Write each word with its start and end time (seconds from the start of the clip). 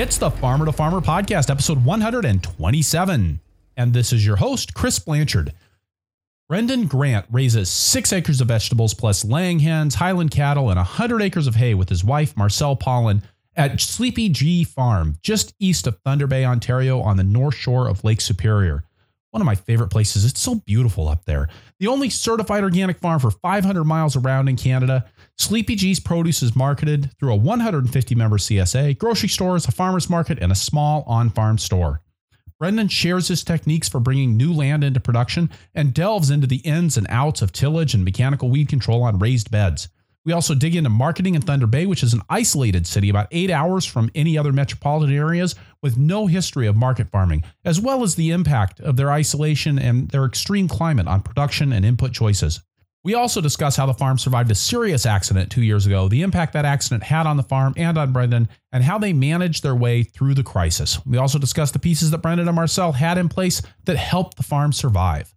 It's 0.00 0.16
the 0.16 0.30
Farmer 0.30 0.64
to 0.64 0.72
Farmer 0.72 1.02
podcast, 1.02 1.50
episode 1.50 1.84
127. 1.84 3.40
And 3.76 3.92
this 3.92 4.14
is 4.14 4.24
your 4.24 4.36
host, 4.36 4.72
Chris 4.72 4.98
Blanchard. 4.98 5.52
Brendan 6.48 6.86
Grant 6.86 7.26
raises 7.30 7.68
six 7.68 8.10
acres 8.10 8.40
of 8.40 8.48
vegetables 8.48 8.94
plus 8.94 9.26
laying 9.26 9.58
hens, 9.58 9.96
Highland 9.96 10.30
cattle, 10.30 10.70
and 10.70 10.78
100 10.78 11.20
acres 11.20 11.46
of 11.46 11.56
hay 11.56 11.74
with 11.74 11.90
his 11.90 12.02
wife, 12.02 12.34
Marcelle 12.34 12.76
Paulin, 12.76 13.22
at 13.56 13.78
Sleepy 13.78 14.30
G 14.30 14.64
Farm, 14.64 15.18
just 15.22 15.54
east 15.58 15.86
of 15.86 15.98
Thunder 15.98 16.26
Bay, 16.26 16.46
Ontario, 16.46 17.02
on 17.02 17.18
the 17.18 17.22
north 17.22 17.56
shore 17.56 17.86
of 17.86 18.02
Lake 18.02 18.22
Superior. 18.22 18.84
One 19.32 19.42
of 19.42 19.46
my 19.46 19.54
favorite 19.54 19.90
places. 19.90 20.24
It's 20.24 20.40
so 20.40 20.54
beautiful 20.54 21.08
up 21.08 21.26
there. 21.26 21.50
The 21.78 21.88
only 21.88 22.08
certified 22.08 22.64
organic 22.64 23.00
farm 23.00 23.20
for 23.20 23.30
500 23.30 23.84
miles 23.84 24.16
around 24.16 24.48
in 24.48 24.56
Canada. 24.56 25.04
Sleepy 25.40 25.74
G's 25.74 26.00
produce 26.00 26.42
is 26.42 26.54
marketed 26.54 27.12
through 27.18 27.32
a 27.32 27.36
150 27.36 28.14
member 28.14 28.36
CSA, 28.36 28.98
grocery 28.98 29.30
stores, 29.30 29.66
a 29.66 29.72
farmer's 29.72 30.10
market, 30.10 30.38
and 30.38 30.52
a 30.52 30.54
small 30.54 31.02
on 31.06 31.30
farm 31.30 31.56
store. 31.56 32.02
Brendan 32.58 32.88
shares 32.88 33.28
his 33.28 33.42
techniques 33.42 33.88
for 33.88 34.00
bringing 34.00 34.36
new 34.36 34.52
land 34.52 34.84
into 34.84 35.00
production 35.00 35.48
and 35.74 35.94
delves 35.94 36.30
into 36.30 36.46
the 36.46 36.58
ins 36.58 36.98
and 36.98 37.06
outs 37.08 37.40
of 37.40 37.52
tillage 37.52 37.94
and 37.94 38.04
mechanical 38.04 38.50
weed 38.50 38.68
control 38.68 39.02
on 39.02 39.18
raised 39.18 39.50
beds. 39.50 39.88
We 40.26 40.34
also 40.34 40.54
dig 40.54 40.76
into 40.76 40.90
marketing 40.90 41.36
in 41.36 41.40
Thunder 41.40 41.66
Bay, 41.66 41.86
which 41.86 42.02
is 42.02 42.12
an 42.12 42.20
isolated 42.28 42.86
city 42.86 43.08
about 43.08 43.28
eight 43.30 43.50
hours 43.50 43.86
from 43.86 44.10
any 44.14 44.36
other 44.36 44.52
metropolitan 44.52 45.16
areas 45.16 45.54
with 45.82 45.96
no 45.96 46.26
history 46.26 46.66
of 46.66 46.76
market 46.76 47.10
farming, 47.10 47.44
as 47.64 47.80
well 47.80 48.02
as 48.02 48.14
the 48.14 48.30
impact 48.30 48.78
of 48.80 48.96
their 48.96 49.10
isolation 49.10 49.78
and 49.78 50.10
their 50.10 50.26
extreme 50.26 50.68
climate 50.68 51.08
on 51.08 51.22
production 51.22 51.72
and 51.72 51.86
input 51.86 52.12
choices. 52.12 52.60
We 53.02 53.14
also 53.14 53.40
discuss 53.40 53.76
how 53.76 53.86
the 53.86 53.94
farm 53.94 54.18
survived 54.18 54.50
a 54.50 54.54
serious 54.54 55.06
accident 55.06 55.50
two 55.50 55.62
years 55.62 55.86
ago, 55.86 56.06
the 56.08 56.20
impact 56.20 56.52
that 56.52 56.66
accident 56.66 57.02
had 57.02 57.26
on 57.26 57.38
the 57.38 57.42
farm 57.42 57.72
and 57.78 57.96
on 57.96 58.12
Brendan, 58.12 58.48
and 58.72 58.84
how 58.84 58.98
they 58.98 59.14
managed 59.14 59.62
their 59.62 59.74
way 59.74 60.02
through 60.02 60.34
the 60.34 60.42
crisis. 60.42 61.04
We 61.06 61.16
also 61.16 61.38
discuss 61.38 61.70
the 61.70 61.78
pieces 61.78 62.10
that 62.10 62.18
Brendan 62.18 62.46
and 62.46 62.54
Marcelle 62.54 62.92
had 62.92 63.16
in 63.16 63.30
place 63.30 63.62
that 63.86 63.96
helped 63.96 64.36
the 64.36 64.42
farm 64.42 64.74
survive. 64.74 65.34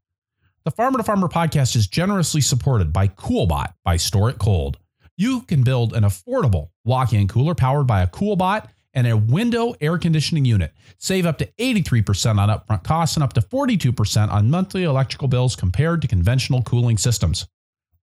The 0.66 0.72
Farmer 0.72 0.98
to 0.98 1.04
Farmer 1.04 1.30
podcast 1.30 1.78
is 1.78 1.88
generously 1.88 2.42
supported 2.42 2.92
by 2.92 3.08
Coolbot 3.08 3.74
by 3.86 3.96
Store 3.96 4.30
It 4.30 4.40
Cold. 4.40 4.78
You 5.16 5.42
can 5.42 5.64
build 5.64 5.94
an 5.94 6.04
affordable 6.04 6.70
walk 6.84 7.14
in 7.14 7.30
cooler 7.30 7.56
powered 7.56 7.88
by 7.88 8.02
a 8.02 8.08
Coolbot 8.08 8.68
and 8.94 9.08
a 9.08 9.18
window 9.18 9.74
air 9.82 9.98
conditioning 9.98 10.46
unit. 10.46 10.74
Save 10.98 11.26
up 11.26 11.38
to 11.40 11.52
83% 11.60 12.38
on 12.38 12.50
upfront 12.50 12.84
costs 12.84 13.16
and 13.16 13.24
up 13.24 13.34
to 13.34 13.42
42% 13.42 14.32
on 14.32 14.50
monthly 14.50 14.84
electrical 14.84 15.28
bills 15.28 15.56
compared 15.56 16.02
to 16.02 16.08
conventional 16.08 16.62
cooling 16.62 16.98
systems. 16.98 17.48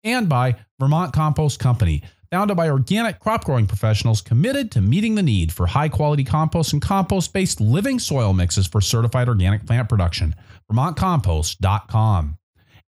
And 0.03 0.29
by 0.29 0.55
Vermont 0.79 1.13
Compost 1.13 1.59
Company, 1.59 2.03
founded 2.31 2.57
by 2.57 2.69
organic 2.69 3.19
crop 3.19 3.43
growing 3.45 3.65
professionals 3.65 4.21
committed 4.21 4.71
to 4.71 4.81
meeting 4.81 5.15
the 5.15 5.23
need 5.23 5.51
for 5.51 5.67
high 5.67 5.89
quality 5.89 6.23
compost 6.23 6.73
and 6.73 6.81
compost 6.81 7.33
based 7.33 7.59
living 7.59 7.97
soil 7.97 8.33
mixes 8.33 8.67
for 8.67 8.81
certified 8.81 9.27
organic 9.27 9.65
plant 9.65 9.89
production. 9.89 10.35
VermontCompost.com 10.71 12.37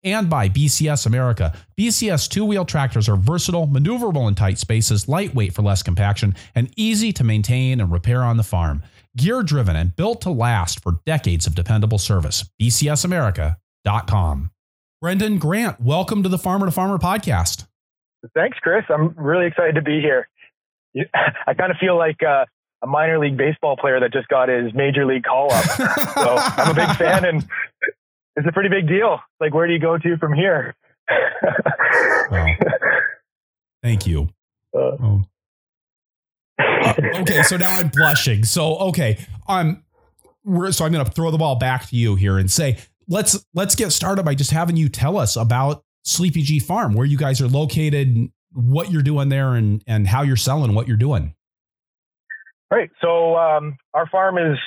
and 0.04 0.30
by 0.30 0.48
BCS 0.48 1.06
America. 1.06 1.56
BCS 1.78 2.28
two 2.28 2.44
wheel 2.44 2.64
tractors 2.64 3.08
are 3.08 3.16
versatile, 3.16 3.66
maneuverable 3.66 4.28
in 4.28 4.34
tight 4.34 4.58
spaces, 4.58 5.08
lightweight 5.08 5.54
for 5.54 5.62
less 5.62 5.82
compaction, 5.82 6.34
and 6.54 6.72
easy 6.76 7.12
to 7.12 7.24
maintain 7.24 7.80
and 7.80 7.90
repair 7.90 8.22
on 8.22 8.36
the 8.36 8.42
farm. 8.42 8.82
Gear 9.16 9.42
driven 9.42 9.76
and 9.76 9.96
built 9.96 10.20
to 10.22 10.30
last 10.30 10.82
for 10.82 11.00
decades 11.04 11.46
of 11.46 11.54
dependable 11.54 11.98
service. 11.98 12.48
BCSAmerica.com. 12.60 14.50
Brendan 15.00 15.38
Grant, 15.38 15.80
welcome 15.80 16.22
to 16.22 16.28
the 16.28 16.38
Farmer 16.38 16.66
to 16.66 16.72
Farmer 16.72 16.98
podcast. 16.98 17.66
Thanks, 18.34 18.58
Chris. 18.58 18.84
I'm 18.88 19.14
really 19.16 19.46
excited 19.46 19.76
to 19.76 19.82
be 19.82 20.00
here. 20.00 20.28
I 21.46 21.54
kind 21.54 21.70
of 21.70 21.76
feel 21.78 21.96
like 21.96 22.22
uh, 22.22 22.46
a 22.82 22.86
minor 22.86 23.18
league 23.18 23.36
baseball 23.36 23.76
player 23.76 24.00
that 24.00 24.12
just 24.12 24.28
got 24.28 24.48
his 24.48 24.72
major 24.74 25.06
league 25.06 25.24
call 25.24 25.52
up. 25.52 25.64
so 25.64 26.36
I'm 26.38 26.70
a 26.70 26.74
big 26.74 26.96
fan, 26.96 27.24
and 27.24 27.46
it's 28.38 28.46
a 28.46 28.52
pretty 28.52 28.68
big 28.68 28.86
deal. 28.86 29.18
Like, 29.40 29.52
where 29.52 29.66
do 29.66 29.72
you 29.72 29.80
go 29.80 29.98
to 29.98 30.16
from 30.16 30.32
here? 30.32 30.76
well, 32.30 32.56
thank 33.82 34.06
you. 34.06 34.28
Uh, 34.74 34.78
oh. 34.78 35.22
uh, 36.58 36.94
okay, 37.16 37.42
so 37.42 37.56
now 37.56 37.72
I'm 37.72 37.88
blushing. 37.88 38.44
So 38.44 38.76
okay, 38.78 39.18
I'm 39.48 39.82
um, 40.46 40.72
so 40.72 40.84
I'm 40.84 40.92
going 40.92 41.04
to 41.04 41.10
throw 41.10 41.30
the 41.30 41.38
ball 41.38 41.56
back 41.56 41.88
to 41.88 41.96
you 41.96 42.14
here 42.14 42.38
and 42.38 42.50
say 42.50 42.78
let's 43.08 43.44
let's 43.54 43.74
get 43.74 43.90
started 43.90 44.24
by 44.24 44.34
just 44.34 44.50
having 44.50 44.76
you 44.76 44.88
tell 44.88 45.16
us 45.16 45.36
about 45.36 45.82
Sleepy 46.04 46.42
G 46.42 46.60
Farm, 46.60 46.94
where 46.94 47.06
you 47.06 47.16
guys 47.16 47.40
are 47.40 47.48
located, 47.48 48.30
what 48.52 48.92
you're 48.92 49.02
doing 49.02 49.30
there, 49.30 49.54
and 49.54 49.82
and 49.86 50.06
how 50.06 50.22
you're 50.22 50.36
selling 50.36 50.74
what 50.74 50.86
you're 50.86 50.96
doing. 50.96 51.34
Right. 52.70 52.90
So 53.00 53.36
um, 53.36 53.78
our 53.94 54.06
farm 54.08 54.36
is 54.36 54.58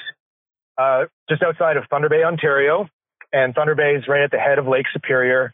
uh, 0.78 1.06
just 1.30 1.44
outside 1.44 1.78
of 1.78 1.86
Thunder 1.90 2.10
Bay, 2.10 2.24
Ontario 2.24 2.90
and 3.34 3.54
Thunder 3.54 3.76
Bay 3.76 3.96
is 3.96 4.08
right 4.08 4.22
at 4.24 4.32
the 4.32 4.38
head 4.38 4.60
of 4.60 4.68
Lake 4.68 4.86
Superior. 4.94 5.54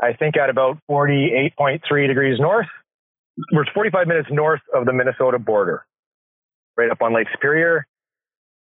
I 0.00 0.12
think 0.12 0.36
at 0.36 0.50
about 0.50 0.78
48.3 0.90 2.06
degrees 2.06 2.38
north. 2.38 2.66
We're 3.52 3.64
45 3.72 4.06
minutes 4.06 4.28
north 4.30 4.60
of 4.74 4.84
the 4.84 4.92
Minnesota 4.92 5.38
border, 5.38 5.84
right 6.76 6.90
up 6.90 7.02
on 7.02 7.14
Lake 7.14 7.28
Superior. 7.32 7.86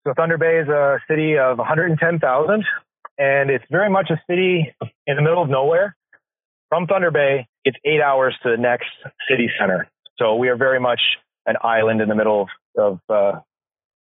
So 0.07 0.15
Thunder 0.17 0.39
Bay 0.39 0.59
is 0.59 0.69
a 0.69 0.99
city 1.09 1.37
of 1.39 1.59
110,000, 1.59 2.65
and 3.19 3.51
it's 3.51 3.65
very 3.71 3.91
much 3.91 4.11
a 4.11 4.21
city 4.29 4.75
in 5.07 5.17
the 5.17 5.23
middle 5.23 5.43
of 5.43 5.51
nowhere. 5.51 5.97
From 6.69 6.87
Thunder 6.87 7.11
Bay, 7.11 7.49
it's 7.65 7.77
eight 7.85 8.01
hours 8.01 8.35
to 8.43 8.51
the 8.51 8.57
next 8.57 8.89
city 9.29 9.51
center. 9.59 9.89
So 10.19 10.37
we 10.37 10.49
are 10.49 10.57
very 10.57 10.81
much 10.81 11.01
an 11.47 11.57
island 11.63 12.01
in 12.01 12.09
the 12.09 12.15
middle 12.15 12.49
of, 12.79 13.01
uh, 13.09 13.41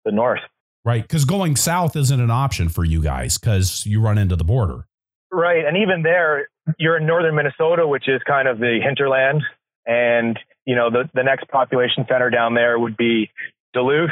the 0.04 0.12
north 0.12 0.40
right? 0.86 1.02
Because 1.02 1.24
going 1.24 1.56
south 1.56 1.96
isn't 1.96 2.20
an 2.20 2.30
option 2.30 2.68
for 2.68 2.84
you 2.84 3.02
guys 3.02 3.36
because 3.36 3.84
you 3.84 4.00
run 4.00 4.16
into 4.16 4.36
the 4.36 4.44
border. 4.44 4.86
Right. 5.32 5.64
And 5.64 5.76
even 5.76 6.02
there, 6.02 6.48
you're 6.78 6.96
in 6.96 7.06
northern 7.06 7.34
Minnesota, 7.34 7.86
which 7.86 8.08
is 8.08 8.22
kind 8.24 8.46
of 8.46 8.58
the 8.58 8.78
hinterland. 8.82 9.42
And, 9.84 10.38
you 10.64 10.76
know, 10.76 10.88
the, 10.90 11.10
the 11.12 11.24
next 11.24 11.48
population 11.48 12.06
center 12.08 12.30
down 12.30 12.54
there 12.54 12.78
would 12.78 12.96
be 12.96 13.30
Duluth 13.74 14.10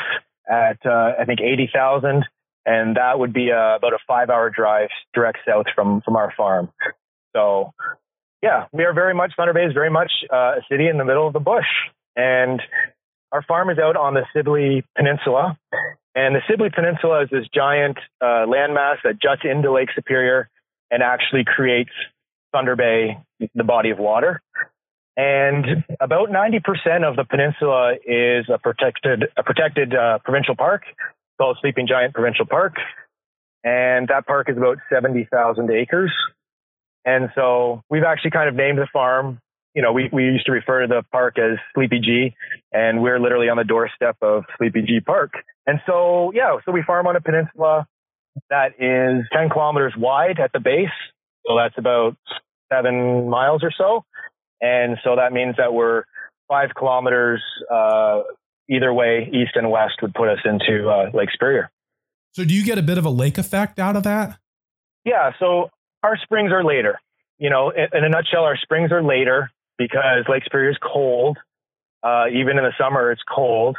at, 0.50 0.84
uh, 0.84 1.12
I 1.18 1.24
think, 1.24 1.40
80,000. 1.40 2.24
And 2.66 2.96
that 2.96 3.20
would 3.20 3.32
be 3.32 3.52
uh, 3.52 3.76
about 3.76 3.92
a 3.92 3.98
five 4.06 4.28
hour 4.28 4.50
drive 4.50 4.88
direct 5.14 5.38
south 5.46 5.66
from, 5.76 6.02
from 6.04 6.16
our 6.16 6.32
farm. 6.36 6.70
So, 7.36 7.72
yeah, 8.42 8.66
we 8.72 8.82
are 8.84 8.92
very 8.92 9.14
much, 9.14 9.32
Thunder 9.36 9.52
Bay 9.52 9.64
is 9.64 9.74
very 9.74 9.90
much 9.90 10.10
uh, 10.32 10.56
a 10.56 10.60
city 10.68 10.88
in 10.88 10.98
the 10.98 11.04
middle 11.04 11.26
of 11.26 11.34
the 11.34 11.40
bush. 11.40 11.66
And 12.16 12.60
our 13.30 13.42
farm 13.42 13.70
is 13.70 13.78
out 13.78 13.96
on 13.96 14.14
the 14.14 14.22
Sibley 14.34 14.84
Peninsula, 14.96 15.56
and 16.14 16.34
the 16.34 16.40
Sibley 16.48 16.70
Peninsula 16.70 17.22
is 17.22 17.30
this 17.30 17.46
giant 17.52 17.98
uh, 18.20 18.46
landmass 18.46 18.96
that 19.04 19.20
juts 19.20 19.42
into 19.44 19.72
Lake 19.72 19.88
Superior 19.94 20.48
and 20.90 21.02
actually 21.02 21.44
creates 21.44 21.90
Thunder 22.52 22.76
Bay, 22.76 23.18
the 23.54 23.64
body 23.64 23.90
of 23.90 23.98
water. 23.98 24.40
And 25.16 25.84
about 26.00 26.30
90% 26.30 27.08
of 27.08 27.16
the 27.16 27.24
peninsula 27.24 27.94
is 28.04 28.46
a 28.48 28.58
protected, 28.58 29.24
a 29.36 29.42
protected 29.42 29.94
uh, 29.94 30.18
provincial 30.24 30.56
park 30.56 30.82
called 31.38 31.58
Sleeping 31.60 31.86
Giant 31.86 32.14
Provincial 32.14 32.46
Park. 32.46 32.74
And 33.64 34.08
that 34.08 34.26
park 34.26 34.48
is 34.48 34.56
about 34.56 34.78
70,000 34.92 35.70
acres. 35.70 36.12
And 37.04 37.30
so 37.34 37.82
we've 37.90 38.02
actually 38.02 38.30
kind 38.32 38.48
of 38.48 38.54
named 38.54 38.78
the 38.78 38.88
farm 38.92 39.40
you 39.74 39.82
know, 39.82 39.92
we, 39.92 40.08
we 40.12 40.24
used 40.24 40.46
to 40.46 40.52
refer 40.52 40.82
to 40.82 40.86
the 40.86 41.02
park 41.10 41.36
as 41.38 41.58
Sleepy 41.74 41.98
G, 41.98 42.34
and 42.72 43.02
we're 43.02 43.18
literally 43.18 43.48
on 43.48 43.56
the 43.56 43.64
doorstep 43.64 44.16
of 44.22 44.44
Sleepy 44.56 44.82
G 44.82 45.00
Park. 45.00 45.32
And 45.66 45.80
so, 45.86 46.30
yeah, 46.34 46.56
so 46.64 46.72
we 46.72 46.82
farm 46.82 47.06
on 47.06 47.16
a 47.16 47.20
peninsula 47.20 47.86
that 48.50 48.72
is 48.78 49.26
10 49.32 49.50
kilometers 49.50 49.94
wide 49.96 50.38
at 50.40 50.52
the 50.52 50.60
base. 50.60 50.88
So 51.46 51.56
that's 51.56 51.74
about 51.76 52.16
seven 52.72 53.28
miles 53.28 53.62
or 53.62 53.72
so. 53.76 54.04
And 54.60 54.96
so 55.04 55.16
that 55.16 55.32
means 55.32 55.56
that 55.58 55.74
we're 55.74 56.04
five 56.48 56.70
kilometers 56.76 57.42
uh, 57.72 58.22
either 58.70 58.92
way, 58.92 59.28
east 59.32 59.52
and 59.54 59.70
west, 59.70 59.94
would 60.02 60.14
put 60.14 60.28
us 60.28 60.38
into 60.44 60.88
uh, 60.88 61.10
Lake 61.12 61.30
Superior. 61.32 61.70
So 62.32 62.44
do 62.44 62.54
you 62.54 62.64
get 62.64 62.78
a 62.78 62.82
bit 62.82 62.98
of 62.98 63.04
a 63.04 63.10
lake 63.10 63.38
effect 63.38 63.78
out 63.78 63.96
of 63.96 64.04
that? 64.04 64.38
Yeah. 65.04 65.32
So 65.38 65.70
our 66.02 66.16
springs 66.22 66.50
are 66.52 66.64
later. 66.64 66.98
You 67.38 67.50
know, 67.50 67.70
in, 67.70 67.86
in 67.92 68.04
a 68.04 68.08
nutshell, 68.08 68.44
our 68.44 68.56
springs 68.56 68.90
are 68.90 69.02
later 69.02 69.50
because 69.78 70.24
Lake 70.28 70.44
Superior 70.44 70.70
is 70.70 70.78
cold. 70.82 71.38
Uh, 72.02 72.26
even 72.28 72.58
in 72.58 72.64
the 72.64 72.72
summer, 72.78 73.10
it's 73.10 73.22
cold. 73.22 73.76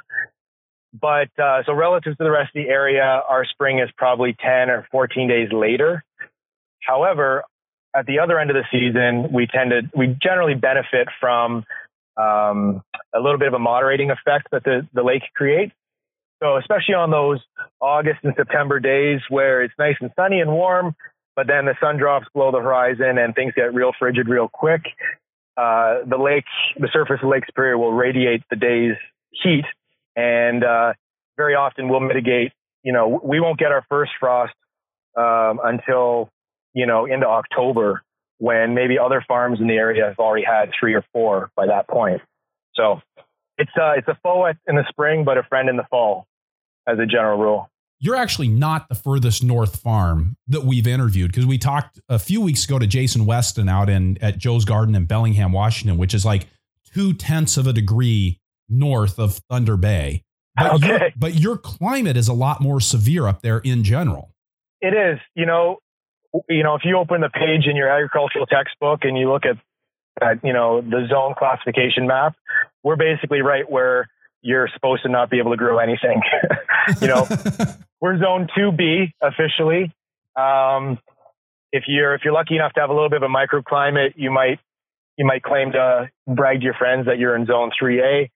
But 1.00 1.30
uh, 1.38 1.64
so 1.66 1.74
relative 1.74 2.18
to 2.18 2.24
the 2.24 2.32
rest 2.32 2.56
of 2.56 2.64
the 2.64 2.70
area, 2.70 3.04
our 3.04 3.46
spring 3.46 3.80
is 3.80 3.90
probably 3.98 4.36
10 4.40 4.70
or 4.70 4.88
14 4.92 5.28
days 5.28 5.50
later. 5.52 6.04
However, 6.82 7.44
at 7.96 8.06
the 8.06 8.20
other 8.20 8.40
end 8.40 8.50
of 8.50 8.56
the 8.56 8.66
season, 8.72 9.32
we 9.34 9.48
tend 9.48 9.72
to, 9.72 9.82
we 9.98 10.18
generally 10.22 10.56
benefit 10.56 11.08
from 11.20 11.66
um, 12.18 12.82
a 13.14 13.20
little 13.20 13.38
bit 13.38 13.50
of 13.50 13.54
a 13.54 13.60
moderating 13.60 14.10
effect 14.10 14.48
that 14.52 14.64
the, 14.64 14.88
the 14.94 15.04
lake 15.04 15.24
creates. 15.36 15.74
So 16.42 16.58
especially 16.58 16.96
on 16.96 17.12
those 17.12 17.40
August 17.82 18.20
and 18.24 18.34
September 18.36 18.80
days 18.80 19.22
where 19.30 19.64
it's 19.64 19.74
nice 19.78 19.96
and 20.02 20.12
sunny 20.16 20.40
and 20.40 20.52
warm, 20.52 20.96
but 21.36 21.48
then 21.48 21.66
the 21.66 21.76
sun 21.82 21.98
drops 21.98 22.28
below 22.34 22.52
the 22.52 22.60
horizon 22.60 23.18
and 23.18 23.36
things 23.36 23.54
get 23.56 23.74
real 23.74 23.92
frigid 23.98 24.28
real 24.28 24.48
quick 24.48 24.84
uh, 25.58 26.00
the 26.08 26.18
lake, 26.18 26.46
the 26.78 26.90
surface 26.92 27.20
of 27.24 27.30
Lake 27.30 27.46
Superior 27.46 27.78
will 27.78 27.94
radiate 27.94 28.44
the 28.50 28.56
day's 28.56 28.96
heat, 29.32 29.66
and 30.16 30.64
uh, 30.64 30.94
very 31.38 31.56
often 31.56 31.90
we'll 31.90 32.02
mitigate. 32.02 32.52
You 32.84 32.94
know, 32.94 33.20
we 33.24 33.40
won't 33.40 33.58
get 33.58 33.72
our 33.72 33.86
first 33.90 34.12
frost 34.20 34.54
um, 35.18 35.60
until 35.64 36.30
you 36.74 36.86
know 36.86 37.06
into 37.06 37.28
October, 37.28 38.04
when 38.38 38.74
maybe 38.76 39.00
other 39.00 39.24
farms 39.28 39.60
in 39.62 39.68
the 39.68 39.76
area 39.76 40.06
have 40.06 40.20
already 40.20 40.46
had 40.46 40.72
three 40.78 40.94
or 40.94 41.06
four 41.14 41.52
by 41.56 41.68
that 41.68 41.88
point. 41.88 42.22
So 42.76 43.02
it's 43.58 43.72
uh, 43.80 43.94
it's 43.98 44.08
a 44.08 44.18
foe 44.22 44.48
in 44.68 44.76
the 44.76 44.86
spring, 44.90 45.24
but 45.24 45.38
a 45.38 45.44
friend 45.44 45.70
in 45.70 45.78
the 45.78 45.86
fall, 45.90 46.28
as 46.88 47.00
a 47.00 47.06
general 47.06 47.40
rule. 47.40 47.70
You're 48.06 48.16
actually 48.16 48.50
not 48.50 48.88
the 48.88 48.94
furthest 48.94 49.44
north 49.44 49.78
farm 49.82 50.38
that 50.48 50.64
we've 50.64 50.86
interviewed 50.86 51.32
because 51.32 51.48
we 51.48 51.58
talked 51.58 52.00
a 52.08 52.20
few 52.20 52.40
weeks 52.40 52.64
ago 52.64 52.78
to 52.78 52.86
Jason 52.86 53.26
Weston 53.26 53.68
out 53.68 53.90
in 53.90 54.20
at 54.22 54.38
Joe's 54.38 54.64
Garden 54.64 54.94
in 54.94 55.06
Bellingham, 55.06 55.52
Washington, 55.52 55.98
which 55.98 56.14
is 56.14 56.24
like 56.24 56.46
two 56.94 57.14
tenths 57.16 57.58
of 57.58 57.66
a 57.66 57.74
degree 57.74 58.40
north 58.70 59.18
of 59.18 59.40
Thunder 59.50 59.76
Bay. 59.76 60.24
But, 60.56 60.74
Okay. 60.76 60.88
your, 60.88 61.00
but 61.18 61.34
your 61.34 61.58
climate 61.58 62.16
is 62.16 62.28
a 62.28 62.34
lot 62.34 62.62
more 62.62 62.80
severe 62.80 63.26
up 63.26 63.42
there 63.42 63.58
in 63.58 63.84
general. 63.84 64.30
It 64.82 64.94
is, 64.94 65.20
you 65.34 65.48
know, 65.48 65.80
you 66.48 66.62
know, 66.62 66.76
if 66.76 66.82
you 66.86 67.00
open 67.00 67.22
the 67.22 67.30
page 67.30 67.66
in 67.66 67.76
your 67.76 67.90
agricultural 67.90 68.46
textbook 68.46 69.00
and 69.02 69.18
you 69.18 69.32
look 69.32 69.46
at, 69.48 69.58
at 70.22 70.46
you 70.46 70.54
know, 70.54 70.82
the 70.82 71.08
zone 71.10 71.34
classification 71.36 72.06
map, 72.06 72.36
we're 72.84 72.98
basically 72.98 73.42
right 73.42 73.68
where 73.68 74.10
you're 74.46 74.70
supposed 74.76 75.02
to 75.02 75.10
not 75.10 75.32
be 75.32 75.40
able 75.40 75.52
to 75.52 75.58
grow 75.58 75.80
anything. 75.80 76.22
you 77.02 77.08
know, 77.08 77.28
we're 78.00 78.18
zone 78.20 78.48
2B 78.56 79.12
officially. 79.20 79.92
Um, 80.36 81.00
if 81.72 81.86
you're 81.88 82.14
if 82.14 82.22
you're 82.24 82.34
lucky 82.34 82.56
enough 82.56 82.74
to 82.74 82.80
have 82.80 82.92
a 82.92 82.94
little 82.94 83.10
bit 83.10 83.24
of 83.24 83.30
a 83.30 83.34
microclimate, 83.34 84.14
you 84.16 84.30
might 84.32 84.60
you 85.18 85.26
might 85.26 85.42
claim 85.42 85.72
to 85.72 86.10
brag 86.28 86.60
to 86.60 86.64
your 86.64 86.76
friends 86.76 87.08
that 87.08 87.18
you're 87.18 87.36
in 87.36 87.48
zone 87.48 87.72
3A. 87.82 88.30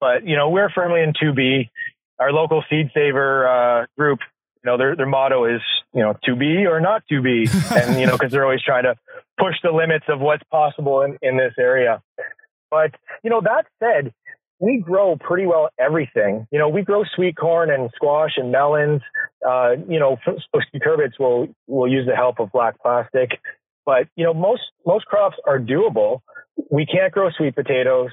But 0.00 0.26
you 0.26 0.36
know, 0.36 0.50
we're 0.50 0.70
firmly 0.70 1.02
in 1.02 1.12
2B. 1.12 1.70
Our 2.18 2.32
local 2.32 2.64
seed 2.68 2.90
saver 2.92 3.48
uh, 3.48 3.86
group, 3.96 4.18
you 4.62 4.70
know, 4.70 4.76
their 4.76 4.96
their 4.96 5.06
motto 5.06 5.44
is 5.44 5.60
you 5.94 6.02
know 6.02 6.16
2B 6.28 6.68
or 6.68 6.80
not 6.80 7.04
2B, 7.10 7.48
and 7.88 8.00
you 8.00 8.06
know 8.06 8.12
because 8.18 8.32
they're 8.32 8.44
always 8.44 8.62
trying 8.62 8.84
to 8.84 8.96
push 9.38 9.54
the 9.62 9.70
limits 9.70 10.06
of 10.08 10.18
what's 10.18 10.42
possible 10.50 11.02
in, 11.02 11.16
in 11.22 11.36
this 11.36 11.54
area. 11.58 12.02
But 12.72 12.90
you 13.22 13.30
know, 13.30 13.40
that 13.40 13.66
said, 13.78 14.12
we 14.60 14.78
grow 14.78 15.16
pretty 15.16 15.46
well 15.46 15.68
everything. 15.78 16.46
You 16.50 16.58
know, 16.58 16.68
we 16.68 16.82
grow 16.82 17.04
sweet 17.14 17.36
corn 17.36 17.70
and 17.70 17.90
squash 17.94 18.32
and 18.36 18.52
melons. 18.52 19.02
Uh, 19.46 19.72
you 19.88 19.98
know, 19.98 20.16
cucurbits 20.74 21.18
will 21.18 21.48
will 21.66 21.90
use 21.90 22.06
the 22.06 22.16
help 22.16 22.40
of 22.40 22.52
black 22.52 22.80
plastic. 22.80 23.30
But 23.84 24.08
you 24.16 24.24
know, 24.24 24.34
most 24.34 24.62
most 24.86 25.06
crops 25.06 25.36
are 25.46 25.58
doable. 25.58 26.20
We 26.70 26.86
can't 26.86 27.12
grow 27.12 27.30
sweet 27.36 27.54
potatoes, 27.54 28.10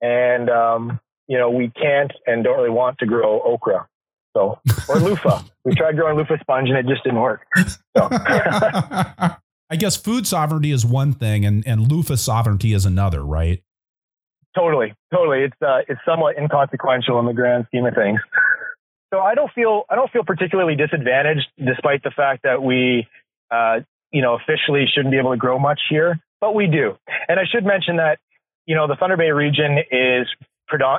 and 0.00 0.50
um, 0.50 1.00
you 1.26 1.38
know, 1.38 1.50
we 1.50 1.70
can't 1.70 2.12
and 2.26 2.44
don't 2.44 2.56
really 2.56 2.70
want 2.70 2.98
to 2.98 3.06
grow 3.06 3.40
okra. 3.40 3.88
So 4.36 4.60
or 4.88 4.96
loofah. 5.00 5.42
we 5.64 5.74
tried 5.74 5.96
growing 5.96 6.16
loofah 6.16 6.38
sponge 6.40 6.68
and 6.68 6.78
it 6.78 6.86
just 6.86 7.02
didn't 7.02 7.20
work. 7.20 7.46
So 7.96 8.08
I 9.70 9.76
guess 9.76 9.96
food 9.96 10.26
sovereignty 10.26 10.70
is 10.70 10.84
one 10.84 11.12
thing 11.12 11.44
and, 11.44 11.66
and 11.66 11.90
loofah 11.90 12.16
sovereignty 12.16 12.72
is 12.72 12.86
another, 12.86 13.24
right? 13.24 13.62
Totally, 14.58 14.92
totally. 15.14 15.44
It's 15.44 15.62
uh, 15.62 15.82
it's 15.86 16.00
somewhat 16.04 16.36
inconsequential 16.36 17.18
in 17.20 17.26
the 17.26 17.32
grand 17.32 17.66
scheme 17.68 17.86
of 17.86 17.94
things. 17.94 18.18
So 19.14 19.20
I 19.20 19.34
don't 19.34 19.52
feel 19.52 19.84
I 19.88 19.94
don't 19.94 20.10
feel 20.10 20.24
particularly 20.24 20.74
disadvantaged, 20.74 21.46
despite 21.64 22.02
the 22.02 22.10
fact 22.10 22.42
that 22.42 22.60
we, 22.60 23.06
uh, 23.52 23.80
you 24.10 24.20
know, 24.20 24.34
officially 24.34 24.86
shouldn't 24.92 25.12
be 25.12 25.18
able 25.18 25.30
to 25.30 25.36
grow 25.36 25.60
much 25.60 25.80
here, 25.88 26.18
but 26.40 26.56
we 26.56 26.66
do. 26.66 26.96
And 27.28 27.38
I 27.38 27.44
should 27.50 27.64
mention 27.64 27.98
that, 27.98 28.18
you 28.66 28.74
know, 28.74 28.88
the 28.88 28.96
Thunder 28.96 29.16
Bay 29.16 29.30
region 29.30 29.78
is 29.78 30.26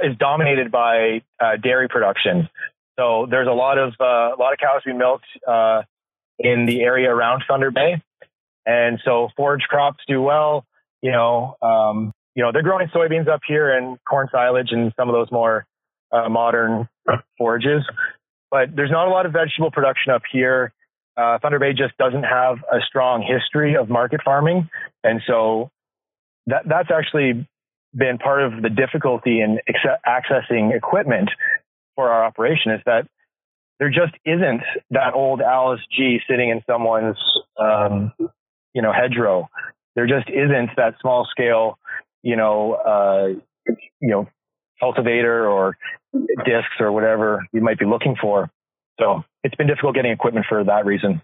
is 0.04 0.18
dominated 0.18 0.72
by 0.72 1.22
uh, 1.40 1.58
dairy 1.62 1.90
production. 1.90 2.50
So 2.98 3.28
there's 3.30 3.48
a 3.48 3.52
lot 3.52 3.78
of 3.78 3.94
uh, 4.00 4.36
a 4.36 4.40
lot 4.40 4.54
of 4.54 4.60
cows 4.60 4.84
being 4.86 4.98
milked 4.98 5.28
uh, 5.46 5.82
in 6.40 6.66
the 6.66 6.82
area 6.82 7.14
around 7.14 7.44
Thunder 7.46 7.72
Bay, 7.72 8.02
and 8.66 9.00
so 9.04 9.28
forage 9.36 9.64
crops 9.64 10.00
do 10.08 10.22
well. 10.22 10.66
You 11.02 11.12
know, 11.12 11.56
um, 11.62 12.14
you 12.40 12.46
know, 12.46 12.54
they're 12.54 12.64
growing 12.64 12.88
soybeans 12.88 13.28
up 13.28 13.42
here 13.46 13.70
and 13.70 13.98
corn 14.06 14.30
silage 14.32 14.70
and 14.72 14.94
some 14.98 15.10
of 15.10 15.14
those 15.14 15.30
more 15.30 15.66
uh, 16.14 16.30
modern 16.30 16.88
forages. 17.38 17.84
But 18.50 18.74
there's 18.74 18.92
not 18.92 19.10
a 19.10 19.10
lot 19.10 19.26
of 19.26 19.34
vegetable 19.34 19.72
production 19.72 20.14
up 20.14 20.22
here. 20.32 20.72
Uh, 21.18 21.38
Thunder 21.40 21.60
Bay 21.60 21.74
just 21.74 21.98
doesn't 21.98 22.24
have 22.24 22.60
a 22.72 22.80
strong 22.88 23.22
history 23.22 23.76
of 23.76 23.90
market 23.90 24.22
farming, 24.24 24.70
and 25.04 25.22
so 25.28 25.70
that 26.48 26.62
that's 26.66 26.88
actually 26.90 27.46
been 27.94 28.18
part 28.18 28.42
of 28.42 28.62
the 28.62 28.70
difficulty 28.70 29.42
in 29.42 29.60
acce- 29.70 30.00
accessing 30.08 30.74
equipment 30.74 31.30
for 31.96 32.10
our 32.10 32.24
operation 32.24 32.72
is 32.72 32.80
that 32.86 33.06
there 33.80 33.90
just 33.90 34.14
isn't 34.24 34.62
that 34.92 35.14
old 35.14 35.42
Allis 35.42 35.82
G 35.92 36.20
sitting 36.26 36.52
in 36.52 36.62
someone's 36.66 37.18
um, 37.60 38.14
you 38.74 38.82
know 38.82 38.94
hedgerow. 38.94 39.50
There 39.96 40.08
just 40.08 40.30
isn't 40.30 40.70
that 40.78 40.96
small 41.02 41.28
scale 41.30 41.78
you 42.22 42.36
know, 42.36 42.74
uh, 42.74 43.28
you 44.00 44.10
know, 44.10 44.28
cultivator 44.80 45.48
or 45.48 45.78
discs 46.46 46.80
or 46.80 46.92
whatever 46.92 47.46
you 47.52 47.62
might 47.62 47.80
be 47.80 47.86
looking 47.86 48.16
for. 48.20 48.50
So 49.00 49.24
it's 49.44 49.56
been 49.56 49.68
difficult 49.68 49.96
getting 49.96 50.12
equipment 50.12 50.46
for 50.50 50.64
that 50.64 50.86
reason. 50.86 51.22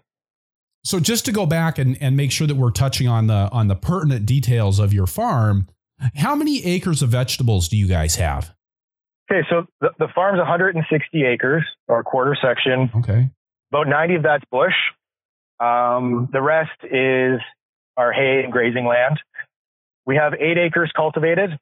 So 0.84 1.00
just 1.00 1.24
to 1.26 1.32
go 1.32 1.46
back 1.46 1.78
and, 1.78 2.00
and 2.00 2.16
make 2.16 2.30
sure 2.30 2.46
that 2.46 2.54
we're 2.54 2.70
touching 2.70 3.08
on 3.08 3.26
the 3.26 3.48
on 3.50 3.68
the 3.68 3.74
pertinent 3.74 4.24
details 4.24 4.78
of 4.78 4.92
your 4.92 5.06
farm, 5.06 5.66
how 6.14 6.34
many 6.36 6.64
acres 6.64 7.02
of 7.02 7.10
vegetables 7.10 7.68
do 7.68 7.76
you 7.76 7.88
guys 7.88 8.16
have? 8.16 8.54
Okay, 9.30 9.44
so 9.50 9.66
the, 9.80 9.90
the 9.98 10.06
farm's 10.14 10.38
160 10.38 11.24
acres 11.24 11.64
or 11.88 11.98
a 11.98 12.04
quarter 12.04 12.36
section. 12.40 12.90
Okay. 12.94 13.28
About 13.72 13.88
90 13.88 14.14
of 14.16 14.22
that's 14.22 14.44
bush. 14.50 14.74
Um, 15.58 16.28
the 16.32 16.40
rest 16.40 16.78
is 16.84 17.40
our 17.96 18.12
hay 18.12 18.42
and 18.44 18.52
grazing 18.52 18.86
land. 18.86 19.18
We 20.06 20.16
have 20.16 20.34
eight 20.34 20.56
acres 20.56 20.92
cultivated, 20.94 21.58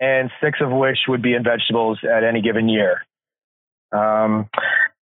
and 0.00 0.30
six 0.42 0.58
of 0.60 0.72
which 0.72 0.98
would 1.06 1.22
be 1.22 1.34
in 1.34 1.44
vegetables 1.44 1.98
at 2.02 2.24
any 2.24 2.40
given 2.40 2.68
year. 2.68 3.02
Um, 3.92 4.48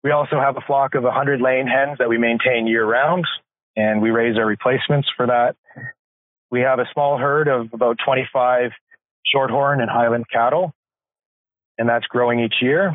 we 0.03 0.11
also 0.11 0.39
have 0.39 0.57
a 0.57 0.61
flock 0.61 0.93
of 0.93 1.03
100 1.03 1.41
laying 1.41 1.67
hens 1.67 1.97
that 1.99 2.09
we 2.09 2.17
maintain 2.17 2.67
year 2.67 2.85
round, 2.85 3.25
and 3.75 4.01
we 4.01 4.11
raise 4.11 4.37
our 4.37 4.45
replacements 4.45 5.07
for 5.15 5.27
that. 5.27 5.55
We 6.51 6.61
have 6.61 6.79
a 6.79 6.85
small 6.93 7.17
herd 7.17 7.47
of 7.47 7.73
about 7.73 7.97
25 8.05 8.71
shorthorn 9.25 9.81
and 9.81 9.89
highland 9.89 10.25
cattle, 10.31 10.73
and 11.77 11.89
that's 11.89 12.05
growing 12.07 12.39
each 12.39 12.55
year. 12.61 12.89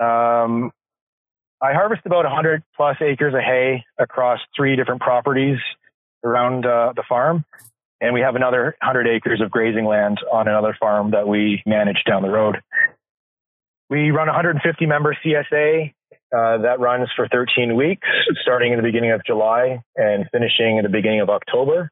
Um, 0.00 0.72
I 1.60 1.72
harvest 1.72 2.02
about 2.06 2.24
100 2.24 2.62
plus 2.76 2.96
acres 3.00 3.34
of 3.34 3.40
hay 3.40 3.84
across 3.98 4.38
three 4.56 4.76
different 4.76 5.00
properties 5.00 5.58
around 6.24 6.64
uh, 6.64 6.92
the 6.94 7.02
farm. 7.08 7.44
And 8.00 8.14
we 8.14 8.20
have 8.20 8.36
another 8.36 8.76
100 8.80 9.08
acres 9.08 9.40
of 9.40 9.50
grazing 9.50 9.84
land 9.84 10.18
on 10.32 10.46
another 10.46 10.76
farm 10.78 11.10
that 11.12 11.26
we 11.26 11.62
manage 11.66 12.02
down 12.06 12.22
the 12.22 12.30
road. 12.30 12.56
We 13.90 14.10
run 14.10 14.28
a 14.28 14.32
150 14.32 14.86
member 14.86 15.16
CSA 15.24 15.92
uh, 16.30 16.58
that 16.58 16.78
runs 16.78 17.08
for 17.16 17.26
13 17.28 17.74
weeks, 17.74 18.06
starting 18.42 18.72
in 18.72 18.78
the 18.78 18.82
beginning 18.82 19.12
of 19.12 19.22
July 19.26 19.82
and 19.96 20.26
finishing 20.30 20.76
in 20.76 20.82
the 20.82 20.90
beginning 20.90 21.20
of 21.20 21.30
October. 21.30 21.90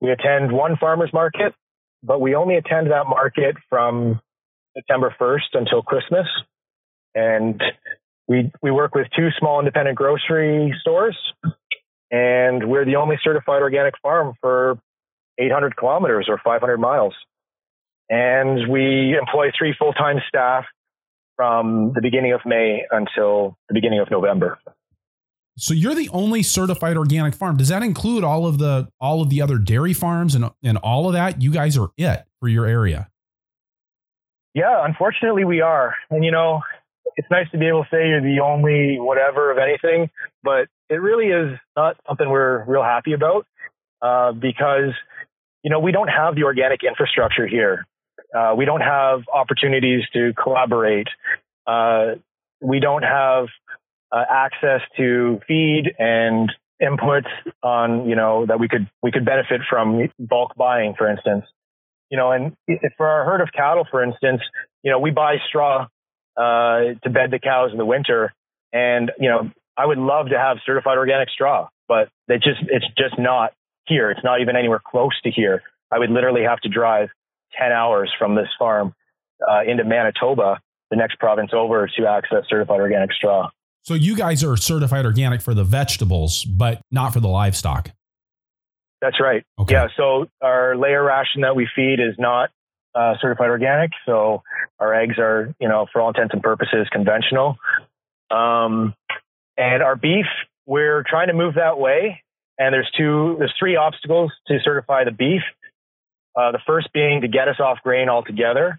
We 0.00 0.10
attend 0.10 0.50
one 0.52 0.76
farmers 0.76 1.10
market, 1.12 1.54
but 2.02 2.20
we 2.20 2.34
only 2.34 2.56
attend 2.56 2.90
that 2.90 3.06
market 3.06 3.56
from 3.68 4.20
September 4.74 5.14
1st 5.20 5.54
until 5.54 5.82
Christmas. 5.82 6.26
And 7.14 7.62
we, 8.26 8.50
we 8.62 8.70
work 8.70 8.94
with 8.94 9.06
two 9.16 9.28
small 9.38 9.60
independent 9.60 9.96
grocery 9.96 10.74
stores, 10.80 11.16
and 12.10 12.68
we're 12.68 12.84
the 12.84 12.96
only 12.96 13.16
certified 13.22 13.62
organic 13.62 13.94
farm 14.02 14.34
for 14.40 14.78
800 15.40 15.76
kilometers 15.76 16.26
or 16.28 16.40
500 16.42 16.78
miles. 16.78 17.14
And 18.08 18.68
we 18.70 19.16
employ 19.18 19.50
three 19.56 19.74
full 19.78 19.92
time 19.92 20.20
staff 20.28 20.64
from 21.36 21.92
the 21.94 22.02
beginning 22.02 22.32
of 22.32 22.40
May 22.44 22.82
until 22.90 23.56
the 23.68 23.74
beginning 23.74 24.00
of 24.00 24.10
November. 24.10 24.58
So 25.56 25.74
you're 25.74 25.94
the 25.94 26.08
only 26.10 26.42
certified 26.42 26.96
organic 26.96 27.34
farm. 27.34 27.56
Does 27.56 27.68
that 27.68 27.82
include 27.82 28.24
all 28.24 28.46
of 28.46 28.58
the 28.58 28.88
all 29.00 29.22
of 29.22 29.30
the 29.30 29.42
other 29.42 29.58
dairy 29.58 29.92
farms 29.92 30.34
and 30.34 30.50
and 30.62 30.78
all 30.78 31.06
of 31.06 31.12
that? 31.12 31.40
You 31.42 31.50
guys 31.50 31.76
are 31.78 31.90
it 31.96 32.24
for 32.40 32.48
your 32.48 32.66
area. 32.66 33.08
Yeah, 34.54 34.84
unfortunately 34.84 35.44
we 35.44 35.60
are. 35.60 35.94
And 36.10 36.24
you 36.24 36.30
know, 36.30 36.60
it's 37.16 37.28
nice 37.30 37.50
to 37.52 37.58
be 37.58 37.68
able 37.68 37.84
to 37.84 37.88
say 37.90 38.08
you're 38.08 38.22
the 38.22 38.40
only 38.40 38.98
whatever 38.98 39.50
of 39.52 39.58
anything, 39.58 40.10
but 40.42 40.68
it 40.88 40.96
really 40.96 41.26
is 41.26 41.58
not 41.76 41.96
something 42.08 42.28
we're 42.28 42.64
real 42.64 42.82
happy 42.82 43.12
about 43.12 43.46
uh, 44.02 44.32
because 44.32 44.92
you 45.62 45.70
know 45.70 45.80
we 45.80 45.92
don't 45.92 46.08
have 46.08 46.34
the 46.34 46.44
organic 46.44 46.82
infrastructure 46.82 47.46
here. 47.46 47.86
Uh, 48.36 48.54
we 48.56 48.64
don't 48.64 48.80
have 48.80 49.20
opportunities 49.32 50.02
to 50.12 50.32
collaborate. 50.40 51.08
Uh, 51.66 52.14
we 52.60 52.80
don't 52.80 53.02
have 53.02 53.46
uh, 54.12 54.24
access 54.28 54.80
to 54.96 55.40
feed 55.46 55.92
and 55.98 56.52
inputs 56.82 57.28
on 57.62 58.08
you 58.08 58.16
know 58.16 58.46
that 58.46 58.58
we 58.58 58.68
could 58.68 58.88
we 59.02 59.10
could 59.10 59.24
benefit 59.24 59.60
from 59.68 60.08
bulk 60.18 60.54
buying, 60.56 60.94
for 60.96 61.10
instance. 61.10 61.44
You 62.10 62.18
know, 62.18 62.32
and 62.32 62.56
for 62.96 63.06
our 63.06 63.24
herd 63.24 63.40
of 63.40 63.50
cattle, 63.52 63.86
for 63.90 64.02
instance, 64.02 64.40
you 64.82 64.90
know 64.90 64.98
we 64.98 65.10
buy 65.10 65.36
straw 65.48 65.86
uh, 66.36 66.94
to 67.02 67.10
bed 67.10 67.30
the 67.30 67.38
cows 67.38 67.70
in 67.72 67.78
the 67.78 67.84
winter. 67.84 68.32
And, 68.72 69.10
you 69.18 69.28
know, 69.28 69.50
I 69.76 69.86
would 69.86 69.98
love 69.98 70.28
to 70.30 70.38
have 70.38 70.58
certified 70.64 70.96
organic 70.96 71.28
straw, 71.28 71.68
but 71.88 72.08
they 72.28 72.36
just, 72.36 72.60
it's 72.68 72.86
just 72.96 73.18
not 73.18 73.52
here. 73.90 74.10
It's 74.10 74.24
not 74.24 74.40
even 74.40 74.56
anywhere 74.56 74.80
close 74.82 75.20
to 75.24 75.30
here. 75.30 75.62
I 75.90 75.98
would 75.98 76.10
literally 76.10 76.44
have 76.44 76.60
to 76.60 76.68
drive 76.68 77.08
10 77.58 77.72
hours 77.72 78.10
from 78.18 78.36
this 78.36 78.48
farm 78.58 78.94
uh, 79.46 79.62
into 79.66 79.84
Manitoba, 79.84 80.60
the 80.90 80.96
next 80.96 81.18
province 81.18 81.50
over, 81.52 81.90
to 81.98 82.06
access 82.06 82.44
certified 82.48 82.80
organic 82.80 83.12
straw. 83.12 83.50
So 83.82 83.94
you 83.94 84.16
guys 84.16 84.44
are 84.44 84.56
certified 84.56 85.04
organic 85.04 85.42
for 85.42 85.54
the 85.54 85.64
vegetables, 85.64 86.44
but 86.44 86.80
not 86.90 87.12
for 87.12 87.20
the 87.20 87.28
livestock. 87.28 87.90
That's 89.00 89.18
right. 89.20 89.44
Okay. 89.58 89.74
Yeah. 89.74 89.88
So 89.96 90.26
our 90.42 90.76
layer 90.76 91.02
ration 91.02 91.42
that 91.42 91.56
we 91.56 91.66
feed 91.74 92.00
is 92.00 92.14
not 92.18 92.50
uh, 92.94 93.14
certified 93.20 93.48
organic. 93.48 93.90
So 94.04 94.42
our 94.78 94.94
eggs 94.94 95.18
are, 95.18 95.54
you 95.58 95.68
know, 95.68 95.86
for 95.92 96.02
all 96.02 96.08
intents 96.08 96.34
and 96.34 96.42
purposes, 96.42 96.86
conventional. 96.92 97.56
Um, 98.30 98.94
and 99.56 99.82
our 99.82 99.96
beef, 99.96 100.26
we're 100.66 101.02
trying 101.08 101.28
to 101.28 101.34
move 101.34 101.54
that 101.54 101.78
way. 101.78 102.22
And 102.60 102.74
there's 102.74 102.90
two, 102.94 103.36
there's 103.38 103.54
three 103.58 103.76
obstacles 103.76 104.30
to 104.48 104.58
certify 104.62 105.04
the 105.04 105.12
beef. 105.12 105.40
Uh, 106.36 106.52
the 106.52 106.60
first 106.66 106.92
being 106.92 107.22
to 107.22 107.28
get 107.28 107.48
us 107.48 107.58
off 107.58 107.78
grain 107.82 108.10
altogether, 108.10 108.78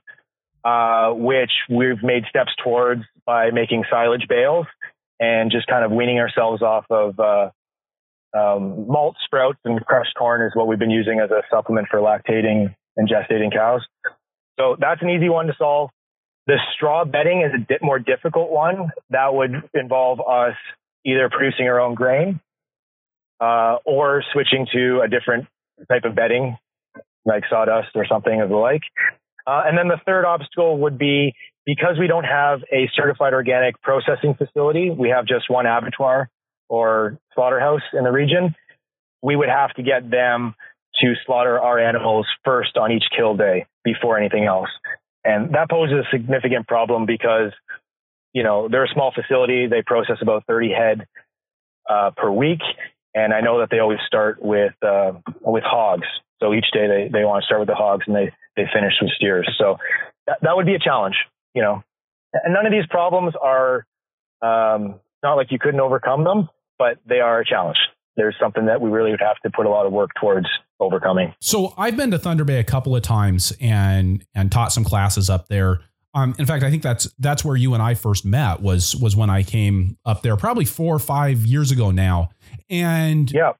uh, 0.63 1.09
which 1.09 1.49
we've 1.67 2.01
made 2.03 2.23
steps 2.29 2.51
towards 2.63 3.01
by 3.25 3.49
making 3.49 3.83
silage 3.89 4.27
bales 4.29 4.67
and 5.19 5.49
just 5.51 5.65
kind 5.65 5.83
of 5.83 5.91
weaning 5.91 6.19
ourselves 6.19 6.61
off 6.61 6.85
of 6.91 7.19
uh, 7.19 7.49
um, 8.37 8.87
malt 8.87 9.15
sprouts 9.25 9.57
and 9.65 9.83
crushed 9.83 10.13
corn 10.15 10.45
is 10.45 10.51
what 10.53 10.67
we've 10.67 10.79
been 10.79 10.91
using 10.91 11.19
as 11.19 11.31
a 11.31 11.41
supplement 11.49 11.87
for 11.89 11.99
lactating 11.99 12.73
and 12.97 13.09
gestating 13.09 13.51
cows. 13.51 13.81
So 14.59 14.77
that's 14.79 15.01
an 15.01 15.09
easy 15.09 15.27
one 15.27 15.47
to 15.47 15.55
solve. 15.57 15.89
The 16.45 16.57
straw 16.75 17.03
bedding 17.03 17.41
is 17.41 17.51
a 17.55 17.65
bit 17.67 17.81
more 17.81 17.97
difficult 17.97 18.51
one. 18.51 18.91
That 19.09 19.33
would 19.33 19.63
involve 19.73 20.19
us 20.19 20.55
either 21.03 21.29
producing 21.29 21.67
our 21.67 21.79
own 21.79 21.95
grain 21.95 22.39
uh, 23.41 23.77
or 23.85 24.23
switching 24.31 24.67
to 24.71 25.01
a 25.01 25.07
different 25.07 25.47
type 25.89 26.03
of 26.05 26.15
bedding, 26.15 26.57
like 27.25 27.43
sawdust 27.49 27.89
or 27.95 28.05
something 28.05 28.39
of 28.39 28.49
the 28.49 28.55
like. 28.55 28.83
Uh, 29.47 29.63
and 29.65 29.77
then 29.77 29.87
the 29.87 29.99
third 30.05 30.23
obstacle 30.23 30.77
would 30.77 30.97
be 30.97 31.33
because 31.65 31.97
we 31.99 32.07
don't 32.07 32.23
have 32.23 32.61
a 32.71 32.89
certified 32.95 33.33
organic 33.33 33.81
processing 33.81 34.35
facility, 34.35 34.89
we 34.89 35.09
have 35.09 35.25
just 35.25 35.49
one 35.49 35.65
abattoir 35.65 36.29
or 36.69 37.17
slaughterhouse 37.35 37.81
in 37.93 38.03
the 38.03 38.11
region. 38.11 38.55
We 39.21 39.35
would 39.35 39.49
have 39.49 39.71
to 39.75 39.83
get 39.83 40.09
them 40.09 40.55
to 41.01 41.13
slaughter 41.25 41.59
our 41.59 41.79
animals 41.79 42.27
first 42.43 42.77
on 42.77 42.91
each 42.91 43.03
kill 43.15 43.35
day 43.35 43.65
before 43.83 44.17
anything 44.17 44.45
else. 44.45 44.69
And 45.23 45.53
that 45.53 45.69
poses 45.69 46.05
a 46.05 46.11
significant 46.11 46.67
problem 46.67 47.05
because, 47.05 47.51
you 48.33 48.43
know, 48.43 48.67
they're 48.69 48.85
a 48.85 48.93
small 48.93 49.11
facility. 49.13 49.67
They 49.67 49.83
process 49.83 50.17
about 50.21 50.45
30 50.47 50.71
head 50.71 51.05
uh, 51.89 52.11
per 52.15 52.31
week. 52.31 52.61
And 53.13 53.33
I 53.33 53.41
know 53.41 53.59
that 53.59 53.69
they 53.69 53.79
always 53.79 53.99
start 54.07 54.41
with, 54.41 54.73
uh, 54.81 55.13
with 55.41 55.63
hogs. 55.65 56.07
So 56.41 56.53
each 56.53 56.67
day 56.73 56.87
they, 56.87 57.09
they 57.11 57.25
want 57.25 57.43
to 57.43 57.45
start 57.45 57.59
with 57.59 57.67
the 57.67 57.75
hogs 57.75 58.05
and 58.07 58.15
they, 58.15 58.31
they 58.55 58.63
finish 58.73 58.93
with 59.01 59.11
steers. 59.11 59.49
So 59.57 59.77
that, 60.27 60.37
that 60.41 60.55
would 60.55 60.65
be 60.65 60.75
a 60.75 60.79
challenge, 60.79 61.15
you 61.53 61.61
know, 61.61 61.83
and 62.33 62.53
none 62.53 62.65
of 62.65 62.71
these 62.71 62.87
problems 62.89 63.33
are, 63.41 63.85
um, 64.41 64.99
not 65.23 65.35
like 65.35 65.51
you 65.51 65.59
couldn't 65.59 65.79
overcome 65.79 66.23
them, 66.23 66.49
but 66.79 66.97
they 67.05 67.19
are 67.19 67.41
a 67.41 67.45
challenge. 67.45 67.77
There's 68.15 68.35
something 68.41 68.65
that 68.65 68.81
we 68.81 68.89
really 68.89 69.11
would 69.11 69.21
have 69.21 69.37
to 69.43 69.49
put 69.49 69.65
a 69.65 69.69
lot 69.69 69.85
of 69.85 69.93
work 69.93 70.11
towards 70.19 70.47
overcoming. 70.79 71.33
So 71.39 71.73
I've 71.77 71.95
been 71.95 72.11
to 72.11 72.17
Thunder 72.17 72.43
Bay 72.43 72.59
a 72.59 72.63
couple 72.63 72.95
of 72.95 73.03
times 73.03 73.53
and 73.61 74.25
and 74.33 74.51
taught 74.51 74.73
some 74.73 74.83
classes 74.83 75.29
up 75.29 75.47
there. 75.47 75.81
Um, 76.13 76.35
in 76.37 76.45
fact, 76.45 76.63
I 76.63 76.69
think 76.69 76.83
that's 76.83 77.07
that's 77.19 77.45
where 77.45 77.55
you 77.55 77.73
and 77.73 77.81
I 77.81 77.93
first 77.93 78.25
met 78.25 78.61
was 78.61 78.95
was 78.95 79.15
when 79.15 79.29
I 79.29 79.43
came 79.43 79.97
up 80.05 80.21
there, 80.21 80.35
probably 80.35 80.65
four 80.65 80.95
or 80.95 80.99
five 80.99 81.45
years 81.45 81.71
ago 81.71 81.91
now. 81.91 82.31
And 82.69 83.31
yeah, 83.31 83.53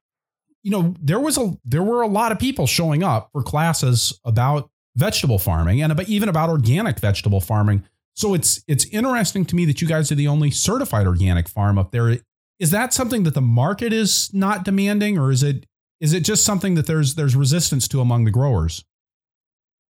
you 0.62 0.70
know, 0.70 0.94
there 1.00 1.20
was 1.20 1.38
a 1.38 1.56
there 1.64 1.82
were 1.82 2.02
a 2.02 2.06
lot 2.06 2.30
of 2.32 2.38
people 2.38 2.66
showing 2.66 3.02
up 3.02 3.30
for 3.32 3.42
classes 3.42 4.18
about 4.24 4.70
vegetable 4.96 5.38
farming 5.38 5.82
and 5.82 5.92
about, 5.92 6.08
even 6.08 6.28
about 6.28 6.50
organic 6.50 7.00
vegetable 7.00 7.40
farming. 7.40 7.84
So 8.14 8.34
it's 8.34 8.62
it's 8.68 8.84
interesting 8.86 9.44
to 9.46 9.56
me 9.56 9.64
that 9.64 9.80
you 9.80 9.88
guys 9.88 10.12
are 10.12 10.16
the 10.16 10.28
only 10.28 10.50
certified 10.50 11.06
organic 11.06 11.48
farm 11.48 11.78
up 11.78 11.90
there. 11.90 12.18
Is 12.58 12.70
that 12.70 12.92
something 12.92 13.22
that 13.24 13.34
the 13.34 13.40
market 13.40 13.92
is 13.92 14.30
not 14.32 14.64
demanding, 14.64 15.18
or 15.18 15.30
is 15.30 15.42
it 15.42 15.66
is 16.00 16.12
it 16.12 16.20
just 16.20 16.44
something 16.44 16.74
that 16.74 16.86
there's 16.86 17.14
there's 17.14 17.34
resistance 17.34 17.88
to 17.88 18.00
among 18.00 18.24
the 18.24 18.30
growers? 18.30 18.84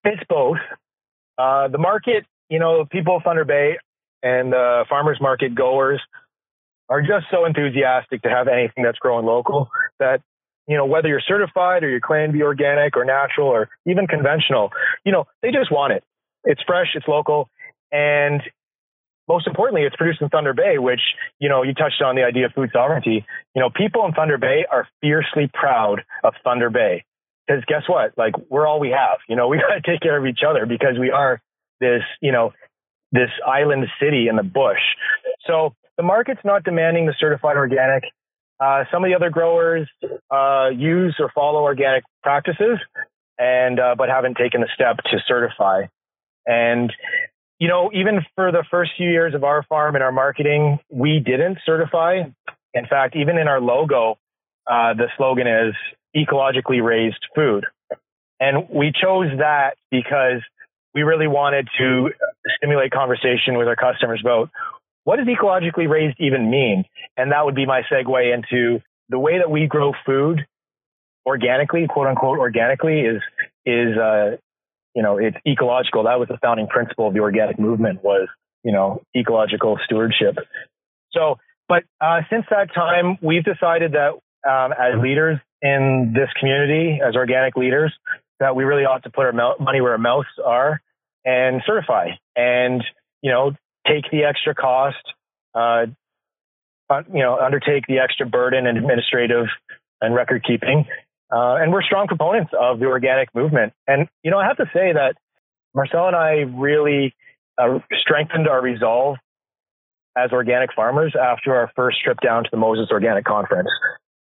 It's 0.04 0.22
both. 0.28 0.58
Uh, 1.38 1.68
the 1.68 1.78
market, 1.78 2.24
you 2.48 2.58
know, 2.58 2.84
people 2.84 3.16
of 3.16 3.22
Thunder 3.22 3.44
Bay 3.44 3.78
and 4.22 4.52
the 4.52 4.84
farmers 4.88 5.18
market 5.20 5.54
goers 5.54 6.00
are 6.88 7.00
just 7.00 7.26
so 7.30 7.44
enthusiastic 7.44 8.22
to 8.22 8.28
have 8.28 8.48
anything 8.48 8.84
that's 8.84 8.98
growing 8.98 9.26
local 9.26 9.68
that 9.98 10.22
you 10.66 10.76
know 10.76 10.86
whether 10.86 11.08
you're 11.08 11.22
certified 11.26 11.84
or 11.84 11.90
you 11.90 12.00
claim 12.00 12.28
to 12.28 12.32
be 12.32 12.42
organic 12.42 12.96
or 12.96 13.04
natural 13.04 13.48
or 13.48 13.68
even 13.86 14.06
conventional, 14.06 14.70
you 15.04 15.12
know, 15.12 15.26
they 15.42 15.50
just 15.50 15.70
want 15.70 15.92
it. 15.92 16.02
It's 16.44 16.62
fresh, 16.66 16.88
it's 16.94 17.06
local, 17.06 17.48
and 17.92 18.42
most 19.28 19.46
importantly, 19.46 19.82
it's 19.82 19.94
produced 19.94 20.22
in 20.22 20.30
Thunder 20.30 20.54
Bay, 20.54 20.78
which, 20.78 21.00
you 21.38 21.50
know, 21.50 21.62
you 21.62 21.74
touched 21.74 22.00
on 22.02 22.16
the 22.16 22.22
idea 22.22 22.46
of 22.46 22.52
food 22.52 22.70
sovereignty. 22.72 23.26
You 23.54 23.60
know, 23.60 23.68
people 23.68 24.06
in 24.06 24.14
Thunder 24.14 24.38
Bay 24.38 24.64
are 24.70 24.88
fiercely 25.02 25.50
proud 25.52 26.02
of 26.24 26.32
Thunder 26.42 26.70
Bay. 26.70 27.04
Because 27.46 27.62
guess 27.66 27.82
what? 27.86 28.16
Like, 28.16 28.34
we're 28.48 28.66
all 28.66 28.80
we 28.80 28.90
have. 28.90 29.18
You 29.28 29.36
know, 29.36 29.48
we 29.48 29.58
got 29.58 29.74
to 29.74 29.80
take 29.82 30.00
care 30.00 30.16
of 30.16 30.26
each 30.26 30.40
other 30.48 30.64
because 30.64 30.98
we 30.98 31.10
are 31.10 31.42
this, 31.80 32.02
you 32.20 32.32
know, 32.32 32.52
this 33.12 33.30
island 33.46 33.86
city 34.00 34.28
in 34.28 34.36
the 34.36 34.42
bush. 34.42 34.80
So 35.46 35.74
the 35.96 36.02
market's 36.02 36.40
not 36.44 36.64
demanding 36.64 37.06
the 37.06 37.14
certified 37.18 37.56
organic. 37.56 38.04
Uh, 38.60 38.84
some 38.92 39.04
of 39.04 39.10
the 39.10 39.14
other 39.14 39.30
growers 39.30 39.88
uh, 40.30 40.68
use 40.74 41.16
or 41.18 41.30
follow 41.34 41.60
organic 41.62 42.04
practices, 42.22 42.78
and 43.38 43.78
uh, 43.78 43.94
but 43.96 44.08
haven't 44.08 44.36
taken 44.36 44.60
the 44.60 44.68
step 44.74 44.96
to 45.10 45.18
certify. 45.26 45.82
And 46.46 46.92
you 47.58 47.68
know, 47.68 47.90
even 47.92 48.20
for 48.34 48.52
the 48.52 48.64
first 48.70 48.92
few 48.96 49.10
years 49.10 49.34
of 49.34 49.44
our 49.44 49.64
farm 49.64 49.94
and 49.94 50.04
our 50.04 50.12
marketing, 50.12 50.78
we 50.90 51.20
didn't 51.24 51.58
certify. 51.64 52.22
In 52.74 52.86
fact, 52.86 53.16
even 53.16 53.38
in 53.38 53.48
our 53.48 53.60
logo, 53.60 54.16
uh, 54.66 54.94
the 54.94 55.06
slogan 55.16 55.46
is 55.46 55.74
ecologically 56.16 56.82
raised 56.82 57.24
food. 57.34 57.64
And 58.40 58.68
we 58.70 58.92
chose 58.92 59.26
that 59.38 59.74
because 59.90 60.42
we 60.98 61.04
really 61.04 61.28
wanted 61.28 61.68
to 61.78 62.10
stimulate 62.56 62.90
conversation 62.90 63.56
with 63.56 63.68
our 63.68 63.76
customers 63.76 64.20
about 64.20 64.50
what 65.04 65.16
does 65.16 65.28
ecologically 65.28 65.88
raised 65.88 66.16
even 66.18 66.50
mean? 66.50 66.84
And 67.16 67.30
that 67.30 67.44
would 67.44 67.54
be 67.54 67.66
my 67.66 67.82
segue 67.90 68.34
into 68.34 68.80
the 69.08 69.18
way 69.18 69.38
that 69.38 69.48
we 69.48 69.68
grow 69.68 69.92
food 70.04 70.44
organically, 71.24 71.86
quote 71.88 72.08
unquote, 72.08 72.40
organically 72.40 73.02
is, 73.02 73.22
is, 73.64 73.96
uh, 73.96 74.38
you 74.94 75.04
know, 75.04 75.18
it's 75.18 75.36
ecological. 75.46 76.02
That 76.04 76.18
was 76.18 76.26
the 76.26 76.38
founding 76.42 76.66
principle 76.66 77.06
of 77.06 77.14
the 77.14 77.20
organic 77.20 77.60
movement 77.60 78.02
was, 78.02 78.26
you 78.64 78.72
know, 78.72 79.02
ecological 79.16 79.78
stewardship. 79.84 80.36
So, 81.12 81.36
but 81.68 81.84
uh, 82.00 82.22
since 82.28 82.44
that 82.50 82.74
time, 82.74 83.18
we've 83.22 83.44
decided 83.44 83.92
that 83.92 84.14
um, 84.50 84.72
as 84.72 85.00
leaders 85.00 85.38
in 85.62 86.12
this 86.12 86.28
community, 86.40 87.00
as 87.06 87.14
organic 87.14 87.56
leaders, 87.56 87.94
that 88.40 88.56
we 88.56 88.64
really 88.64 88.84
ought 88.84 89.04
to 89.04 89.10
put 89.10 89.26
our 89.26 89.32
money 89.60 89.80
where 89.80 89.92
our 89.92 89.98
mouths 89.98 90.26
are 90.44 90.80
and 91.28 91.62
certify 91.66 92.10
and, 92.36 92.82
you 93.22 93.30
know, 93.30 93.52
take 93.86 94.10
the 94.10 94.24
extra 94.24 94.54
cost, 94.54 94.96
uh, 95.54 95.86
you 97.12 97.20
know, 97.20 97.38
undertake 97.38 97.86
the 97.86 97.98
extra 97.98 98.26
burden 98.26 98.66
and 98.66 98.78
administrative 98.78 99.46
and 100.00 100.14
record 100.14 100.44
keeping 100.46 100.86
uh, 101.30 101.56
and 101.60 101.72
we're 101.72 101.82
strong 101.82 102.06
proponents 102.06 102.52
of 102.58 102.78
the 102.78 102.86
organic 102.86 103.34
movement. 103.34 103.72
And, 103.86 104.08
you 104.22 104.30
know, 104.30 104.38
I 104.38 104.46
have 104.46 104.56
to 104.58 104.66
say 104.72 104.92
that 104.92 105.14
Marcelle 105.74 106.06
and 106.06 106.16
I 106.16 106.46
really 106.56 107.14
uh, 107.58 107.80
strengthened 108.00 108.48
our 108.48 108.62
resolve 108.62 109.16
as 110.16 110.32
organic 110.32 110.72
farmers 110.74 111.14
after 111.20 111.54
our 111.54 111.70
first 111.76 112.02
trip 112.02 112.18
down 112.24 112.44
to 112.44 112.50
the 112.50 112.56
MOSES 112.56 112.90
Organic 112.90 113.24
Conference. 113.24 113.68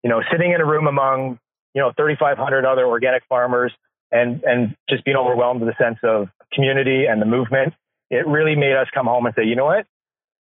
You 0.03 0.11
know, 0.11 0.21
sitting 0.31 0.53
in 0.53 0.61
a 0.61 0.65
room 0.65 0.89
among, 0.89 1.39
you 1.75 1.83
know, 1.83 1.93
3,500 1.97 2.65
other 2.65 2.85
organic 2.87 3.23
farmers 3.29 3.73
and, 4.11 4.43
and 4.43 4.75
just 4.91 5.05
being 5.05 5.17
overwhelmed 5.17 5.61
with 5.61 5.73
a 5.73 5.77
sense 5.83 5.99
of 6.03 6.29
community 6.53 7.07
and 7.07 7.21
the 7.21 7.27
movement, 7.27 7.75
it 8.11 8.27
really 8.27 8.57
made 8.57 8.75
us 8.77 8.87
come 8.95 9.07
home 9.07 9.27
and 9.27 9.35
say, 9.37 9.45
you 9.45 9.57
know 9.57 9.65
what? 9.65 9.87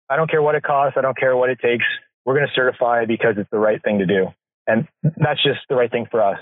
I 0.08 0.16
don't 0.16 0.30
care 0.30 0.42
what 0.42 0.54
it 0.54 0.62
costs. 0.62 0.96
I 0.98 1.00
don't 1.00 1.16
care 1.16 1.36
what 1.36 1.50
it 1.50 1.58
takes. 1.60 1.84
We're 2.24 2.34
going 2.34 2.46
to 2.46 2.52
certify 2.54 3.04
because 3.06 3.34
it's 3.36 3.50
the 3.50 3.58
right 3.58 3.82
thing 3.82 3.98
to 3.98 4.06
do. 4.06 4.26
And 4.66 4.88
that's 5.02 5.42
just 5.42 5.60
the 5.68 5.74
right 5.74 5.90
thing 5.90 6.06
for 6.10 6.22
us. 6.22 6.38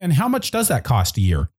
And 0.00 0.12
how 0.12 0.28
much 0.28 0.50
does 0.50 0.68
that 0.68 0.84
cost 0.84 1.16
a 1.16 1.20
year? 1.20 1.50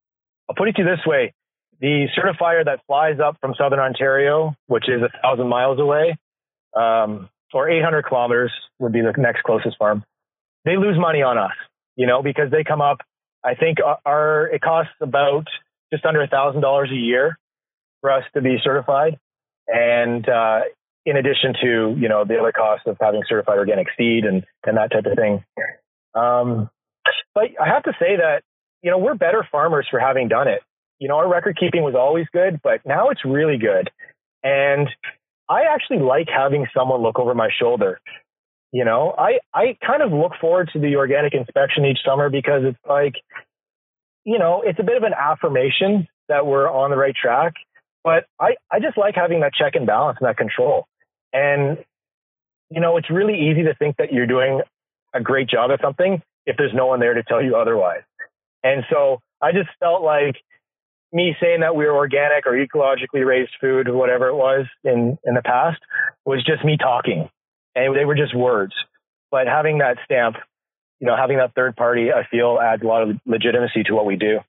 I'll 0.49 0.55
put 0.55 0.67
it 0.67 0.75
to 0.75 0.83
you 0.83 0.87
this 0.87 1.05
way. 1.05 1.33
The 1.79 2.07
certifier 2.17 2.65
that 2.65 2.79
flies 2.87 3.19
up 3.23 3.37
from 3.39 3.53
Southern 3.57 3.79
Ontario, 3.79 4.55
which 4.67 4.89
is 4.89 5.01
a 5.01 5.09
thousand 5.21 5.47
miles 5.47 5.79
away, 5.79 6.17
um, 6.75 7.29
or 7.53 7.69
800 7.69 8.03
kilometers 8.03 8.51
would 8.79 8.91
be 8.91 9.01
the 9.01 9.13
next 9.17 9.43
closest 9.43 9.77
farm. 9.77 10.03
They 10.65 10.77
lose 10.77 10.97
money 10.99 11.21
on 11.21 11.37
us, 11.37 11.53
you 11.95 12.07
know, 12.07 12.21
because 12.21 12.51
they 12.51 12.63
come 12.63 12.81
up. 12.81 12.97
I 13.43 13.55
think 13.55 13.77
our, 14.05 14.47
it 14.47 14.61
costs 14.61 14.91
about 15.01 15.47
just 15.91 16.05
under 16.05 16.21
a 16.21 16.27
thousand 16.27 16.61
dollars 16.61 16.89
a 16.91 16.95
year 16.95 17.37
for 18.01 18.11
us 18.11 18.23
to 18.33 18.41
be 18.41 18.57
certified. 18.63 19.17
And 19.67 20.27
uh, 20.27 20.61
in 21.05 21.17
addition 21.17 21.53
to 21.61 21.95
you 21.97 22.09
know 22.09 22.25
the 22.25 22.37
other 22.37 22.51
costs 22.51 22.85
of 22.87 22.97
having 22.99 23.21
certified 23.27 23.57
organic 23.57 23.87
seed 23.97 24.25
and 24.25 24.45
and 24.65 24.77
that 24.77 24.91
type 24.91 25.05
of 25.05 25.15
thing. 25.15 25.43
Um, 26.13 26.69
but 27.33 27.45
I 27.61 27.67
have 27.67 27.83
to 27.83 27.93
say 27.99 28.17
that 28.17 28.41
you 28.81 28.91
know 28.91 28.97
we're 28.97 29.15
better 29.15 29.47
farmers 29.51 29.87
for 29.89 29.99
having 29.99 30.27
done 30.27 30.47
it. 30.47 30.61
You 30.99 31.07
know 31.07 31.15
our 31.15 31.29
record 31.29 31.57
keeping 31.59 31.83
was 31.83 31.95
always 31.95 32.25
good, 32.33 32.59
but 32.61 32.81
now 32.85 33.09
it's 33.09 33.23
really 33.25 33.57
good. 33.57 33.89
And 34.43 34.89
I 35.49 35.63
actually 35.73 35.99
like 35.99 36.27
having 36.27 36.67
someone 36.75 37.01
look 37.01 37.19
over 37.19 37.33
my 37.33 37.49
shoulder. 37.57 37.99
You 38.71 38.83
know, 38.83 39.15
I, 39.17 39.39
I 39.53 39.77
kind 39.85 40.01
of 40.01 40.11
look 40.11 40.33
forward 40.41 40.69
to 40.73 40.79
the 40.79 40.97
organic 40.97 41.33
inspection 41.33 41.85
each 41.85 41.99
summer 42.05 42.29
because 42.29 42.63
it's 42.65 42.77
like, 42.87 43.15
you 44.27 44.37
know, 44.37 44.61
it's 44.63 44.77
a 44.77 44.83
bit 44.83 44.97
of 44.97 45.03
an 45.03 45.13
affirmation 45.17 46.05
that 46.27 46.45
we're 46.45 46.69
on 46.69 46.91
the 46.91 46.97
right 46.97 47.15
track. 47.15 47.53
But 48.03 48.25
I, 48.37 48.55
I 48.69 48.81
just 48.81 48.97
like 48.97 49.15
having 49.15 49.39
that 49.39 49.53
check 49.57 49.75
and 49.75 49.87
balance 49.87 50.17
and 50.19 50.27
that 50.27 50.35
control. 50.35 50.85
And, 51.31 51.77
you 52.69 52.81
know, 52.81 52.97
it's 52.97 53.09
really 53.09 53.49
easy 53.49 53.63
to 53.63 53.73
think 53.75 53.95
that 53.97 54.11
you're 54.11 54.27
doing 54.27 54.61
a 55.13 55.21
great 55.21 55.49
job 55.49 55.71
at 55.71 55.79
something 55.81 56.21
if 56.45 56.57
there's 56.57 56.73
no 56.73 56.87
one 56.87 56.99
there 56.99 57.13
to 57.13 57.23
tell 57.23 57.41
you 57.41 57.55
otherwise. 57.55 58.01
And 58.63 58.83
so 58.91 59.21
I 59.41 59.53
just 59.53 59.69
felt 59.79 60.03
like 60.03 60.35
me 61.13 61.33
saying 61.41 61.61
that 61.61 61.77
we 61.77 61.85
were 61.85 61.95
organic 61.95 62.45
or 62.45 62.51
ecologically 62.51 63.25
raised 63.25 63.51
food 63.61 63.87
whatever 63.87 64.27
it 64.27 64.35
was 64.35 64.65
in, 64.83 65.17
in 65.23 65.35
the 65.35 65.41
past 65.41 65.79
was 66.25 66.43
just 66.43 66.65
me 66.65 66.75
talking. 66.75 67.29
And 67.75 67.95
they 67.95 68.03
were 68.03 68.15
just 68.15 68.35
words. 68.35 68.73
But 69.31 69.47
having 69.47 69.77
that 69.77 69.97
stamp, 70.03 70.35
you 70.99 71.07
know, 71.07 71.15
having 71.15 71.37
that 71.37 71.53
third 71.55 71.75
party, 71.75 72.11
I 72.11 72.27
feel 72.29 72.59
adds 72.61 72.83
a 72.83 72.87
lot 72.87 73.03
of 73.03 73.17
legitimacy 73.25 73.83
to 73.83 73.93
what 73.93 74.05
we 74.05 74.15
do. 74.15 74.39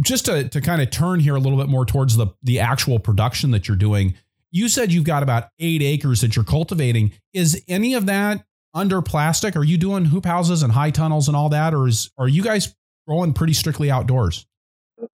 Just 0.00 0.26
to, 0.26 0.48
to 0.48 0.60
kind 0.60 0.80
of 0.80 0.90
turn 0.90 1.20
here 1.20 1.34
a 1.34 1.40
little 1.40 1.58
bit 1.58 1.68
more 1.68 1.84
towards 1.84 2.16
the, 2.16 2.28
the 2.42 2.60
actual 2.60 2.98
production 2.98 3.50
that 3.50 3.66
you're 3.66 3.76
doing, 3.76 4.14
you 4.50 4.68
said 4.68 4.92
you've 4.92 5.04
got 5.04 5.22
about 5.22 5.48
eight 5.58 5.82
acres 5.82 6.20
that 6.20 6.36
you're 6.36 6.44
cultivating. 6.44 7.12
Is 7.32 7.62
any 7.68 7.94
of 7.94 8.06
that 8.06 8.44
under 8.74 9.02
plastic? 9.02 9.56
Are 9.56 9.64
you 9.64 9.76
doing 9.76 10.06
hoop 10.06 10.24
houses 10.24 10.62
and 10.62 10.72
high 10.72 10.90
tunnels 10.90 11.26
and 11.26 11.36
all 11.36 11.48
that? 11.48 11.74
Or 11.74 11.88
is, 11.88 12.10
are 12.16 12.28
you 12.28 12.42
guys 12.42 12.74
growing 13.06 13.32
pretty 13.32 13.54
strictly 13.54 13.90
outdoors? 13.90 14.46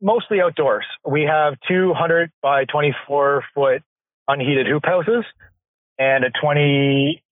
mostly 0.01 0.41
outdoors. 0.41 0.85
We 1.07 1.23
have 1.23 1.55
200 1.69 2.31
by 2.43 2.65
24 2.65 3.45
foot 3.55 3.83
unheated 4.27 4.67
hoop 4.67 4.85
houses 4.85 5.25
and 5.99 6.25
a 6.25 6.31
20, 6.41 7.23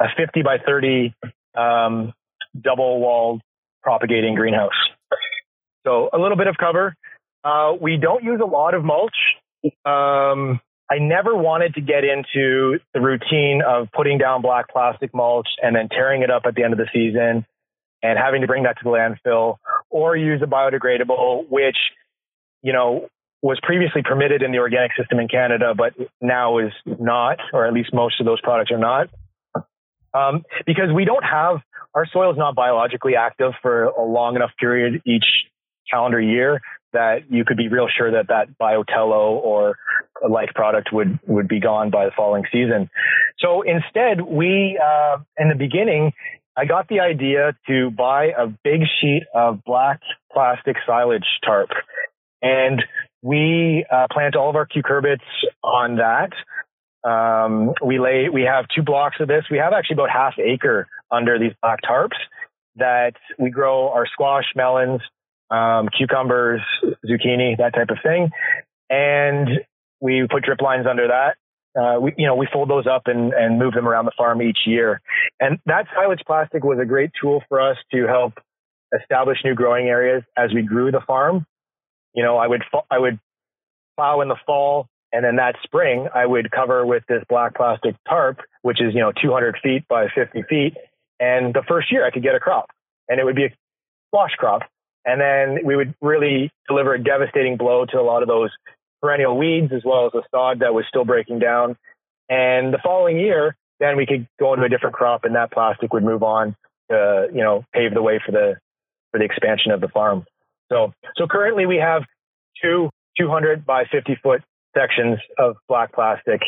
a 0.00 0.06
50 0.16 0.42
by 0.42 0.58
30 0.58 1.14
um, 1.56 2.12
double 2.58 3.00
walled 3.00 3.40
propagating 3.82 4.34
greenhouse. 4.34 4.72
So 5.86 6.10
a 6.12 6.18
little 6.18 6.36
bit 6.36 6.46
of 6.46 6.56
cover. 6.56 6.94
Uh, 7.44 7.72
we 7.80 7.96
don't 7.96 8.24
use 8.24 8.40
a 8.42 8.46
lot 8.46 8.74
of 8.74 8.84
mulch. 8.84 9.16
Um, 9.84 10.60
I 10.90 10.98
never 10.98 11.36
wanted 11.36 11.74
to 11.74 11.80
get 11.80 12.04
into 12.04 12.78
the 12.94 13.00
routine 13.00 13.62
of 13.66 13.88
putting 13.92 14.18
down 14.18 14.42
black 14.42 14.68
plastic 14.70 15.14
mulch 15.14 15.48
and 15.62 15.76
then 15.76 15.88
tearing 15.88 16.22
it 16.22 16.30
up 16.30 16.42
at 16.46 16.54
the 16.54 16.64
end 16.64 16.72
of 16.72 16.78
the 16.78 16.88
season 16.92 17.44
and 18.02 18.18
having 18.18 18.40
to 18.40 18.46
bring 18.46 18.62
that 18.62 18.78
to 18.78 18.84
the 18.84 18.90
landfill 18.90 19.56
or 19.90 20.16
use 20.16 20.40
a 20.42 20.46
biodegradable, 20.46 21.48
which, 21.50 21.76
you 22.62 22.72
know, 22.72 23.08
was 23.42 23.58
previously 23.62 24.02
permitted 24.02 24.42
in 24.42 24.50
the 24.50 24.58
organic 24.58 24.92
system 24.96 25.20
in 25.20 25.28
Canada, 25.28 25.74
but 25.76 25.94
now 26.20 26.58
is 26.58 26.72
not, 26.86 27.38
or 27.52 27.66
at 27.66 27.72
least 27.72 27.92
most 27.92 28.20
of 28.20 28.26
those 28.26 28.40
products 28.40 28.70
are 28.70 28.78
not. 28.78 29.08
Um, 30.14 30.44
because 30.66 30.90
we 30.92 31.04
don't 31.04 31.24
have, 31.24 31.58
our 31.94 32.06
soil 32.12 32.30
is 32.30 32.38
not 32.38 32.54
biologically 32.54 33.16
active 33.16 33.52
for 33.62 33.84
a 33.84 34.04
long 34.04 34.36
enough 34.36 34.50
period 34.58 35.02
each 35.06 35.24
calendar 35.90 36.20
year 36.20 36.60
that 36.92 37.30
you 37.30 37.44
could 37.44 37.56
be 37.56 37.68
real 37.68 37.86
sure 37.94 38.12
that 38.12 38.28
that 38.28 38.48
BioTelo 38.60 39.42
or 39.42 39.76
like 40.28 40.54
product 40.54 40.90
would, 40.92 41.18
would 41.26 41.48
be 41.48 41.60
gone 41.60 41.90
by 41.90 42.06
the 42.06 42.10
following 42.16 42.44
season. 42.50 42.88
So 43.38 43.62
instead, 43.62 44.20
we, 44.20 44.80
uh, 44.82 45.18
in 45.38 45.48
the 45.48 45.54
beginning, 45.54 46.12
I 46.56 46.64
got 46.64 46.88
the 46.88 47.00
idea 47.00 47.56
to 47.68 47.90
buy 47.90 48.32
a 48.36 48.46
big 48.46 48.80
sheet 49.00 49.24
of 49.34 49.62
black 49.64 50.00
plastic 50.32 50.76
silage 50.86 51.26
tarp 51.44 51.70
and 52.42 52.82
we 53.22 53.84
uh, 53.90 54.06
plant 54.12 54.36
all 54.36 54.50
of 54.50 54.56
our 54.56 54.66
cucurbits 54.66 55.18
on 55.62 55.96
that. 55.96 56.30
Um, 57.04 57.72
we 57.84 57.98
lay, 57.98 58.28
we 58.28 58.42
have 58.42 58.66
two 58.74 58.82
blocks 58.82 59.16
of 59.20 59.28
this. 59.28 59.44
We 59.50 59.58
have 59.58 59.72
actually 59.72 59.94
about 59.94 60.10
half 60.10 60.34
acre 60.38 60.88
under 61.10 61.38
these 61.38 61.52
black 61.62 61.80
tarps 61.82 62.18
that 62.76 63.14
we 63.38 63.50
grow 63.50 63.90
our 63.90 64.06
squash, 64.06 64.44
melons, 64.54 65.00
um, 65.50 65.88
cucumbers, 65.96 66.60
zucchini, 67.04 67.56
that 67.58 67.74
type 67.74 67.90
of 67.90 67.98
thing. 68.02 68.30
And 68.90 69.48
we 70.00 70.26
put 70.30 70.44
drip 70.44 70.60
lines 70.60 70.86
under 70.88 71.08
that 71.08 71.36
uh, 71.78 71.98
we, 72.00 72.12
you 72.16 72.26
know, 72.26 72.34
we 72.34 72.48
fold 72.52 72.68
those 72.68 72.86
up 72.86 73.02
and, 73.06 73.32
and 73.32 73.58
move 73.58 73.74
them 73.74 73.86
around 73.86 74.06
the 74.06 74.12
farm 74.16 74.42
each 74.42 74.60
year. 74.66 75.00
And 75.38 75.58
that 75.66 75.86
silage 75.94 76.20
plastic 76.26 76.64
was 76.64 76.78
a 76.80 76.84
great 76.84 77.10
tool 77.20 77.42
for 77.48 77.60
us 77.60 77.76
to 77.92 78.06
help 78.06 78.34
establish 78.98 79.38
new 79.44 79.54
growing 79.54 79.86
areas 79.86 80.22
as 80.36 80.52
we 80.52 80.62
grew 80.62 80.90
the 80.90 81.02
farm. 81.06 81.46
You 82.14 82.24
know, 82.24 82.36
I 82.36 82.46
would, 82.46 82.62
I 82.90 82.98
would 82.98 83.20
plow 83.96 84.22
in 84.22 84.28
the 84.28 84.36
fall 84.46 84.88
and 85.12 85.24
then 85.24 85.36
that 85.36 85.56
spring 85.62 86.08
I 86.14 86.26
would 86.26 86.50
cover 86.50 86.84
with 86.84 87.04
this 87.08 87.22
black 87.28 87.54
plastic 87.54 87.96
tarp, 88.08 88.40
which 88.62 88.80
is, 88.80 88.94
you 88.94 89.00
know, 89.00 89.12
200 89.12 89.56
feet 89.62 89.86
by 89.88 90.08
50 90.14 90.42
feet. 90.48 90.74
And 91.20 91.54
the 91.54 91.62
first 91.66 91.90
year 91.90 92.06
I 92.06 92.10
could 92.10 92.22
get 92.22 92.34
a 92.34 92.40
crop 92.40 92.70
and 93.08 93.18
it 93.18 93.24
would 93.24 93.36
be 93.36 93.46
a 93.46 93.54
squash 94.08 94.32
crop. 94.36 94.62
And 95.04 95.20
then 95.20 95.64
we 95.64 95.76
would 95.76 95.94
really 96.02 96.50
deliver 96.68 96.94
a 96.94 97.02
devastating 97.02 97.56
blow 97.56 97.86
to 97.86 97.98
a 97.98 98.02
lot 98.02 98.22
of 98.22 98.28
those 98.28 98.50
perennial 99.00 99.38
weeds 99.38 99.72
as 99.72 99.82
well 99.84 100.06
as 100.06 100.12
the 100.12 100.22
sod 100.30 100.60
that 100.60 100.74
was 100.74 100.84
still 100.88 101.04
breaking 101.04 101.38
down. 101.38 101.76
And 102.28 102.74
the 102.74 102.78
following 102.84 103.18
year, 103.18 103.56
then 103.80 103.96
we 103.96 104.04
could 104.04 104.26
go 104.38 104.52
into 104.52 104.66
a 104.66 104.68
different 104.68 104.94
crop 104.94 105.24
and 105.24 105.34
that 105.36 105.52
plastic 105.52 105.92
would 105.94 106.04
move 106.04 106.22
on 106.22 106.54
to, 106.90 107.28
you 107.32 107.42
know, 107.42 107.64
pave 107.72 107.94
the 107.94 108.02
way 108.02 108.20
for 108.24 108.32
the, 108.32 108.56
for 109.10 109.18
the 109.18 109.24
expansion 109.24 109.72
of 109.72 109.80
the 109.80 109.88
farm. 109.88 110.26
So, 110.70 110.92
so 111.16 111.26
currently 111.26 111.64
we 111.64 111.76
have 111.76 112.02
two 112.62 112.90
200 113.18 113.66
by 113.66 113.84
50 113.90 114.18
foot 114.22 114.42
sections 114.76 115.18
of 115.38 115.56
black 115.68 115.92
plastic 115.92 116.40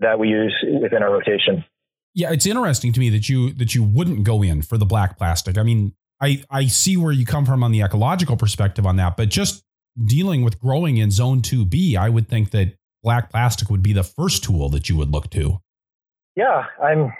that 0.00 0.18
we 0.18 0.28
use 0.28 0.54
within 0.80 1.02
our 1.02 1.12
rotation. 1.12 1.64
Yeah, 2.14 2.32
it's 2.32 2.46
interesting 2.46 2.92
to 2.92 3.00
me 3.00 3.10
that 3.10 3.28
you 3.28 3.52
that 3.54 3.74
you 3.74 3.82
wouldn't 3.82 4.24
go 4.24 4.42
in 4.42 4.62
for 4.62 4.78
the 4.78 4.86
black 4.86 5.18
plastic. 5.18 5.58
I 5.58 5.62
mean, 5.62 5.94
I 6.20 6.42
I 6.50 6.66
see 6.66 6.96
where 6.96 7.12
you 7.12 7.26
come 7.26 7.44
from 7.44 7.62
on 7.62 7.72
the 7.72 7.82
ecological 7.82 8.36
perspective 8.36 8.86
on 8.86 8.96
that, 8.96 9.16
but 9.16 9.28
just 9.28 9.62
dealing 10.06 10.42
with 10.42 10.60
growing 10.60 10.96
in 10.96 11.10
zone 11.10 11.42
2B, 11.42 11.96
I 11.96 12.08
would 12.08 12.28
think 12.28 12.50
that 12.50 12.74
black 13.02 13.30
plastic 13.30 13.70
would 13.70 13.82
be 13.82 13.92
the 13.92 14.04
first 14.04 14.44
tool 14.44 14.68
that 14.70 14.88
you 14.88 14.96
would 14.96 15.10
look 15.10 15.30
to. 15.30 15.60
Yeah, 16.36 16.64
I'm 16.82 17.12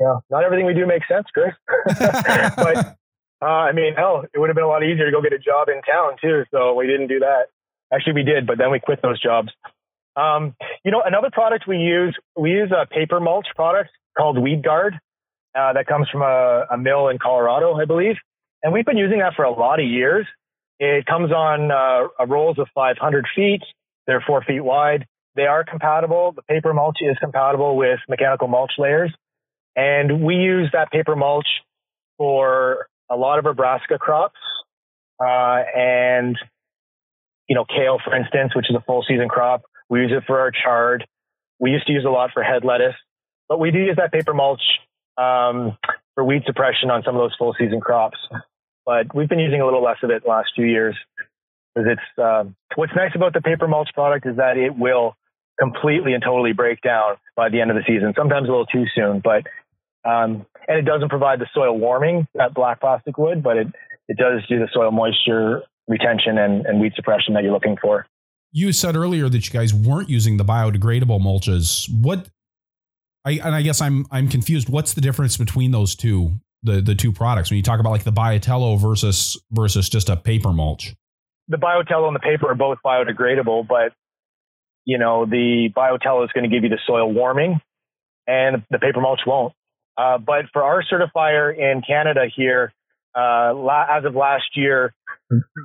yeah, 0.00 0.16
not 0.30 0.44
everything 0.44 0.66
we 0.66 0.74
do 0.74 0.86
makes 0.86 1.06
sense, 1.08 1.26
Chris. 1.32 1.52
but 1.86 2.76
uh, 3.42 3.44
I 3.44 3.72
mean, 3.72 3.94
hell, 3.94 4.24
it 4.32 4.38
would 4.38 4.48
have 4.48 4.56
been 4.56 4.64
a 4.64 4.68
lot 4.68 4.82
easier 4.82 5.04
to 5.04 5.12
go 5.12 5.20
get 5.20 5.32
a 5.32 5.38
job 5.38 5.68
in 5.68 5.82
town 5.82 6.16
too. 6.20 6.44
So 6.50 6.74
we 6.74 6.86
didn't 6.86 7.08
do 7.08 7.20
that. 7.20 7.46
Actually, 7.92 8.14
we 8.14 8.22
did, 8.22 8.46
but 8.46 8.58
then 8.58 8.70
we 8.70 8.80
quit 8.80 9.00
those 9.02 9.20
jobs. 9.20 9.48
Um, 10.16 10.54
you 10.84 10.90
know, 10.90 11.02
another 11.04 11.30
product 11.32 11.66
we 11.66 11.78
use, 11.78 12.16
we 12.36 12.50
use 12.50 12.70
a 12.70 12.86
paper 12.86 13.20
mulch 13.20 13.46
product 13.54 13.90
called 14.16 14.38
Weed 14.38 14.62
Guard 14.62 14.94
uh, 15.54 15.72
that 15.72 15.86
comes 15.86 16.08
from 16.10 16.22
a, 16.22 16.66
a 16.70 16.78
mill 16.78 17.08
in 17.08 17.18
Colorado, 17.18 17.74
I 17.74 17.84
believe. 17.84 18.16
And 18.62 18.72
we've 18.72 18.84
been 18.84 18.96
using 18.98 19.18
that 19.20 19.34
for 19.34 19.44
a 19.44 19.52
lot 19.52 19.80
of 19.80 19.86
years. 19.86 20.26
It 20.78 21.06
comes 21.06 21.32
on 21.32 21.70
uh, 21.70 22.26
rolls 22.26 22.58
of 22.58 22.68
500 22.74 23.26
feet. 23.34 23.62
They're 24.06 24.22
four 24.26 24.42
feet 24.42 24.60
wide. 24.60 25.06
They 25.36 25.46
are 25.46 25.64
compatible. 25.64 26.32
The 26.32 26.42
paper 26.42 26.74
mulch 26.74 26.98
is 27.00 27.16
compatible 27.20 27.76
with 27.76 28.00
mechanical 28.08 28.48
mulch 28.48 28.72
layers. 28.78 29.12
And 29.76 30.24
we 30.24 30.36
use 30.36 30.70
that 30.72 30.90
paper 30.90 31.14
mulch 31.16 31.46
for 32.18 32.88
a 33.10 33.16
lot 33.16 33.38
of 33.38 33.46
our 33.46 33.54
brassica 33.54 33.98
crops. 33.98 34.38
Uh, 35.18 35.62
and, 35.76 36.36
you 37.50 37.56
know, 37.56 37.66
kale, 37.66 37.98
for 38.02 38.16
instance, 38.16 38.54
which 38.54 38.70
is 38.70 38.76
a 38.76 38.80
full 38.86 39.04
season 39.06 39.28
crop. 39.28 39.62
We 39.90 40.00
use 40.00 40.12
it 40.16 40.22
for 40.26 40.38
our 40.38 40.52
chard. 40.52 41.04
We 41.58 41.72
used 41.72 41.86
to 41.88 41.92
use 41.92 42.06
a 42.06 42.10
lot 42.10 42.30
for 42.32 42.42
head 42.42 42.64
lettuce, 42.64 42.94
but 43.48 43.60
we 43.60 43.72
do 43.72 43.78
use 43.78 43.96
that 43.96 44.12
paper 44.12 44.32
mulch 44.32 44.62
um, 45.18 45.76
for 46.14 46.24
weed 46.24 46.44
suppression 46.46 46.90
on 46.90 47.02
some 47.04 47.16
of 47.16 47.20
those 47.20 47.34
full 47.36 47.54
season 47.58 47.80
crops 47.80 48.16
but 48.90 49.14
we've 49.14 49.28
been 49.28 49.38
using 49.38 49.60
a 49.60 49.64
little 49.64 49.82
less 49.82 49.98
of 50.02 50.10
it 50.10 50.24
the 50.24 50.28
last 50.28 50.50
few 50.54 50.66
years 50.66 50.96
because 51.74 51.92
it's 51.92 52.18
um, 52.22 52.56
what's 52.74 52.92
nice 52.96 53.12
about 53.14 53.32
the 53.32 53.40
paper 53.40 53.68
mulch 53.68 53.90
product 53.94 54.26
is 54.26 54.36
that 54.36 54.56
it 54.56 54.76
will 54.76 55.14
completely 55.60 56.14
and 56.14 56.22
totally 56.24 56.52
break 56.52 56.80
down 56.80 57.14
by 57.36 57.48
the 57.48 57.60
end 57.60 57.70
of 57.70 57.76
the 57.76 57.84
season. 57.86 58.12
Sometimes 58.16 58.48
a 58.48 58.50
little 58.50 58.66
too 58.66 58.86
soon, 58.94 59.22
but 59.22 59.46
um, 60.08 60.46
and 60.66 60.78
it 60.78 60.84
doesn't 60.84 61.10
provide 61.10 61.38
the 61.38 61.46
soil 61.54 61.78
warming 61.78 62.26
that 62.34 62.52
black 62.52 62.80
plastic 62.80 63.16
would, 63.18 63.42
but 63.42 63.56
it 63.56 63.68
it 64.08 64.16
does 64.16 64.44
do 64.48 64.58
the 64.58 64.68
soil 64.72 64.90
moisture 64.90 65.62
retention 65.90 66.38
and, 66.38 66.64
and 66.64 66.80
weed 66.80 66.92
suppression 66.96 67.34
that 67.34 67.42
you're 67.42 67.52
looking 67.52 67.76
for. 67.82 68.06
You 68.52 68.72
said 68.72 68.96
earlier 68.96 69.28
that 69.28 69.46
you 69.46 69.52
guys 69.52 69.74
weren't 69.74 70.08
using 70.08 70.38
the 70.38 70.44
biodegradable 70.44 71.20
mulches. 71.20 71.86
What 72.02 72.28
I 73.24 73.32
and 73.32 73.54
I 73.54 73.60
guess 73.60 73.82
I'm 73.82 74.06
I'm 74.10 74.28
confused. 74.28 74.70
What's 74.70 74.94
the 74.94 75.02
difference 75.02 75.36
between 75.36 75.72
those 75.72 75.94
two? 75.94 76.40
the 76.62 76.80
the 76.80 76.94
two 76.94 77.12
products 77.12 77.50
when 77.50 77.56
you 77.56 77.62
talk 77.62 77.80
about 77.80 77.90
like 77.90 78.04
the 78.04 78.12
BioTelo 78.12 78.78
versus 78.78 79.40
versus 79.50 79.88
just 79.88 80.08
a 80.08 80.16
paper 80.16 80.52
mulch? 80.52 80.94
The 81.48 81.56
BioTelo 81.56 82.06
and 82.06 82.14
the 82.14 82.20
paper 82.20 82.50
are 82.50 82.54
both 82.54 82.78
biodegradable, 82.84 83.66
but 83.66 83.92
you 84.84 84.98
know, 84.98 85.26
the 85.26 85.70
BioTelo 85.76 86.24
is 86.24 86.30
going 86.32 86.48
to 86.48 86.54
give 86.54 86.64
you 86.64 86.70
the 86.70 86.78
soil 86.86 87.12
warming 87.12 87.60
and 88.26 88.64
the 88.70 88.78
paper 88.78 89.00
mulch 89.00 89.20
won't. 89.26 89.52
Uh, 89.96 90.18
but 90.18 90.46
for 90.52 90.62
our 90.62 90.82
certifier 90.82 91.56
in 91.56 91.82
Canada 91.82 92.22
here, 92.34 92.72
uh, 93.14 93.52
la- 93.54 93.86
as 93.90 94.04
of 94.04 94.14
last 94.14 94.56
year, 94.56 94.94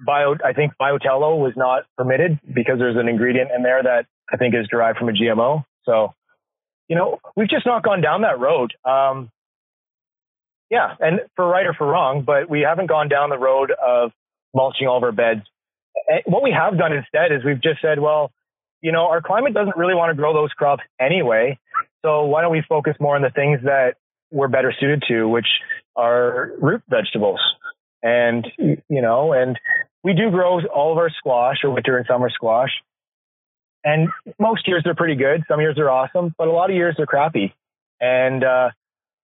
bio, 0.06 0.36
I 0.43 0.54
think 0.54 0.73
BioTelo 0.80 1.39
was 1.39 1.54
not 1.56 1.84
permitted 1.97 2.39
because 2.54 2.78
there's 2.80 2.97
an 2.97 3.08
ingredient 3.08 3.49
in 3.56 3.63
there 3.63 3.82
that 3.82 4.06
I 4.32 4.38
think 4.38 4.56
is 4.56 4.67
derived 4.69 4.97
from 4.97 5.10
a 5.10 5.13
GMO. 5.13 5.63
So, 5.86 6.13
you 6.88 6.95
know, 6.95 7.19
we've 7.36 7.49
just 7.49 7.65
not 7.65 7.84
gone 7.84 8.01
down 8.01 8.21
that 8.21 8.39
road. 8.39 8.73
Um, 8.84 9.30
yeah, 10.69 10.95
and 10.99 11.21
for 11.36 11.47
right 11.47 11.65
or 11.65 11.73
for 11.73 11.88
wrong, 11.88 12.23
but 12.25 12.49
we 12.49 12.62
haven't 12.62 12.88
gone 12.88 13.08
down 13.08 13.30
the 13.30 13.38
road 13.38 13.71
of 13.71 14.12
mulching 14.54 14.88
all 14.88 14.97
of 14.97 15.04
our 15.04 15.12
beds. 15.12 15.41
What 16.25 16.43
we 16.43 16.51
have 16.51 16.78
done 16.78 16.93
instead 16.93 17.32
is 17.32 17.43
we've 17.45 17.62
just 17.62 17.82
said, 17.82 17.99
well, 17.99 18.32
you 18.82 18.91
know, 18.91 19.08
our 19.08 19.21
climate 19.21 19.54
doesn't 19.54 19.78
really 19.78 19.95
want 19.95 20.12
to 20.12 20.15
grow 20.15 20.34
those 20.34 20.51
crops 20.51 20.84
anyway. 20.99 21.58
So 22.04 22.25
why 22.25 22.41
don't 22.41 22.51
we 22.51 22.63
focus 22.67 22.95
more 22.99 23.15
on 23.15 23.21
the 23.21 23.30
things 23.30 23.62
that 23.63 23.95
we're 24.32 24.47
better 24.47 24.73
suited 24.80 25.04
to, 25.08 25.28
which 25.28 25.47
are 25.95 26.51
root 26.60 26.84
vegetables. 26.89 27.39
And, 28.05 28.45
you 28.59 29.01
know, 29.01 29.33
and 29.33 29.57
we 30.03 30.13
do 30.13 30.29
grow 30.29 30.61
all 30.67 30.91
of 30.91 30.99
our 30.99 31.09
squash 31.09 31.57
or 31.63 31.71
winter 31.71 31.97
and 31.97 32.05
summer 32.05 32.29
squash. 32.29 32.69
And 33.83 34.09
most 34.39 34.67
years 34.67 34.83
they're 34.83 34.93
pretty 34.93 35.15
good. 35.15 35.43
Some 35.47 35.59
years 35.59 35.75
they're 35.75 35.89
awesome, 35.89 36.35
but 36.37 36.47
a 36.47 36.51
lot 36.51 36.69
of 36.69 36.75
years 36.75 36.93
they're 36.97 37.07
crappy. 37.07 37.55
And, 37.99 38.43
uh, 38.43 38.69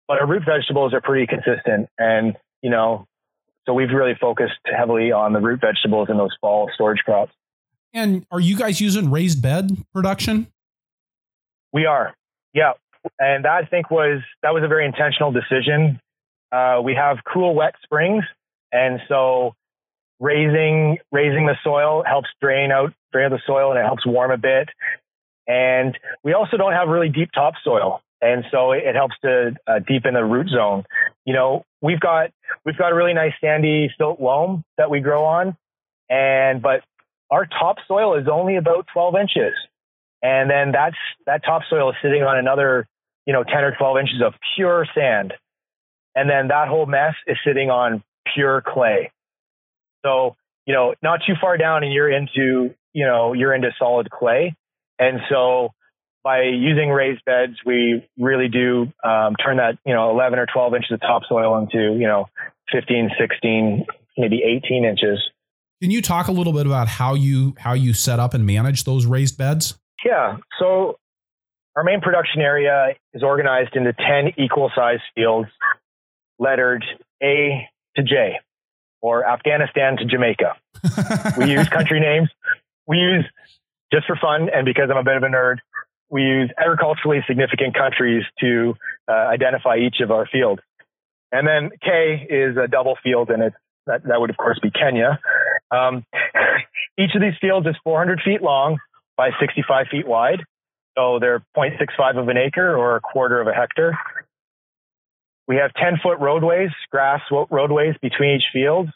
but 0.07 0.21
our 0.21 0.27
root 0.27 0.43
vegetables 0.45 0.93
are 0.93 1.01
pretty 1.01 1.25
consistent. 1.25 1.89
And, 1.97 2.37
you 2.61 2.69
know, 2.69 3.07
so 3.65 3.73
we've 3.73 3.89
really 3.89 4.13
focused 4.13 4.59
heavily 4.65 5.11
on 5.11 5.33
the 5.33 5.39
root 5.39 5.59
vegetables 5.59 6.09
in 6.11 6.17
those 6.17 6.35
fall 6.39 6.69
storage 6.75 6.99
crops. 6.99 7.33
And 7.95 8.27
are 8.29 8.39
you 8.39 8.55
guys 8.55 8.79
using 8.79 9.09
raised 9.09 9.41
bed 9.41 9.71
production? 9.91 10.47
We 11.73 11.87
are. 11.87 12.13
Yeah. 12.53 12.73
And 13.17 13.43
that 13.45 13.63
I 13.63 13.65
think 13.65 13.89
was, 13.89 14.21
that 14.43 14.53
was 14.53 14.61
a 14.63 14.67
very 14.67 14.85
intentional 14.85 15.31
decision. 15.31 15.99
Uh, 16.51 16.79
we 16.83 16.93
have 16.93 17.17
cool, 17.33 17.55
wet 17.55 17.73
springs. 17.83 18.23
And 18.71 18.99
so 19.07 19.53
raising, 20.19 20.97
raising 21.11 21.45
the 21.45 21.55
soil 21.63 22.03
helps 22.05 22.29
drain 22.41 22.71
out, 22.71 22.93
drain 23.11 23.25
out 23.25 23.31
the 23.31 23.41
soil 23.45 23.71
and 23.71 23.79
it 23.79 23.85
helps 23.85 24.05
warm 24.05 24.31
a 24.31 24.37
bit. 24.37 24.69
And 25.47 25.97
we 26.23 26.33
also 26.33 26.57
don't 26.57 26.73
have 26.73 26.89
really 26.89 27.09
deep 27.09 27.29
topsoil. 27.33 28.01
And 28.21 28.43
so 28.51 28.71
it, 28.71 28.95
helps 28.95 29.15
to 29.23 29.55
uh, 29.67 29.79
deepen 29.87 30.15
the 30.15 30.23
root 30.23 30.49
zone. 30.49 30.83
You 31.25 31.33
know, 31.33 31.63
we've 31.81 31.99
got, 31.99 32.31
we've 32.65 32.77
got 32.77 32.91
a 32.91 32.95
really 32.95 33.13
nice 33.13 33.33
sandy 33.39 33.91
silt 33.97 34.19
loam 34.19 34.63
that 34.77 34.89
we 34.89 35.01
grow 35.01 35.23
on. 35.25 35.55
And, 36.09 36.61
but 36.61 36.83
our 37.29 37.45
topsoil 37.45 38.15
is 38.15 38.27
only 38.27 38.55
about 38.55 38.87
12 38.91 39.15
inches. 39.15 39.53
And 40.23 40.49
then 40.49 40.71
that's, 40.71 40.95
that 41.27 41.43
topsoil 41.45 41.91
is 41.91 41.95
sitting 42.01 42.23
on 42.23 42.39
another, 42.39 42.87
you 43.27 43.33
know, 43.33 43.43
10 43.43 43.63
or 43.63 43.75
12 43.77 43.97
inches 43.99 44.21
of 44.25 44.33
pure 44.55 44.87
sand. 44.95 45.33
And 46.15 46.27
then 46.27 46.47
that 46.47 46.67
whole 46.67 46.87
mess 46.87 47.13
is 47.27 47.37
sitting 47.45 47.69
on 47.69 48.03
pure 48.37 48.61
clay. 48.65 49.11
So, 50.05 50.35
you 50.65 50.73
know, 50.73 50.93
not 51.01 51.21
too 51.25 51.33
far 51.41 51.57
down 51.57 51.83
and 51.83 51.91
you're 51.91 52.11
into, 52.11 52.75
you 52.93 53.05
know, 53.05 53.33
you're 53.33 53.53
into 53.53 53.69
solid 53.79 54.09
clay. 54.11 54.55
And 54.99 55.19
so 55.29 55.69
by 56.23 56.41
using 56.43 56.89
raised 56.89 57.23
beds, 57.25 57.53
we 57.65 58.07
really 58.17 58.47
do 58.47 58.91
um, 59.03 59.35
turn 59.43 59.57
that, 59.57 59.77
you 59.85 59.93
know, 59.93 60.11
11 60.11 60.39
or 60.39 60.45
12 60.51 60.75
inches 60.75 60.91
of 60.91 61.01
topsoil 61.01 61.57
into, 61.57 61.97
you 61.99 62.07
know, 62.07 62.25
15, 62.71 63.11
16, 63.19 63.85
maybe 64.17 64.41
18 64.43 64.85
inches. 64.85 65.19
Can 65.81 65.91
you 65.91 66.01
talk 66.01 66.27
a 66.27 66.31
little 66.31 66.53
bit 66.53 66.65
about 66.65 66.87
how 66.87 67.13
you 67.13 67.55
how 67.59 67.73
you 67.73 67.93
set 67.93 68.19
up 68.19 68.33
and 68.33 68.45
manage 68.45 68.83
those 68.83 69.05
raised 69.05 69.37
beds? 69.37 69.75
Yeah. 70.03 70.37
So 70.59 70.97
our 71.75 71.83
main 71.83 72.01
production 72.01 72.41
area 72.41 72.95
is 73.13 73.21
organized 73.21 73.75
into 73.75 73.93
10 73.93 74.33
equal 74.37 74.71
sized 74.75 75.03
fields 75.15 75.49
lettered 76.39 76.83
A 77.21 77.69
to 77.97 78.03
J 78.03 78.39
or 79.01 79.25
Afghanistan 79.27 79.97
to 79.97 80.05
Jamaica. 80.05 80.55
we 81.37 81.51
use 81.57 81.67
country 81.69 81.99
names. 81.99 82.29
We 82.87 82.97
use 82.97 83.25
just 83.91 84.07
for 84.07 84.15
fun 84.15 84.49
and 84.53 84.65
because 84.65 84.89
I'm 84.89 84.97
a 84.97 85.03
bit 85.03 85.17
of 85.17 85.23
a 85.23 85.27
nerd, 85.27 85.57
we 86.09 86.23
use 86.23 86.51
agriculturally 86.57 87.23
significant 87.27 87.75
countries 87.75 88.23
to 88.39 88.75
uh, 89.09 89.11
identify 89.11 89.77
each 89.77 89.99
of 90.01 90.11
our 90.11 90.25
fields. 90.25 90.61
And 91.31 91.47
then 91.47 91.71
K 91.83 92.25
is 92.29 92.55
a 92.57 92.67
double 92.67 92.97
field 93.03 93.29
and 93.29 93.43
it's 93.43 93.55
that, 93.85 94.03
that 94.03 94.19
would 94.19 94.29
of 94.29 94.37
course 94.37 94.59
be 94.61 94.71
Kenya. 94.71 95.19
Um, 95.71 96.05
each 96.97 97.13
of 97.15 97.21
these 97.21 97.35
fields 97.39 97.67
is 97.67 97.75
400 97.83 98.21
feet 98.23 98.41
long 98.41 98.77
by 99.15 99.31
65 99.39 99.87
feet 99.91 100.07
wide. 100.07 100.43
So 100.97 101.19
they're 101.19 101.43
0.65 101.55 102.17
of 102.17 102.27
an 102.27 102.37
acre 102.37 102.75
or 102.75 102.95
a 102.95 103.01
quarter 103.01 103.39
of 103.39 103.47
a 103.47 103.53
hectare. 103.53 103.97
We 105.47 105.55
have 105.57 105.73
10 105.73 105.99
foot 106.03 106.19
roadways, 106.19 106.71
grass 106.91 107.21
roadways 107.31 107.95
between 108.01 108.35
each 108.35 108.45
field, 108.51 108.89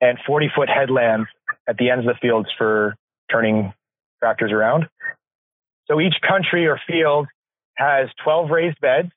and 0.00 0.18
40 0.26 0.50
foot 0.56 0.68
headlands 0.68 1.28
at 1.68 1.76
the 1.76 1.90
ends 1.90 2.06
of 2.06 2.14
the 2.14 2.18
fields 2.20 2.48
for 2.56 2.96
turning 3.30 3.72
tractors 4.18 4.50
around. 4.50 4.88
So 5.86 6.00
each 6.00 6.14
country 6.26 6.66
or 6.66 6.80
field 6.86 7.26
has 7.74 8.08
12 8.24 8.50
raised 8.50 8.80
beds. 8.80 9.10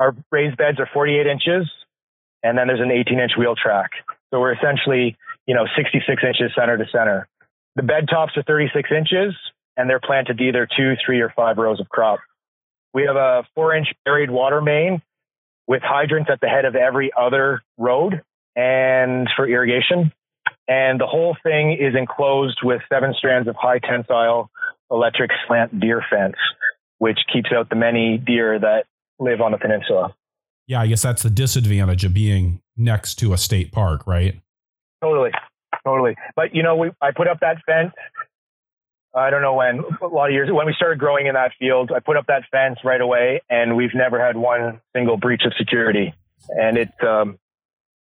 Our 0.00 0.16
raised 0.32 0.56
beds 0.56 0.80
are 0.80 0.88
48 0.92 1.26
inches, 1.26 1.70
and 2.42 2.58
then 2.58 2.66
there's 2.66 2.80
an 2.80 2.90
18 2.90 3.20
inch 3.20 3.32
wheel 3.38 3.54
track. 3.54 3.90
So 4.30 4.40
we're 4.40 4.54
essentially, 4.54 5.16
you 5.46 5.54
know, 5.54 5.66
66 5.76 6.22
inches 6.24 6.52
center 6.58 6.76
to 6.76 6.84
center. 6.90 7.28
The 7.76 7.82
bed 7.82 8.08
tops 8.10 8.32
are 8.36 8.42
36 8.42 8.90
inches, 8.90 9.34
and 9.76 9.88
they're 9.88 10.00
planted 10.00 10.40
either 10.40 10.66
two, 10.76 10.94
three, 11.04 11.20
or 11.20 11.32
five 11.36 11.58
rows 11.58 11.80
of 11.80 11.88
crop. 11.88 12.18
We 12.92 13.04
have 13.04 13.16
a 13.16 13.44
four 13.54 13.76
inch 13.76 13.88
buried 14.04 14.30
water 14.30 14.60
main 14.60 15.02
with 15.70 15.82
hydrants 15.84 16.28
at 16.28 16.40
the 16.40 16.48
head 16.48 16.64
of 16.64 16.74
every 16.74 17.12
other 17.16 17.62
road 17.78 18.22
and 18.56 19.28
for 19.36 19.48
irrigation. 19.48 20.10
And 20.66 21.00
the 21.00 21.06
whole 21.06 21.36
thing 21.44 21.78
is 21.80 21.94
enclosed 21.96 22.58
with 22.64 22.82
seven 22.92 23.14
strands 23.16 23.48
of 23.48 23.54
high 23.54 23.78
tensile 23.78 24.50
electric 24.90 25.30
slant 25.46 25.78
deer 25.78 26.02
fence, 26.10 26.34
which 26.98 27.20
keeps 27.32 27.50
out 27.56 27.70
the 27.70 27.76
many 27.76 28.18
deer 28.18 28.58
that 28.58 28.86
live 29.20 29.40
on 29.40 29.52
the 29.52 29.58
peninsula. 29.58 30.12
Yeah, 30.66 30.80
I 30.80 30.88
guess 30.88 31.02
that's 31.02 31.22
the 31.22 31.30
disadvantage 31.30 32.04
of 32.04 32.12
being 32.12 32.60
next 32.76 33.14
to 33.20 33.32
a 33.32 33.38
state 33.38 33.70
park, 33.70 34.08
right? 34.08 34.40
Totally. 35.00 35.30
Totally. 35.86 36.16
But 36.34 36.52
you 36.52 36.64
know, 36.64 36.74
we 36.74 36.90
I 37.00 37.12
put 37.16 37.28
up 37.28 37.38
that 37.42 37.58
fence 37.64 37.92
I 39.14 39.30
don't 39.30 39.42
know 39.42 39.54
when, 39.54 39.82
a 40.02 40.06
lot 40.06 40.26
of 40.28 40.32
years, 40.32 40.48
when 40.52 40.66
we 40.66 40.72
started 40.74 40.98
growing 40.98 41.26
in 41.26 41.34
that 41.34 41.52
field, 41.58 41.90
I 41.94 41.98
put 42.00 42.16
up 42.16 42.26
that 42.28 42.44
fence 42.50 42.78
right 42.84 43.00
away 43.00 43.40
and 43.50 43.76
we've 43.76 43.94
never 43.94 44.24
had 44.24 44.36
one 44.36 44.80
single 44.94 45.16
breach 45.16 45.42
of 45.44 45.52
security. 45.58 46.14
And 46.48 46.78
it, 46.78 46.92
um, 47.02 47.38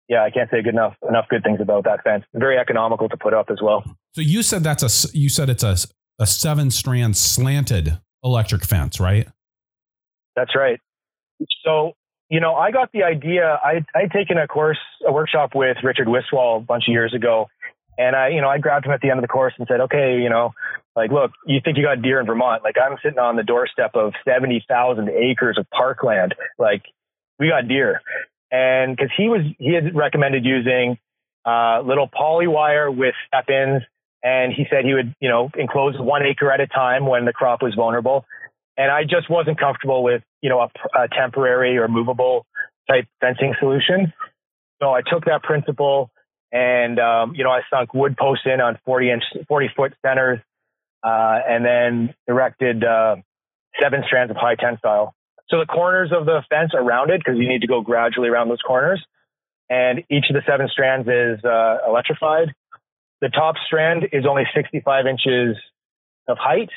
yeah, 0.09 0.23
I 0.25 0.31
can't 0.31 0.51
say 0.51 0.63
good 0.63 0.75
enough, 0.75 0.95
enough 1.09 1.27
good 1.29 1.43
things 1.43 1.61
about 1.61 1.85
that 1.85 2.03
fence. 2.05 2.25
Very 2.33 2.59
economical 2.59 3.09
to 3.09 3.17
put 3.17 3.35
up 3.35 3.51
as 3.51 3.59
well. 3.63 3.85
So 4.13 4.23
you 4.23 4.43
said 4.43 4.63
that's 4.63 4.83
a, 4.83 5.17
you 5.17 5.29
said 5.29 5.51
it's 5.51 5.63
a, 5.63 5.77
a 6.19 6.27
seven 6.27 6.71
strand 6.71 7.17
slanted 7.17 7.99
electric 8.23 8.65
fence, 8.65 8.99
right? 8.99 9.29
That's 10.37 10.55
right. 10.57 10.81
So, 11.65 11.93
you 12.31 12.41
know, 12.41 12.55
I 12.55 12.71
got 12.71 12.91
the 12.93 13.03
idea, 13.03 13.59
I, 13.63 13.85
I'd 13.95 14.11
taken 14.11 14.39
a 14.39 14.47
course, 14.47 14.79
a 15.07 15.13
workshop 15.13 15.51
with 15.55 15.77
Richard 15.83 16.07
Wiswall 16.07 16.59
a 16.59 16.61
bunch 16.61 16.85
of 16.89 16.93
years 16.93 17.13
ago. 17.15 17.49
And 17.99 18.17
I, 18.17 18.29
you 18.29 18.41
know, 18.41 18.49
I 18.49 18.59
grabbed 18.59 18.87
him 18.87 18.93
at 18.93 19.01
the 19.01 19.11
end 19.11 19.19
of 19.19 19.23
the 19.23 19.29
course 19.29 19.55
and 19.59 19.67
said, 19.69 19.81
okay, 19.83 20.19
you 20.21 20.31
know, 20.31 20.53
like, 20.97 21.11
look, 21.11 21.33
you 21.47 21.61
think 21.65 21.77
you 21.77 21.83
got 21.83 22.03
deer 22.03 22.21
in 22.21 22.27
Vermont? 22.27 22.63
Like, 22.63 22.77
I'm 22.79 22.97
sitting 23.03 23.19
on 23.19 23.37
the 23.37 23.43
doorstep 23.43 23.93
of 23.95 24.13
70,000 24.25 25.09
acres 25.09 25.59
of 25.59 25.69
parkland. 25.71 26.35
Like, 26.59 26.83
we 27.39 27.49
got 27.49 27.69
deer. 27.69 28.01
And 28.51 28.97
because 28.97 29.11
he 29.17 29.29
was, 29.29 29.43
he 29.59 29.75
had 29.75 29.95
recommended 29.95 30.45
using 30.45 30.99
uh, 31.45 31.81
little 31.85 32.09
poly 32.09 32.47
wire 32.47 32.91
with 32.91 33.15
step 33.27 33.49
ins. 33.49 33.83
And 34.23 34.53
he 34.53 34.65
said 34.71 34.85
he 34.85 34.95
would, 34.95 35.15
you 35.21 35.29
know, 35.29 35.51
enclose 35.59 35.97
one 35.99 36.23
acre 36.23 36.51
at 36.51 36.61
a 36.61 36.67
time 36.67 37.07
when 37.07 37.25
the 37.25 37.33
crop 37.33 37.61
was 37.63 37.75
vulnerable. 37.75 38.25
And 38.77 38.91
I 38.91 39.03
just 39.03 39.29
wasn't 39.29 39.59
comfortable 39.59 40.03
with, 40.03 40.23
you 40.41 40.49
know, 40.49 40.61
a, 40.61 40.99
a 40.99 41.09
temporary 41.09 41.77
or 41.77 41.89
movable 41.89 42.47
type 42.89 43.07
fencing 43.21 43.55
solution. 43.59 44.13
So 44.81 44.91
I 44.91 45.03
took 45.03 45.27
that 45.27 45.43
principle 45.43 46.11
and, 46.55 47.01
um, 47.01 47.35
you 47.35 47.43
know, 47.43 47.51
I 47.51 47.63
sunk 47.69 47.93
wood 47.93 48.17
posts 48.17 48.47
in 48.47 48.61
on 48.61 48.79
40 48.85 49.11
inch, 49.11 49.25
40 49.49 49.71
foot 49.77 49.93
centers 50.07 50.39
uh, 51.03 51.39
and 51.49 51.65
then 51.65 52.15
erected 52.29 52.85
uh, 52.85 53.17
seven 53.83 54.05
strands 54.07 54.31
of 54.31 54.37
high 54.37 54.55
tensile. 54.55 55.15
So 55.49 55.59
the 55.59 55.67
corners 55.67 56.13
of 56.17 56.27
the 56.27 56.43
fence 56.49 56.71
are 56.73 56.83
rounded 56.83 57.21
because 57.25 57.41
you 57.41 57.49
need 57.49 57.63
to 57.63 57.67
go 57.67 57.81
gradually 57.81 58.29
around 58.29 58.49
those 58.49 58.63
corners. 58.65 59.05
And 59.69 60.05
each 60.09 60.27
of 60.31 60.35
the 60.35 60.43
seven 60.47 60.69
strands 60.71 61.09
is 61.09 61.45
uh, 61.45 61.79
electrified. 61.89 62.55
The 63.21 63.31
top 63.31 63.57
strand 63.67 64.05
is 64.13 64.25
only 64.25 64.45
65 64.55 65.07
inches 65.07 65.57
of 66.29 66.39
height. 66.39 66.71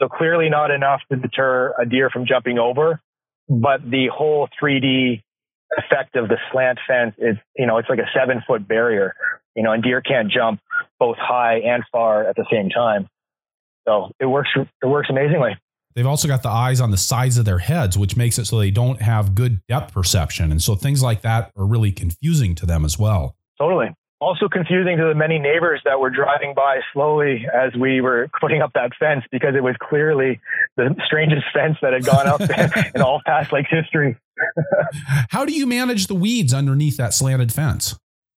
So 0.00 0.08
clearly 0.08 0.50
not 0.50 0.70
enough 0.70 1.00
to 1.10 1.16
deter 1.16 1.74
a 1.80 1.86
deer 1.86 2.10
from 2.10 2.26
jumping 2.26 2.58
over. 2.58 3.00
But 3.48 3.80
the 3.82 4.08
whole 4.12 4.48
3D 4.62 5.22
effect 5.76 6.16
of 6.16 6.28
the 6.28 6.36
slant 6.52 6.78
fence 6.86 7.14
is, 7.18 7.36
you 7.56 7.66
know, 7.66 7.78
it's 7.78 7.88
like 7.88 7.98
a 7.98 8.10
seven 8.16 8.42
foot 8.46 8.66
barrier, 8.66 9.14
you 9.54 9.62
know, 9.62 9.72
and 9.72 9.82
deer 9.82 10.00
can't 10.00 10.30
jump 10.30 10.60
both 10.98 11.16
high 11.18 11.58
and 11.58 11.84
far 11.92 12.24
at 12.28 12.36
the 12.36 12.46
same 12.50 12.70
time. 12.70 13.08
So 13.86 14.10
it 14.20 14.26
works. 14.26 14.50
It 14.56 14.86
works 14.86 15.08
amazingly. 15.10 15.56
They've 15.94 16.06
also 16.06 16.28
got 16.28 16.42
the 16.42 16.48
eyes 16.48 16.80
on 16.80 16.92
the 16.92 16.96
sides 16.96 17.36
of 17.36 17.44
their 17.44 17.58
heads, 17.58 17.98
which 17.98 18.16
makes 18.16 18.38
it 18.38 18.46
so 18.46 18.58
they 18.58 18.70
don't 18.70 19.02
have 19.02 19.34
good 19.34 19.60
depth 19.66 19.92
perception. 19.92 20.52
And 20.52 20.62
so 20.62 20.76
things 20.76 21.02
like 21.02 21.22
that 21.22 21.50
are 21.56 21.66
really 21.66 21.90
confusing 21.90 22.54
to 22.56 22.66
them 22.66 22.84
as 22.84 22.98
well. 22.98 23.34
Totally. 23.58 23.88
Also 24.20 24.48
confusing 24.48 24.98
to 24.98 25.04
the 25.04 25.14
many 25.14 25.38
neighbors 25.38 25.80
that 25.84 25.98
were 25.98 26.10
driving 26.10 26.54
by 26.54 26.80
slowly 26.92 27.46
as 27.52 27.74
we 27.74 28.02
were 28.02 28.28
putting 28.38 28.60
up 28.60 28.72
that 28.74 28.92
fence 29.00 29.24
because 29.32 29.54
it 29.56 29.62
was 29.62 29.74
clearly 29.80 30.40
the 30.76 30.94
strangest 31.06 31.46
fence 31.54 31.78
that 31.82 31.92
had 31.92 32.04
gone 32.04 32.26
up 32.26 32.40
in 32.94 33.02
all 33.02 33.20
Pass 33.26 33.50
Lake's 33.50 33.70
history. 33.70 34.16
How 35.30 35.44
do 35.44 35.52
you 35.52 35.66
manage 35.66 36.06
the 36.06 36.14
weeds 36.14 36.52
underneath 36.54 36.96
that 36.96 37.14
slanted 37.14 37.52
fence? 37.52 37.96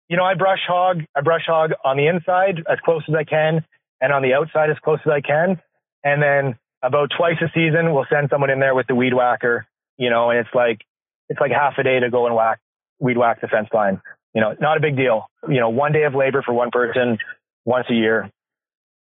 You 0.10 0.18
know, 0.18 0.24
I 0.24 0.36
brush 0.36 0.62
hog. 0.68 1.02
I 1.16 1.22
brush 1.22 1.46
hog 1.46 1.72
on 1.84 1.98
the 1.98 2.08
inside 2.08 2.64
as 2.70 2.78
close 2.84 3.04
as 3.08 3.16
I 3.16 3.24
can, 3.24 3.66
and 4.02 4.14
on 4.14 4.22
the 4.22 4.34
outside 4.34 4.70
as 4.70 4.78
close 4.84 5.00
as 5.06 5.12
I 5.12 5.22
can. 5.22 5.62
And 6.04 6.22
then 6.22 6.58
about 6.82 7.12
twice 7.18 7.38
a 7.42 7.50
season, 7.54 7.94
we'll 7.94 8.06
send 8.12 8.30
someone 8.30 8.50
in 8.50 8.60
there 8.60 8.76
with 8.76 8.88
the 8.88 8.96
weed 8.96 9.14
whacker. 9.14 9.66
You 9.98 10.10
know, 10.10 10.30
and 10.30 10.40
it's 10.40 10.54
like 10.54 10.82
it's 11.30 11.40
like 11.40 11.52
half 11.52 11.78
a 11.78 11.84
day 11.84 12.00
to 12.00 12.10
go 12.10 12.26
and 12.26 12.36
whack 12.36 12.60
weed 13.04 13.18
whack 13.18 13.42
the 13.42 13.48
fence 13.48 13.68
line. 13.74 14.02
You 14.34 14.42
know, 14.42 14.56
not 14.60 14.78
a 14.78 14.80
big 14.80 14.96
deal. 14.96 15.28
You 15.48 15.60
know, 15.60 15.70
one 15.70 15.92
day 15.92 16.04
of 16.04 16.16
labor 16.16 16.42
for 16.42 16.54
one 16.54 16.72
person 16.72 17.20
once 17.66 17.86
a 17.90 17.94
year, 17.94 18.32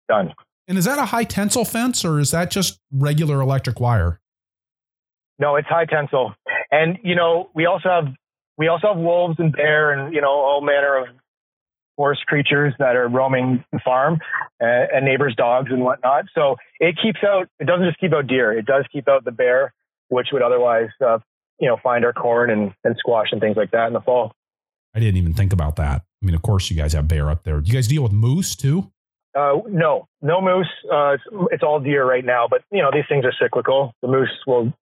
done. 0.08 0.34
And 0.68 0.76
is 0.76 0.84
that 0.84 0.98
a 0.98 1.06
high 1.06 1.24
tensile 1.24 1.64
fence 1.64 2.04
or 2.04 2.20
is 2.20 2.30
that 2.32 2.50
just 2.50 2.78
regular 2.92 3.40
electric 3.40 3.80
wire? 3.80 4.20
No, 5.38 5.56
it's 5.56 5.68
high 5.68 5.86
tensile. 5.86 6.34
And 6.72 6.98
you 7.04 7.14
know, 7.14 7.50
we 7.54 7.66
also 7.66 7.88
have 7.88 8.06
we 8.58 8.66
also 8.66 8.88
have 8.88 8.96
wolves 8.96 9.36
and 9.38 9.52
bear 9.52 9.92
and 9.92 10.12
you 10.12 10.20
know 10.20 10.30
all 10.30 10.60
manner 10.60 10.96
of 10.96 11.06
forest 11.96 12.26
creatures 12.26 12.72
that 12.78 12.96
are 12.96 13.08
roaming 13.08 13.64
the 13.70 13.78
farm 13.84 14.18
uh, 14.60 14.66
and 14.92 15.04
neighbors' 15.04 15.34
dogs 15.36 15.70
and 15.70 15.82
whatnot. 15.82 16.24
So 16.34 16.56
it 16.80 16.96
keeps 17.00 17.20
out. 17.22 17.48
It 17.60 17.66
doesn't 17.66 17.86
just 17.86 18.00
keep 18.00 18.12
out 18.12 18.26
deer. 18.26 18.56
It 18.56 18.66
does 18.66 18.84
keep 18.90 19.08
out 19.08 19.24
the 19.24 19.30
bear, 19.30 19.72
which 20.08 20.28
would 20.32 20.42
otherwise, 20.42 20.88
uh, 21.04 21.18
you 21.60 21.68
know, 21.68 21.76
find 21.82 22.04
our 22.04 22.12
corn 22.12 22.50
and, 22.50 22.72
and 22.82 22.96
squash 22.98 23.28
and 23.30 23.40
things 23.40 23.56
like 23.56 23.70
that 23.72 23.86
in 23.86 23.92
the 23.92 24.00
fall. 24.00 24.32
I 24.94 25.00
didn't 25.00 25.16
even 25.16 25.34
think 25.34 25.52
about 25.52 25.76
that. 25.76 26.02
I 26.22 26.26
mean, 26.26 26.34
of 26.34 26.42
course, 26.42 26.70
you 26.70 26.76
guys 26.76 26.92
have 26.92 27.08
bear 27.08 27.30
up 27.30 27.44
there. 27.44 27.60
Do 27.60 27.68
you 27.68 27.74
guys 27.74 27.88
deal 27.88 28.02
with 28.02 28.12
moose 28.12 28.56
too? 28.56 28.90
Uh, 29.34 29.60
no, 29.68 30.08
no 30.20 30.40
moose. 30.42 30.68
Uh, 30.92 31.12
it's, 31.12 31.24
it's, 31.50 31.62
all 31.62 31.80
deer 31.80 32.04
right 32.04 32.24
now, 32.24 32.46
but 32.50 32.62
you 32.70 32.82
know 32.82 32.90
these 32.92 33.04
things 33.08 33.24
are 33.24 33.32
cyclical. 33.40 33.94
The 34.02 34.08
moose 34.08 34.28
will, 34.46 34.74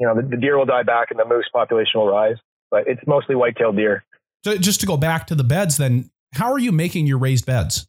you 0.00 0.06
know, 0.06 0.14
the, 0.16 0.22
the 0.22 0.36
deer 0.36 0.56
will 0.56 0.64
die 0.64 0.82
back 0.82 1.10
and 1.10 1.20
the 1.20 1.26
moose 1.26 1.48
population 1.52 2.00
will 2.00 2.08
rise, 2.08 2.36
but 2.70 2.88
it's 2.88 3.02
mostly 3.06 3.36
white-tailed 3.36 3.76
deer. 3.76 4.02
So 4.44 4.56
just 4.56 4.80
to 4.80 4.86
go 4.86 4.96
back 4.96 5.26
to 5.26 5.34
the 5.34 5.44
beds, 5.44 5.76
then 5.76 6.10
how 6.32 6.50
are 6.50 6.58
you 6.58 6.72
making 6.72 7.06
your 7.06 7.18
raised 7.18 7.44
beds? 7.44 7.86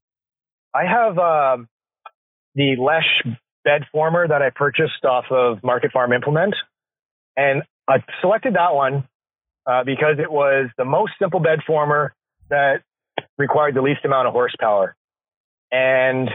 I 0.75 0.83
have 0.83 1.17
um, 1.17 1.69
the 2.53 2.75
Lesh 2.77 3.35
bed 3.63 3.83
former 3.91 4.27
that 4.27 4.41
I 4.41 4.49
purchased 4.49 5.05
off 5.05 5.25
of 5.31 5.63
Market 5.63 5.91
Farm 5.93 6.11
Implement, 6.11 6.55
and 7.37 7.63
I 7.87 8.03
selected 8.19 8.55
that 8.55 8.75
one 8.75 9.07
uh, 9.65 9.83
because 9.85 10.17
it 10.19 10.31
was 10.31 10.69
the 10.77 10.85
most 10.85 11.13
simple 11.19 11.39
bed 11.39 11.59
former 11.65 12.13
that 12.49 12.81
required 13.37 13.75
the 13.75 13.81
least 13.81 14.03
amount 14.03 14.27
of 14.27 14.33
horsepower. 14.33 14.95
And 15.71 16.29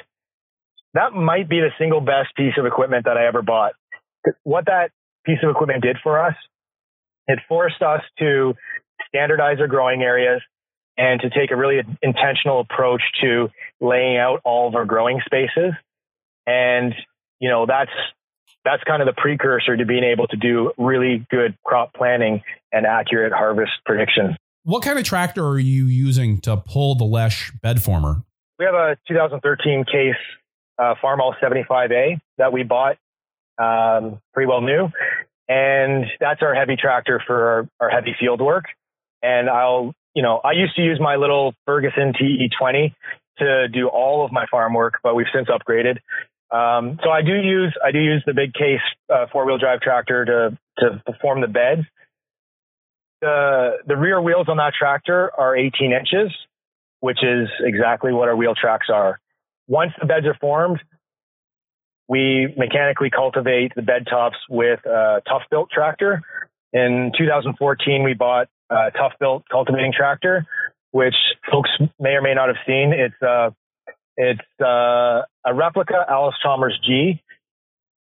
that 0.95 1.13
might 1.13 1.49
be 1.49 1.61
the 1.61 1.71
single 1.79 2.01
best 2.01 2.35
piece 2.35 2.55
of 2.59 2.65
equipment 2.65 3.05
that 3.05 3.19
I 3.19 3.27
ever 3.27 3.43
bought. 3.43 3.73
What 4.45 4.67
that 4.67 4.91
piece 5.27 5.39
of 5.43 5.51
equipment 5.51 5.83
did 5.83 5.99
for 6.03 6.25
us, 6.25 6.35
it 7.27 7.41
forced 7.49 7.83
us 7.83 8.01
to 8.19 8.55
standardize 9.09 9.59
our 9.61 9.67
growing 9.67 10.03
areas 10.03 10.41
and 10.97 11.21
to 11.21 11.31
take 11.31 11.51
a 11.51 11.57
really 11.57 11.83
intentional 12.03 12.61
approach 12.61 13.03
to 13.21 13.49
laying 13.81 14.17
out 14.17 14.41
all 14.45 14.69
of 14.69 14.75
our 14.75 14.85
growing 14.85 15.21
spaces. 15.27 15.73
And, 16.47 16.95
you 17.41 17.51
know, 17.51 17.67
that's 17.67 17.91
that's 18.65 18.83
kind 18.83 19.01
of 19.01 19.07
the 19.07 19.21
precursor 19.21 19.77
to 19.77 19.85
being 19.85 20.03
able 20.03 20.27
to 20.27 20.37
do 20.37 20.73
really 20.77 21.25
good 21.31 21.57
crop 21.65 21.95
planning 21.95 22.43
and 22.73 22.85
accurate 22.85 23.33
harvest 23.33 23.73
prediction. 23.85 24.37
What 24.65 24.83
kind 24.83 24.99
of 24.99 25.05
tractor 25.05 25.47
are 25.47 25.59
you 25.59 25.85
using 25.87 26.41
to 26.41 26.57
pull 26.57 26.97
the 26.97 27.05
Lesh 27.05 27.53
bed 27.63 27.81
former? 27.81 28.25
We 28.59 28.65
have 28.65 28.75
a 28.75 28.97
2013 29.07 29.85
case 29.85 30.15
uh, 30.79 30.95
Farmall 31.03 31.35
75A 31.41 32.19
that 32.39 32.53
we 32.53 32.65
bought 32.65 32.97
um, 33.59 34.21
pretty 34.35 34.49
well 34.49 34.61
new. 34.61 34.89
And 35.49 36.07
that's 36.19 36.43
our 36.43 36.55
heavy 36.55 36.77
tractor 36.77 37.23
for 37.27 37.49
our, 37.49 37.69
our 37.81 37.91
heavy 37.91 38.15
field 38.19 38.41
work. 38.41 38.65
And 39.23 39.49
I'll, 39.49 39.95
you 40.15 40.23
know, 40.23 40.41
I 40.45 40.53
used 40.53 40.75
to 40.77 40.83
use 40.83 40.99
my 41.01 41.17
little 41.17 41.55
Ferguson 41.67 42.13
TE20 42.13 42.95
to 43.39 43.69
do 43.69 43.89
all 43.89 44.25
of 44.25 44.33
my 44.33 44.47
farm 44.51 44.75
work, 44.75 44.95
but 45.03 45.15
we've 45.15 45.27
since 45.33 45.49
upgraded. 45.49 45.99
Um, 46.51 46.99
so 47.03 47.11
I 47.11 47.23
do 47.23 47.35
use 47.35 47.77
I 47.85 47.91
do 47.91 47.99
use 47.99 48.23
the 48.25 48.35
big 48.35 48.55
case 48.55 48.81
uh, 49.13 49.27
four 49.33 49.45
wheel 49.47 49.59
drive 49.59 49.81
tractor 49.81 50.25
to 50.25 50.59
to 50.79 51.03
perform 51.05 51.41
the 51.41 51.49
beds. 51.49 51.83
The 53.21 53.79
the 53.87 53.97
rear 53.97 54.21
wheels 54.21 54.47
on 54.49 54.57
that 54.59 54.73
tractor 54.79 55.33
are 55.37 55.57
18 55.57 55.93
inches, 55.93 56.33
which 57.01 57.19
is 57.23 57.49
exactly 57.61 58.13
what 58.13 58.29
our 58.29 58.37
wheel 58.37 58.55
tracks 58.55 58.87
are. 58.93 59.19
Once 59.67 59.93
the 60.01 60.07
beds 60.07 60.27
are 60.27 60.37
formed, 60.41 60.79
we 62.09 62.55
mechanically 62.57 63.11
cultivate 63.11 63.73
the 63.75 63.83
bed 63.83 64.07
tops 64.09 64.37
with 64.49 64.85
a 64.87 65.23
Tuff-Bilt 65.29 65.71
tractor. 65.71 66.23
In 66.73 67.13
2014, 67.17 68.05
we 68.05 68.15
bought 68.15 68.49
a 68.71 68.91
Tuff-Bilt 68.93 69.45
cultivating 69.51 69.93
tractor, 69.97 70.47
which 70.93 71.17
folks 71.51 71.71
may 71.99 72.11
or 72.11 72.23
may 72.23 72.35
not 72.35 72.49
have 72.49 72.57
seen. 72.67 72.93
It's 72.93 73.23
uh, 73.23 73.51
it's 74.17 74.41
uh, 74.61 75.23
a 75.45 75.55
replica 75.55 76.05
Allis 76.09 76.35
Chalmers 76.43 76.79
G. 76.85 77.23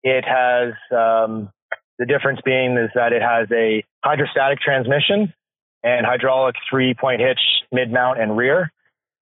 It 0.02 0.24
has 0.24 0.74
um, 0.90 1.50
the 1.98 2.06
difference 2.06 2.40
being 2.44 2.76
is 2.76 2.90
that 2.94 3.12
it 3.12 3.22
has 3.22 3.48
a 3.52 3.84
hydrostatic 4.04 4.58
transmission 4.58 5.32
and 5.84 6.06
hydraulic 6.06 6.56
three 6.68 6.94
point 6.94 7.20
hitch 7.20 7.40
mid 7.70 7.92
mount 7.92 8.20
and 8.20 8.36
rear. 8.36 8.72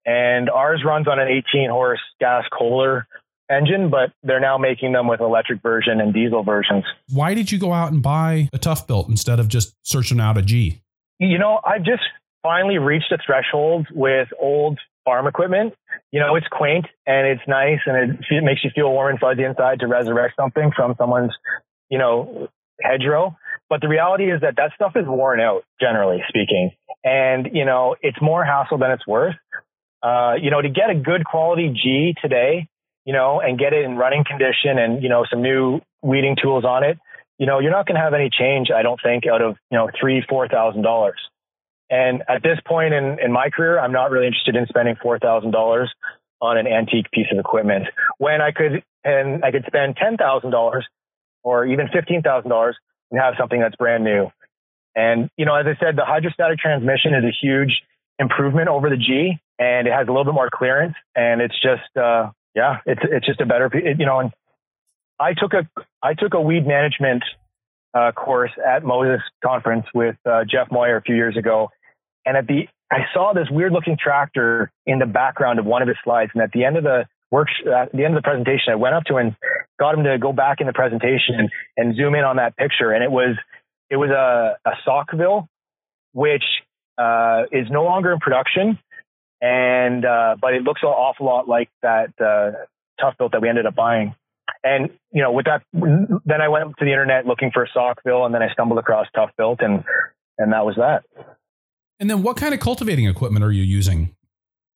And 0.05 0.49
ours 0.49 0.83
runs 0.87 1.09
on 1.09 1.19
an 1.19 1.29
18 1.29 1.71
horse 1.71 2.01
gas 2.21 2.45
Kohler 2.57 3.09
engine, 3.51 3.91
but 3.91 4.13
they're 4.23 4.41
now 4.41 4.59
making 4.59 4.93
them 4.93 5.09
with 5.09 5.21
electric 5.21 5.63
version 5.63 6.01
and 6.01 6.13
diesel 6.13 6.43
versions. 6.43 6.85
Why 7.13 7.35
did 7.35 7.53
you 7.53 7.59
go 7.59 7.73
out 7.73 7.93
and 7.93 8.03
buy 8.03 8.49
a 8.53 8.59
Tuff-Bilt 8.59 9.09
instead 9.09 9.39
of 9.41 9.49
just 9.49 9.75
searching 9.83 10.21
out 10.21 10.37
a 10.37 10.43
G? 10.43 10.81
You 11.19 11.39
know, 11.39 11.61
I've 11.65 11.85
just 11.85 12.03
finally 12.43 12.79
reached 12.79 13.11
a 13.13 13.19
threshold 13.25 13.87
with 13.93 14.29
old 14.41 14.79
farm 15.05 15.27
equipment. 15.27 15.75
You 16.13 16.21
know, 16.21 16.35
it's 16.35 16.47
quaint 16.51 16.87
and 17.07 17.27
it's 17.27 17.43
nice 17.49 17.81
and 17.87 17.97
it, 17.97 18.19
it 18.31 18.45
makes 18.45 18.63
you 18.65 18.71
feel 18.75 18.91
warm 18.91 19.11
and 19.11 19.19
fuzzy 19.19 19.45
inside 19.45 19.81
to 19.81 19.87
resurrect 19.87 20.35
something 20.39 20.73
from 20.75 20.95
someone's, 20.99 21.33
you 21.89 21.99
know, 21.99 22.49
hedgerow. 22.83 23.37
But 23.69 23.81
the 23.81 23.89
reality 23.89 24.31
is 24.31 24.43
that 24.43 24.55
that 24.57 24.73
stuff 24.75 24.93
is 24.97 25.05
worn 25.07 25.41
out, 25.41 25.63
generally 25.81 26.23
speaking. 26.29 26.71
And, 27.03 27.49
you 27.53 27.65
know, 27.65 27.97
it's 28.03 28.19
more 28.21 28.45
hassle 28.45 28.79
than 28.79 28.91
it's 28.91 29.07
worth. 29.07 29.35
Uh, 30.03 30.35
you 30.41 30.51
know, 30.51 30.61
to 30.61 30.69
get 30.69 30.91
a 30.91 30.95
good 30.95 31.25
quality 31.25 31.71
G 31.71 32.15
today, 32.21 32.69
you 33.07 33.13
know, 33.13 33.41
and 33.41 33.59
get 33.59 33.73
it 33.73 33.85
in 33.85 33.97
running 33.97 34.25
condition 34.25 34.79
and, 34.79 35.03
you 35.03 35.09
know, 35.09 35.25
some 35.31 35.41
new 35.41 35.81
weeding 36.03 36.37
tools 36.41 36.65
on 36.65 36.85
it, 36.85 36.99
you 37.39 37.47
know, 37.47 37.61
you're 37.61 37.71
not 37.71 37.87
going 37.87 37.95
to 37.95 38.03
have 38.03 38.15
any 38.15 38.29
change, 38.29 38.69
I 38.75 38.83
don't 38.83 39.01
think, 39.03 39.25
out 39.27 39.41
of, 39.41 39.57
you 39.71 39.79
know, 39.79 39.89
three, 39.99 40.25
four 40.29 40.49
thousand 40.49 40.83
dollars. 40.83 41.19
And 41.89 42.23
at 42.29 42.43
this 42.43 42.59
point 42.67 42.95
in, 42.95 43.19
in 43.23 43.33
my 43.33 43.49
career, 43.51 43.79
I'm 43.79 43.93
not 43.93 44.11
really 44.11 44.27
interested 44.27 44.57
in 44.57 44.67
spending 44.67 44.97
$4,000 44.97 45.87
on 46.41 46.59
an 46.59 46.67
antique 46.67 47.11
piece 47.13 47.29
of 47.31 47.39
equipment 47.39 47.87
when 48.19 48.41
I 48.41 48.51
could, 48.51 48.83
and 49.05 49.45
I 49.45 49.53
could 49.53 49.65
spend 49.67 49.97
$10,000 49.97 50.83
or 51.45 51.67
even 51.67 51.87
$15,000 51.87 52.73
and 53.13 53.21
have 53.21 53.35
something 53.39 53.61
that's 53.61 53.77
brand 53.77 54.03
new. 54.03 54.31
And, 54.97 55.31
you 55.37 55.45
know, 55.45 55.55
as 55.55 55.67
I 55.67 55.79
said, 55.79 55.95
the 55.95 56.05
hydrostatic 56.05 56.59
transmission 56.59 57.15
is 57.15 57.23
a 57.23 57.33
huge 57.41 57.83
improvement 58.19 58.69
over 58.69 58.91
the 58.91 58.97
G 58.97 59.39
and 59.59 59.87
it 59.87 59.93
has 59.93 60.09
a 60.09 60.11
little 60.11 60.25
bit 60.25 60.35
more 60.35 60.51
clearance 60.53 60.97
and 61.15 61.41
it's 61.41 61.55
just, 61.63 61.97
uh, 61.97 62.31
yeah, 62.57 62.79
it's, 62.87 63.03
it's 63.05 63.27
just 63.27 63.41
a 63.41 63.47
better, 63.47 63.67
it, 63.73 64.01
you 64.01 64.07
know, 64.07 64.19
and 64.19 64.33
I 65.21 65.35
took 65.35 65.53
a, 65.53 65.69
I 66.03 66.15
took 66.15 66.35
a 66.35 66.41
weed 66.41 66.67
management 66.67 67.23
uh, 67.95 68.13
course 68.13 68.51
at 68.67 68.83
MOSES 68.83 69.21
conference 69.45 69.87
with 69.95 70.17
uh, 70.27 70.45
Jeff 70.51 70.69
Moyer 70.73 70.97
a 70.97 71.03
few 71.03 71.15
years 71.15 71.37
ago. 71.37 71.69
And 72.25 72.37
at 72.37 72.47
the, 72.47 72.67
I 72.91 73.01
saw 73.15 73.33
this 73.35 73.47
weird 73.51 73.73
looking 73.73 73.97
tractor 74.03 74.73
in 74.87 74.99
the 74.99 75.07
background 75.07 75.59
of 75.59 75.67
one 75.67 75.83
of 75.83 75.89
his 75.89 75.97
slides. 76.03 76.31
And 76.35 76.43
at 76.43 76.51
the 76.53 76.65
end 76.65 76.77
of 76.77 76.85
the 76.85 77.07
work, 77.31 77.49
at 77.67 77.93
the 77.93 78.05
end 78.05 78.17
of 78.17 78.23
the 78.23 78.27
presentation, 78.27 78.73
I 78.73 78.77
went 78.77 78.95
up 78.95 79.05
to 79.05 79.19
him 79.19 79.27
and 79.27 79.37
got 79.79 79.95
him 79.95 80.05
to 80.05 80.19
go 80.19 80.33
back 80.33 80.61
in 80.61 80.67
the 80.67 80.73
presentation 80.73 81.37
and, 81.39 81.51
and 81.77 81.97
zoom 81.97 82.15
in 82.15 82.25
on 82.25 82.37
that 82.37 82.57
picture. 82.57 82.91
And 82.91 83.05
it 83.05 83.11
was, 83.11 83.37
it 83.91 83.97
was 83.97 84.11
a, 84.11 84.57
a 84.69 84.73
Saukville, 84.87 85.47
which 86.13 86.45
uh, 86.99 87.45
is 87.53 87.67
no 87.71 87.85
longer 87.85 88.13
in 88.13 88.19
production. 88.19 88.79
And, 89.41 90.05
uh, 90.05 90.37
but 90.41 90.55
it 90.55 90.63
looks 90.63 90.81
an 90.83 90.89
awful 90.89 91.27
lot 91.27 91.49
like 91.49 91.69
that 91.83 92.11
uh, 92.21 92.65
Tuff-Bilt 93.01 93.33
that 93.33 93.43
we 93.43 93.49
ended 93.49 93.67
up 93.67 93.75
buying 93.75 94.15
and 94.67 94.91
you 95.13 95.23
know, 95.23 95.33
with 95.33 95.47
that, 95.47 95.63
then 95.73 96.41
I 96.41 96.49
went 96.49 96.77
to 96.79 96.85
the 96.85 96.91
internet 96.91 97.27
looking 97.27 97.51
for 97.53 97.69
Saukville, 97.75 98.27
and 98.27 98.35
then 98.35 98.43
I 98.43 98.53
stumbled 98.53 98.79
across 98.79 99.07
Tuff-Bilt, 99.15 99.65
and 99.65 99.85
and 100.39 100.53
that 100.53 100.67
was 100.67 100.77
that. 100.77 101.05
And 102.01 102.11
then, 102.11 102.23
what 102.23 102.37
kind 102.37 102.53
of 102.53 102.61
cultivating 102.61 103.07
equipment 103.07 103.45
are 103.45 103.53
you 103.53 103.63
using 103.63 104.15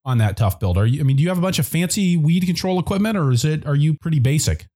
on 0.04 0.18
that 0.18 0.36
Tuff-Bilt? 0.36 0.76
Are 0.76 0.86
you? 0.86 1.00
I 1.00 1.02
mean, 1.02 1.16
do 1.16 1.22
you 1.22 1.28
have 1.28 1.38
a 1.38 1.42
bunch 1.42 1.58
of 1.58 1.66
fancy 1.66 2.16
weed 2.16 2.46
control 2.46 2.78
equipment, 2.78 3.16
or 3.16 3.30
is 3.30 3.44
it? 3.44 3.66
Are 3.66 3.74
you 3.74 3.94
pretty 4.00 4.20
basic? 4.20 4.66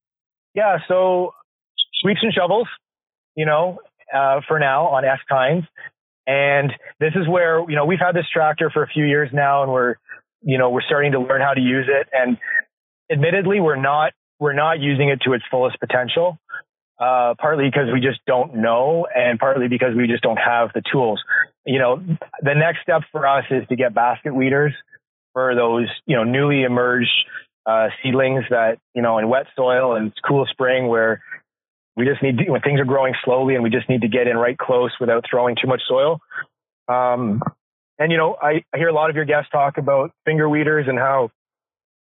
Yeah, 0.55 0.79
so 0.89 1.33
sweeps 2.01 2.21
and 2.23 2.33
shovels, 2.33 2.69
you 3.37 3.47
know, 3.47 3.79
uh, 4.15 4.41
for 4.47 4.59
now 4.59 4.87
on 4.87 5.05
S 5.05 5.19
tines. 5.29 5.65
And 6.27 6.73
this 7.01 7.13
is 7.15 7.29
where, 7.29 7.61
you 7.69 7.77
know, 7.77 7.85
we've 7.85 8.01
had 8.01 8.15
this 8.15 8.27
tractor 8.33 8.71
for 8.71 8.83
a 8.83 8.89
few 8.89 9.05
years 9.05 9.31
now 9.33 9.63
and 9.63 9.73
we're, 9.73 9.97
you 10.43 10.59
know, 10.59 10.71
we're 10.71 10.83
starting 10.83 11.13
to 11.13 11.21
learn 11.21 11.41
how 11.41 11.55
to 11.55 11.61
use 11.61 11.87
it. 11.89 12.09
And 12.13 12.39
admittedly, 13.11 13.61
we're 13.61 13.77
not, 13.77 14.13
we're 14.39 14.55
not 14.55 14.81
using 14.81 15.09
it 15.11 15.21
to 15.27 15.33
its 15.33 15.45
fullest 15.51 15.79
potential. 15.81 16.39
Uh, 16.97 17.35
partly 17.41 17.65
because 17.65 17.89
we 17.93 18.01
just 18.01 18.21
don't 18.25 18.55
know 18.55 19.05
and 19.13 19.37
partly 19.41 19.67
because 19.67 19.97
we 19.97 20.07
just 20.07 20.23
don't 20.23 20.37
have 20.37 20.71
the 20.75 20.83
tools. 20.93 21.21
You 21.67 21.81
know, 21.81 21.97
the 22.41 22.55
next 22.55 22.83
step 22.83 23.03
for 23.11 23.27
us 23.27 23.45
is 23.51 23.67
to 23.69 23.75
get 23.75 23.95
basket 23.95 24.33
weeders 24.33 24.73
for 25.33 25.57
those, 25.57 25.89
you 26.07 26.15
know, 26.15 26.23
newly 26.23 26.63
emerged 26.63 27.11
uh, 27.67 27.89
seedlings 28.01 28.45
that, 28.51 28.79
you 28.95 29.03
know, 29.03 29.19
in 29.19 29.29
wet 29.29 29.47
soil 29.57 29.97
and 29.97 30.13
cool 30.27 30.47
spring 30.49 30.87
where 30.87 31.21
we 31.97 32.05
just 32.05 32.23
need 32.23 32.39
to, 32.39 32.51
when 32.51 32.61
things 32.61 32.81
are 32.81 32.85
growing 32.85 33.15
slowly 33.25 33.55
and 33.55 33.63
we 33.63 33.71
just 33.71 33.89
need 33.89 34.03
to 34.03 34.09
get 34.09 34.27
in 34.27 34.37
right 34.37 34.59
close 34.59 34.93
without 35.01 35.25
throwing 35.29 35.57
too 35.61 35.69
much 35.69 35.83
soil. 35.87 36.21
Um, 36.89 37.43
and 37.99 38.11
you 38.11 38.19
know, 38.19 38.37
I, 38.41 38.65
I 38.73 38.79
hear 38.79 38.89
a 38.89 38.93
lot 38.93 39.11
of 39.11 39.17
your 39.17 39.25
guests 39.25 39.51
talk 39.51 39.79
about 39.79 40.11
finger 40.25 40.49
weeders 40.49 40.87
and 40.89 40.99
how 40.99 41.31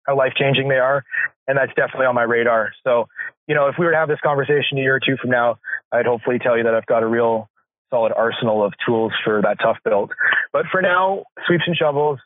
how 0.08 0.16
life 0.16 0.34
changing 0.38 0.70
they 0.70 0.78
are, 0.78 1.04
and 1.48 1.58
that's 1.58 1.74
definitely 1.76 2.06
on 2.06 2.14
my 2.14 2.24
radar. 2.24 2.72
So, 2.84 3.08
you 3.48 3.56
know, 3.56 3.68
if 3.68 3.76
we 3.80 3.86
were 3.86 3.92
to 3.92 3.98
have 3.98 4.08
this 4.08 4.20
conversation 4.24 4.78
a 4.78 4.82
year 4.82 4.96
or 4.96 5.00
two 5.00 5.18
from 5.20 5.32
now, 5.32 5.58
I'd 5.92 6.06
hopefully 6.06 6.38
tell 6.38 6.56
you 6.58 6.64
that 6.64 6.76
I've 6.76 6.86
got 6.86 7.02
a 7.02 7.08
real 7.08 7.50
solid 7.92 8.12
arsenal 8.16 8.64
of 8.64 8.74
tools 8.86 9.14
for 9.24 9.42
that 9.42 9.58
Tuff-Bilt. 9.60 10.10
But 10.54 10.66
for 10.72 10.82
now, 10.82 11.24
sweeps 11.48 11.64
and 11.66 11.76
shovels, 11.76 12.20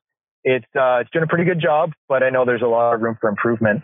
it's 0.44 0.66
uh, 0.76 1.00
it's 1.02 1.10
doing 1.12 1.24
a 1.24 1.28
pretty 1.28 1.46
good 1.46 1.62
job, 1.62 1.92
but 2.08 2.24
I 2.24 2.30
know 2.30 2.44
there's 2.46 2.62
a 2.62 2.68
lot 2.68 2.94
of 2.96 3.02
room 3.02 3.18
for 3.20 3.30
improvement. 3.30 3.84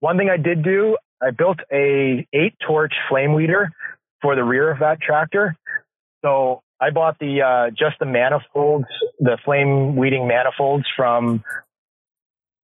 One 0.00 0.16
thing 0.16 0.30
I 0.30 0.36
did 0.36 0.62
do, 0.62 0.96
I 1.24 1.30
built 1.30 1.58
a 1.72 2.26
eight 2.32 2.54
torch 2.66 2.92
flame 3.08 3.34
weeder 3.34 3.70
for 4.20 4.36
the 4.36 4.44
rear 4.44 4.70
of 4.70 4.80
that 4.80 5.00
tractor. 5.00 5.56
So 6.24 6.62
I 6.80 6.90
bought 6.90 7.18
the 7.18 7.42
uh, 7.42 7.70
just 7.70 7.98
the 7.98 8.06
manifolds, 8.06 8.86
the 9.18 9.38
flame 9.44 9.96
weeding 9.96 10.26
manifolds 10.28 10.84
from 10.96 11.42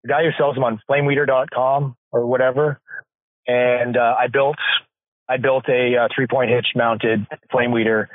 the 0.02 0.08
guy 0.08 0.24
who 0.24 0.30
sells 0.38 0.54
them 0.54 0.64
on 0.64 0.80
flameweeder.com 0.90 1.96
or 2.10 2.26
whatever. 2.26 2.80
And 3.46 3.96
uh, 3.96 4.14
I 4.18 4.28
built 4.28 4.56
I 5.28 5.36
built 5.38 5.68
a, 5.68 5.96
uh, 5.96 6.08
three 6.14 6.26
point 6.26 6.50
hitch 6.50 6.68
mounted 6.74 7.26
flame 7.50 7.72
weeder 7.72 8.08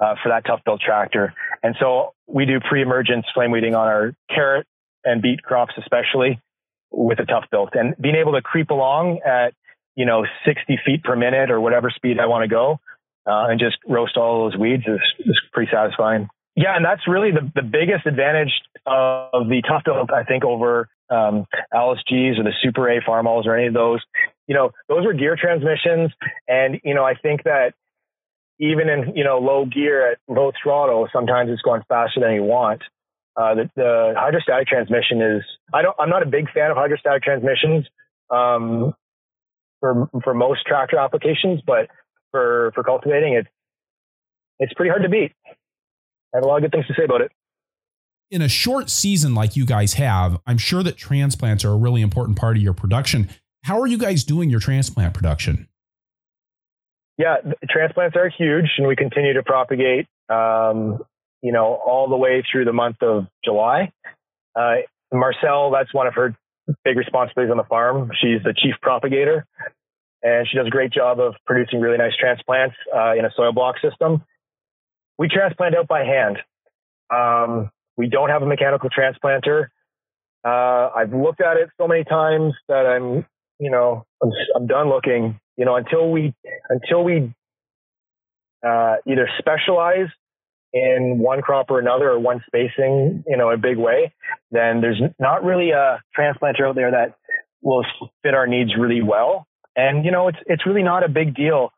uh, 0.00 0.14
for 0.22 0.30
that 0.30 0.44
Tuff-Bilt 0.44 0.80
tractor. 0.80 1.34
And 1.62 1.76
so 1.80 2.12
we 2.26 2.44
do 2.44 2.60
pre-emergence 2.60 3.26
flame 3.34 3.50
weeding 3.50 3.74
on 3.74 3.86
our 3.86 4.14
carrot 4.34 4.66
and 5.04 5.22
beet 5.22 5.42
crops, 5.42 5.74
especially 5.78 6.40
with 6.90 7.18
a 7.20 7.24
Tuff-Bilt 7.24 7.70
and 7.74 7.94
being 8.00 8.16
able 8.16 8.32
to 8.32 8.42
creep 8.42 8.70
along 8.70 9.20
at, 9.24 9.54
you 9.96 10.06
know, 10.06 10.24
60 10.44 10.78
feet 10.84 11.02
per 11.02 11.16
minute 11.16 11.50
or 11.50 11.60
whatever 11.60 11.90
speed 11.90 12.18
I 12.20 12.26
want 12.26 12.42
to 12.42 12.48
go, 12.48 12.80
uh, 13.26 13.48
and 13.48 13.58
just 13.58 13.76
roast 13.88 14.16
all 14.16 14.48
those 14.48 14.58
weeds 14.58 14.84
is, 14.86 15.00
is 15.18 15.40
pretty 15.52 15.70
satisfying. 15.72 16.28
Yeah. 16.54 16.76
And 16.76 16.84
that's 16.84 17.02
really 17.08 17.32
the, 17.32 17.50
the 17.54 17.62
biggest 17.62 18.06
advantage 18.06 18.52
of 18.86 19.48
the 19.48 19.62
tough 19.66 19.82
I 20.14 20.22
think, 20.24 20.44
over, 20.44 20.88
um, 21.10 21.46
Allis 21.72 22.00
Gs 22.06 22.38
or 22.38 22.44
the 22.44 22.52
Super 22.62 22.88
A 22.88 23.00
Farmalls 23.04 23.46
or 23.46 23.56
any 23.56 23.66
of 23.68 23.74
those. 23.74 24.00
You 24.46 24.54
know, 24.54 24.70
those 24.88 25.04
were 25.04 25.12
gear 25.12 25.36
transmissions. 25.40 26.12
And, 26.48 26.80
you 26.84 26.94
know, 26.94 27.04
I 27.04 27.14
think 27.14 27.44
that 27.44 27.74
even 28.58 28.88
in 28.88 29.14
you 29.14 29.24
know 29.24 29.38
low 29.38 29.66
gear 29.66 30.12
at 30.12 30.18
low 30.28 30.52
throttle, 30.62 31.08
sometimes 31.12 31.50
it's 31.50 31.62
going 31.62 31.82
faster 31.88 32.20
than 32.20 32.32
you 32.32 32.42
want. 32.42 32.82
Uh, 33.36 33.54
the, 33.54 33.70
the, 33.76 34.14
hydrostatic 34.16 34.66
transmission 34.66 35.20
is 35.20 35.42
I 35.72 35.82
don't 35.82 35.96
I'm 35.98 36.08
not 36.08 36.22
a 36.22 36.26
big 36.26 36.50
fan 36.52 36.70
of 36.70 36.76
hydrostatic 36.76 37.22
transmissions 37.22 37.86
um, 38.30 38.94
for 39.80 40.08
for 40.24 40.34
most 40.34 40.66
tractor 40.66 40.98
applications, 40.98 41.60
but 41.66 41.88
for 42.30 42.72
for 42.74 42.82
cultivating 42.82 43.34
it's 43.34 43.48
it's 44.58 44.72
pretty 44.74 44.90
hard 44.90 45.02
to 45.02 45.08
beat. 45.08 45.32
I 45.46 46.38
have 46.38 46.44
a 46.44 46.46
lot 46.46 46.56
of 46.56 46.62
good 46.62 46.72
things 46.72 46.86
to 46.86 46.94
say 46.94 47.04
about 47.04 47.20
it. 47.20 47.32
In 48.30 48.42
a 48.42 48.48
short 48.48 48.90
season 48.90 49.34
like 49.34 49.54
you 49.54 49.64
guys 49.64 49.94
have, 49.94 50.40
I'm 50.46 50.58
sure 50.58 50.82
that 50.82 50.96
transplants 50.96 51.64
are 51.64 51.70
a 51.70 51.76
really 51.76 52.02
important 52.02 52.36
part 52.36 52.56
of 52.56 52.62
your 52.62 52.72
production. 52.72 53.28
How 53.64 53.80
are 53.80 53.86
you 53.86 53.98
guys 53.98 54.24
doing 54.24 54.50
your 54.50 54.60
transplant 54.60 55.14
production? 55.14 55.68
yeah, 57.18 57.36
transplants 57.68 58.16
are 58.16 58.28
huge, 58.28 58.66
and 58.78 58.86
we 58.86 58.94
continue 58.96 59.32
to 59.34 59.42
propagate. 59.42 60.06
Um, 60.28 60.98
you 61.42 61.52
know, 61.52 61.74
all 61.74 62.08
the 62.08 62.16
way 62.16 62.44
through 62.50 62.64
the 62.64 62.72
month 62.72 62.96
of 63.02 63.26
July. 63.44 63.92
Uh, 64.54 64.76
Marcelle, 65.12 65.70
that's 65.70 65.92
one 65.94 66.06
of 66.06 66.14
her 66.14 66.36
big 66.84 66.96
responsibilities 66.96 67.50
on 67.50 67.56
the 67.56 67.64
farm. 67.64 68.10
She's 68.20 68.42
the 68.42 68.54
chief 68.56 68.74
propagator, 68.82 69.46
and 70.22 70.46
she 70.48 70.56
does 70.56 70.66
a 70.66 70.70
great 70.70 70.92
job 70.92 71.20
of 71.20 71.34
producing 71.46 71.80
really 71.80 71.98
nice 71.98 72.16
transplants 72.18 72.76
uh, 72.94 73.14
in 73.14 73.24
a 73.24 73.30
soil 73.36 73.52
block 73.52 73.76
system. 73.82 74.22
We 75.18 75.28
transplant 75.28 75.74
out 75.76 75.88
by 75.88 76.04
hand. 76.04 76.38
Um, 77.14 77.70
we 77.96 78.08
don't 78.08 78.28
have 78.28 78.42
a 78.42 78.46
mechanical 78.46 78.90
transplanter. 78.90 79.68
Uh, 80.44 80.90
I've 80.94 81.12
looked 81.12 81.40
at 81.40 81.56
it 81.56 81.70
so 81.78 81.88
many 81.88 82.04
times 82.04 82.54
that 82.68 82.86
I'm, 82.86 83.26
you 83.58 83.70
know, 83.70 84.04
I'm, 84.22 84.30
I'm 84.54 84.66
done 84.66 84.88
looking 84.88 85.40
you 85.56 85.64
know, 85.64 85.76
until 85.76 86.10
we 86.10 86.34
until 86.68 87.02
we 87.02 87.32
uh, 88.66 88.96
either 89.06 89.28
specialize 89.38 90.08
in 90.72 91.18
one 91.18 91.40
crop 91.42 91.70
or 91.70 91.78
another 91.78 92.10
or 92.10 92.18
one 92.18 92.42
spacing, 92.46 93.24
you 93.26 93.36
know, 93.36 93.50
a 93.50 93.56
big 93.56 93.78
way, 93.78 94.12
then 94.50 94.80
there's 94.80 95.00
not 95.18 95.44
really 95.44 95.70
a 95.70 96.02
transplanter 96.16 96.68
out 96.68 96.74
there 96.74 96.90
that 96.90 97.14
will 97.62 97.84
fit 98.22 98.34
our 98.34 98.46
needs 98.46 98.72
really 98.78 99.02
well. 99.02 99.46
And 99.74 100.04
you 100.04 100.10
know, 100.10 100.28
it's 100.28 100.38
it's 100.46 100.66
really 100.66 100.82
not 100.82 101.04
a 101.04 101.08
big 101.08 101.34
deal 101.34 101.72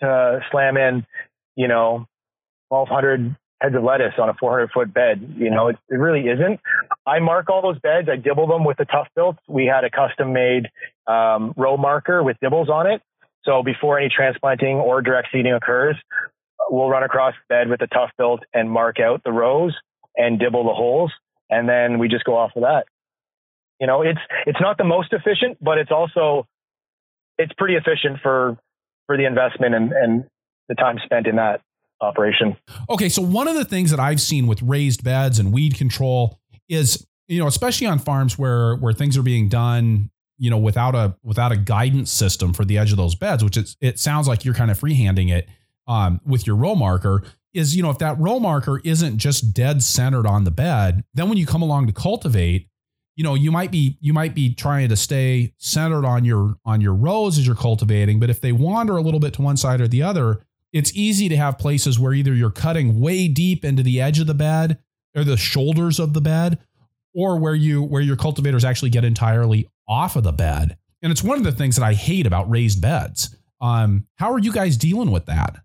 to 0.00 0.40
slam 0.50 0.76
in, 0.76 1.06
you 1.56 1.68
know, 1.68 2.06
1,200 2.68 3.36
heads 3.60 3.74
of 3.76 3.82
lettuce 3.84 4.14
on 4.18 4.28
a 4.28 4.34
400 4.34 4.70
foot 4.72 4.92
bed. 4.92 5.34
You 5.38 5.50
know, 5.50 5.68
it, 5.68 5.76
it 5.88 5.96
really 5.96 6.28
isn't. 6.28 6.60
I 7.06 7.20
mark 7.20 7.48
all 7.48 7.62
those 7.62 7.78
beds. 7.78 8.08
I 8.10 8.16
dibble 8.16 8.48
them 8.48 8.64
with 8.64 8.76
the 8.76 8.84
Tuff-Bilt. 8.84 9.36
We 9.48 9.66
had 9.66 9.84
a 9.84 9.90
custom 9.90 10.32
made 10.32 10.68
um, 11.06 11.54
row 11.56 11.76
marker 11.76 12.22
with 12.22 12.36
dibbles 12.42 12.68
on 12.68 12.86
it. 12.86 13.02
So 13.44 13.62
before 13.62 13.98
any 13.98 14.08
transplanting 14.14 14.76
or 14.76 15.02
direct 15.02 15.28
seeding 15.32 15.52
occurs, 15.52 15.96
we'll 16.70 16.88
run 16.88 17.02
across 17.02 17.34
the 17.34 17.54
bed 17.54 17.68
with 17.68 17.80
a 17.82 17.86
Tuff-Bilt 17.86 18.40
and 18.52 18.70
mark 18.70 19.00
out 19.00 19.22
the 19.24 19.32
rows 19.32 19.74
and 20.16 20.38
dibble 20.38 20.64
the 20.64 20.74
holes. 20.74 21.12
And 21.50 21.68
then 21.68 21.98
we 21.98 22.08
just 22.08 22.24
go 22.24 22.36
off 22.36 22.52
of 22.56 22.62
that. 22.62 22.84
You 23.80 23.86
know, 23.86 24.02
it's, 24.02 24.20
it's 24.46 24.60
not 24.60 24.78
the 24.78 24.84
most 24.84 25.12
efficient, 25.12 25.58
but 25.60 25.78
it's 25.78 25.90
also, 25.90 26.46
it's 27.38 27.52
pretty 27.58 27.74
efficient 27.74 28.20
for, 28.22 28.56
for 29.06 29.16
the 29.16 29.26
investment 29.26 29.74
and, 29.74 29.92
and 29.92 30.24
the 30.68 30.74
time 30.74 30.98
spent 31.04 31.26
in 31.26 31.36
that 31.36 31.60
operation. 32.00 32.56
Okay. 32.88 33.08
So 33.08 33.22
one 33.22 33.48
of 33.48 33.54
the 33.54 33.64
things 33.64 33.90
that 33.90 34.00
I've 34.00 34.20
seen 34.20 34.46
with 34.46 34.62
raised 34.62 35.04
beds 35.04 35.38
and 35.38 35.52
weed 35.52 35.76
control 35.76 36.38
is, 36.68 37.06
you 37.26 37.40
know, 37.40 37.46
especially 37.46 37.86
on 37.86 37.98
farms 37.98 38.38
where, 38.38 38.76
where 38.76 38.92
things 38.92 39.18
are 39.18 39.22
being 39.22 39.48
done 39.48 40.10
you 40.38 40.50
know, 40.50 40.58
without 40.58 40.94
a 40.94 41.16
without 41.22 41.52
a 41.52 41.56
guidance 41.56 42.10
system 42.10 42.52
for 42.52 42.64
the 42.64 42.76
edge 42.76 42.90
of 42.90 42.96
those 42.96 43.14
beds, 43.14 43.44
which 43.44 43.56
it's, 43.56 43.76
it 43.80 43.98
sounds 43.98 44.26
like 44.26 44.44
you're 44.44 44.54
kind 44.54 44.70
of 44.70 44.78
freehanding 44.78 45.30
it 45.30 45.48
um, 45.86 46.20
with 46.26 46.46
your 46.46 46.56
row 46.56 46.74
marker, 46.74 47.22
is 47.52 47.76
you 47.76 47.82
know 47.82 47.90
if 47.90 47.98
that 47.98 48.18
row 48.18 48.38
marker 48.40 48.80
isn't 48.84 49.18
just 49.18 49.54
dead 49.54 49.82
centered 49.82 50.26
on 50.26 50.44
the 50.44 50.50
bed, 50.50 51.04
then 51.14 51.28
when 51.28 51.38
you 51.38 51.46
come 51.46 51.62
along 51.62 51.86
to 51.86 51.92
cultivate, 51.92 52.68
you 53.16 53.24
know 53.24 53.34
you 53.34 53.52
might 53.52 53.70
be 53.70 53.96
you 54.00 54.12
might 54.12 54.34
be 54.34 54.54
trying 54.54 54.88
to 54.88 54.96
stay 54.96 55.52
centered 55.58 56.04
on 56.04 56.24
your 56.24 56.56
on 56.64 56.80
your 56.80 56.94
rows 56.94 57.38
as 57.38 57.46
you're 57.46 57.56
cultivating, 57.56 58.18
but 58.18 58.30
if 58.30 58.40
they 58.40 58.52
wander 58.52 58.96
a 58.96 59.02
little 59.02 59.20
bit 59.20 59.34
to 59.34 59.42
one 59.42 59.56
side 59.56 59.80
or 59.80 59.88
the 59.88 60.02
other, 60.02 60.40
it's 60.72 60.92
easy 60.94 61.28
to 61.28 61.36
have 61.36 61.56
places 61.56 61.98
where 61.98 62.12
either 62.12 62.34
you're 62.34 62.50
cutting 62.50 63.00
way 63.00 63.28
deep 63.28 63.64
into 63.64 63.82
the 63.82 64.00
edge 64.00 64.18
of 64.18 64.26
the 64.26 64.34
bed 64.34 64.78
or 65.14 65.22
the 65.22 65.36
shoulders 65.36 66.00
of 66.00 66.12
the 66.12 66.20
bed 66.20 66.58
or 67.14 67.38
where 67.38 67.54
you 67.54 67.82
where 67.82 68.02
your 68.02 68.16
cultivators 68.16 68.64
actually 68.64 68.90
get 68.90 69.04
entirely 69.04 69.68
off 69.88 70.16
of 70.16 70.24
the 70.24 70.32
bed. 70.32 70.76
And 71.02 71.12
it's 71.12 71.22
one 71.22 71.38
of 71.38 71.44
the 71.44 71.52
things 71.52 71.76
that 71.76 71.84
I 71.84 71.94
hate 71.94 72.26
about 72.26 72.50
raised 72.50 72.80
beds. 72.80 73.36
Um, 73.60 74.06
how 74.16 74.32
are 74.32 74.38
you 74.38 74.52
guys 74.52 74.76
dealing 74.76 75.10
with 75.10 75.26
that? 75.26 75.56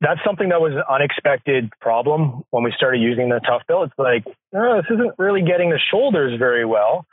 That's 0.00 0.20
something 0.24 0.48
that 0.48 0.60
was 0.60 0.72
an 0.72 0.82
unexpected 0.88 1.70
problem 1.80 2.42
when 2.50 2.64
we 2.64 2.72
started 2.76 3.00
using 3.00 3.28
the 3.28 3.40
Tuff-Bilt. 3.40 3.86
It's 3.86 3.98
like, 3.98 4.24
oh, 4.54 4.76
this 4.76 4.86
isn't 4.90 5.14
really 5.18 5.42
getting 5.42 5.70
the 5.70 5.78
shoulders 5.90 6.38
very 6.38 6.64
well. 6.64 7.06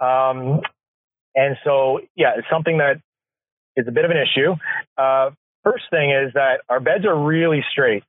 Um, 0.00 0.60
and 1.34 1.56
so, 1.64 2.00
yeah, 2.16 2.32
it's 2.36 2.46
something 2.50 2.78
that 2.78 3.00
is 3.76 3.86
a 3.88 3.92
bit 3.92 4.04
of 4.04 4.10
an 4.10 4.16
issue. 4.18 4.54
Uh, 4.98 5.30
first 5.64 5.84
thing 5.90 6.10
is 6.10 6.32
that 6.34 6.60
our 6.68 6.80
beds 6.80 7.06
are 7.06 7.18
really 7.18 7.64
straight. 7.70 8.02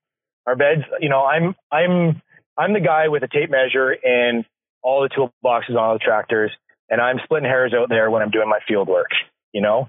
Our 0.47 0.55
beds, 0.55 0.81
you 0.99 1.09
know, 1.09 1.23
I'm, 1.23 1.55
I'm, 1.71 2.21
I'm 2.57 2.73
the 2.73 2.79
guy 2.79 3.07
with 3.07 3.23
a 3.23 3.27
tape 3.27 3.49
measure 3.49 3.95
and 4.03 4.43
all 4.81 5.01
the 5.01 5.09
toolboxes 5.09 5.71
on 5.71 5.77
all 5.77 5.93
the 5.93 5.99
tractors, 5.99 6.51
and 6.89 6.99
I'm 6.99 7.19
splitting 7.23 7.47
hairs 7.47 7.73
out 7.73 7.89
there 7.89 8.09
when 8.09 8.21
I'm 8.21 8.31
doing 8.31 8.49
my 8.49 8.59
field 8.67 8.87
work. 8.87 9.09
You 9.53 9.61
know, 9.61 9.87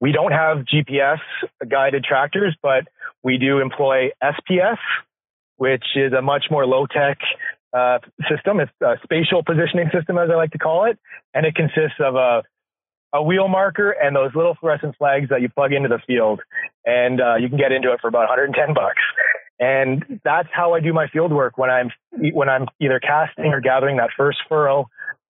we 0.00 0.12
don't 0.12 0.32
have 0.32 0.58
GPS 0.58 1.18
guided 1.68 2.04
tractors, 2.04 2.56
but 2.62 2.88
we 3.22 3.38
do 3.38 3.58
employ 3.58 4.10
SPS, 4.22 4.78
which 5.56 5.84
is 5.94 6.12
a 6.12 6.22
much 6.22 6.46
more 6.50 6.66
low 6.66 6.86
tech 6.86 7.18
uh, 7.72 7.98
system. 8.28 8.60
It's 8.60 8.72
a 8.82 8.94
spatial 9.02 9.42
positioning 9.44 9.90
system, 9.94 10.18
as 10.18 10.30
I 10.30 10.36
like 10.36 10.52
to 10.52 10.58
call 10.58 10.86
it, 10.86 10.98
and 11.34 11.46
it 11.46 11.54
consists 11.54 12.00
of 12.00 12.14
a 12.16 12.42
a 13.12 13.22
wheel 13.22 13.48
marker 13.48 13.90
and 13.90 14.14
those 14.14 14.30
little 14.36 14.56
fluorescent 14.60 14.96
flags 14.96 15.30
that 15.30 15.40
you 15.40 15.48
plug 15.48 15.72
into 15.72 15.88
the 15.88 15.98
field, 16.06 16.40
and 16.84 17.20
uh, 17.20 17.34
you 17.36 17.48
can 17.48 17.58
get 17.58 17.72
into 17.72 17.92
it 17.92 18.00
for 18.00 18.06
about 18.06 18.28
110 18.28 18.72
bucks. 18.72 19.02
And 19.58 20.20
that's 20.24 20.48
how 20.52 20.74
I 20.74 20.80
do 20.80 20.92
my 20.92 21.08
field 21.08 21.32
work 21.32 21.58
when 21.58 21.70
I'm 21.70 21.90
when 22.32 22.48
I'm 22.48 22.66
either 22.80 22.98
casting 22.98 23.52
or 23.52 23.60
gathering 23.60 23.96
that 23.98 24.10
first 24.16 24.38
furrow. 24.48 24.88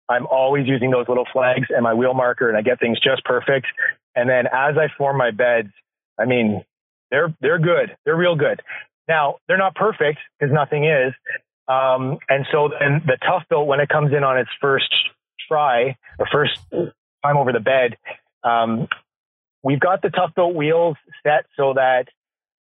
I'm 0.08 0.26
always 0.28 0.68
using 0.68 0.92
those 0.92 1.08
little 1.08 1.26
flags 1.32 1.68
and 1.70 1.84
my 1.84 1.94
wheel 1.94 2.14
marker, 2.14 2.48
and 2.48 2.58
I 2.58 2.62
get 2.62 2.80
things 2.80 3.00
just 3.00 3.24
perfect. 3.24 3.68
And 4.16 4.30
then 4.30 4.46
as 4.48 4.78
I 4.78 4.88
form 4.98 5.18
my 5.18 5.32
beds, 5.32 5.70
I 6.20 6.26
mean, 6.26 6.64
they're 7.16 7.34
they're 7.40 7.60
good. 7.60 7.96
They're 8.04 8.16
real 8.16 8.36
good. 8.36 8.62
Now 9.08 9.38
they're 9.48 9.58
not 9.58 9.76
perfect 9.76 10.20
because 10.38 10.54
nothing 10.54 10.84
is. 10.86 11.14
Um, 11.68 12.20
and 12.30 12.46
so 12.52 12.70
then 12.80 13.02
the 13.06 13.18
Tuff-Bilt 13.26 13.66
when 13.66 13.80
it 13.80 13.90
comes 13.90 14.12
in 14.16 14.24
on 14.24 14.38
its 14.38 14.50
first 14.62 14.94
try, 15.48 15.96
the 16.20 16.28
first 16.32 16.60
time 16.72 17.38
over 17.38 17.52
the 17.52 17.60
bed, 17.60 17.98
um, 18.44 18.88
we've 19.64 19.80
got 19.80 20.02
the 20.02 20.10
Tuff-Bilt 20.10 20.54
wheels 20.54 20.98
set 21.24 21.46
so 21.58 21.74
that 21.74 22.06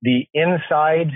the 0.03 0.27
inside 0.35 1.09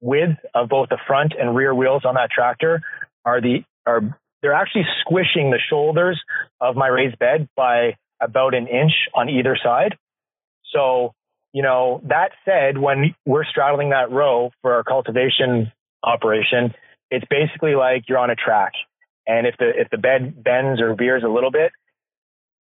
width 0.00 0.38
of 0.54 0.68
both 0.68 0.88
the 0.88 0.98
front 1.06 1.34
and 1.38 1.54
rear 1.54 1.74
wheels 1.74 2.02
on 2.04 2.14
that 2.14 2.30
tractor 2.30 2.82
are 3.24 3.40
the 3.40 3.64
are 3.86 4.18
they're 4.42 4.54
actually 4.54 4.86
squishing 5.00 5.50
the 5.50 5.60
shoulders 5.70 6.20
of 6.60 6.76
my 6.76 6.88
raised 6.88 7.18
bed 7.18 7.48
by 7.56 7.96
about 8.20 8.54
an 8.54 8.66
inch 8.66 8.92
on 9.14 9.28
either 9.28 9.56
side. 9.62 9.96
So, 10.72 11.14
you 11.54 11.62
know, 11.62 12.02
that 12.08 12.30
said, 12.44 12.76
when 12.76 13.14
we're 13.24 13.44
straddling 13.44 13.90
that 13.90 14.10
row 14.10 14.50
for 14.60 14.74
our 14.74 14.82
cultivation 14.82 15.70
operation, 16.02 16.74
it's 17.10 17.24
basically 17.30 17.76
like 17.76 18.08
you're 18.08 18.18
on 18.18 18.28
a 18.28 18.34
track. 18.34 18.72
And 19.26 19.46
if 19.46 19.54
the 19.58 19.70
if 19.70 19.88
the 19.88 19.96
bed 19.96 20.42
bends 20.42 20.82
or 20.82 20.96
veers 20.96 21.22
a 21.24 21.28
little 21.28 21.52
bit, 21.52 21.70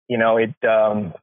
you 0.09 0.19
know, 0.19 0.37
it 0.37 0.51
um, 0.69 1.15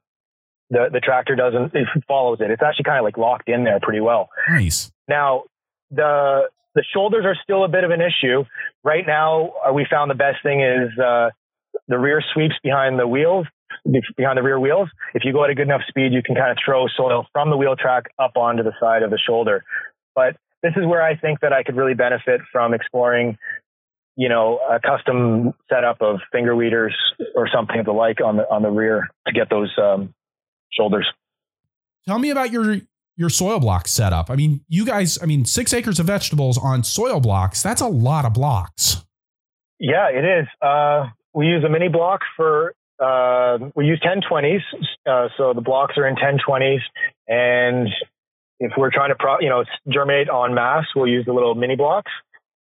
the 0.68 0.88
the 0.92 0.98
tractor 0.98 1.36
doesn't 1.36 1.72
it 1.74 1.86
follows 2.08 2.38
it. 2.40 2.50
It's 2.50 2.60
actually 2.60 2.84
kind 2.84 2.98
of 2.98 3.04
like 3.04 3.16
locked 3.16 3.48
in 3.48 3.62
there 3.62 3.78
pretty 3.80 4.00
well. 4.00 4.30
Nice. 4.48 4.90
Now 5.08 5.44
the 5.92 6.48
the 6.74 6.84
shoulders 6.92 7.24
are 7.24 7.36
still 7.40 7.64
a 7.64 7.68
bit 7.68 7.84
of 7.84 7.92
an 7.92 8.00
issue 8.00 8.44
right 8.82 9.06
now. 9.06 9.52
Uh, 9.68 9.72
we 9.72 9.86
found 9.88 10.10
the 10.10 10.16
best 10.16 10.38
thing 10.42 10.60
is 10.60 10.98
uh, 10.98 11.30
the 11.86 11.98
rear 11.98 12.20
sweeps 12.34 12.56
behind 12.64 12.98
the 12.98 13.06
wheels 13.06 13.46
behind 14.16 14.38
the 14.38 14.42
rear 14.42 14.58
wheels. 14.58 14.88
If 15.14 15.24
you 15.24 15.32
go 15.32 15.44
at 15.44 15.50
a 15.50 15.54
good 15.54 15.66
enough 15.66 15.82
speed, 15.88 16.12
you 16.12 16.22
can 16.22 16.34
kind 16.34 16.50
of 16.50 16.58
throw 16.64 16.86
soil 16.96 17.26
from 17.32 17.50
the 17.50 17.56
wheel 17.56 17.76
track 17.76 18.04
up 18.18 18.36
onto 18.36 18.62
the 18.62 18.72
side 18.80 19.02
of 19.02 19.10
the 19.10 19.18
shoulder. 19.18 19.64
But 20.14 20.36
this 20.62 20.72
is 20.76 20.86
where 20.86 21.02
I 21.02 21.16
think 21.16 21.40
that 21.40 21.52
I 21.52 21.62
could 21.62 21.76
really 21.76 21.94
benefit 21.94 22.40
from 22.52 22.74
exploring, 22.74 23.38
you 24.16 24.28
know, 24.28 24.58
a 24.68 24.78
custom 24.80 25.54
setup 25.68 26.02
of 26.02 26.20
finger 26.32 26.54
weeders 26.54 26.94
or 27.34 27.48
something 27.52 27.78
of 27.78 27.86
the 27.86 27.92
like 27.92 28.20
on 28.20 28.36
the 28.36 28.50
on 28.50 28.62
the 28.62 28.70
rear 28.70 29.08
to 29.26 29.32
get 29.32 29.48
those 29.50 29.72
um, 29.78 30.12
shoulders. 30.72 31.06
Tell 32.06 32.18
me 32.18 32.30
about 32.30 32.50
your 32.50 32.80
your 33.16 33.28
soil 33.28 33.60
block 33.60 33.86
setup. 33.86 34.30
I 34.30 34.36
mean, 34.36 34.62
you 34.68 34.86
guys, 34.86 35.18
I 35.22 35.26
mean, 35.26 35.44
six 35.44 35.74
acres 35.74 36.00
of 36.00 36.06
vegetables 36.06 36.56
on 36.56 36.82
soil 36.82 37.20
blocks, 37.20 37.62
that's 37.62 37.82
a 37.82 37.86
lot 37.86 38.24
of 38.24 38.32
blocks. 38.32 39.04
Yeah, 39.78 40.08
it 40.08 40.24
is. 40.24 40.48
Uh, 40.62 41.08
we 41.34 41.46
use 41.46 41.62
a 41.62 41.68
mini 41.68 41.88
block 41.88 42.20
for, 42.34 42.74
uh, 43.00 43.58
we 43.74 43.86
use 43.86 44.00
1020s. 44.04 44.60
Uh, 45.06 45.28
so 45.36 45.52
the 45.54 45.60
blocks 45.60 45.94
are 45.96 46.06
in 46.06 46.16
1020s. 46.16 46.80
And 47.26 47.88
if 48.58 48.72
we're 48.76 48.90
trying 48.90 49.10
to, 49.10 49.16
pro, 49.18 49.40
you 49.40 49.48
know, 49.48 49.64
germinate 49.88 50.28
en 50.28 50.54
masse, 50.54 50.86
we'll 50.94 51.08
use 51.08 51.24
the 51.24 51.32
little 51.32 51.54
mini 51.54 51.76
blocks. 51.76 52.12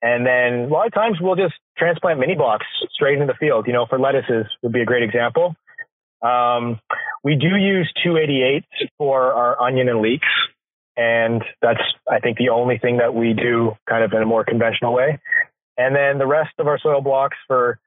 And 0.02 0.26
then 0.26 0.70
a 0.70 0.74
lot 0.74 0.88
of 0.88 0.94
times 0.94 1.18
we'll 1.22 1.36
just 1.36 1.54
transplant 1.78 2.20
mini 2.20 2.36
blocks 2.36 2.66
straight 2.92 3.14
into 3.14 3.28
the 3.28 3.38
field. 3.40 3.68
You 3.68 3.74
know, 3.74 3.86
for 3.90 4.00
lettuces 4.00 4.48
would 4.62 4.74
be 4.74 4.82
a 4.82 4.86
great 4.86 5.04
example. 5.04 5.56
Um, 6.22 6.80
we 7.24 7.36
do 7.36 7.56
use 7.56 7.92
288 8.04 8.64
for 8.98 9.34
our 9.34 9.62
onion 9.62 9.88
and 9.90 10.02
leeks. 10.02 10.28
And 10.96 11.44
that's, 11.62 11.82
I 12.10 12.20
think, 12.20 12.38
the 12.38 12.50
only 12.50 12.78
thing 12.78 12.98
that 12.98 13.14
we 13.14 13.34
do 13.34 13.74
kind 13.90 14.04
of 14.04 14.14
in 14.14 14.22
a 14.22 14.26
more 14.26 14.44
conventional 14.44 14.94
way. 14.94 15.20
And 15.78 15.96
then 15.96 16.20
the 16.20 16.28
rest 16.28 16.52
of 16.60 16.68
our 16.68 16.78
soil 16.78 17.02
blocks 17.02 17.38
for, 17.48 17.80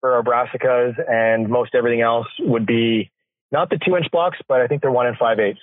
for 0.00 0.12
our 0.12 0.22
brassicas 0.22 0.94
and 1.08 1.48
most 1.48 1.74
everything 1.74 2.00
else 2.00 2.26
would 2.40 2.66
be 2.66 3.10
not 3.52 3.70
the 3.70 3.78
two 3.84 3.96
inch 3.96 4.06
blocks, 4.10 4.38
but 4.48 4.60
I 4.60 4.66
think 4.66 4.82
they're 4.82 4.90
one 4.90 5.06
and 5.06 5.16
five 5.16 5.38
eighths. 5.38 5.60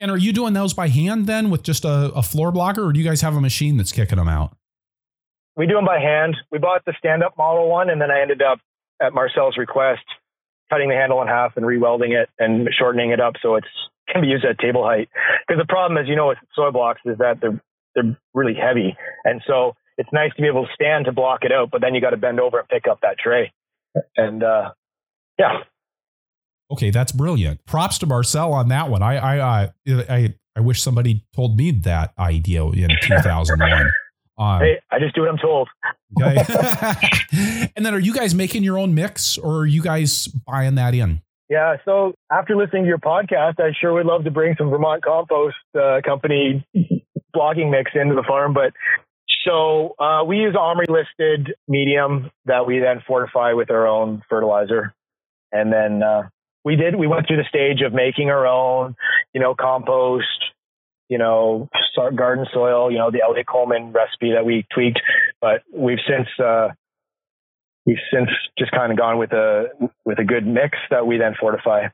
And 0.00 0.10
are 0.10 0.18
you 0.18 0.32
doing 0.32 0.52
those 0.52 0.74
by 0.74 0.88
hand 0.88 1.26
then 1.26 1.50
with 1.50 1.62
just 1.62 1.84
a, 1.84 2.12
a 2.14 2.22
floor 2.22 2.50
blocker, 2.50 2.84
or 2.84 2.92
do 2.92 2.98
you 2.98 3.08
guys 3.08 3.20
have 3.20 3.36
a 3.36 3.40
machine 3.40 3.76
that's 3.76 3.92
kicking 3.92 4.18
them 4.18 4.28
out? 4.28 4.56
We 5.56 5.66
do 5.66 5.74
them 5.74 5.84
by 5.84 6.00
hand. 6.00 6.36
We 6.50 6.58
bought 6.58 6.84
the 6.84 6.94
stand 6.98 7.22
up 7.22 7.36
model 7.36 7.68
one, 7.68 7.90
and 7.90 8.00
then 8.00 8.10
I 8.10 8.20
ended 8.20 8.42
up 8.42 8.58
at 9.00 9.12
Marcelle's 9.12 9.56
request 9.56 10.02
cutting 10.70 10.88
the 10.88 10.94
handle 10.94 11.20
in 11.20 11.28
half 11.28 11.56
and 11.56 11.66
rewelding 11.66 12.10
it 12.20 12.30
and 12.38 12.68
shortening 12.76 13.10
it 13.10 13.20
up 13.20 13.34
so 13.42 13.56
it's 13.56 13.68
can 14.08 14.22
be 14.22 14.28
used 14.28 14.44
at 14.44 14.58
table 14.58 14.84
height. 14.84 15.08
Because 15.46 15.60
the 15.60 15.66
problem, 15.66 16.02
as 16.02 16.08
you 16.08 16.16
know, 16.16 16.28
with 16.28 16.38
soil 16.54 16.72
blocks 16.72 17.00
is 17.04 17.18
that 17.18 17.40
they're 17.40 17.60
they're 17.94 18.18
really 18.34 18.54
heavy, 18.54 18.96
and 19.24 19.42
so 19.46 19.74
it's 19.98 20.08
nice 20.12 20.34
to 20.34 20.42
be 20.42 20.48
able 20.48 20.64
to 20.66 20.72
stand 20.74 21.04
to 21.04 21.12
block 21.12 21.44
it 21.44 21.52
out, 21.52 21.70
but 21.70 21.80
then 21.82 21.94
you 21.94 22.00
got 22.00 22.10
to 22.10 22.16
bend 22.16 22.40
over 22.40 22.58
and 22.58 22.68
pick 22.68 22.88
up 22.90 23.00
that 23.02 23.18
tray. 23.22 23.52
And 24.16 24.42
uh, 24.42 24.72
yeah. 25.38 25.58
Okay, 26.70 26.90
that's 26.90 27.12
brilliant. 27.12 27.64
Props 27.66 27.98
to 27.98 28.06
Marcelle 28.06 28.52
on 28.52 28.68
that 28.68 28.88
one. 28.88 29.02
I 29.02 29.16
I 29.16 29.62
I 29.62 29.72
I, 29.88 30.34
I 30.56 30.60
wish 30.60 30.80
somebody 30.80 31.24
told 31.34 31.56
me 31.56 31.70
that 31.70 32.12
idea 32.18 32.64
in 32.64 32.90
2001. 33.02 33.90
Um, 34.38 34.60
hey, 34.60 34.80
I 34.90 34.98
just 34.98 35.14
do 35.14 35.22
what 35.22 35.30
I'm 35.30 35.38
told. 35.38 35.68
Okay. 36.20 36.42
and 37.76 37.84
then 37.84 37.94
are 37.94 37.98
you 37.98 38.14
guys 38.14 38.34
making 38.34 38.62
your 38.62 38.78
own 38.78 38.94
mix 38.94 39.36
or 39.38 39.60
are 39.60 39.66
you 39.66 39.82
guys 39.82 40.26
buying 40.26 40.76
that 40.76 40.94
in? 40.94 41.20
Yeah. 41.48 41.76
So 41.84 42.14
after 42.30 42.56
listening 42.56 42.84
to 42.84 42.88
your 42.88 42.98
podcast, 42.98 43.60
I 43.60 43.72
sure 43.78 43.92
would 43.92 44.06
love 44.06 44.24
to 44.24 44.30
bring 44.30 44.54
some 44.56 44.70
Vermont 44.70 45.04
Compost 45.04 45.56
uh, 45.78 46.00
Company 46.02 46.66
blocking 47.34 47.70
mix 47.70 47.90
into 47.94 48.14
the 48.14 48.24
farm. 48.26 48.54
But 48.54 48.72
so 49.44 49.94
uh, 49.98 50.24
we 50.24 50.38
use 50.38 50.54
OMRI 50.54 50.88
listed 50.88 51.54
medium 51.66 52.30
that 52.46 52.66
we 52.66 52.78
then 52.78 53.02
fortify 53.06 53.52
with 53.54 53.70
our 53.70 53.86
own 53.86 54.22
fertilizer. 54.28 54.94
And 55.50 55.72
then 55.72 56.02
uh, 56.02 56.28
we 56.64 56.76
did, 56.76 56.96
we 56.96 57.06
went 57.06 57.26
through 57.26 57.38
the 57.38 57.48
stage 57.48 57.84
of 57.84 57.92
making 57.92 58.30
our 58.30 58.46
own, 58.46 58.94
you 59.34 59.40
know, 59.40 59.54
compost, 59.58 60.26
you 61.08 61.18
know, 61.18 61.68
garden 62.16 62.46
soil, 62.52 62.90
you 62.90 62.98
know, 62.98 63.10
the 63.10 63.20
Eliot 63.22 63.46
Coleman 63.46 63.92
recipe 63.92 64.32
that 64.32 64.46
we 64.46 64.64
tweaked, 64.72 65.00
but 65.40 65.62
we've 65.74 65.98
since, 66.08 66.28
uh, 66.42 66.68
we've 67.84 67.98
since 68.12 68.30
just 68.58 68.70
kind 68.70 68.92
of 68.92 68.98
gone 68.98 69.18
with 69.18 69.32
a, 69.32 69.66
with 70.04 70.18
a 70.18 70.24
good 70.24 70.46
mix 70.46 70.78
that 70.90 71.06
we 71.06 71.18
then 71.18 71.34
fortify. 71.38 71.88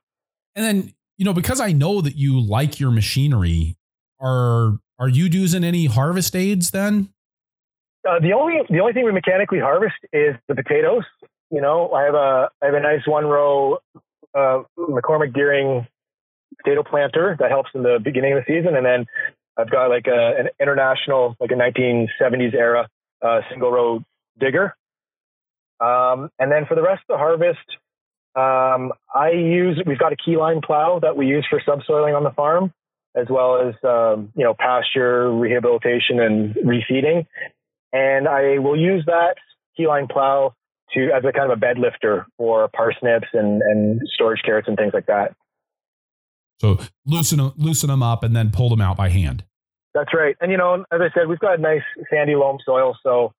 And 0.55 0.65
then, 0.65 0.95
you 1.17 1.25
know, 1.25 1.33
because 1.33 1.61
I 1.61 1.73
know 1.73 2.01
that 2.01 2.17
you 2.17 2.39
like 2.41 2.79
your 2.79 2.91
machinery, 2.91 3.77
are, 4.21 4.79
are 4.99 5.09
you 5.09 5.25
using 5.25 5.65
any 5.65 5.87
harvest 5.87 6.37
aids 6.37 6.71
then? 6.71 7.09
Uh, 8.09 8.21
the 8.21 8.33
only, 8.33 8.55
the 8.71 8.81
only 8.81 8.95
thing 8.95 9.05
we 9.05 9.13
mechanically 9.13 9.59
harvest 9.59 9.97
is 10.13 10.35
the 10.49 10.55
potatoes. 10.55 11.05
You 11.51 11.61
know, 11.61 11.93
I 11.93 12.05
have 12.05 12.15
a, 12.15 12.49
I 12.63 12.67
have 12.67 12.75
a 12.75 12.81
nice 12.81 13.07
one 13.07 13.27
row, 13.27 13.79
uh, 14.35 14.63
McCormick 14.79 15.35
Deering 15.35 15.87
potato 16.63 16.83
planter 16.83 17.37
that 17.39 17.51
helps 17.51 17.71
in 17.75 17.83
the 17.83 17.99
beginning 18.03 18.33
of 18.33 18.45
the 18.45 18.53
season. 18.53 18.77
And 18.77 18.87
then 18.87 19.07
I've 19.59 19.71
got 19.71 19.89
like 19.89 20.07
a, 20.07 20.35
an 20.39 20.49
international, 20.59 21.37
like 21.39 21.51
a 21.51 21.55
1970s 21.55 22.55
era 22.55 22.89
uh, 23.21 23.41
single 23.51 23.71
row 23.71 24.03
digger. 24.41 24.75
Um, 25.81 26.31
and 26.39 26.51
then 26.51 26.65
for 26.67 26.77
the 26.77 26.83
rest 26.83 27.03
of 27.09 27.15
the 27.15 27.19
harvest, 27.19 27.59
um, 28.35 28.93
I 29.15 29.31
use, 29.33 29.83
we've 29.87 29.99
got 29.99 30.13
a 30.13 30.17
keyline 30.17 30.63
plow 30.63 30.99
that 31.03 31.17
we 31.17 31.27
use 31.27 31.47
for 31.49 31.61
subsoiling 31.61 32.17
on 32.17 32.25
the 32.25 32.31
farm, 32.31 32.73
as 33.15 33.27
well 33.29 33.69
as, 33.69 33.75
um, 33.85 34.33
you 34.35 34.45
know, 34.45 34.55
pasture 34.59 35.31
rehabilitation 35.31 36.21
and 36.21 36.55
refeeding. 36.55 37.27
And 37.93 38.29
I 38.29 38.59
will 38.59 38.79
use 38.79 39.05
that 39.07 39.37
keyline 39.79 40.11
plow 40.11 40.55
to, 40.95 41.11
as 41.15 41.25
a 41.25 41.33
kind 41.33 41.51
of 41.51 41.57
a 41.57 41.61
bed 41.61 41.79
lifter 41.79 42.27
for 42.37 42.69
parsnips 42.69 43.29
and, 43.33 43.63
and 43.63 44.01
storage 44.15 44.41
carrots 44.45 44.69
and 44.69 44.77
things 44.77 44.93
like 44.95 45.07
that. 45.07 45.35
So 46.61 46.79
loosen 47.07 47.39
them, 47.39 47.53
loosen 47.57 47.89
them 47.89 48.03
up 48.03 48.25
and 48.25 48.35
then 48.35 48.51
pull 48.51 48.69
them 48.69 48.81
out 48.81 48.97
by 48.97 49.09
hand. 49.09 49.45
That's 49.95 50.13
right. 50.13 50.37
And, 50.41 50.51
you 50.51 50.59
know, 50.59 50.85
as 50.93 51.01
I 51.01 51.09
said, 51.15 51.29
we've 51.29 51.39
got 51.39 51.61
nice 51.61 51.83
sandy 52.11 52.35
loam 52.35 52.59
soil. 52.65 52.97
So 53.03 53.33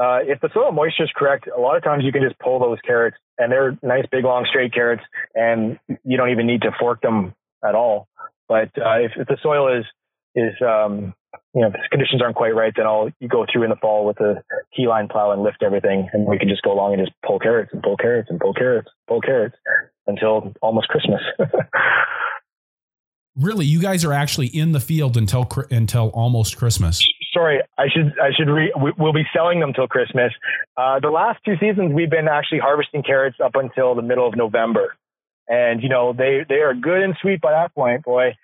uh, 0.00 0.20
if 0.22 0.40
the 0.40 0.48
soil 0.52 0.72
moisture 0.72 1.04
is 1.04 1.10
correct, 1.14 1.48
a 1.54 1.60
lot 1.60 1.76
of 1.76 1.84
times 1.84 2.04
you 2.04 2.12
can 2.12 2.22
just 2.22 2.38
pull 2.38 2.58
those 2.58 2.78
carrots 2.84 3.16
and 3.38 3.52
they're 3.52 3.78
nice, 3.82 4.04
big, 4.10 4.24
long, 4.24 4.46
straight 4.48 4.72
carrots 4.72 5.02
and 5.34 5.78
you 6.04 6.16
don't 6.16 6.30
even 6.30 6.46
need 6.46 6.62
to 6.62 6.70
fork 6.78 7.02
them 7.02 7.34
at 7.64 7.74
all. 7.74 8.08
But 8.48 8.70
uh, 8.78 9.00
if, 9.00 9.12
if 9.16 9.28
the 9.28 9.36
soil 9.42 9.78
is, 9.78 9.84
is, 10.34 10.54
um, 10.60 11.14
you 11.54 11.60
know, 11.60 11.68
if 11.68 11.72
the 11.72 11.78
conditions 11.90 12.22
aren't 12.22 12.36
quite 12.36 12.54
right, 12.54 12.72
then 12.76 12.86
I'll 12.86 13.10
you 13.20 13.28
go 13.28 13.46
through 13.50 13.64
in 13.64 13.70
the 13.70 13.76
fall 13.76 14.06
with 14.06 14.20
a 14.20 14.42
keyline 14.78 15.10
plow 15.10 15.32
and 15.32 15.42
lift 15.42 15.62
everything, 15.62 16.08
and 16.12 16.26
we 16.26 16.38
can 16.38 16.48
just 16.48 16.62
go 16.62 16.72
along 16.72 16.94
and 16.94 17.02
just 17.02 17.12
pull 17.26 17.38
carrots 17.38 17.70
and 17.72 17.82
pull 17.82 17.96
carrots 17.96 18.28
and 18.30 18.40
pull 18.40 18.54
carrots, 18.54 18.88
pull 19.08 19.20
carrots 19.20 19.56
until 20.06 20.54
almost 20.62 20.88
Christmas. 20.88 21.20
Really, 23.34 23.64
you 23.64 23.80
guys 23.80 24.04
are 24.04 24.12
actually 24.12 24.48
in 24.48 24.72
the 24.72 24.80
field 24.80 25.16
until 25.16 25.48
until 25.70 26.10
almost 26.10 26.58
Christmas. 26.58 27.02
Sorry, 27.32 27.62
I 27.78 27.86
should 27.88 28.12
I 28.20 28.28
should 28.36 28.50
re, 28.50 28.70
we'll 28.76 29.14
be 29.14 29.24
selling 29.34 29.58
them 29.58 29.72
till 29.72 29.88
Christmas. 29.88 30.34
Uh, 30.76 31.00
the 31.00 31.08
last 31.08 31.40
two 31.42 31.54
seasons, 31.58 31.94
we've 31.94 32.10
been 32.10 32.28
actually 32.28 32.58
harvesting 32.58 33.02
carrots 33.02 33.38
up 33.42 33.52
until 33.54 33.94
the 33.94 34.02
middle 34.02 34.28
of 34.28 34.36
November. 34.36 34.94
and 35.48 35.82
you 35.82 35.88
know 35.88 36.12
they 36.12 36.44
they 36.48 36.56
are 36.56 36.74
good 36.74 37.02
and 37.02 37.16
sweet 37.20 37.40
by 37.40 37.52
that 37.52 37.74
point, 37.74 38.04
boy. 38.04 38.36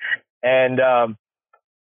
And 0.43 0.81
um, 0.81 1.19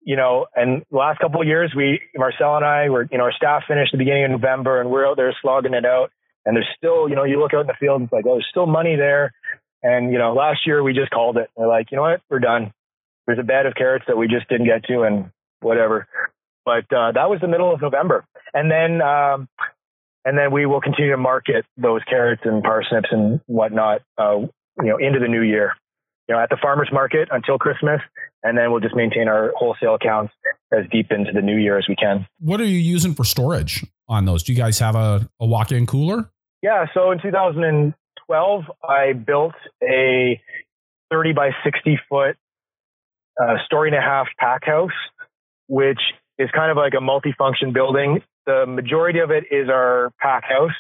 you 0.03 0.17
know, 0.17 0.47
and 0.55 0.83
the 0.91 0.97
last 0.97 1.21
couple 1.21 1.41
of 1.41 1.47
years, 1.47 1.73
we 1.77 2.01
Marcelle 2.17 2.57
and 2.57 2.65
I 2.65 2.89
were, 2.89 3.07
you 3.11 3.19
know, 3.19 3.25
our 3.25 3.33
staff 3.33 3.65
finished 3.69 3.93
the 3.93 3.99
beginning 3.99 4.25
of 4.25 4.31
November, 4.33 4.81
and 4.81 4.91
we're 4.91 5.07
out 5.07 5.17
there 5.17 5.35
slogging 5.43 5.75
it 5.75 5.85
out. 5.85 6.11
And 6.47 6.57
there's 6.57 6.69
still, 6.77 7.09
you 7.09 7.15
know, 7.15 7.25
you 7.25 7.39
look 7.39 7.53
out 7.53 7.63
in 7.63 7.67
the 7.67 7.77
field, 7.79 8.03
it's 8.03 8.13
like, 8.13 8.25
oh, 8.27 8.35
there's 8.35 8.47
still 8.51 8.67
money 8.67 8.97
there. 8.97 9.33
And 9.83 10.13
you 10.13 10.19
know, 10.19 10.33
last 10.33 10.61
year 10.67 10.83
we 10.83 10.93
just 10.93 11.11
called 11.11 11.37
it. 11.37 11.51
We're 11.57 11.69
like, 11.69 11.91
you 11.91 11.97
know 11.97 12.03
what, 12.03 12.21
we're 12.31 12.39
done. 12.39 12.73
There's 13.27 13.39
a 13.39 13.45
bed 13.45 13.67
of 13.67 13.75
carrots 13.75 14.07
that 14.09 14.17
we 14.17 14.27
just 14.27 14.49
didn't 14.49 14.67
get 14.67 14.85
to, 14.85 15.03
and 15.03 15.31
whatever. 15.61 16.07
But 16.65 16.85
uh, 16.93 17.13
that 17.13 17.31
was 17.31 17.41
the 17.41 17.49
middle 17.49 17.73
of 17.73 17.81
November, 17.81 18.25
and 18.55 18.71
then 18.71 19.03
um, 19.03 19.49
and 20.25 20.37
then 20.37 20.53
we 20.53 20.67
will 20.67 20.81
continue 20.81 21.13
to 21.13 21.17
market 21.17 21.65
those 21.77 22.03
carrots 22.05 22.43
and 22.45 22.63
parsnips 22.63 23.09
and 23.11 23.41
whatnot, 23.47 24.03
uh, 24.19 24.39
you 24.39 24.51
know, 24.85 24.97
into 24.99 25.21
the 25.21 25.29
new 25.29 25.43
year. 25.43 25.73
You 26.29 26.35
know, 26.35 26.43
at 26.43 26.51
the 26.51 26.59
farmers 26.61 26.91
market 26.93 27.29
until 27.31 27.59
Christmas, 27.59 28.01
and 28.43 28.57
then 28.57 28.71
we'll 28.71 28.81
just 28.81 28.95
maintain 28.95 29.29
our 29.29 29.53
wholesale 29.57 29.95
accounts 29.95 30.33
as 30.73 30.85
deep 30.93 31.11
into 31.11 31.33
the 31.33 31.41
new 31.41 31.57
year 31.57 31.79
as 31.79 31.87
we 31.89 31.97
can. 31.97 32.27
What 32.39 32.61
are 32.61 32.67
you 32.67 32.79
using 32.79 33.15
for 33.15 33.25
storage 33.25 33.85
on 34.09 34.27
those? 34.27 34.43
Do 34.43 34.53
you 34.53 34.59
guys 34.59 34.79
have 34.79 34.95
a, 34.95 35.29
a 35.41 35.47
walk-in 35.47 35.87
cooler? 35.87 36.31
Yeah. 36.63 36.87
So 36.93 37.11
in 37.13 37.21
2012, 37.21 38.65
I 38.87 39.13
built 39.15 39.55
a 39.83 40.41
30 41.11 41.33
by 41.33 41.51
60 41.65 41.99
foot 42.09 42.37
uh, 43.41 43.55
story 43.67 43.89
and 43.89 43.97
a 43.97 44.01
half 44.01 44.27
pack 44.39 44.65
house, 44.65 44.91
which 45.69 46.01
is 46.39 46.51
kind 46.55 46.71
of 46.71 46.77
like 46.77 46.95
a 46.95 47.03
multifunction 47.03 47.73
building. 47.73 48.21
The 48.47 48.67
majority 48.67 49.21
of 49.21 49.31
it 49.31 49.45
is 49.51 49.69
our 49.69 50.13
pack 50.21 50.45
house 50.45 50.73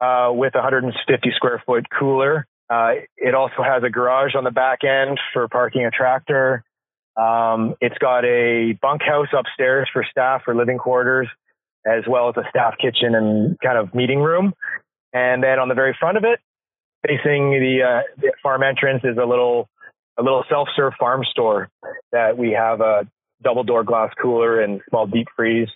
uh, 0.00 0.32
with 0.32 0.54
150 0.54 1.30
square 1.36 1.62
foot 1.64 1.86
cooler. 1.98 2.46
Uh, 2.70 2.92
it 3.16 3.34
also 3.34 3.62
has 3.62 3.82
a 3.82 3.90
garage 3.90 4.34
on 4.34 4.44
the 4.44 4.50
back 4.50 4.80
end 4.84 5.18
for 5.32 5.48
parking 5.48 5.84
a 5.84 5.90
tractor. 5.90 6.64
Um, 7.16 7.74
it's 7.80 7.98
got 7.98 8.24
a 8.24 8.72
bunkhouse 8.80 9.28
upstairs 9.36 9.88
for 9.92 10.04
staff 10.10 10.42
for 10.44 10.54
living 10.54 10.78
quarters, 10.78 11.28
as 11.86 12.04
well 12.08 12.28
as 12.28 12.36
a 12.36 12.48
staff 12.48 12.74
kitchen 12.80 13.14
and 13.14 13.58
kind 13.60 13.78
of 13.78 13.94
meeting 13.94 14.20
room. 14.20 14.54
And 15.12 15.42
then 15.42 15.58
on 15.58 15.68
the 15.68 15.74
very 15.74 15.96
front 15.98 16.16
of 16.16 16.24
it, 16.24 16.40
facing 17.06 17.50
the, 17.50 17.82
uh, 17.82 18.02
the 18.20 18.32
farm 18.42 18.62
entrance, 18.62 19.02
is 19.04 19.16
a 19.16 19.26
little 19.26 19.68
a 20.16 20.22
little 20.22 20.44
self-serve 20.48 20.92
farm 20.98 21.24
store 21.28 21.68
that 22.12 22.38
we 22.38 22.52
have 22.52 22.80
a 22.80 23.06
double 23.42 23.64
door 23.64 23.82
glass 23.82 24.12
cooler 24.20 24.60
and 24.60 24.80
small 24.88 25.06
deep 25.06 25.26
freeze 25.36 25.68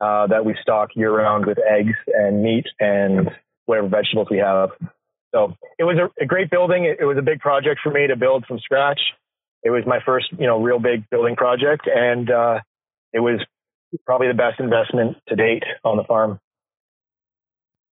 uh, 0.00 0.26
that 0.28 0.44
we 0.44 0.56
stock 0.62 0.90
year 0.94 1.12
round 1.12 1.46
with 1.46 1.58
eggs 1.58 1.96
and 2.06 2.42
meat 2.42 2.66
and 2.78 3.30
whatever 3.66 3.88
vegetables 3.88 4.28
we 4.30 4.38
have. 4.38 4.70
So 5.34 5.56
it 5.78 5.84
was 5.84 5.96
a, 5.98 6.22
a 6.22 6.26
great 6.26 6.50
building. 6.50 6.84
It, 6.84 6.98
it, 7.00 7.04
was 7.04 7.16
a 7.18 7.22
big 7.22 7.40
project 7.40 7.80
for 7.82 7.90
me 7.90 8.06
to 8.06 8.16
build 8.16 8.44
from 8.46 8.58
scratch. 8.58 9.00
It 9.62 9.70
was 9.70 9.84
my 9.86 9.98
first, 10.04 10.26
you 10.38 10.46
know, 10.46 10.60
real 10.60 10.78
big 10.78 11.08
building 11.10 11.36
project, 11.36 11.88
and 11.92 12.30
uh, 12.30 12.60
it 13.12 13.20
was 13.20 13.40
probably 14.04 14.28
the 14.28 14.34
best 14.34 14.60
investment 14.60 15.16
to 15.28 15.36
date 15.36 15.62
on 15.84 15.96
the 15.96 16.04
farm. 16.04 16.38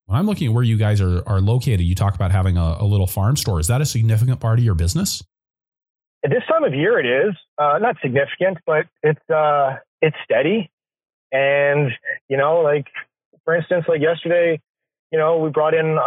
When 0.06 0.18
I'm 0.18 0.26
looking 0.26 0.48
at 0.48 0.54
where 0.54 0.64
you 0.64 0.78
guys 0.78 1.02
are 1.02 1.22
are 1.28 1.40
located, 1.40 1.82
you 1.82 1.96
talk 1.96 2.16
about 2.16 2.32
having 2.32 2.58
a, 2.58 2.78
a 2.80 2.86
little 2.86 3.08
farm 3.08 3.38
store. 3.38 3.60
Is 3.60 3.68
that 3.68 3.82
a 3.82 3.86
significant 3.86 4.40
part 4.40 4.58
of 4.60 4.66
your 4.66 4.76
business? 4.76 5.24
At 6.26 6.32
this 6.32 6.44
time 6.50 6.64
of 6.64 6.74
year, 6.74 7.00
it 7.00 7.06
is 7.06 7.36
uh, 7.58 7.78
not 7.80 7.96
significant, 8.02 8.58
but 8.66 8.88
it's 9.04 9.30
uh, 9.30 9.78
it's 10.02 10.18
steady, 10.26 10.72
and 11.32 11.92
you 12.28 12.38
know, 12.38 12.62
like 12.62 12.88
for 13.46 13.56
instance, 13.56 13.86
like 13.88 14.02
yesterday, 14.02 14.60
you 15.12 15.20
know, 15.20 15.38
we 15.38 15.50
brought 15.52 15.76
in 15.76 15.98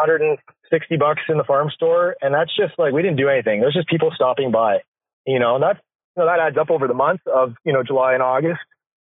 160 0.73 0.97
bucks 0.97 1.23
in 1.29 1.37
the 1.37 1.45
farm 1.45 1.71
store, 1.75 2.17
and 2.21 2.35
that's 2.35 2.55
just 2.57 2.79
like 2.79 2.93
we 2.93 3.03
didn't 3.03 3.19
do 3.19 3.29
anything. 3.29 3.61
There's 3.61 3.75
just 3.75 3.89
people 3.89 4.11
stopping 4.15 4.51
by, 4.51 4.79
you 5.27 5.39
know, 5.39 5.57
and 5.57 5.63
that's, 5.63 5.79
you 6.17 6.23
know 6.23 6.27
that 6.27 6.41
adds 6.41 6.57
up 6.59 6.71
over 6.71 6.89
the 6.89 6.95
month 6.95 7.21
of 7.27 7.55
you 7.65 7.73
know 7.73 7.83
July 7.83 8.15
and 8.15 8.23
August 8.23 8.61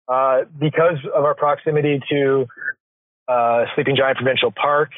uh, 0.07 0.41
because 0.59 0.97
of 1.13 1.23
our 1.23 1.35
proximity 1.35 1.99
to 2.09 2.45
uh, 3.27 3.65
Sleeping 3.75 3.95
Giant 3.95 4.17
Provincial 4.17 4.51
Park 4.51 4.91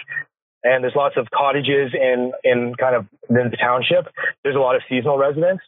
and 0.66 0.84
there's 0.84 0.96
lots 0.96 1.16
of 1.16 1.28
cottages 1.30 1.94
in 1.94 2.34
in 2.44 2.74
kind 2.78 2.96
of 2.96 3.06
in 3.30 3.52
the 3.52 3.58
township. 3.58 4.12
There's 4.44 4.56
a 4.56 4.60
lot 4.60 4.76
of 4.76 4.82
seasonal 4.90 5.18
residents, 5.18 5.64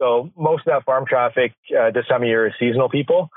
so 0.00 0.30
most 0.36 0.60
of 0.66 0.72
that 0.72 0.84
farm 0.84 1.06
traffic 1.08 1.52
uh, 1.70 1.90
this 1.90 2.06
time 2.06 2.22
of 2.22 2.28
year 2.28 2.46
is 2.46 2.52
seasonal 2.60 2.90
people. 2.90 3.30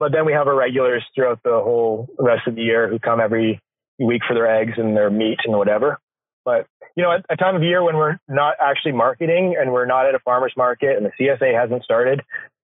But 0.00 0.10
then 0.10 0.24
we 0.24 0.32
have 0.32 0.48
our 0.48 0.56
regulars 0.56 1.04
throughout 1.14 1.40
the 1.44 1.60
whole 1.62 2.08
rest 2.18 2.48
of 2.48 2.56
the 2.56 2.62
year 2.62 2.88
who 2.88 2.98
come 2.98 3.20
every 3.20 3.60
week 3.98 4.22
for 4.26 4.34
their 4.34 4.48
eggs 4.60 4.72
and 4.76 4.96
their 4.96 5.10
meat 5.10 5.38
and 5.44 5.56
whatever. 5.56 6.00
But 6.44 6.66
you 6.96 7.02
know, 7.02 7.12
at 7.12 7.24
a 7.28 7.36
time 7.36 7.56
of 7.56 7.62
year 7.62 7.82
when 7.82 7.96
we're 7.96 8.18
not 8.28 8.54
actually 8.60 8.92
marketing 8.92 9.56
and 9.58 9.72
we're 9.72 9.86
not 9.86 10.06
at 10.06 10.14
a 10.14 10.18
farmers 10.20 10.52
market 10.56 10.96
and 10.96 11.06
the 11.06 11.10
CSA 11.18 11.58
hasn't 11.58 11.82
started, 11.82 12.22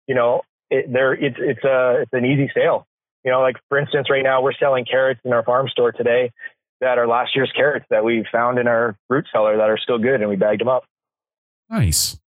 you 0.07 0.14
know, 0.14 0.43
it, 0.70 0.93
there 0.93 1.12
it's 1.12 1.37
it's 1.39 1.64
a 1.64 2.03
it's 2.03 2.12
an 2.12 2.24
easy 2.24 2.51
sale. 2.55 2.87
You 3.24 3.33
know, 3.33 3.41
like 3.41 3.57
for 3.68 3.79
instance, 3.79 4.09
right 4.11 4.22
now 4.22 4.43
we're 4.43 4.55
selling 4.55 4.85
carrots 4.85 5.20
in 5.24 5.33
our 5.33 5.45
farm 5.45 5.68
store 5.68 5.93
today 5.93 6.33
that 6.81 6.99
are 6.99 7.07
last 7.07 7.35
year's 7.35 7.53
carrots 7.55 7.87
that 7.91 8.05
we 8.05 8.24
found 8.31 8.59
in 8.59 8.68
our 8.68 8.97
root 9.09 9.27
cellar 9.33 9.57
that 9.57 9.70
are 9.70 9.79
still 9.79 9.99
good 9.99 10.20
and 10.20 10.29
we 10.29 10.37
bagged 10.37 10.61
them 10.61 10.68
up. 10.68 10.85
Nice. 11.70 12.18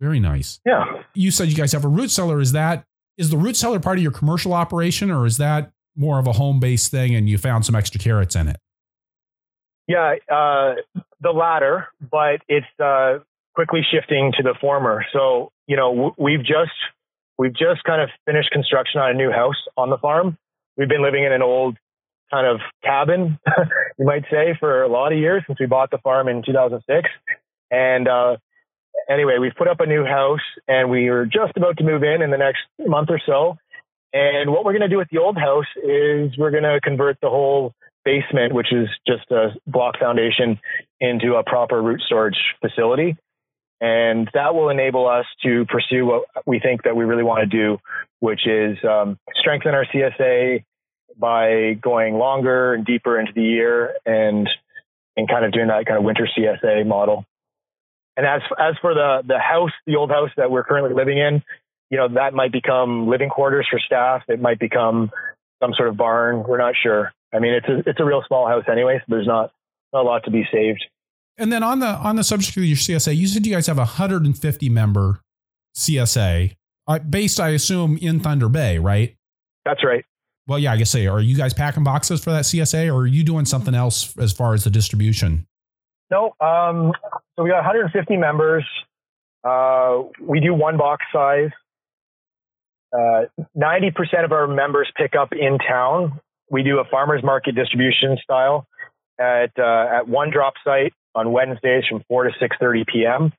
Very 0.00 0.20
nice. 0.20 0.60
Yeah. 0.64 1.02
You 1.14 1.30
said 1.30 1.48
you 1.48 1.54
guys 1.54 1.72
have 1.72 1.84
a 1.84 1.88
root 1.88 2.10
cellar. 2.10 2.40
Is 2.40 2.52
that 2.52 2.84
is 3.16 3.30
the 3.30 3.36
root 3.36 3.56
cellar 3.56 3.80
part 3.80 3.98
of 3.98 4.02
your 4.02 4.12
commercial 4.12 4.52
operation, 4.52 5.10
or 5.10 5.26
is 5.26 5.38
that 5.38 5.72
more 5.96 6.18
of 6.18 6.26
a 6.26 6.32
home 6.32 6.60
based 6.60 6.90
thing 6.90 7.14
and 7.14 7.28
you 7.28 7.38
found 7.38 7.64
some 7.64 7.74
extra 7.74 7.98
carrots 7.98 8.36
in 8.36 8.48
it? 8.48 8.56
Yeah, 9.88 10.16
uh, 10.30 10.74
the 11.20 11.30
latter, 11.30 11.88
but 12.00 12.40
it's 12.48 12.66
uh, 12.82 13.18
quickly 13.54 13.80
shifting 13.88 14.32
to 14.36 14.42
the 14.42 14.54
former. 14.60 15.04
So 15.12 15.52
you 15.66 15.76
know 15.76 16.14
we've 16.18 16.40
just 16.40 16.72
we've 17.38 17.54
just 17.54 17.84
kind 17.84 18.02
of 18.02 18.08
finished 18.24 18.50
construction 18.50 19.00
on 19.00 19.10
a 19.10 19.14
new 19.14 19.30
house 19.30 19.62
on 19.76 19.90
the 19.90 19.98
farm. 19.98 20.38
We've 20.76 20.88
been 20.88 21.02
living 21.02 21.24
in 21.24 21.32
an 21.32 21.42
old 21.42 21.76
kind 22.30 22.46
of 22.46 22.60
cabin, 22.82 23.38
you 23.98 24.04
might 24.04 24.24
say, 24.30 24.56
for 24.58 24.82
a 24.82 24.88
lot 24.88 25.12
of 25.12 25.18
years 25.18 25.42
since 25.46 25.58
we 25.60 25.66
bought 25.66 25.90
the 25.90 25.98
farm 25.98 26.28
in 26.28 26.42
2006. 26.44 27.08
And 27.70 28.08
uh, 28.08 28.36
anyway, 29.08 29.38
we've 29.40 29.54
put 29.56 29.68
up 29.68 29.80
a 29.80 29.86
new 29.86 30.04
house 30.04 30.40
and 30.68 30.90
we 30.90 31.08
are 31.08 31.24
just 31.24 31.56
about 31.56 31.78
to 31.78 31.84
move 31.84 32.02
in 32.02 32.22
in 32.22 32.30
the 32.30 32.36
next 32.36 32.62
month 32.78 33.10
or 33.10 33.20
so. 33.24 33.56
And 34.12 34.50
what 34.50 34.64
we're 34.64 34.72
going 34.72 34.88
to 34.88 34.88
do 34.88 34.98
with 34.98 35.08
the 35.10 35.18
old 35.18 35.36
house 35.36 35.66
is 35.76 36.36
we're 36.38 36.50
going 36.50 36.62
to 36.62 36.80
convert 36.82 37.20
the 37.20 37.28
whole 37.28 37.74
basement, 38.06 38.54
which 38.54 38.72
is 38.72 38.88
just 39.06 39.30
a 39.30 39.48
block 39.66 39.98
foundation, 39.98 40.58
into 41.00 41.34
a 41.34 41.42
proper 41.42 41.82
root 41.82 42.00
storage 42.06 42.38
facility. 42.62 43.16
And 43.80 44.30
that 44.32 44.54
will 44.54 44.70
enable 44.70 45.06
us 45.06 45.26
to 45.42 45.66
pursue 45.66 46.06
what 46.06 46.24
we 46.46 46.60
think 46.60 46.84
that 46.84 46.96
we 46.96 47.04
really 47.04 47.24
want 47.24 47.40
to 47.40 47.46
do, 47.46 47.78
which 48.20 48.46
is 48.46 48.78
um, 48.88 49.18
strengthen 49.34 49.74
our 49.74 49.84
CSA 49.84 50.64
by 51.18 51.74
going 51.74 52.14
longer 52.14 52.72
and 52.72 52.86
deeper 52.86 53.20
into 53.20 53.32
the 53.34 53.42
year 53.42 53.94
and 54.06 54.48
and 55.18 55.28
kind 55.28 55.44
of 55.44 55.52
doing 55.52 55.68
that 55.68 55.86
kind 55.86 55.98
of 55.98 56.04
winter 56.04 56.28
CSA 56.36 56.86
model. 56.86 57.24
And 58.16 58.24
as 58.24 58.40
as 58.58 58.76
for 58.80 58.94
the 58.94 59.22
the 59.26 59.38
house, 59.38 59.72
the 59.86 59.96
old 59.96 60.10
house 60.10 60.30
that 60.38 60.50
we're 60.50 60.64
currently 60.64 60.94
living 60.94 61.18
in, 61.18 61.42
you 61.90 61.98
know, 61.98 62.08
that 62.14 62.32
might 62.32 62.52
become 62.52 63.08
living 63.08 63.28
quarters 63.28 63.66
for 63.70 63.78
staff. 63.78 64.22
It 64.28 64.40
might 64.40 64.58
become 64.58 65.10
some 65.62 65.74
sort 65.74 65.88
of 65.88 65.96
barn. 65.96 66.44
We're 66.44 66.58
not 66.58 66.74
sure. 66.82 67.12
I 67.34 67.38
mean, 67.38 67.54
it's 67.54 67.68
a 67.68 67.88
it's 67.88 68.00
a 68.00 68.04
real 68.04 68.22
small 68.26 68.46
house 68.46 68.64
anyway, 68.70 68.98
so 68.98 69.04
there's 69.08 69.26
not 69.26 69.52
not 69.92 70.02
a 70.02 70.08
lot 70.08 70.24
to 70.24 70.30
be 70.30 70.44
saved. 70.52 70.84
And 71.38 71.52
then 71.52 71.62
on 71.62 71.80
the 71.80 71.86
on 71.86 72.16
the 72.16 72.24
subject 72.24 72.56
of 72.56 72.64
your 72.64 72.76
CSA, 72.76 73.14
you 73.16 73.26
said 73.26 73.46
you 73.46 73.52
guys 73.52 73.66
have 73.66 73.78
a 73.78 73.80
150 73.80 74.68
member 74.68 75.20
CSA, 75.76 76.56
uh, 76.88 76.98
based, 76.98 77.38
I 77.38 77.50
assume, 77.50 77.98
in 77.98 78.20
Thunder 78.20 78.48
Bay, 78.48 78.78
right? 78.78 79.14
That's 79.64 79.84
right. 79.84 80.04
Well, 80.46 80.58
yeah, 80.58 80.72
I 80.72 80.76
guess 80.76 80.90
say, 80.90 81.06
are 81.06 81.20
you 81.20 81.36
guys 81.36 81.52
packing 81.52 81.84
boxes 81.84 82.22
for 82.22 82.30
that 82.30 82.44
CSA, 82.44 82.88
or 82.88 83.00
are 83.00 83.06
you 83.06 83.24
doing 83.24 83.44
something 83.44 83.74
else 83.74 84.16
as 84.16 84.32
far 84.32 84.54
as 84.54 84.64
the 84.64 84.70
distribution? 84.70 85.46
No, 86.10 86.34
um, 86.40 86.92
so 87.34 87.42
we 87.42 87.50
got 87.50 87.56
150 87.56 88.16
members. 88.16 88.64
Uh, 89.42 90.02
we 90.20 90.40
do 90.40 90.54
one 90.54 90.78
box 90.78 91.04
size. 91.12 91.50
Uh, 92.92 93.26
90% 93.56 94.24
of 94.24 94.32
our 94.32 94.46
members 94.46 94.90
pick 94.96 95.14
up 95.16 95.32
in 95.32 95.58
town. 95.58 96.20
We 96.50 96.62
do 96.62 96.78
a 96.78 96.84
farmers 96.84 97.22
market 97.22 97.54
distribution 97.54 98.18
style 98.22 98.66
at 99.18 99.50
uh, 99.58 99.98
at 99.98 100.08
one 100.08 100.30
drop 100.30 100.54
site 100.64 100.92
on 101.14 101.32
Wednesdays 101.32 101.84
from 101.88 102.02
4 102.08 102.24
to 102.24 102.30
6:30 102.30 102.86
p.m. 102.86 103.32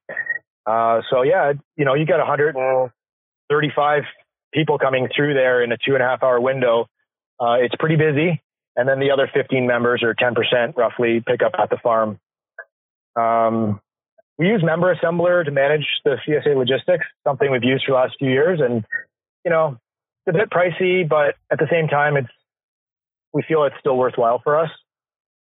Uh, 0.66 1.02
so 1.10 1.22
yeah, 1.22 1.54
you 1.76 1.86
know, 1.86 1.94
you 1.94 2.06
got 2.06 2.20
135 2.20 4.04
people 4.54 4.78
coming 4.78 5.08
through 5.16 5.34
there 5.34 5.64
in 5.64 5.72
a 5.72 5.78
two 5.78 5.94
and 5.94 6.04
a 6.04 6.06
half 6.06 6.24
hour 6.24 6.42
window. 6.42 6.88
Uh, 7.40 7.58
it's 7.62 7.76
pretty 7.80 7.96
busy, 7.96 8.42
and 8.76 8.90
then 8.90 9.00
the 9.00 9.12
other 9.12 9.30
15 9.34 9.68
members 9.68 10.02
or 10.04 10.16
10% 10.16 10.76
roughly 10.76 11.24
pick 11.26 11.42
up 11.44 11.54
at 11.60 11.70
the 11.70 11.78
farm. 11.78 12.20
Um, 13.16 13.80
we 14.38 14.48
use 14.48 14.64
Member 14.64 14.96
Assembler 14.96 15.44
to 15.44 15.52
manage 15.52 15.86
the 16.06 16.18
CSA 16.28 16.56
logistics, 16.56 17.06
something 17.26 17.52
we've 17.52 17.64
used 17.64 17.86
for 17.86 17.94
the 17.94 17.98
last 17.98 18.16
few 18.20 18.30
years. 18.30 18.60
And, 18.62 18.86
you 19.44 19.52
know, 19.52 19.78
it's 20.26 20.36
a 20.36 20.38
bit 20.38 20.50
pricey, 20.50 21.08
but 21.08 21.36
at 21.52 21.58
the 21.58 21.68
same 21.72 21.88
time, 21.88 22.18
it's, 22.18 22.30
we 23.34 23.44
feel 23.48 23.64
it's 23.64 23.76
still 23.80 23.98
worthwhile 23.98 24.42
for 24.44 24.60
us. 24.60 24.70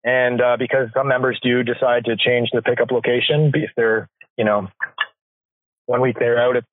And 0.04 0.40
uh, 0.40 0.56
because 0.58 0.88
some 0.94 1.08
members 1.08 1.38
do 1.42 1.62
decide 1.62 2.04
to 2.04 2.16
change 2.16 2.50
the 2.52 2.62
pickup 2.62 2.90
location 2.90 3.50
if 3.54 3.70
they're, 3.76 4.08
you 4.36 4.44
know, 4.44 4.68
one 5.86 6.00
week 6.00 6.16
they're 6.18 6.38
out 6.38 6.56
at 6.56 6.64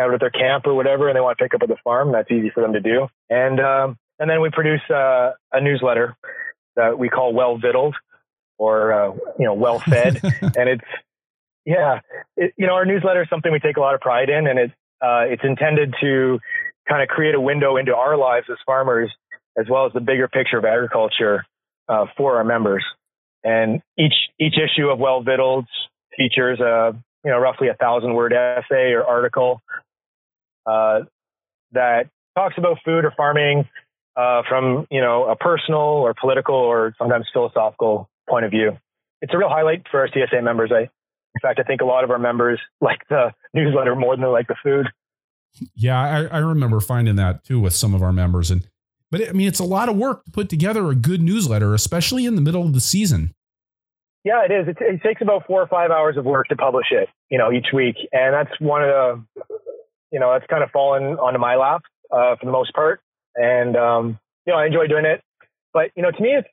out 0.00 0.14
at 0.14 0.20
their 0.20 0.30
camp 0.30 0.66
or 0.66 0.74
whatever, 0.74 1.08
and 1.08 1.16
they 1.16 1.20
want 1.20 1.38
to 1.38 1.44
pick 1.44 1.54
up 1.54 1.62
at 1.62 1.68
the 1.68 1.76
farm. 1.84 2.12
That's 2.12 2.30
easy 2.30 2.50
for 2.50 2.62
them 2.62 2.72
to 2.72 2.80
do. 2.80 3.08
And 3.30 3.60
um, 3.60 3.96
and 4.18 4.28
then 4.28 4.40
we 4.40 4.50
produce 4.50 4.82
uh, 4.90 5.32
a 5.52 5.60
newsletter 5.60 6.16
that 6.76 6.98
we 6.98 7.08
call 7.08 7.32
Well 7.32 7.58
Vittles 7.58 7.94
or 8.58 8.92
uh, 8.92 9.12
you 9.38 9.44
know 9.44 9.54
Well 9.54 9.78
Fed, 9.78 10.20
and 10.56 10.68
it's 10.68 10.84
yeah, 11.64 12.00
it, 12.36 12.52
you 12.56 12.66
know 12.66 12.74
our 12.74 12.84
newsletter 12.84 13.22
is 13.22 13.28
something 13.28 13.52
we 13.52 13.58
take 13.58 13.76
a 13.76 13.80
lot 13.80 13.94
of 13.94 14.00
pride 14.00 14.28
in, 14.28 14.46
and 14.46 14.58
it's 14.58 14.74
uh, 15.02 15.24
it's 15.28 15.42
intended 15.44 15.94
to 16.00 16.38
kind 16.88 17.02
of 17.02 17.08
create 17.08 17.34
a 17.34 17.40
window 17.40 17.76
into 17.76 17.94
our 17.94 18.16
lives 18.16 18.46
as 18.50 18.58
farmers, 18.66 19.10
as 19.58 19.66
well 19.68 19.86
as 19.86 19.92
the 19.92 20.00
bigger 20.00 20.28
picture 20.28 20.58
of 20.58 20.64
agriculture 20.64 21.44
uh, 21.88 22.06
for 22.16 22.36
our 22.36 22.44
members. 22.44 22.84
And 23.44 23.82
each 23.98 24.14
each 24.38 24.54
issue 24.54 24.88
of 24.88 24.98
Well 24.98 25.22
Vittles 25.22 25.66
features 26.16 26.60
a 26.60 26.96
you 27.24 27.30
know 27.30 27.38
roughly 27.38 27.68
a 27.68 27.74
thousand 27.74 28.14
word 28.14 28.32
essay 28.32 28.92
or 28.92 29.04
article 29.04 29.60
uh, 30.66 31.00
that 31.72 32.08
talks 32.36 32.54
about 32.56 32.78
food 32.84 33.04
or 33.04 33.12
farming 33.16 33.68
uh, 34.16 34.42
from 34.48 34.86
you 34.90 35.00
know 35.00 35.28
a 35.28 35.36
personal 35.36 35.80
or 35.80 36.14
political 36.14 36.54
or 36.54 36.94
sometimes 36.98 37.26
philosophical 37.32 38.08
point 38.28 38.44
of 38.44 38.50
view. 38.50 38.76
It's 39.20 39.32
a 39.34 39.38
real 39.38 39.48
highlight 39.48 39.86
for 39.90 40.00
our 40.00 40.08
CSA 40.08 40.42
members. 40.42 40.70
I, 40.72 40.82
in 40.82 41.40
fact, 41.40 41.60
I 41.60 41.62
think 41.62 41.80
a 41.80 41.84
lot 41.84 42.04
of 42.04 42.10
our 42.10 42.18
members 42.18 42.60
like 42.80 43.00
the 43.08 43.32
newsletter 43.54 43.94
more 43.96 44.14
than 44.14 44.22
they 44.22 44.30
like 44.30 44.48
the 44.48 44.56
food. 44.62 44.86
Yeah, 45.74 46.00
I, 46.00 46.36
I 46.36 46.38
remember 46.38 46.80
finding 46.80 47.16
that 47.16 47.44
too 47.44 47.60
with 47.60 47.74
some 47.74 47.94
of 47.94 48.02
our 48.02 48.12
members, 48.12 48.50
and 48.50 48.66
but 49.12 49.28
I 49.28 49.32
mean, 49.32 49.46
it's 49.46 49.60
a 49.60 49.64
lot 49.64 49.90
of 49.90 49.96
work 49.96 50.24
to 50.24 50.30
put 50.30 50.48
together 50.48 50.90
a 50.90 50.94
good 50.94 51.20
newsletter, 51.20 51.74
especially 51.74 52.24
in 52.24 52.34
the 52.34 52.40
middle 52.40 52.62
of 52.62 52.72
the 52.72 52.80
season. 52.80 53.34
Yeah, 54.24 54.42
it 54.48 54.50
is. 54.50 54.68
It, 54.68 54.78
it 54.80 55.02
takes 55.02 55.20
about 55.20 55.46
four 55.46 55.60
or 55.60 55.66
five 55.66 55.90
hours 55.90 56.16
of 56.16 56.24
work 56.24 56.48
to 56.48 56.56
publish 56.56 56.86
it, 56.90 57.08
you 57.28 57.36
know, 57.36 57.52
each 57.52 57.66
week, 57.74 57.96
and 58.10 58.32
that's 58.32 58.58
one 58.58 58.82
of 58.82 58.88
the, 58.88 59.44
you 60.10 60.18
know, 60.18 60.32
that's 60.32 60.46
kind 60.48 60.62
of 60.62 60.70
fallen 60.70 61.18
onto 61.18 61.38
my 61.38 61.56
lap 61.56 61.82
uh, 62.10 62.36
for 62.36 62.46
the 62.46 62.52
most 62.52 62.72
part, 62.72 63.00
and 63.36 63.76
um, 63.76 64.18
you 64.46 64.52
know, 64.54 64.58
I 64.58 64.66
enjoy 64.66 64.86
doing 64.86 65.04
it. 65.04 65.20
But 65.74 65.90
you 65.94 66.02
know, 66.02 66.10
to 66.10 66.22
me, 66.22 66.30
it's 66.30 66.48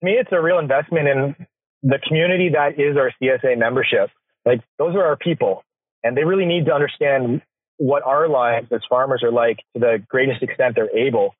to 0.00 0.06
me, 0.06 0.12
it's 0.12 0.30
a 0.32 0.40
real 0.40 0.58
investment 0.58 1.08
in 1.08 1.34
the 1.82 1.98
community 2.06 2.50
that 2.50 2.78
is 2.78 2.98
our 2.98 3.10
CSA 3.22 3.56
membership. 3.58 4.10
Like 4.44 4.60
those 4.78 4.94
are 4.94 5.04
our 5.04 5.16
people, 5.16 5.62
and 6.04 6.14
they 6.14 6.24
really 6.24 6.44
need 6.46 6.66
to 6.66 6.74
understand 6.74 7.40
what 7.78 8.02
our 8.02 8.28
lives 8.28 8.68
as 8.70 8.80
farmers 8.90 9.22
are 9.22 9.32
like 9.32 9.58
to 9.74 9.80
the 9.80 10.04
greatest 10.08 10.42
extent 10.42 10.74
they're 10.74 10.94
able. 10.94 11.34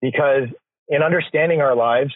Because 0.00 0.48
in 0.88 1.02
understanding 1.02 1.60
our 1.60 1.74
lives 1.74 2.12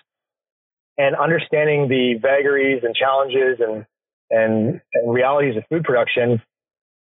and 0.99 1.17
understanding 1.17 1.89
the 1.89 2.15
vagaries 2.21 2.83
and 2.85 2.95
challenges 2.95 3.59
and, 3.61 3.87
and, 4.31 4.81
and 4.95 5.13
realities 5.13 5.57
of 5.57 5.65
food 5.69 5.85
production, 5.85 6.41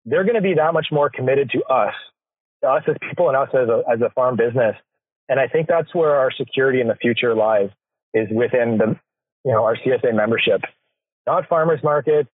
they're 0.05 0.23
going 0.23 0.36
to 0.36 0.41
be 0.41 0.55
that 0.55 0.73
much 0.73 0.88
more 0.91 1.09
committed 1.09 1.49
to 1.51 1.63
us, 1.65 1.93
to 2.61 2.69
us 2.69 2.84
as 2.88 2.95
people 3.09 3.28
and 3.28 3.38
us 3.38 3.49
as 3.53 3.69
a, 3.69 3.84
as 3.91 4.01
a 4.01 4.09
farm 4.11 4.36
business. 4.36 4.76
And 5.28 5.39
I 5.39 5.47
think 5.47 5.67
that's 5.67 5.93
where 5.93 6.15
our 6.15 6.32
security 6.32 6.82
in 6.82 6.88
the 6.88 6.95
future 6.95 7.34
lies 7.34 7.69
is 8.13 8.28
within 8.32 8.78
the, 8.78 8.99
you 9.43 9.51
know, 9.51 9.63
our 9.63 9.76
CSA 9.76 10.15
membership, 10.15 10.61
not 11.26 11.47
farmers 11.49 11.80
markets, 11.84 12.30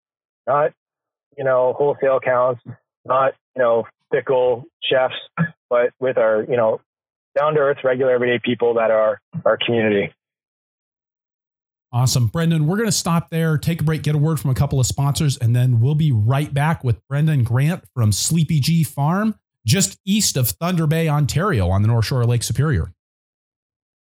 not, 0.46 0.72
you 1.36 1.44
know, 1.44 1.74
wholesale 1.76 2.18
accounts, 2.18 2.62
not, 3.04 3.34
you 3.56 3.62
know, 3.62 3.84
fickle 4.12 4.64
chefs, 4.82 5.14
but 5.68 5.90
with 5.98 6.16
our, 6.16 6.44
you 6.48 6.56
know, 6.56 6.80
down 7.36 7.54
to 7.54 7.60
earth, 7.60 7.78
regular, 7.84 8.12
everyday 8.12 8.40
people 8.44 8.74
that 8.74 8.90
are 8.90 9.20
our 9.44 9.58
community. 9.64 10.12
Awesome. 11.92 12.26
Brendan, 12.26 12.66
we're 12.66 12.76
going 12.76 12.88
to 12.88 12.92
stop 12.92 13.30
there, 13.30 13.56
take 13.56 13.80
a 13.80 13.84
break, 13.84 14.02
get 14.02 14.14
a 14.14 14.18
word 14.18 14.40
from 14.40 14.50
a 14.50 14.54
couple 14.54 14.80
of 14.80 14.86
sponsors, 14.86 15.38
and 15.38 15.54
then 15.54 15.80
we'll 15.80 15.94
be 15.94 16.12
right 16.12 16.52
back 16.52 16.82
with 16.82 17.00
Brendan 17.08 17.44
Grant 17.44 17.84
from 17.94 18.12
Sleepy 18.12 18.60
G 18.60 18.82
Farm, 18.82 19.34
just 19.64 19.98
east 20.04 20.36
of 20.36 20.48
Thunder 20.48 20.86
Bay, 20.86 21.08
Ontario, 21.08 21.68
on 21.70 21.82
the 21.82 21.88
North 21.88 22.06
Shore 22.06 22.22
of 22.22 22.28
Lake 22.28 22.42
Superior. 22.42 22.92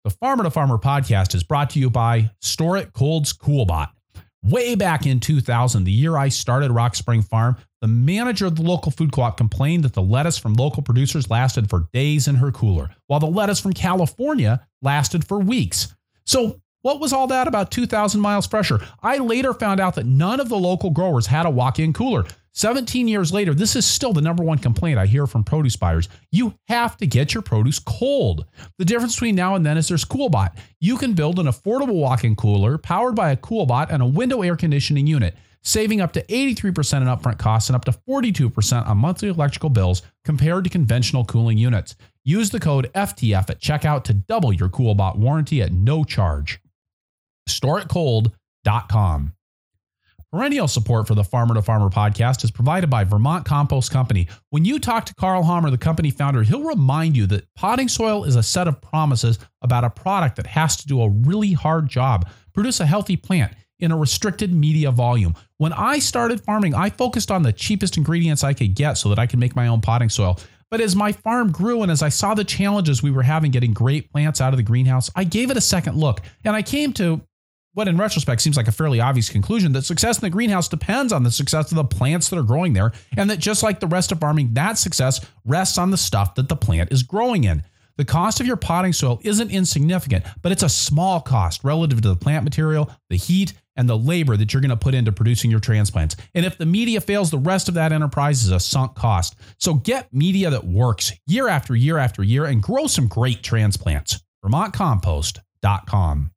The 0.04 0.10
Farmer 0.10 0.44
to 0.44 0.50
Farmer 0.50 0.78
podcast 0.78 1.34
is 1.34 1.42
brought 1.42 1.70
to 1.70 1.78
you 1.78 1.90
by 1.90 2.30
Store 2.40 2.76
It 2.76 2.92
Cold's 2.92 3.32
CoolBot. 3.32 3.88
Way 4.42 4.74
back 4.74 5.06
in 5.06 5.20
2000, 5.20 5.84
the 5.84 5.92
year 5.92 6.16
I 6.16 6.28
started 6.28 6.72
Rock 6.72 6.96
Spring 6.96 7.22
Farm, 7.22 7.56
the 7.82 7.88
manager 7.88 8.46
of 8.46 8.54
the 8.54 8.62
local 8.62 8.92
food 8.92 9.12
co 9.12 9.22
op 9.22 9.36
complained 9.36 9.82
that 9.82 9.92
the 9.92 10.02
lettuce 10.02 10.38
from 10.38 10.54
local 10.54 10.84
producers 10.84 11.28
lasted 11.28 11.68
for 11.68 11.88
days 11.92 12.28
in 12.28 12.36
her 12.36 12.52
cooler, 12.52 12.90
while 13.08 13.18
the 13.18 13.26
lettuce 13.26 13.58
from 13.58 13.72
California 13.72 14.64
lasted 14.82 15.26
for 15.26 15.40
weeks. 15.40 15.92
So, 16.24 16.60
what 16.82 17.00
was 17.00 17.12
all 17.12 17.26
that 17.26 17.48
about 17.48 17.72
2,000 17.72 18.20
miles 18.20 18.46
fresher? 18.46 18.80
I 19.02 19.18
later 19.18 19.52
found 19.52 19.80
out 19.80 19.96
that 19.96 20.06
none 20.06 20.38
of 20.38 20.48
the 20.48 20.58
local 20.58 20.90
growers 20.90 21.26
had 21.26 21.44
a 21.44 21.50
walk 21.50 21.80
in 21.80 21.92
cooler. 21.92 22.24
17 22.54 23.08
years 23.08 23.32
later, 23.32 23.52
this 23.52 23.74
is 23.74 23.84
still 23.84 24.12
the 24.12 24.20
number 24.20 24.44
one 24.44 24.58
complaint 24.58 24.98
I 24.98 25.06
hear 25.06 25.26
from 25.26 25.42
produce 25.42 25.74
buyers. 25.74 26.08
You 26.30 26.54
have 26.68 26.96
to 26.98 27.06
get 27.06 27.34
your 27.34 27.42
produce 27.42 27.78
cold. 27.78 28.46
The 28.78 28.84
difference 28.84 29.14
between 29.14 29.34
now 29.34 29.54
and 29.54 29.64
then 29.66 29.78
is 29.78 29.88
there's 29.88 30.04
CoolBot. 30.04 30.56
You 30.78 30.98
can 30.98 31.14
build 31.14 31.38
an 31.38 31.46
affordable 31.46 31.94
walk-in 31.94 32.36
cooler 32.36 32.78
powered 32.78 33.16
by 33.16 33.30
a 33.30 33.36
CoolBot 33.36 33.90
and 33.90 34.02
a 34.02 34.06
window 34.06 34.42
air 34.42 34.56
conditioning 34.56 35.06
unit, 35.06 35.36
saving 35.62 36.00
up 36.00 36.12
to 36.12 36.24
83% 36.24 37.02
in 37.02 37.08
upfront 37.08 37.38
costs 37.38 37.68
and 37.68 37.76
up 37.76 37.84
to 37.84 37.92
42% 37.92 38.86
on 38.86 38.98
monthly 38.98 39.28
electrical 39.28 39.70
bills 39.70 40.02
compared 40.24 40.64
to 40.64 40.70
conventional 40.70 41.24
cooling 41.24 41.58
units. 41.58 41.96
Use 42.24 42.50
the 42.50 42.60
code 42.60 42.90
FTF 42.94 43.50
at 43.50 43.60
checkout 43.60 44.04
to 44.04 44.14
double 44.14 44.52
your 44.52 44.68
CoolBot 44.68 45.16
warranty 45.16 45.62
at 45.62 45.72
no 45.72 46.04
charge. 46.04 46.60
StoreItCold.com. 47.48 49.34
Perennial 50.32 50.66
support 50.66 51.06
for 51.06 51.14
the 51.14 51.24
Farmer 51.24 51.54
to 51.54 51.60
Farmer 51.60 51.90
podcast 51.90 52.42
is 52.42 52.50
provided 52.50 52.88
by 52.88 53.04
Vermont 53.04 53.44
Compost 53.44 53.90
Company. 53.90 54.28
When 54.48 54.64
you 54.64 54.78
talk 54.78 55.04
to 55.04 55.14
Karl 55.14 55.42
Hammer, 55.42 55.68
the 55.68 55.76
company 55.76 56.10
founder, 56.10 56.42
he'll 56.42 56.62
remind 56.62 57.18
you 57.18 57.26
that 57.26 57.46
potting 57.54 57.86
soil 57.86 58.24
is 58.24 58.34
a 58.34 58.42
set 58.42 58.66
of 58.66 58.80
promises 58.80 59.38
about 59.60 59.84
a 59.84 59.90
product 59.90 60.36
that 60.36 60.46
has 60.46 60.78
to 60.78 60.86
do 60.86 61.02
a 61.02 61.10
really 61.10 61.52
hard 61.52 61.86
job, 61.86 62.26
produce 62.54 62.80
a 62.80 62.86
healthy 62.86 63.14
plant 63.14 63.52
in 63.82 63.92
a 63.92 63.96
restricted 63.96 64.52
media 64.52 64.90
volume. 64.90 65.34
When 65.58 65.72
I 65.72 65.98
started 65.98 66.40
farming, 66.40 66.74
I 66.74 66.88
focused 66.88 67.30
on 67.30 67.42
the 67.42 67.52
cheapest 67.52 67.96
ingredients 67.96 68.44
I 68.44 68.54
could 68.54 68.74
get 68.74 68.94
so 68.94 69.08
that 69.10 69.18
I 69.18 69.26
could 69.26 69.38
make 69.38 69.56
my 69.56 69.66
own 69.66 69.80
potting 69.80 70.08
soil. 70.08 70.38
But 70.70 70.80
as 70.80 70.96
my 70.96 71.12
farm 71.12 71.52
grew 71.52 71.82
and 71.82 71.92
as 71.92 72.02
I 72.02 72.08
saw 72.08 72.32
the 72.32 72.44
challenges 72.44 73.02
we 73.02 73.10
were 73.10 73.22
having 73.22 73.50
getting 73.50 73.74
great 73.74 74.10
plants 74.10 74.40
out 74.40 74.54
of 74.54 74.56
the 74.56 74.62
greenhouse, 74.62 75.10
I 75.14 75.24
gave 75.24 75.50
it 75.50 75.56
a 75.58 75.60
second 75.60 75.96
look 75.98 76.20
and 76.44 76.56
I 76.56 76.62
came 76.62 76.94
to 76.94 77.20
what 77.74 77.88
in 77.88 77.96
retrospect 77.96 78.40
seems 78.40 78.56
like 78.56 78.68
a 78.68 78.72
fairly 78.72 79.00
obvious 79.00 79.28
conclusion 79.28 79.72
that 79.72 79.84
success 79.84 80.18
in 80.18 80.22
the 80.22 80.30
greenhouse 80.30 80.68
depends 80.68 81.12
on 81.12 81.24
the 81.24 81.30
success 81.30 81.70
of 81.72 81.76
the 81.76 81.84
plants 81.84 82.28
that 82.28 82.38
are 82.38 82.42
growing 82.42 82.74
there, 82.74 82.92
and 83.16 83.30
that 83.30 83.38
just 83.38 83.62
like 83.62 83.80
the 83.80 83.86
rest 83.86 84.12
of 84.12 84.20
farming, 84.20 84.52
that 84.52 84.76
success 84.76 85.24
rests 85.46 85.78
on 85.78 85.90
the 85.90 85.96
stuff 85.96 86.34
that 86.34 86.50
the 86.50 86.56
plant 86.56 86.92
is 86.92 87.02
growing 87.02 87.44
in. 87.44 87.62
The 87.96 88.04
cost 88.04 88.40
of 88.40 88.46
your 88.46 88.56
potting 88.56 88.92
soil 88.92 89.20
isn't 89.22 89.50
insignificant, 89.50 90.24
but 90.42 90.52
it's 90.52 90.62
a 90.62 90.68
small 90.68 91.20
cost 91.20 91.62
relative 91.64 92.00
to 92.02 92.08
the 92.08 92.16
plant 92.16 92.44
material, 92.44 92.90
the 93.10 93.16
heat, 93.16 93.52
and 93.76 93.88
the 93.88 93.96
labor 93.96 94.36
that 94.36 94.52
you're 94.52 94.60
going 94.60 94.70
to 94.70 94.76
put 94.76 94.94
into 94.94 95.12
producing 95.12 95.50
your 95.50 95.60
transplants. 95.60 96.16
And 96.34 96.44
if 96.44 96.58
the 96.58 96.66
media 96.66 97.00
fails, 97.00 97.30
the 97.30 97.38
rest 97.38 97.68
of 97.68 97.74
that 97.74 97.92
enterprise 97.92 98.44
is 98.44 98.50
a 98.50 98.60
sunk 98.60 98.94
cost. 98.94 99.34
So 99.58 99.74
get 99.74 100.12
media 100.12 100.50
that 100.50 100.64
works 100.64 101.12
year 101.26 101.48
after 101.48 101.74
year 101.74 101.98
after 101.98 102.22
year 102.22 102.44
and 102.44 102.62
grow 102.62 102.86
some 102.86 103.08
great 103.08 103.42
transplants. 103.42 104.22
VermontCompost.com. 104.44 106.30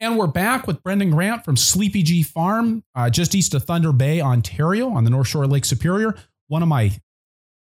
And 0.00 0.18
we're 0.18 0.26
back 0.26 0.66
with 0.66 0.82
Brendan 0.82 1.10
Grant 1.10 1.44
from 1.44 1.56
Sleepy 1.56 2.02
G 2.02 2.24
Farm, 2.24 2.82
uh, 2.96 3.08
just 3.08 3.36
east 3.36 3.54
of 3.54 3.62
Thunder 3.62 3.92
Bay, 3.92 4.20
Ontario, 4.20 4.88
on 4.88 5.04
the 5.04 5.10
North 5.10 5.28
Shore 5.28 5.44
of 5.44 5.52
Lake 5.52 5.64
Superior. 5.64 6.16
One 6.48 6.60
of 6.60 6.68
my, 6.68 6.90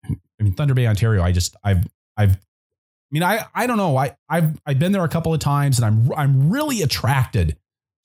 I 0.05 0.43
mean, 0.43 0.53
Thunder 0.53 0.73
Bay, 0.73 0.87
Ontario. 0.87 1.25
I 1.25 1.33
just, 1.33 1.57
I've, 1.65 1.85
I've, 2.17 2.35
I 2.35 3.11
mean, 3.11 3.25
I, 3.25 3.47
I 3.53 3.67
don't 3.67 3.79
know. 3.79 3.97
I, 3.97 4.17
I've, 4.29 4.61
I've 4.65 4.79
been 4.79 4.93
there 4.93 5.03
a 5.03 5.09
couple 5.09 5.35
of 5.35 5.41
times, 5.41 5.81
and 5.81 5.85
I'm, 5.85 6.13
I'm 6.17 6.51
really 6.51 6.83
attracted 6.83 7.57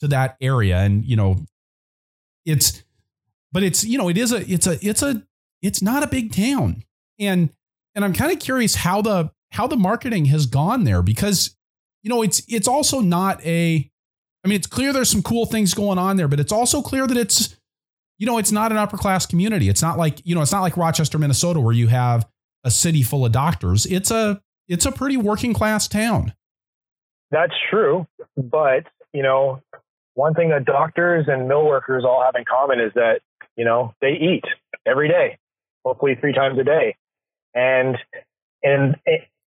to 0.05 0.09
that 0.09 0.37
area. 0.41 0.77
And 0.77 1.03
you 1.05 1.15
know, 1.15 1.45
it's, 2.45 2.83
but 3.51 3.63
it's, 3.63 3.83
you 3.83 3.97
know, 3.97 4.09
it 4.09 4.17
is 4.17 4.31
a, 4.31 4.49
it's 4.51 4.67
a, 4.67 4.77
it's 4.85 5.01
a, 5.01 5.23
it's 5.61 5.81
not 5.81 6.03
a 6.03 6.07
big 6.07 6.33
town, 6.33 6.83
and, 7.19 7.49
and 7.95 8.05
I'm 8.05 8.13
kind 8.13 8.31
of 8.31 8.39
curious 8.39 8.75
how 8.75 9.01
the, 9.01 9.31
how 9.51 9.67
the 9.67 9.77
marketing 9.77 10.25
has 10.25 10.45
gone 10.45 10.83
there 10.83 11.01
because, 11.01 11.55
you 12.03 12.09
know, 12.09 12.21
it's, 12.21 12.41
it's 12.47 12.67
also 12.67 12.99
not 12.99 13.43
a 13.45 13.89
I 14.45 14.47
mean, 14.47 14.57
it's 14.57 14.67
clear 14.67 14.93
there's 14.93 15.09
some 15.09 15.23
cool 15.23 15.47
things 15.47 15.73
going 15.73 15.97
on 15.97 16.17
there, 16.17 16.27
but 16.27 16.39
it's 16.39 16.51
also 16.51 16.83
clear 16.83 17.07
that 17.07 17.17
it's, 17.17 17.57
you 18.19 18.27
know, 18.27 18.37
it's 18.37 18.51
not 18.51 18.71
an 18.71 18.77
upper 18.77 18.95
class 18.95 19.25
community. 19.25 19.69
It's 19.69 19.81
not 19.81 19.97
like, 19.97 20.21
you 20.23 20.35
know, 20.35 20.43
it's 20.43 20.51
not 20.51 20.61
like 20.61 20.77
Rochester, 20.77 21.17
Minnesota, 21.17 21.59
where 21.59 21.73
you 21.73 21.87
have 21.87 22.27
a 22.63 22.69
city 22.69 23.01
full 23.01 23.25
of 23.25 23.31
doctors. 23.31 23.87
It's 23.87 24.11
a, 24.11 24.39
it's 24.67 24.85
a 24.85 24.91
pretty 24.91 25.17
working 25.17 25.55
class 25.55 25.87
town. 25.87 26.35
That's 27.31 27.55
true. 27.71 28.05
But, 28.37 28.85
you 29.13 29.23
know, 29.23 29.63
one 30.15 30.33
thing 30.33 30.49
that 30.49 30.65
doctors 30.65 31.25
and 31.27 31.47
mill 31.47 31.65
workers 31.65 32.03
all 32.05 32.23
have 32.25 32.35
in 32.35 32.45
common 32.49 32.79
is 32.79 32.91
that, 32.95 33.19
you 33.55 33.65
know, 33.65 33.93
they 34.01 34.11
eat 34.13 34.43
every 34.85 35.07
day, 35.07 35.37
hopefully 35.85 36.17
three 36.19 36.33
times 36.33 36.57
a 36.59 36.63
day. 36.63 36.95
And, 37.53 37.97
and, 38.63 38.95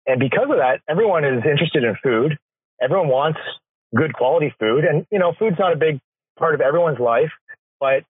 and 0.07 0.21
because 0.21 0.51
of 0.51 0.59
that, 0.59 0.81
everyone 0.89 1.25
is 1.25 1.43
interested 1.45 1.83
in 1.83 1.97
food. 2.03 2.39
Everyone 2.81 3.09
wants 3.09 3.39
good 3.95 4.13
quality 4.13 4.53
food. 4.61 4.85
And, 4.85 5.07
you 5.11 5.19
know, 5.19 5.33
food's 5.39 5.59
not 5.59 5.73
a 5.73 5.77
big 5.77 6.01
part 6.39 6.55
of 6.55 6.61
everyone's 6.61 7.01
life, 7.01 7.31
but 7.81 8.05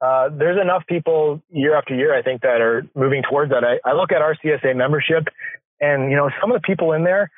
uh, 0.00 0.28
there's 0.36 0.60
enough 0.60 0.84
people 0.86 1.40
year 1.50 1.76
after 1.76 1.94
year, 1.94 2.16
I 2.16 2.22
think, 2.22 2.42
that 2.42 2.60
are 2.60 2.86
moving 2.94 3.22
towards 3.28 3.52
that. 3.52 3.64
I, 3.64 3.88
I 3.88 3.94
look 3.94 4.12
at 4.12 4.20
our 4.20 4.36
CSA 4.44 4.76
membership, 4.76 5.28
and 5.80 6.10
you 6.10 6.16
know, 6.16 6.28
some 6.40 6.52
of 6.52 6.60
the 6.60 6.66
people 6.66 6.92
in 6.92 7.04
there, 7.04 7.30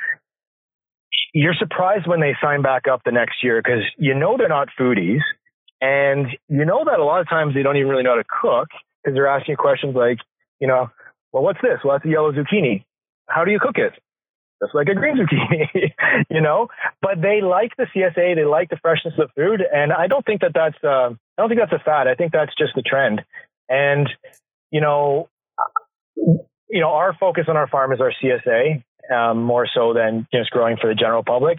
you're 1.32 1.54
surprised 1.54 2.06
when 2.06 2.20
they 2.20 2.34
sign 2.42 2.62
back 2.62 2.88
up 2.90 3.02
the 3.04 3.12
next 3.12 3.42
year 3.42 3.60
because 3.62 3.82
you 3.96 4.14
know 4.14 4.36
they're 4.36 4.48
not 4.48 4.68
foodies, 4.78 5.20
and 5.80 6.26
you 6.48 6.64
know 6.64 6.84
that 6.84 6.98
a 6.98 7.04
lot 7.04 7.20
of 7.20 7.28
times 7.28 7.54
they 7.54 7.62
don't 7.62 7.76
even 7.76 7.88
really 7.88 8.02
know 8.02 8.16
how 8.16 8.22
to 8.22 8.24
cook 8.24 8.68
because 9.02 9.14
they're 9.14 9.28
asking 9.28 9.52
you 9.52 9.56
questions 9.56 9.94
like, 9.94 10.18
you 10.60 10.66
know, 10.66 10.90
well, 11.32 11.42
what's 11.42 11.60
this? 11.62 11.78
Well, 11.84 11.94
that's 11.94 12.06
a 12.06 12.08
yellow 12.08 12.32
zucchini. 12.32 12.84
How 13.28 13.44
do 13.44 13.50
you 13.50 13.60
cook 13.60 13.76
it? 13.76 13.92
Just 14.62 14.74
like 14.74 14.88
a 14.88 14.94
green 14.94 15.16
zucchini, 15.18 15.92
you 16.30 16.40
know. 16.40 16.68
But 17.00 17.20
they 17.22 17.40
like 17.42 17.76
the 17.76 17.86
CSA, 17.94 18.34
they 18.34 18.44
like 18.44 18.70
the 18.70 18.78
freshness 18.82 19.14
of 19.18 19.28
the 19.28 19.42
food, 19.42 19.62
and 19.72 19.92
I 19.92 20.06
don't 20.06 20.24
think 20.24 20.40
that 20.40 20.52
that's 20.54 20.82
uh, 20.82 21.10
I 21.10 21.16
don't 21.36 21.48
think 21.48 21.60
that's 21.60 21.80
a 21.80 21.84
fad. 21.84 22.08
I 22.08 22.14
think 22.14 22.32
that's 22.32 22.52
just 22.58 22.74
the 22.74 22.82
trend. 22.82 23.22
And 23.68 24.08
you 24.70 24.80
know, 24.80 25.28
you 26.16 26.80
know, 26.80 26.90
our 26.90 27.14
focus 27.18 27.44
on 27.48 27.56
our 27.56 27.68
farm 27.68 27.92
is 27.92 28.00
our 28.00 28.12
CSA 28.22 28.82
um, 29.14 29.42
more 29.42 29.66
so 29.72 29.94
than 29.94 30.26
just 30.32 30.50
growing 30.50 30.76
for 30.80 30.88
the 30.88 30.94
general 30.94 31.22
public. 31.24 31.58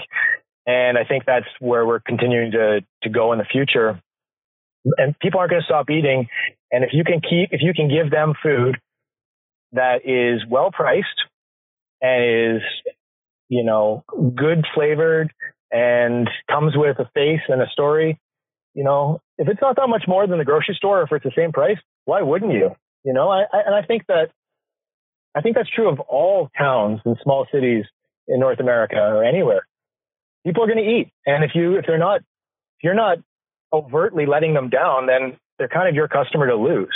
And 0.66 0.98
I 0.98 1.04
think 1.04 1.24
that's 1.26 1.48
where 1.60 1.86
we're 1.86 2.00
continuing 2.00 2.52
to 2.52 2.82
to 3.04 3.10
go 3.10 3.32
in 3.32 3.40
the 3.40 3.46
future. 3.46 4.02
And 4.98 5.18
people 5.20 5.40
aren't 5.40 5.52
going 5.52 5.62
to 5.62 5.66
stop 5.66 5.90
eating. 5.90 6.28
And 6.72 6.84
if 6.84 6.92
you 6.94 7.04
can 7.04 7.22
keep, 7.22 7.50
if 7.52 7.62
you 7.62 7.74
can 7.74 7.90
give 7.90 8.12
them 8.12 8.34
food 8.42 8.78
that 9.72 10.06
is 10.06 10.46
well 10.50 10.72
priced 10.72 11.08
and 12.02 12.58
is, 12.58 12.62
you 13.50 13.64
know, 13.64 14.04
good 14.36 14.66
flavored 14.74 15.32
and 15.72 16.30
comes 16.50 16.74
with 16.76 16.98
a 17.00 17.10
face 17.14 17.42
and 17.48 17.62
a 17.62 17.68
story, 17.72 18.20
you 18.74 18.84
know, 18.84 19.20
if 19.38 19.48
it's 19.48 19.62
not 19.62 19.76
that 19.76 19.88
much 19.88 20.04
more 20.08 20.28
than 20.28 20.38
the 20.38 20.46
grocery 20.46 20.76
store, 20.76 21.02
if 21.02 21.12
it's 21.12 21.24
the 21.24 21.32
same 21.36 21.52
price, 21.52 21.78
why 22.06 22.22
wouldn't 22.22 22.54
you? 22.54 22.76
You 23.04 23.14
know, 23.14 23.30
I, 23.30 23.42
I 23.42 23.62
and 23.66 23.76
I 23.76 23.82
think 23.82 24.06
that 24.08 24.30
I 25.36 25.42
think 25.42 25.56
that's 25.56 25.70
true 25.70 25.90
of 25.90 26.00
all 26.02 26.50
towns 26.58 27.02
and 27.06 27.18
small 27.24 27.46
cities 27.52 27.86
in 28.28 28.40
North 28.40 28.60
America 28.60 28.98
or 28.98 29.24
anywhere. 29.24 29.68
People 30.46 30.64
are 30.64 30.68
going 30.68 30.84
to 30.84 30.90
eat, 30.90 31.12
and 31.26 31.44
if 31.44 31.52
you 31.54 31.78
if 31.78 31.86
they're 31.86 31.98
not 31.98 32.22
if 32.22 32.84
you're 32.84 32.96
not 32.96 33.18
overtly 33.74 34.26
letting 34.26 34.54
them 34.54 34.70
down, 34.70 35.06
then 35.06 35.38
they're 35.58 35.68
kind 35.68 35.88
of 35.88 35.96
your 35.96 36.08
customer 36.08 36.48
to 36.48 36.56
lose. 36.56 36.96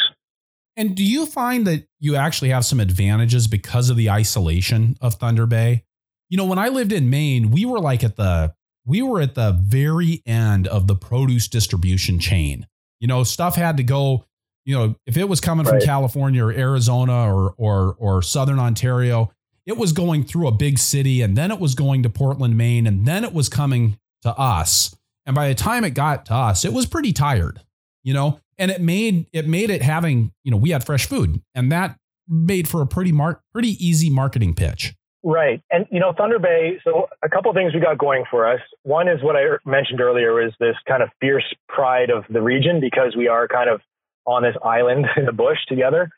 And 0.75 0.95
do 0.95 1.03
you 1.03 1.25
find 1.25 1.67
that 1.67 1.87
you 1.99 2.15
actually 2.15 2.49
have 2.49 2.65
some 2.65 2.79
advantages 2.79 3.47
because 3.47 3.89
of 3.89 3.97
the 3.97 4.09
isolation 4.09 4.97
of 5.01 5.15
Thunder 5.15 5.45
Bay? 5.45 5.83
You 6.29 6.37
know, 6.37 6.45
when 6.45 6.57
I 6.57 6.69
lived 6.69 6.91
in 6.91 7.09
Maine, 7.09 7.51
we 7.51 7.65
were 7.65 7.79
like 7.79 8.03
at 8.03 8.15
the 8.15 8.55
we 8.85 9.01
were 9.01 9.21
at 9.21 9.35
the 9.35 9.57
very 9.61 10.21
end 10.25 10.67
of 10.67 10.87
the 10.87 10.95
produce 10.95 11.47
distribution 11.47 12.19
chain. 12.19 12.67
You 12.99 13.07
know, 13.07 13.23
stuff 13.23 13.55
had 13.55 13.77
to 13.77 13.83
go, 13.83 14.25
you 14.65 14.75
know, 14.75 14.95
if 15.05 15.17
it 15.17 15.27
was 15.27 15.41
coming 15.41 15.65
right. 15.65 15.79
from 15.79 15.85
California 15.85 16.43
or 16.43 16.51
Arizona 16.51 17.33
or 17.33 17.53
or 17.57 17.95
or 17.99 18.21
southern 18.21 18.59
Ontario, 18.59 19.31
it 19.65 19.77
was 19.77 19.93
going 19.93 20.23
through 20.23 20.47
a 20.47 20.51
big 20.51 20.79
city 20.79 21.21
and 21.21 21.37
then 21.37 21.51
it 21.51 21.59
was 21.59 21.75
going 21.75 22.03
to 22.03 22.09
Portland, 22.09 22.57
Maine, 22.57 22.87
and 22.87 23.05
then 23.05 23.23
it 23.23 23.33
was 23.33 23.49
coming 23.49 23.97
to 24.21 24.37
us. 24.37 24.95
And 25.25 25.35
by 25.35 25.47
the 25.47 25.55
time 25.55 25.83
it 25.83 25.91
got 25.91 26.25
to 26.27 26.33
us, 26.33 26.65
it 26.65 26.73
was 26.73 26.85
pretty 26.85 27.13
tired, 27.13 27.61
you 28.03 28.13
know, 28.13 28.39
and 28.57 28.71
it 28.71 28.81
made 28.81 29.27
it 29.33 29.47
made 29.47 29.69
it 29.69 29.81
having, 29.81 30.31
you 30.43 30.51
know, 30.51 30.57
we 30.57 30.71
had 30.71 30.85
fresh 30.85 31.07
food 31.07 31.41
and 31.55 31.71
that 31.71 31.97
made 32.27 32.67
for 32.67 32.81
a 32.81 32.87
pretty 32.87 33.11
mar- 33.11 33.41
pretty 33.51 33.85
easy 33.85 34.09
marketing 34.09 34.53
pitch. 34.53 34.93
Right. 35.25 35.61
And, 35.71 35.85
you 35.89 36.01
know, 36.01 36.13
Thunder 36.17 36.37
Bay, 36.37 36.81
so 36.83 37.07
a 37.23 37.29
couple 37.29 37.49
of 37.49 37.55
things 37.55 37.73
we 37.73 37.79
got 37.79 37.97
going 37.97 38.25
for 38.29 38.45
us. 38.45 38.59
One 38.83 39.07
is 39.07 39.23
what 39.23 39.37
I 39.37 39.43
er, 39.43 39.61
mentioned 39.65 40.01
earlier 40.01 40.45
is 40.45 40.51
this 40.59 40.75
kind 40.85 41.01
of 41.01 41.09
fierce 41.21 41.45
pride 41.69 42.09
of 42.09 42.25
the 42.29 42.41
region 42.41 42.81
because 42.81 43.15
we 43.15 43.29
are 43.29 43.47
kind 43.47 43.69
of 43.69 43.79
on 44.25 44.43
this 44.43 44.55
island 44.63 45.05
in 45.17 45.25
the 45.25 45.31
bush 45.31 45.57
together. 45.67 46.09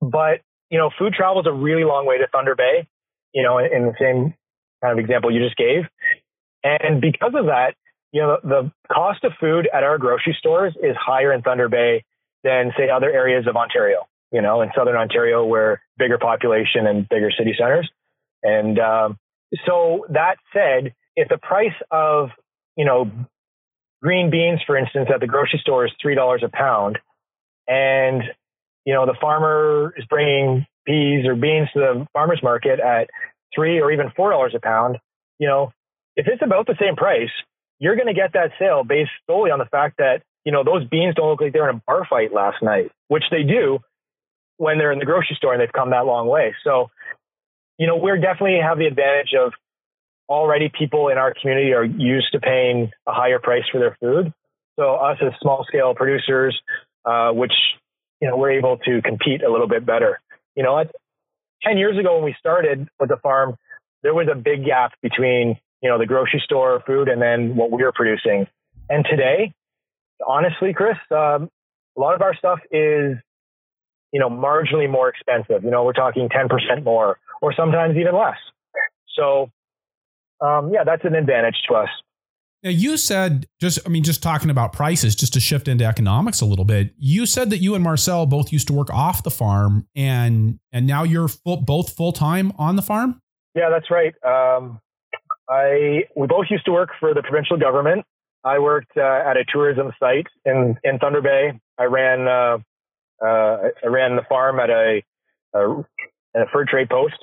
But, 0.00 0.40
you 0.70 0.78
know, 0.78 0.90
food 0.98 1.14
travels 1.14 1.46
a 1.46 1.52
really 1.52 1.84
long 1.84 2.06
way 2.06 2.18
to 2.18 2.26
Thunder 2.28 2.54
Bay, 2.54 2.86
you 3.32 3.42
know, 3.42 3.58
in 3.58 3.86
the 3.86 3.94
same 4.00 4.34
kind 4.82 4.98
of 4.98 4.98
example 4.98 5.30
you 5.30 5.40
just 5.40 5.56
gave. 5.56 5.84
And 6.64 7.00
because 7.00 7.32
of 7.34 7.46
that, 7.46 7.74
you 8.12 8.20
know, 8.20 8.38
the 8.42 8.70
cost 8.92 9.24
of 9.24 9.32
food 9.40 9.68
at 9.72 9.84
our 9.84 9.98
grocery 9.98 10.36
stores 10.38 10.74
is 10.82 10.96
higher 10.98 11.32
in 11.32 11.42
Thunder 11.42 11.68
Bay 11.68 12.04
than, 12.44 12.72
say, 12.76 12.90
other 12.90 13.10
areas 13.10 13.46
of 13.46 13.56
Ontario, 13.56 14.06
you 14.32 14.42
know, 14.42 14.60
in 14.60 14.70
southern 14.76 14.96
Ontario 14.96 15.44
where 15.44 15.80
bigger 15.96 16.18
population 16.18 16.86
and 16.86 17.08
bigger 17.08 17.30
city 17.36 17.54
centers. 17.58 17.90
And 18.42 18.78
um, 18.78 19.18
so 19.66 20.06
that 20.10 20.36
said, 20.52 20.94
if 21.16 21.28
the 21.28 21.38
price 21.38 21.74
of, 21.90 22.30
you 22.76 22.84
know, 22.84 23.10
green 24.02 24.30
beans, 24.30 24.60
for 24.66 24.76
instance, 24.76 25.08
at 25.12 25.20
the 25.20 25.26
grocery 25.26 25.60
store 25.60 25.86
is 25.86 25.92
$3 26.04 26.44
a 26.44 26.48
pound, 26.48 26.98
and, 27.68 28.22
you 28.84 28.94
know, 28.94 29.06
the 29.06 29.16
farmer 29.20 29.94
is 29.96 30.04
bringing 30.06 30.66
peas 30.86 31.26
or 31.26 31.34
beans 31.34 31.68
to 31.74 31.80
the 31.80 32.06
farmer's 32.12 32.42
market 32.42 32.80
at 32.80 33.08
three 33.54 33.80
or 33.80 33.92
even 33.92 34.08
$4 34.18 34.54
a 34.54 34.60
pound, 34.60 34.98
you 35.38 35.48
know, 35.48 35.72
if 36.16 36.26
it's 36.26 36.42
about 36.42 36.66
the 36.66 36.76
same 36.80 36.96
price, 36.96 37.30
you're 37.78 37.96
going 37.96 38.08
to 38.08 38.14
get 38.14 38.32
that 38.34 38.50
sale 38.58 38.84
based 38.84 39.10
solely 39.26 39.50
on 39.50 39.58
the 39.58 39.66
fact 39.66 39.96
that, 39.98 40.22
you 40.44 40.52
know, 40.52 40.64
those 40.64 40.86
beans 40.88 41.14
don't 41.14 41.28
look 41.28 41.40
like 41.40 41.52
they're 41.52 41.68
in 41.68 41.76
a 41.76 41.82
bar 41.86 42.06
fight 42.08 42.32
last 42.32 42.62
night, 42.62 42.90
which 43.08 43.24
they 43.30 43.42
do 43.42 43.78
when 44.56 44.78
they're 44.78 44.92
in 44.92 44.98
the 44.98 45.04
grocery 45.04 45.36
store 45.36 45.52
and 45.52 45.60
they've 45.60 45.72
come 45.72 45.90
that 45.90 46.06
long 46.06 46.28
way. 46.28 46.54
So 46.64 46.90
you 47.78 47.86
know, 47.86 47.96
we're 47.96 48.16
definitely 48.16 48.60
have 48.62 48.78
the 48.78 48.86
advantage 48.86 49.34
of 49.34 49.52
already 50.28 50.70
people 50.76 51.08
in 51.08 51.18
our 51.18 51.34
community 51.34 51.72
are 51.72 51.84
used 51.84 52.32
to 52.32 52.38
paying 52.38 52.90
a 53.08 53.12
higher 53.12 53.38
price 53.38 53.64
for 53.72 53.78
their 53.78 53.96
food. 54.00 54.32
So 54.78 54.94
us 54.94 55.18
as 55.20 55.32
small 55.40 55.64
scale 55.66 55.94
producers, 55.94 56.58
uh, 57.04 57.30
which, 57.30 57.52
you 58.20 58.28
know, 58.28 58.36
we're 58.36 58.52
able 58.52 58.78
to 58.78 59.02
compete 59.02 59.42
a 59.42 59.50
little 59.50 59.68
bit 59.68 59.84
better. 59.84 60.20
You 60.54 60.62
know, 60.62 60.84
10 61.64 61.78
years 61.78 61.98
ago 61.98 62.16
when 62.16 62.24
we 62.24 62.34
started 62.38 62.88
with 62.98 63.08
the 63.08 63.16
farm, 63.16 63.56
there 64.02 64.14
was 64.14 64.28
a 64.30 64.34
big 64.34 64.64
gap 64.64 64.92
between, 65.02 65.58
you 65.80 65.88
know, 65.88 65.98
the 65.98 66.06
grocery 66.06 66.42
store 66.44 66.82
food 66.86 67.08
and 67.08 67.20
then 67.22 67.56
what 67.56 67.70
we 67.70 67.82
were 67.82 67.92
producing. 67.92 68.46
And 68.88 69.04
today, 69.08 69.52
honestly, 70.26 70.72
Chris, 70.74 70.96
um, 71.10 71.48
a 71.96 72.00
lot 72.00 72.14
of 72.14 72.22
our 72.22 72.34
stuff 72.36 72.58
is, 72.70 73.16
you 74.12 74.20
know, 74.20 74.28
marginally 74.28 74.90
more 74.90 75.08
expensive. 75.08 75.64
You 75.64 75.70
know, 75.70 75.84
we're 75.84 75.92
talking 75.92 76.28
10% 76.28 76.84
more 76.84 77.18
or 77.40 77.54
sometimes 77.54 77.96
even 77.96 78.14
less. 78.14 78.38
So, 79.16 79.50
um, 80.40 80.70
yeah, 80.72 80.84
that's 80.84 81.04
an 81.04 81.14
advantage 81.14 81.56
to 81.68 81.76
us. 81.76 81.88
Now 82.62 82.70
you 82.70 82.96
said 82.96 83.46
just 83.60 83.80
I 83.84 83.88
mean 83.88 84.04
just 84.04 84.22
talking 84.22 84.50
about 84.50 84.72
prices 84.72 85.14
just 85.14 85.32
to 85.34 85.40
shift 85.40 85.66
into 85.68 85.84
economics 85.84 86.40
a 86.40 86.46
little 86.46 86.64
bit. 86.64 86.94
You 86.96 87.26
said 87.26 87.50
that 87.50 87.58
you 87.58 87.74
and 87.74 87.82
Marcelle 87.82 88.26
both 88.26 88.52
used 88.52 88.68
to 88.68 88.72
work 88.72 88.92
off 88.92 89.22
the 89.22 89.30
farm 89.30 89.88
and 89.96 90.60
and 90.72 90.86
now 90.86 91.02
you're 91.02 91.28
full, 91.28 91.58
both 91.58 91.96
full 91.96 92.12
time 92.12 92.52
on 92.58 92.76
the 92.76 92.82
farm? 92.82 93.20
Yeah, 93.54 93.68
that's 93.70 93.90
right. 93.90 94.14
Um, 94.24 94.80
I 95.48 96.04
we 96.16 96.26
both 96.26 96.46
used 96.50 96.64
to 96.66 96.72
work 96.72 96.90
for 97.00 97.14
the 97.14 97.22
provincial 97.22 97.58
government. 97.58 98.04
I 98.44 98.58
worked 98.58 98.96
uh, 98.96 99.00
at 99.00 99.36
a 99.36 99.44
tourism 99.52 99.92
site 99.98 100.26
in 100.44 100.76
in 100.84 100.98
Thunder 100.98 101.20
Bay. 101.20 101.58
I 101.78 101.84
ran 101.84 102.28
uh, 102.28 102.58
uh, 103.24 103.68
I 103.82 103.86
ran 103.86 104.16
the 104.16 104.22
farm 104.28 104.60
at 104.60 104.70
a, 104.70 105.02
a 105.54 105.84
a 106.34 106.46
fur 106.52 106.64
trade 106.64 106.88
post, 106.88 107.18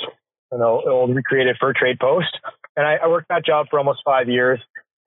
an 0.51 0.61
old, 0.61 0.85
old 0.85 1.15
recreated 1.15 1.57
fur 1.59 1.73
trade 1.73 1.99
post. 1.99 2.37
And 2.75 2.85
I, 2.87 2.97
I 3.03 3.07
worked 3.07 3.29
that 3.29 3.45
job 3.45 3.67
for 3.69 3.79
almost 3.79 4.01
five 4.05 4.29
years. 4.29 4.59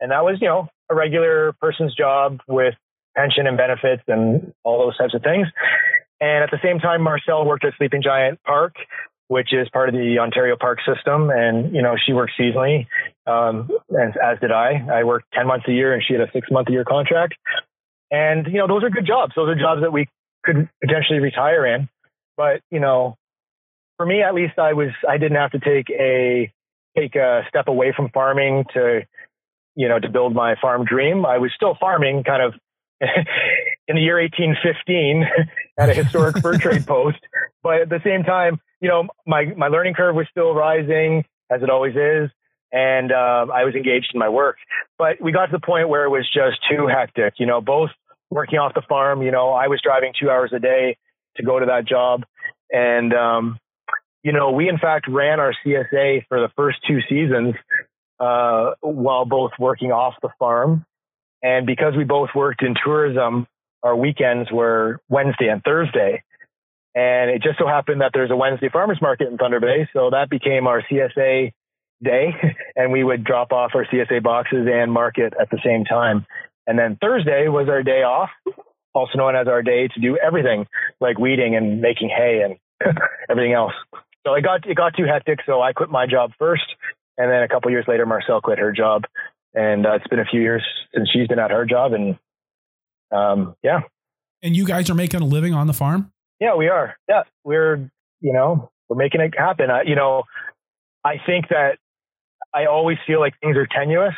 And 0.02 0.10
that 0.10 0.24
was, 0.24 0.38
you 0.40 0.48
know, 0.48 0.68
a 0.90 0.94
regular 0.94 1.54
person's 1.60 1.94
job 1.94 2.40
with 2.48 2.74
pension 3.16 3.46
and 3.46 3.56
benefits 3.56 4.02
and 4.08 4.52
all 4.64 4.84
those 4.84 4.98
types 4.98 5.14
of 5.14 5.22
things. 5.22 5.46
And 6.20 6.42
at 6.42 6.50
the 6.50 6.58
same 6.62 6.80
time, 6.80 7.02
Marcelle 7.02 7.46
worked 7.46 7.64
at 7.64 7.74
Sleeping 7.78 8.02
Giant 8.02 8.42
Park, 8.42 8.74
which 9.28 9.52
is 9.52 9.68
part 9.72 9.88
of 9.88 9.94
the 9.94 10.18
Ontario 10.18 10.56
Park 10.58 10.80
system. 10.84 11.30
And, 11.30 11.72
you 11.72 11.82
know, 11.82 11.94
she 12.04 12.12
worked 12.12 12.32
seasonally, 12.38 12.86
um, 13.26 13.70
as, 13.90 14.12
as 14.20 14.40
did 14.40 14.50
I. 14.50 14.84
I 14.92 15.04
worked 15.04 15.26
10 15.34 15.46
months 15.46 15.66
a 15.68 15.72
year 15.72 15.94
and 15.94 16.02
she 16.04 16.14
had 16.14 16.22
a 16.22 16.30
six 16.32 16.48
month 16.50 16.68
a 16.68 16.72
year 16.72 16.84
contract. 16.84 17.34
And, 18.10 18.46
you 18.46 18.58
know, 18.58 18.66
those 18.66 18.82
are 18.82 18.90
good 18.90 19.06
jobs. 19.06 19.34
Those 19.36 19.50
are 19.50 19.54
jobs 19.54 19.82
that 19.82 19.92
we 19.92 20.08
could 20.44 20.68
potentially 20.80 21.20
retire 21.20 21.64
in. 21.64 21.88
But, 22.36 22.60
you 22.72 22.80
know, 22.80 23.16
for 23.96 24.06
me 24.06 24.20
at 24.22 24.34
least 24.34 24.58
I 24.58 24.72
was 24.72 24.90
I 25.08 25.16
didn't 25.16 25.36
have 25.36 25.52
to 25.52 25.60
take 25.60 25.88
a 25.90 26.52
take 26.96 27.14
a 27.14 27.42
step 27.48 27.68
away 27.68 27.92
from 27.94 28.10
farming 28.10 28.64
to 28.74 29.02
you 29.74 29.88
know 29.88 29.98
to 29.98 30.08
build 30.08 30.34
my 30.34 30.54
farm 30.60 30.84
dream. 30.84 31.24
I 31.26 31.38
was 31.38 31.52
still 31.54 31.76
farming 31.78 32.24
kind 32.24 32.42
of 32.42 32.54
in 33.88 33.96
the 33.96 34.02
year 34.02 34.20
1815 34.20 35.24
at 35.78 35.90
a 35.90 35.94
historic 35.94 36.38
fur 36.38 36.56
trade 36.58 36.86
post, 36.86 37.18
but 37.62 37.82
at 37.82 37.88
the 37.88 38.00
same 38.04 38.22
time, 38.22 38.60
you 38.80 38.88
know, 38.88 39.08
my 39.26 39.46
my 39.56 39.68
learning 39.68 39.94
curve 39.94 40.14
was 40.14 40.26
still 40.30 40.54
rising 40.54 41.24
as 41.50 41.62
it 41.62 41.70
always 41.70 41.94
is, 41.94 42.30
and 42.72 43.12
uh, 43.12 43.46
I 43.52 43.64
was 43.64 43.74
engaged 43.74 44.10
in 44.14 44.20
my 44.20 44.28
work. 44.28 44.56
But 44.98 45.20
we 45.20 45.32
got 45.32 45.46
to 45.46 45.52
the 45.52 45.64
point 45.64 45.88
where 45.88 46.04
it 46.04 46.10
was 46.10 46.28
just 46.32 46.58
too 46.70 46.86
hectic. 46.86 47.34
You 47.38 47.46
know, 47.46 47.60
both 47.60 47.90
working 48.30 48.58
off 48.58 48.74
the 48.74 48.82
farm. 48.88 49.22
You 49.22 49.30
know, 49.30 49.50
I 49.50 49.68
was 49.68 49.80
driving 49.82 50.12
two 50.18 50.30
hours 50.30 50.52
a 50.54 50.58
day 50.58 50.96
to 51.36 51.42
go 51.42 51.58
to 51.58 51.66
that 51.66 51.86
job, 51.86 52.24
and 52.70 53.12
um, 53.14 53.58
you 54.22 54.32
know, 54.32 54.52
we 54.52 54.68
in 54.68 54.78
fact 54.78 55.06
ran 55.08 55.40
our 55.40 55.54
CSA 55.64 56.26
for 56.28 56.40
the 56.40 56.48
first 56.56 56.78
two 56.86 57.00
seasons 57.08 57.54
uh, 58.22 58.74
while 58.80 59.24
both 59.24 59.50
working 59.58 59.90
off 59.90 60.14
the 60.22 60.28
farm. 60.38 60.84
And 61.42 61.66
because 61.66 61.94
we 61.96 62.04
both 62.04 62.30
worked 62.36 62.62
in 62.62 62.74
tourism, 62.82 63.48
our 63.82 63.96
weekends 63.96 64.50
were 64.52 65.00
Wednesday 65.08 65.48
and 65.48 65.60
Thursday. 65.64 66.22
And 66.94 67.30
it 67.30 67.42
just 67.42 67.58
so 67.58 67.66
happened 67.66 68.00
that 68.00 68.12
there's 68.14 68.30
a 68.30 68.36
Wednesday 68.36 68.68
farmers 68.68 68.98
market 69.02 69.26
in 69.26 69.38
Thunder 69.38 69.58
Bay. 69.58 69.88
So 69.92 70.10
that 70.10 70.30
became 70.30 70.68
our 70.68 70.82
CSA 70.82 71.52
day. 72.02 72.28
And 72.74 72.90
we 72.90 73.04
would 73.04 73.22
drop 73.22 73.52
off 73.52 73.72
our 73.74 73.84
CSA 73.84 74.22
boxes 74.22 74.66
and 74.72 74.90
market 74.90 75.34
at 75.38 75.50
the 75.50 75.58
same 75.62 75.84
time. 75.84 76.24
And 76.66 76.78
then 76.78 76.96
Thursday 76.98 77.48
was 77.48 77.68
our 77.68 77.82
day 77.82 78.02
off, 78.02 78.30
also 78.94 79.18
known 79.18 79.36
as 79.36 79.46
our 79.46 79.62
day 79.62 79.88
to 79.88 80.00
do 80.00 80.16
everything 80.16 80.66
like 80.98 81.18
weeding 81.18 81.54
and 81.54 81.82
making 81.82 82.08
hay 82.08 82.40
and 82.42 82.56
everything 83.28 83.52
else. 83.52 83.74
So 84.26 84.32
it 84.32 84.42
got, 84.42 84.66
it 84.66 84.74
got 84.74 84.94
too 84.96 85.04
hectic. 85.04 85.40
So 85.44 85.60
I 85.60 85.74
quit 85.74 85.90
my 85.90 86.06
job 86.06 86.30
first. 86.38 86.64
And 87.18 87.30
then 87.30 87.42
a 87.42 87.48
couple 87.48 87.70
years 87.70 87.84
later, 87.86 88.06
Marcelle 88.06 88.40
quit 88.40 88.58
her 88.58 88.72
job. 88.72 89.04
And 89.54 89.86
uh, 89.86 89.94
it's 89.94 90.06
been 90.08 90.18
a 90.18 90.24
few 90.24 90.40
years 90.40 90.64
since 90.94 91.10
she's 91.10 91.28
been 91.28 91.38
at 91.38 91.50
her 91.50 91.66
job. 91.66 91.92
And 91.92 92.18
um, 93.10 93.54
yeah. 93.62 93.80
And 94.42 94.56
you 94.56 94.64
guys 94.64 94.90
are 94.90 94.94
making 94.94 95.20
a 95.20 95.24
living 95.24 95.54
on 95.54 95.66
the 95.66 95.72
farm? 95.72 96.10
Yeah, 96.40 96.56
we 96.56 96.68
are. 96.68 96.96
Yeah, 97.08 97.22
we're, 97.44 97.90
you 98.20 98.32
know, 98.32 98.70
we're 98.88 98.96
making 98.96 99.20
it 99.20 99.34
happen. 99.38 99.70
I, 99.70 99.82
you 99.82 99.94
know, 99.94 100.24
I 101.04 101.16
think 101.24 101.48
that 101.50 101.78
I 102.52 102.66
always 102.66 102.98
feel 103.06 103.20
like 103.20 103.34
things 103.40 103.56
are 103.56 103.66
tenuous, 103.66 104.14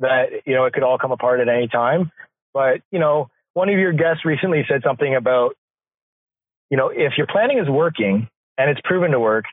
that, 0.00 0.26
you 0.46 0.54
know, 0.54 0.64
it 0.64 0.72
could 0.72 0.82
all 0.82 0.98
come 0.98 1.12
apart 1.12 1.40
at 1.40 1.48
any 1.48 1.68
time. 1.68 2.10
But, 2.52 2.80
you 2.90 2.98
know, 2.98 3.30
one 3.54 3.68
of 3.68 3.78
your 3.78 3.92
guests 3.92 4.24
recently 4.24 4.64
said 4.68 4.82
something 4.84 5.14
about, 5.14 5.54
you 6.70 6.76
know, 6.76 6.88
if 6.88 7.12
your 7.16 7.26
planning 7.26 7.58
is 7.58 7.68
working 7.68 8.28
and 8.56 8.70
it's 8.70 8.80
proven 8.84 9.12
to 9.12 9.20
work, 9.20 9.44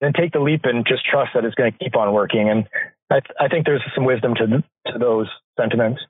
then 0.00 0.12
take 0.12 0.32
the 0.32 0.40
leap 0.40 0.62
and 0.64 0.86
just 0.86 1.04
trust 1.04 1.32
that 1.34 1.44
it's 1.44 1.54
going 1.54 1.72
to 1.72 1.78
keep 1.78 1.96
on 1.96 2.12
working. 2.12 2.48
And 2.48 2.66
I, 3.10 3.20
th- 3.20 3.36
I 3.38 3.48
think 3.48 3.66
there's 3.66 3.82
some 3.94 4.04
wisdom 4.04 4.34
to, 4.36 4.46
to 4.92 4.98
those 4.98 5.28
sentiments. 5.58 6.00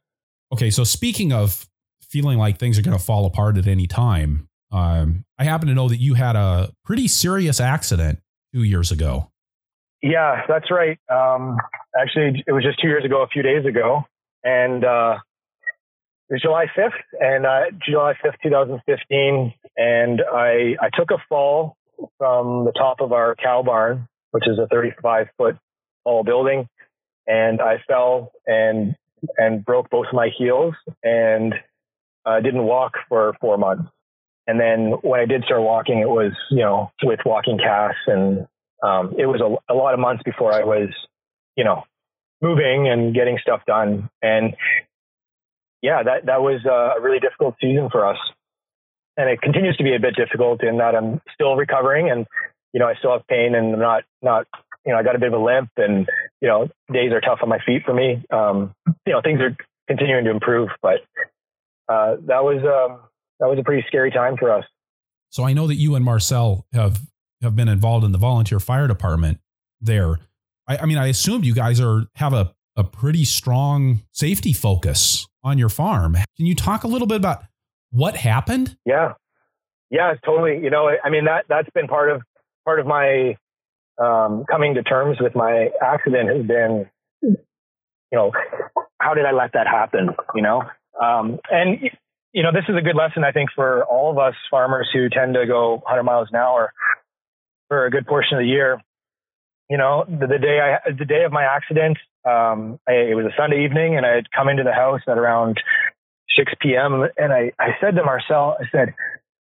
Okay. 0.53 0.70
So 0.70 0.84
speaking 0.84 1.32
of 1.32 1.66
feeling 2.03 2.38
like 2.38 2.59
things 2.59 2.78
are 2.78 2.82
going 2.82 2.97
to 2.97 3.03
fall 3.03 3.26
apart 3.26 3.57
at 3.57 3.66
any 3.66 3.86
time, 3.86 4.49
um, 4.72 5.24
I 5.38 5.45
happen 5.45 5.68
to 5.68 5.74
know 5.74 5.88
that 5.88 5.99
you 5.99 6.14
had 6.14 6.36
a 6.36 6.72
pretty 6.84 7.09
serious 7.09 7.61
accident 7.61 8.20
two 8.55 8.62
years 8.62 8.93
ago. 8.93 9.30
Yeah, 10.03 10.43
that's 10.49 10.70
right. 10.70 10.99
Um, 11.12 11.59
actually, 12.01 12.43
it 12.47 12.53
was 12.53 12.64
just 12.64 12.80
two 12.80 12.88
years 12.88 13.05
ago, 13.05 13.22
a 13.22 13.26
few 13.26 13.43
days 13.43 13.66
ago, 13.66 14.05
and 14.43 14.84
uh, 14.84 15.18
it 16.30 16.34
was 16.34 16.43
July 16.43 16.66
5th, 16.76 16.93
and 17.20 17.45
uh, 17.45 17.76
July 17.84 18.14
5th, 18.24 18.34
2015, 18.43 19.53
and 19.76 20.22
I 20.32 20.76
I 20.80 20.88
took 20.97 21.11
a 21.11 21.18
fall 21.28 21.76
from 22.19 22.65
the 22.65 22.73
top 22.73 23.01
of 23.01 23.13
our 23.13 23.35
cow 23.35 23.63
barn, 23.63 24.09
which 24.33 24.47
is 24.47 24.59
a 24.59 24.67
35 24.69 25.29
foot 25.37 25.57
tall 26.05 26.25
building, 26.25 26.69
and 27.27 27.61
I 27.61 27.83
fell 27.87 28.33
and 28.47 28.97
and 29.37 29.65
broke 29.65 29.91
both 29.91 30.07
my 30.13 30.31
heels 30.37 30.75
and 31.03 31.55
uh, 32.25 32.41
didn't 32.41 32.65
walk 32.65 32.93
for 33.09 33.35
four 33.41 33.59
months. 33.59 33.91
And 34.47 34.59
then 34.59 34.93
when 35.03 35.21
I 35.21 35.27
did 35.27 35.45
start 35.45 35.63
walking, 35.63 35.99
it 36.01 36.09
was, 36.09 36.33
you 36.51 36.61
know, 36.61 36.91
with 37.03 37.21
walking 37.25 37.59
casts 37.59 38.01
and 38.07 38.47
um, 38.83 39.15
it 39.19 39.27
was 39.27 39.41
a, 39.41 39.73
a 39.73 39.77
lot 39.77 39.95
of 39.95 40.01
months 40.01 40.23
before 40.25 40.53
I 40.53 40.65
was, 40.65 40.89
you 41.57 41.65
know, 41.65 41.85
moving 42.41 42.89
and 42.89 43.15
getting 43.15 43.39
stuff 43.41 43.61
done. 43.67 44.09
And 44.23 44.55
yeah, 45.83 46.03
that, 46.03 46.27
that 46.27 46.41
was 46.41 46.65
a 46.65 47.01
really 47.01 47.21
difficult 47.21 47.57
season 47.61 47.91
for 47.91 48.07
us. 48.07 48.19
And 49.17 49.29
it 49.29 49.41
continues 49.43 49.77
to 49.77 49.85
be 49.85 49.95
a 49.95 50.01
bit 50.01 50.15
difficult 50.17 50.63
in 50.63 50.79
that 50.79 50.95
I'm 50.95 51.21
still 51.35 51.57
recovering 51.57 52.11
and, 52.11 52.27
you 52.73 52.81
know, 52.81 52.87
I 52.87 52.95
still 52.95 53.13
have 53.13 53.27
pain 53.27 53.55
and 53.55 53.75
I'm 53.75 53.81
not, 53.81 54.05
not, 54.23 54.47
you 54.87 54.93
know, 54.93 54.99
I 54.99 55.03
got 55.03 55.17
a 55.17 55.19
bit 55.19 55.33
of 55.33 55.41
a 55.41 55.45
limp 55.45 55.71
and, 55.77 56.09
you 56.41 56.49
know, 56.49 56.69
days 56.93 57.13
are 57.13 57.21
tough 57.21 57.41
on 57.43 57.49
my 57.49 57.59
feet 57.67 57.83
for 57.85 57.93
me. 57.93 58.23
Um, 58.33 58.73
you 59.07 59.13
know, 59.13 59.21
things 59.23 59.41
are 59.41 59.57
continuing 59.89 60.25
to 60.25 60.31
improve, 60.31 60.69
but, 60.81 61.01
uh, 61.89 62.17
that 62.27 62.45
was, 62.45 62.59
um, 62.59 63.01
that 63.41 63.49
was 63.49 63.59
a 63.59 63.65
pretty 63.65 63.85
scary 63.89 64.11
time 64.11 64.37
for 64.39 64.53
us. 64.53 64.65
So 65.31 65.45
I 65.45 65.53
know 65.53 65.67
that 65.67 65.77
you 65.77 65.95
and 65.95 66.05
Marcelle 66.05 66.67
have 66.73 67.01
have 67.43 67.57
been 67.57 67.69
involved 67.69 68.05
in 68.05 68.13
the 68.13 68.19
volunteer 68.19 68.61
fire 68.61 68.87
department 68.87 69.39
there. 69.81 70.19
I, 70.69 70.79
I 70.79 70.87
mean, 70.87 70.99
I 70.99 71.07
assumed 71.07 71.47
you 71.47 71.55
guys 71.55 71.81
are 71.81 72.05
have 72.17 72.33
a 72.33 72.55
a 72.77 72.85
pretty 72.85 73.25
strong 73.25 74.03
safety 74.13 74.53
focus 74.53 75.27
on 75.43 75.59
your 75.59 75.69
farm. 75.69 76.17
Can 76.37 76.47
you 76.47 76.55
talk 76.55 76.85
a 76.85 76.89
little 76.89 77.07
bit 77.07 77.17
about 77.17 77.45
what 77.91 78.16
happened? 78.16 78.76
Yeah, 78.84 79.14
yeah, 79.91 80.14
totally. 80.24 80.62
You 80.62 80.70
know, 80.70 80.91
I 81.03 81.11
mean 81.11 81.24
that 81.24 81.47
that's 81.49 81.70
been 81.70 81.88
part 81.88 82.11
of 82.11 82.22
part 82.64 82.80
of 82.80 82.86
my 82.86 83.36
um, 84.03 84.45
coming 84.51 84.74
to 84.74 84.82
terms 84.82 85.18
with 85.20 85.34
my 85.34 85.68
accident 85.82 86.30
has 86.30 86.47
been, 86.47 86.86
you 87.22 87.36
know, 88.12 88.32
how 89.01 89.14
did 89.14 89.26
I 89.26 89.32
let 89.32 89.53
that 89.53 89.66
happen? 89.66 90.11
You 90.34 90.43
know, 90.43 90.62
um, 91.01 91.38
and 91.51 91.78
you 92.32 92.43
know, 92.43 92.53
this 92.53 92.64
is 92.68 92.76
a 92.76 92.82
good 92.82 92.97
lesson, 92.97 93.24
I 93.24 93.32
think, 93.32 93.51
for 93.55 93.84
all 93.84 94.11
of 94.12 94.18
us 94.18 94.34
farmers 94.51 94.88
who 94.93 95.09
tend 95.09 95.34
to 95.34 95.47
go 95.47 95.74
100 95.82 96.03
miles 96.05 96.28
an 96.30 96.36
hour 96.36 96.72
for 97.68 97.86
a 97.86 97.91
good 97.91 98.07
portion 98.07 98.38
of 98.38 98.43
the 98.43 98.49
year. 98.49 98.80
You 99.68 99.78
know, 99.78 100.05
the, 100.07 100.26
the 100.26 100.38
day 100.38 100.59
I, 100.61 100.91
the 100.91 101.05
day 101.05 101.24
of 101.24 101.32
my 101.32 101.45
accident, 101.45 101.99
um, 102.24 102.78
I, 102.88 103.11
it 103.11 103.14
was 103.14 103.26
a 103.26 103.34
Sunday 103.36 103.64
evening, 103.64 103.97
and 103.97 104.05
I 104.05 104.14
had 104.14 104.30
come 104.30 104.49
into 104.49 104.62
the 104.62 104.72
house 104.72 105.01
at 105.09 105.18
around 105.18 105.61
6 106.41 106.53
p.m. 106.61 107.07
And 107.16 107.32
I, 107.32 107.53
I 107.59 107.76
said 107.80 107.97
to 107.97 108.05
Marcelle, 108.05 108.57
I 108.59 108.64
said, 108.72 108.95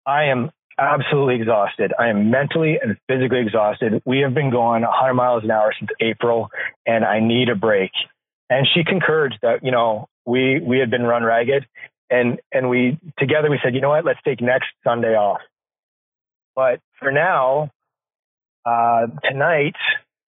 I 0.05 0.25
am 0.25 0.51
absolutely 0.77 1.35
exhausted. 1.35 1.93
I 1.97 2.09
am 2.09 2.29
mentally 2.29 2.77
and 2.81 2.97
physically 3.07 3.39
exhausted. 3.39 4.01
We 4.05 4.19
have 4.19 4.33
been 4.33 4.51
going 4.51 4.83
100 4.83 5.13
miles 5.13 5.43
an 5.43 5.51
hour 5.51 5.73
since 5.77 5.89
April, 5.99 6.49
and 6.85 7.03
I 7.03 7.19
need 7.19 7.49
a 7.49 7.55
break. 7.55 7.91
And 8.49 8.67
she 8.73 8.83
concurred 8.83 9.35
that 9.41 9.63
you 9.63 9.71
know 9.71 10.07
we 10.25 10.59
we 10.61 10.77
had 10.77 10.91
been 10.91 11.03
run 11.03 11.23
ragged, 11.23 11.65
and 12.09 12.39
and 12.51 12.69
we 12.69 12.99
together 13.17 13.49
we 13.49 13.59
said, 13.63 13.73
you 13.73 13.81
know 13.81 13.89
what, 13.89 14.05
let's 14.05 14.19
take 14.23 14.41
next 14.41 14.67
Sunday 14.83 15.15
off. 15.15 15.41
But 16.55 16.79
for 16.99 17.11
now, 17.11 17.71
uh, 18.65 19.07
tonight, 19.23 19.75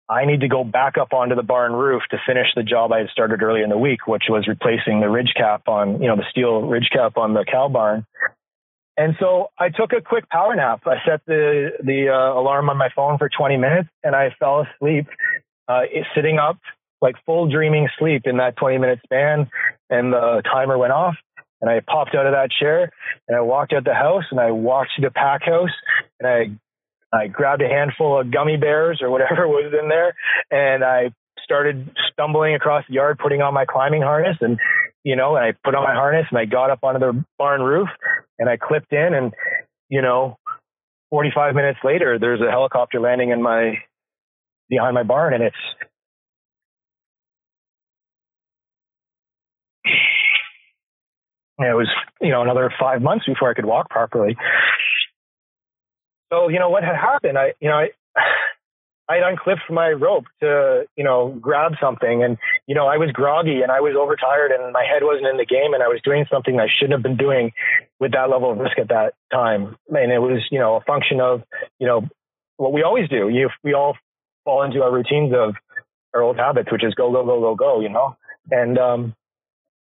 I 0.08 0.24
need 0.24 0.40
to 0.40 0.48
go 0.48 0.64
back 0.64 0.96
up 0.98 1.12
onto 1.12 1.34
the 1.34 1.42
barn 1.42 1.72
roof 1.72 2.02
to 2.10 2.18
finish 2.26 2.46
the 2.56 2.62
job 2.62 2.92
I 2.92 2.98
had 2.98 3.08
started 3.10 3.42
early 3.42 3.62
in 3.62 3.68
the 3.68 3.76
week, 3.76 4.06
which 4.06 4.24
was 4.28 4.48
replacing 4.48 5.00
the 5.00 5.08
ridge 5.08 5.34
cap 5.36 5.68
on, 5.68 6.00
you 6.00 6.08
know, 6.08 6.16
the 6.16 6.24
steel 6.30 6.62
ridge 6.62 6.88
cap 6.90 7.16
on 7.16 7.34
the 7.34 7.44
cow 7.44 7.68
barn. 7.68 8.06
And 8.96 9.14
so 9.20 9.50
I 9.58 9.68
took 9.68 9.92
a 9.92 10.00
quick 10.00 10.28
power 10.28 10.56
nap. 10.56 10.82
I 10.86 10.96
set 11.06 11.20
the 11.26 11.70
the 11.82 12.08
uh, 12.08 12.40
alarm 12.40 12.68
on 12.70 12.76
my 12.76 12.88
phone 12.96 13.18
for 13.18 13.28
20 13.28 13.56
minutes, 13.56 13.88
and 14.02 14.16
I 14.16 14.34
fell 14.40 14.66
asleep, 14.66 15.06
uh, 15.68 15.82
sitting 16.14 16.38
up 16.38 16.58
like 17.00 17.14
full 17.24 17.48
dreaming 17.48 17.88
sleep 17.98 18.22
in 18.24 18.38
that 18.38 18.56
20 18.56 18.78
minute 18.78 19.00
span. 19.04 19.50
And 19.90 20.12
the 20.12 20.42
timer 20.50 20.76
went 20.76 20.92
off, 20.92 21.14
and 21.60 21.70
I 21.70 21.80
popped 21.80 22.14
out 22.14 22.26
of 22.26 22.32
that 22.32 22.50
chair 22.50 22.90
and 23.26 23.36
I 23.36 23.40
walked 23.40 23.72
out 23.72 23.84
the 23.84 23.94
house 23.94 24.24
and 24.30 24.40
I 24.40 24.50
walked 24.50 24.90
to 24.96 25.02
the 25.02 25.10
pack 25.10 25.42
house 25.44 25.74
and 26.20 26.28
I 26.28 26.50
I 27.12 27.26
grabbed 27.26 27.62
a 27.62 27.68
handful 27.68 28.20
of 28.20 28.30
gummy 28.30 28.56
bears 28.56 29.00
or 29.02 29.10
whatever 29.10 29.48
was 29.48 29.72
in 29.80 29.88
there 29.88 30.14
and 30.50 30.84
I 30.84 31.10
started 31.42 31.90
stumbling 32.12 32.54
across 32.54 32.84
the 32.88 32.94
yard 32.94 33.18
putting 33.18 33.40
on 33.42 33.54
my 33.54 33.64
climbing 33.64 34.02
harness 34.02 34.36
and 34.40 34.58
you 35.04 35.16
know 35.16 35.36
and 35.36 35.44
I 35.44 35.52
put 35.64 35.74
on 35.74 35.84
my 35.84 35.94
harness 35.94 36.26
and 36.30 36.38
I 36.38 36.44
got 36.44 36.70
up 36.70 36.80
onto 36.82 37.00
the 37.00 37.24
barn 37.38 37.62
roof 37.62 37.88
and 38.38 38.48
I 38.48 38.56
clipped 38.56 38.92
in 38.92 39.14
and 39.14 39.32
you 39.88 40.02
know 40.02 40.36
45 41.10 41.54
minutes 41.54 41.78
later 41.82 42.18
there's 42.18 42.40
a 42.40 42.50
helicopter 42.50 43.00
landing 43.00 43.30
in 43.30 43.42
my 43.42 43.78
behind 44.68 44.94
my 44.94 45.04
barn 45.04 45.32
and 45.32 45.42
it's 45.42 45.56
it 51.58 51.74
was, 51.74 51.88
you 52.20 52.30
know, 52.30 52.42
another 52.42 52.72
five 52.78 53.02
months 53.02 53.26
before 53.26 53.50
I 53.50 53.54
could 53.54 53.64
walk 53.64 53.90
properly. 53.90 54.36
So, 56.32 56.48
you 56.48 56.58
know, 56.58 56.70
what 56.70 56.84
had 56.84 56.96
happened, 56.96 57.38
I, 57.38 57.54
you 57.60 57.68
know, 57.68 57.76
I, 57.76 57.90
I 59.10 59.14
had 59.14 59.24
unclipped 59.24 59.70
my 59.70 59.88
rope 59.88 60.24
to, 60.40 60.84
you 60.94 61.02
know, 61.02 61.34
grab 61.40 61.72
something 61.80 62.22
and, 62.22 62.36
you 62.66 62.74
know, 62.74 62.86
I 62.86 62.98
was 62.98 63.10
groggy 63.10 63.62
and 63.62 63.72
I 63.72 63.80
was 63.80 63.96
overtired 63.98 64.52
and 64.52 64.70
my 64.70 64.84
head 64.84 65.02
wasn't 65.02 65.28
in 65.28 65.38
the 65.38 65.46
game 65.46 65.72
and 65.72 65.82
I 65.82 65.88
was 65.88 66.00
doing 66.04 66.26
something 66.30 66.60
I 66.60 66.66
shouldn't 66.68 66.92
have 66.92 67.02
been 67.02 67.16
doing 67.16 67.52
with 67.98 68.12
that 68.12 68.28
level 68.28 68.52
of 68.52 68.58
risk 68.58 68.78
at 68.78 68.88
that 68.88 69.14
time. 69.32 69.76
And 69.88 70.12
it 70.12 70.18
was, 70.18 70.44
you 70.50 70.58
know, 70.58 70.76
a 70.76 70.82
function 70.82 71.22
of, 71.22 71.42
you 71.78 71.86
know, 71.86 72.06
what 72.58 72.74
we 72.74 72.82
always 72.82 73.08
do. 73.08 73.30
You, 73.30 73.48
we 73.64 73.72
all 73.72 73.96
fall 74.44 74.62
into 74.62 74.82
our 74.82 74.92
routines 74.92 75.32
of 75.34 75.54
our 76.12 76.20
old 76.20 76.36
habits, 76.36 76.70
which 76.70 76.84
is 76.84 76.92
go, 76.92 77.10
go, 77.10 77.24
go, 77.24 77.40
go, 77.40 77.54
go, 77.54 77.80
you 77.80 77.88
know? 77.88 78.14
And, 78.50 78.76
um, 78.76 79.14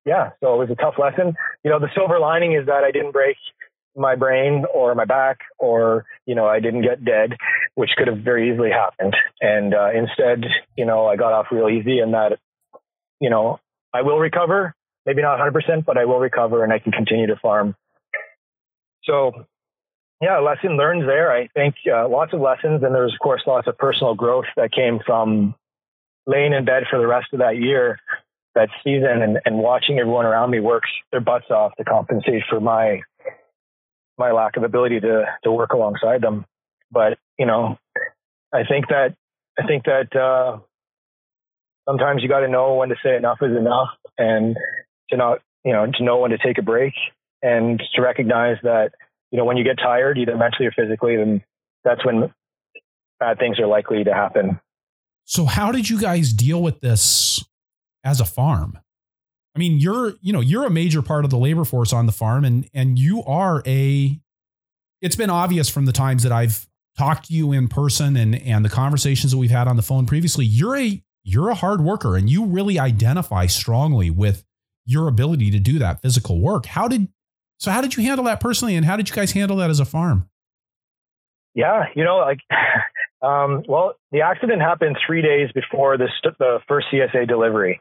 yeah, 0.05 0.31
so 0.39 0.55
it 0.55 0.69
was 0.69 0.71
a 0.71 0.81
tough 0.81 0.95
lesson. 0.99 1.35
You 1.65 1.71
know, 1.73 1.81
the 1.81 1.91
silver 1.97 2.21
lining 2.21 2.53
is 2.53 2.67
that 2.67 2.85
I 2.85 2.93
didn't 2.93 3.11
break 3.11 3.37
my 3.97 4.15
brain 4.15 4.65
or 4.73 4.95
my 4.95 5.05
back 5.05 5.39
or, 5.59 6.05
you 6.27 6.35
know, 6.35 6.47
I 6.47 6.61
didn't 6.61 6.83
get 6.83 7.05
dead, 7.05 7.37
which 7.75 7.91
could 7.97 8.09
have 8.09 8.19
very 8.19 8.53
easily 8.53 8.71
happened. 8.71 9.17
And 9.41 9.75
uh, 9.75 9.91
instead, 9.93 10.45
you 10.77 10.85
know, 10.85 11.07
I 11.07 11.17
got 11.17 11.33
off 11.33 11.47
real 11.51 11.69
easy 11.69 12.01
and 12.01 12.15
that, 12.15 12.39
you 13.21 13.31
know, 13.31 13.59
I 13.93 14.03
will 14.03 14.19
recover, 14.19 14.75
maybe 15.07 15.23
not 15.23 15.39
100%, 15.39 15.85
but 15.85 15.97
I 15.97 16.05
will 16.05 16.19
recover 16.19 16.63
and 16.63 16.73
I 16.73 16.79
can 16.79 16.93
continue 16.93 17.27
to 17.29 17.37
farm. 17.37 17.75
So, 19.05 19.47
yeah, 20.21 20.39
lesson 20.39 20.77
learned 20.77 21.09
there. 21.09 21.33
I 21.33 21.49
think 21.49 21.77
uh, 21.91 22.09
lots 22.09 22.33
of 22.33 22.41
lessons. 22.41 22.83
And 22.83 22.95
there's, 22.95 23.13
of 23.13 23.19
course, 23.21 23.43
lots 23.47 23.67
of 23.67 23.79
personal 23.79 24.15
growth 24.15 24.47
that 24.57 24.73
came 24.73 25.01
from 25.05 25.55
laying 26.27 26.53
in 26.53 26.65
bed 26.65 26.85
for 26.91 26.99
the 26.99 27.07
rest 27.07 27.29
of 27.33 27.39
that 27.39 27.57
year 27.57 28.01
that 28.57 28.71
season 28.83 29.23
and, 29.23 29.39
and 29.45 29.59
watching 29.59 29.99
everyone 29.99 30.25
around 30.25 30.51
me 30.51 30.61
work 30.61 30.83
their 31.13 31.21
butts 31.21 31.51
off 31.51 31.77
to 31.77 31.85
compensate 31.85 32.43
for 32.49 32.59
my 32.59 33.03
my 34.19 34.33
lack 34.33 34.57
of 34.57 34.63
ability 34.63 35.01
to 35.01 35.25
to 35.45 35.53
work 35.53 35.73
alongside 35.73 36.23
them. 36.23 36.45
But 36.91 37.19
you 37.39 37.47
know, 37.47 37.79
I 38.53 38.65
think 38.65 38.89
that 38.89 39.15
I 39.59 39.67
think 39.67 39.85
that 39.85 40.15
uh, 40.17 40.59
sometimes 41.89 42.23
you 42.23 42.29
got 42.29 42.41
to 42.41 42.49
know 42.49 42.75
when 42.75 42.89
to 42.91 42.97
say 43.03 43.17
enough 43.17 43.39
is 43.43 43.57
enough, 43.57 43.89
and 44.19 44.57
to 45.11 45.17
not 45.17 45.41
you 45.65 45.73
know 45.73 45.87
to 45.87 46.05
know 46.05 46.19
when 46.19 46.31
to 46.31 46.39
take 46.39 46.59
a 46.59 46.63
break, 46.63 46.95
and 47.43 47.83
to 47.95 48.03
recognize 48.03 48.57
that 48.63 48.93
you 49.31 49.39
know 49.39 49.45
when 49.45 49.57
you 49.57 49.65
get 49.65 49.79
tired, 49.79 50.19
either 50.19 50.37
mentally 50.37 50.67
or 50.67 50.73
physically, 50.73 51.17
then 51.17 51.43
that's 51.85 52.05
when 52.05 52.33
bad 53.19 53.39
things 53.39 53.59
are 53.59 53.67
likely 53.67 54.05
to 54.05 54.13
happen. 54.13 54.61
So, 55.25 55.45
how 55.45 55.73
did 55.73 55.91
you 55.91 56.01
guys 56.01 56.33
deal 56.33 56.63
with 56.63 56.81
this 56.81 57.43
as 58.05 58.21
a 58.21 58.25
farm? 58.25 58.79
I 59.57 59.59
mean, 59.59 59.81
you're 59.81 60.13
you 60.21 60.35
know 60.35 60.41
you're 60.41 60.67
a 60.67 60.71
major 60.71 61.01
part 61.01 61.25
of 61.25 61.31
the 61.31 61.39
labor 61.39 61.65
force 61.65 61.93
on 61.93 62.05
the 62.05 62.13
farm, 62.13 62.45
and 62.45 62.69
and 62.75 62.99
you 62.99 63.25
are 63.25 63.63
a. 63.67 64.21
It's 65.01 65.17
been 65.17 65.31
obvious 65.31 65.71
from 65.71 65.87
the 65.87 65.93
times 65.93 66.23
that 66.25 66.33
I've 66.33 66.67
talked 66.99 67.29
to 67.29 67.33
you 67.33 67.53
in 67.53 67.69
person 67.69 68.17
and 68.17 68.35
and 68.35 68.65
the 68.65 68.69
conversations 68.69 69.33
that 69.33 69.39
we've 69.39 69.51
had 69.51 69.67
on 69.67 69.77
the 69.77 69.83
phone 69.83 70.05
previously. 70.05 70.45
You're 70.45 70.77
a 70.77 71.03
you're 71.25 71.49
a 71.49 71.55
hard 71.55 71.81
worker, 71.81 72.17
and 72.17 72.29
you 72.29 72.45
really 72.45 72.79
identify 72.79 73.47
strongly 73.47 74.11
with 74.11 74.45
your 74.85 75.09
ability 75.09 75.51
to 75.53 75.59
do 75.59 75.79
that 75.79 76.03
physical 76.03 76.39
work. 76.39 76.67
How 76.67 76.87
did 76.87 77.09
so? 77.57 77.71
How 77.71 77.81
did 77.81 77.97
you 77.97 78.03
handle 78.03 78.27
that 78.27 78.41
personally, 78.41 78.77
and 78.77 78.85
how 78.85 78.97
did 78.97 79.09
you 79.09 79.15
guys 79.15 79.33
handle 79.33 79.57
that 79.57 79.71
as 79.71 79.81
a 79.81 79.87
farm? 79.87 80.29
Yeah, 81.55 81.85
you 81.95 82.05
know, 82.05 82.19
like, 82.19 82.41
um, 83.23 83.63
well, 83.67 83.95
the 84.13 84.21
accident 84.21 84.61
happened 84.61 84.99
three 85.07 85.23
days 85.23 85.49
before 85.55 85.97
the 85.97 86.09
the 86.39 86.59
first 86.69 86.89
CSA 86.93 87.27
delivery, 87.27 87.81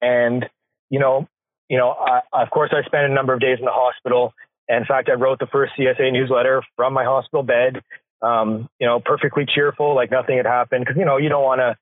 and 0.00 0.46
you 0.90 0.98
know, 0.98 1.28
you 1.68 1.78
know, 1.78 1.90
I, 1.90 2.20
of 2.32 2.50
course, 2.50 2.72
I 2.72 2.86
spent 2.86 3.10
a 3.10 3.14
number 3.14 3.34
of 3.34 3.40
days 3.40 3.58
in 3.58 3.64
the 3.64 3.72
hospital. 3.72 4.32
In 4.68 4.84
fact, 4.84 5.08
I 5.08 5.14
wrote 5.14 5.38
the 5.38 5.46
first 5.46 5.72
CSA 5.78 6.12
newsletter 6.12 6.62
from 6.76 6.92
my 6.92 7.04
hospital 7.04 7.42
bed. 7.42 7.82
Um, 8.22 8.68
you 8.80 8.86
know, 8.86 9.00
perfectly 9.00 9.44
cheerful, 9.46 9.94
like 9.94 10.10
nothing 10.10 10.36
had 10.36 10.46
happened, 10.46 10.84
because 10.84 10.98
you 10.98 11.04
know 11.04 11.18
you 11.18 11.28
don't 11.28 11.44
want 11.44 11.60
to 11.60 11.76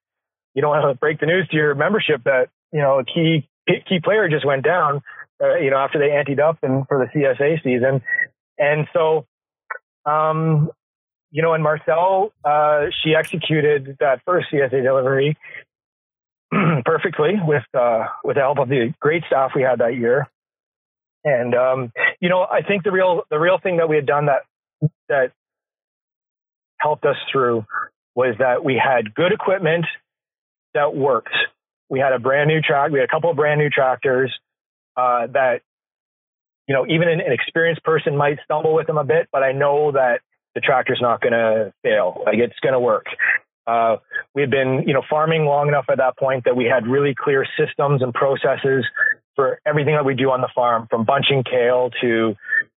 you 0.55 0.63
don't 0.63 0.71
want 0.71 0.95
to 0.95 0.99
break 0.99 1.21
the 1.21 1.27
news 1.27 1.49
to 1.49 1.57
your 1.57 1.75
membership 1.75 2.25
that 2.25 2.49
you 2.73 2.81
know 2.81 2.99
a 2.99 3.05
key 3.05 3.49
key 3.67 4.01
player 4.03 4.29
just 4.29 4.47
went 4.47 4.65
down. 4.65 5.01
Uh, 5.43 5.57
you 5.57 5.71
know, 5.71 5.79
after 5.79 5.99
they 5.99 6.11
anteed 6.11 6.41
up 6.41 6.59
and 6.63 6.87
for 6.87 6.99
the 6.99 7.19
CSA 7.19 7.63
season, 7.63 8.03
and 8.59 8.87
so 8.93 9.27
um, 10.07 10.71
you 11.31 11.43
know, 11.43 11.55
and 11.55 11.63
Marcelle, 11.63 12.33
uh, 12.45 12.87
she 13.03 13.15
executed 13.15 13.97
that 14.01 14.21
first 14.25 14.47
CSA 14.53 14.83
delivery 14.83 15.37
perfectly 16.85 17.35
with 17.43 17.65
uh, 17.75 18.07
with 18.23 18.37
the 18.37 18.43
help 18.43 18.59
of 18.59 18.69
the 18.69 18.93
great 19.01 19.23
staff 19.27 19.53
we 19.55 19.63
had 19.63 19.81
that 19.81 19.97
year. 19.97 20.29
And 21.25 21.55
um, 21.55 21.93
you 22.21 22.29
know, 22.29 22.43
I 22.43 22.63
think 22.63 22.85
the 22.85 22.93
real 22.93 23.23
the 23.31 23.39
real 23.39 23.59
thing 23.63 23.79
that 23.79 23.89
we 23.89 23.97
had 23.97 24.07
done 24.07 24.27
that 24.27 24.43
that 25.09 25.33
helped 26.79 27.05
us 27.05 27.17
through 27.33 27.65
was 28.15 28.37
that 28.39 28.65
we 28.65 28.81
had 28.83 29.15
good 29.15 29.33
equipment 29.33 29.87
that 30.75 30.95
worked. 30.95 31.35
We 31.89 31.99
had 31.99 32.13
a 32.13 32.19
brand 32.19 32.49
new 32.49 32.61
track. 32.61 32.91
We 32.91 32.99
had 32.99 33.09
a 33.09 33.13
couple 33.13 33.31
of 33.31 33.37
brand 33.37 33.59
new 33.59 33.71
tractors 33.71 34.33
uh, 34.97 35.27
that 35.33 35.61
you 36.69 36.75
know 36.75 36.87
even 36.87 37.09
an, 37.09 37.21
an 37.21 37.33
experienced 37.33 37.83
person 37.83 38.17
might 38.17 38.39
stumble 38.45 38.75
with 38.75 38.87
them 38.87 38.99
a 38.99 39.05
bit, 39.05 39.29
but 39.33 39.43
I 39.43 39.53
know 39.53 39.93
that 39.93 40.21
the 40.55 40.61
tractor's 40.61 41.01
not 41.01 41.21
going 41.21 41.33
to 41.33 41.73
fail. 41.83 42.23
Like 42.25 42.37
it's 42.39 42.59
going 42.63 42.75
to 42.75 42.81
work. 42.81 43.07
Uh, 43.67 43.97
we 44.35 44.43
had 44.43 44.51
been, 44.51 44.85
you 44.87 44.95
know, 44.95 45.03
farming 45.09 45.45
long 45.45 45.69
enough 45.69 45.87
at 45.91 45.99
that 45.99 46.17
point 46.19 46.45
that 46.45 46.57
we 46.57 46.65
had 46.65 46.87
really 46.87 47.15
clear 47.15 47.47
systems 47.59 48.03
and 48.03 48.13
processes 48.13 48.85
for 49.37 49.59
everything 49.67 49.95
that 49.95 50.05
we 50.05 50.15
do 50.15 50.31
on 50.31 50.41
the 50.41 50.49
farm, 50.55 50.87
from 50.91 51.05
bunching 51.05 51.43
kale 51.43 51.91
to, 52.01 52.35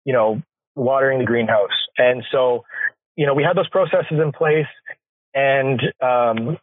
you 0.06 0.14
know, 0.14 0.42
watering 0.76 1.20
the 1.20 1.26
greenhouse. 1.26 1.72
And 1.98 2.24
so, 2.32 2.66
you 3.16 3.26
know, 3.26 3.34
we 3.34 3.44
had 3.44 3.58
those 3.58 3.70
processes 3.70 4.20
in 4.22 4.32
place, 4.32 4.68
and 5.34 5.82
um, 6.02 6.58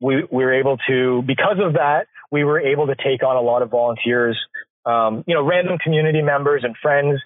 we 0.00 0.24
we 0.30 0.44
were 0.44 0.54
able 0.54 0.78
to, 0.88 1.22
because 1.26 1.58
of 1.62 1.74
that, 1.74 2.06
we 2.30 2.44
were 2.44 2.60
able 2.60 2.86
to 2.86 2.94
take 2.96 3.22
on 3.22 3.36
a 3.36 3.40
lot 3.40 3.62
of 3.62 3.70
volunteers. 3.70 4.38
Um, 4.84 5.22
you 5.26 5.34
know, 5.34 5.44
random 5.44 5.78
community 5.78 6.22
members 6.22 6.64
and 6.64 6.74
friends 6.82 7.20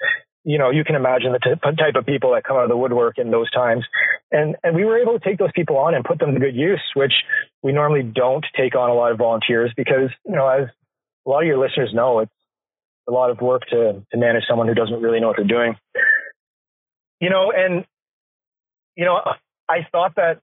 you 0.46 0.58
know, 0.58 0.70
you 0.70 0.84
can 0.84 0.94
imagine 0.94 1.32
the 1.32 1.40
t- 1.40 1.76
type 1.76 1.96
of 1.96 2.06
people 2.06 2.32
that 2.32 2.44
come 2.44 2.56
out 2.56 2.62
of 2.62 2.68
the 2.68 2.76
woodwork 2.76 3.18
in 3.18 3.32
those 3.32 3.50
times. 3.50 3.84
And, 4.30 4.54
and 4.62 4.76
we 4.76 4.84
were 4.84 4.96
able 4.96 5.18
to 5.18 5.24
take 5.24 5.38
those 5.38 5.50
people 5.52 5.76
on 5.76 5.92
and 5.92 6.04
put 6.04 6.20
them 6.20 6.32
to 6.34 6.38
good 6.38 6.54
use, 6.54 6.80
which 6.94 7.12
we 7.64 7.72
normally 7.72 8.04
don't 8.04 8.46
take 8.56 8.76
on 8.76 8.88
a 8.88 8.94
lot 8.94 9.10
of 9.10 9.18
volunteers 9.18 9.72
because, 9.76 10.08
you 10.24 10.36
know, 10.36 10.46
as 10.46 10.68
a 11.26 11.28
lot 11.28 11.40
of 11.40 11.48
your 11.48 11.58
listeners 11.58 11.90
know, 11.92 12.20
it's 12.20 12.30
a 13.08 13.12
lot 13.12 13.30
of 13.30 13.40
work 13.40 13.62
to, 13.70 14.04
to 14.12 14.16
manage 14.16 14.44
someone 14.48 14.68
who 14.68 14.74
doesn't 14.74 15.02
really 15.02 15.18
know 15.18 15.26
what 15.26 15.36
they're 15.36 15.46
doing. 15.46 15.74
You 17.20 17.30
know, 17.30 17.52
and, 17.52 17.84
you 18.94 19.04
know, 19.04 19.20
I 19.68 19.78
thought 19.90 20.14
that 20.14 20.38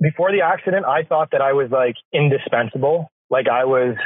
before 0.00 0.32
the 0.32 0.40
accident, 0.40 0.86
I 0.86 1.02
thought 1.02 1.32
that 1.32 1.42
I 1.42 1.52
was 1.52 1.70
like 1.70 1.96
indispensable. 2.10 3.10
Like 3.28 3.48
I 3.48 3.66
was 3.66 3.96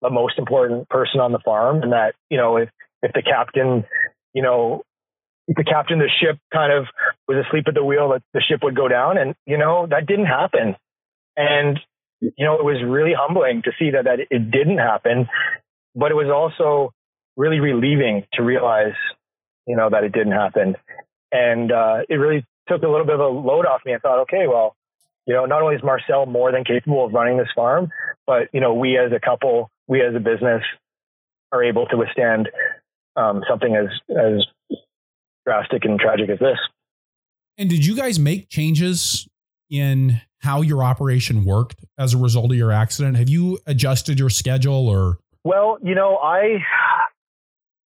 the 0.00 0.08
most 0.08 0.38
important 0.38 0.88
person 0.88 1.20
on 1.20 1.32
the 1.32 1.40
farm 1.44 1.82
and 1.82 1.92
that, 1.92 2.14
you 2.30 2.38
know, 2.38 2.56
if, 2.56 2.70
if 3.02 3.12
the 3.12 3.22
captain, 3.22 3.84
you 4.32 4.42
know, 4.42 4.82
the 5.48 5.64
captain 5.64 6.00
of 6.00 6.06
the 6.06 6.12
ship 6.20 6.38
kind 6.52 6.72
of 6.72 6.86
was 7.28 7.44
asleep 7.46 7.64
at 7.68 7.74
the 7.74 7.84
wheel 7.84 8.10
that 8.10 8.22
the 8.32 8.40
ship 8.40 8.60
would 8.62 8.76
go 8.76 8.88
down. 8.88 9.18
And, 9.18 9.34
you 9.46 9.58
know, 9.58 9.86
that 9.88 10.06
didn't 10.06 10.26
happen. 10.26 10.76
And, 11.36 11.78
you 12.20 12.44
know, 12.44 12.54
it 12.54 12.64
was 12.64 12.82
really 12.86 13.12
humbling 13.18 13.62
to 13.62 13.72
see 13.78 13.90
that, 13.90 14.04
that 14.04 14.20
it 14.30 14.50
didn't 14.50 14.78
happen, 14.78 15.28
but 15.94 16.10
it 16.10 16.14
was 16.14 16.30
also 16.32 16.92
really 17.36 17.60
relieving 17.60 18.24
to 18.34 18.42
realize, 18.42 18.94
you 19.66 19.76
know, 19.76 19.90
that 19.90 20.04
it 20.04 20.12
didn't 20.12 20.32
happen. 20.32 20.76
And, 21.32 21.72
uh, 21.72 21.98
it 22.08 22.14
really 22.14 22.46
took 22.68 22.82
a 22.82 22.88
little 22.88 23.04
bit 23.04 23.16
of 23.16 23.20
a 23.20 23.28
load 23.28 23.66
off 23.66 23.82
me. 23.84 23.94
I 23.94 23.98
thought, 23.98 24.20
okay, 24.22 24.46
well, 24.48 24.76
you 25.26 25.34
know, 25.34 25.46
not 25.46 25.62
only 25.62 25.74
is 25.74 25.82
Marcelle 25.82 26.26
more 26.26 26.52
than 26.52 26.64
capable 26.64 27.04
of 27.04 27.12
running 27.12 27.36
this 27.36 27.48
farm, 27.54 27.90
but, 28.26 28.48
you 28.52 28.60
know, 28.60 28.74
we 28.74 28.98
as 28.98 29.12
a 29.12 29.20
couple, 29.20 29.70
we 29.88 30.00
as 30.00 30.14
a 30.14 30.20
business 30.20 30.62
are 31.52 31.64
able 31.64 31.86
to 31.86 31.96
withstand 31.96 32.48
um, 33.16 33.42
something 33.48 33.74
as, 33.74 33.88
as 34.10 34.46
drastic 35.44 35.84
and 35.84 35.98
tragic 35.98 36.30
as 36.30 36.38
this. 36.38 36.58
And 37.58 37.70
did 37.70 37.86
you 37.86 37.96
guys 37.96 38.18
make 38.18 38.48
changes 38.48 39.28
in 39.70 40.20
how 40.40 40.62
your 40.62 40.82
operation 40.82 41.44
worked 41.44 41.84
as 41.98 42.14
a 42.14 42.18
result 42.18 42.50
of 42.50 42.56
your 42.56 42.72
accident? 42.72 43.16
Have 43.16 43.28
you 43.28 43.58
adjusted 43.66 44.18
your 44.18 44.30
schedule 44.30 44.88
or? 44.88 45.18
Well, 45.44 45.78
you 45.82 45.94
know, 45.94 46.16
I, 46.16 46.58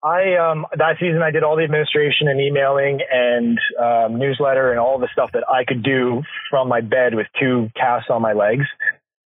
I, 0.03 0.35
um, 0.35 0.65
that 0.77 0.95
season 0.99 1.21
I 1.21 1.31
did 1.31 1.43
all 1.43 1.57
the 1.57 1.63
administration 1.63 2.27
and 2.27 2.39
emailing 2.39 2.99
and 3.11 3.59
um, 3.79 4.19
newsletter 4.19 4.71
and 4.71 4.79
all 4.79 4.99
the 4.99 5.09
stuff 5.11 5.31
that 5.33 5.43
I 5.49 5.65
could 5.65 5.83
do 5.83 6.23
from 6.49 6.69
my 6.69 6.81
bed 6.81 7.15
with 7.15 7.27
two 7.39 7.69
casts 7.75 8.09
on 8.09 8.21
my 8.21 8.33
legs. 8.33 8.65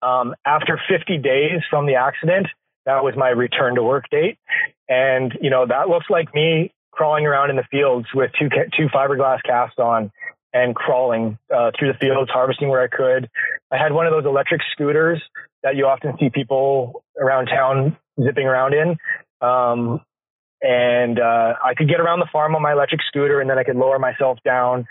Um, 0.02 0.36
after 0.46 0.80
50 0.90 1.18
days 1.20 1.62
from 1.70 1.86
the 1.86 1.96
accident, 1.96 2.48
that 2.86 3.04
was 3.04 3.16
my 3.16 3.30
return 3.30 3.76
to 3.76 3.84
work 3.84 4.06
date. 4.10 4.38
And, 4.90 5.34
you 5.42 5.50
know, 5.50 5.66
that 5.68 5.88
looks 5.90 6.08
like 6.10 6.34
me 6.34 6.74
crawling 6.92 7.26
around 7.26 7.50
in 7.50 7.56
the 7.56 7.66
fields 7.72 8.08
with 8.14 8.32
two 8.38 8.50
two 8.78 8.88
fiberglass 8.88 9.42
casts 9.44 9.80
on 9.80 10.12
and 10.54 10.76
crawling 10.76 11.38
uh, 11.54 11.72
through 11.78 11.94
the 11.94 11.98
fields, 11.98 12.30
harvesting 12.30 12.70
where 12.70 12.82
I 12.82 12.88
could. 12.88 13.30
I 13.72 13.78
had 13.78 13.94
one 13.94 14.06
of 14.06 14.12
those 14.12 14.26
electric 14.26 14.62
scooters 14.74 15.22
that 15.64 15.76
you 15.76 15.86
often 15.86 16.18
see 16.20 16.30
people 16.30 17.04
around 17.20 17.46
town 17.48 17.98
zipping 18.22 18.46
around 18.46 18.74
in. 18.74 18.98
Um, 19.40 20.02
and 20.62 21.20
uh, 21.20 21.54
I 21.64 21.74
could 21.76 21.88
get 21.88 22.00
around 22.00 22.20
the 22.20 22.28
farm 22.32 22.56
on 22.56 22.62
my 22.62 22.74
electric 22.74 23.02
scooter, 23.08 23.42
and 23.42 23.50
then 23.50 23.58
I 23.58 23.64
could 23.64 23.76
lower 23.76 23.98
myself 23.98 24.38
down 24.46 24.86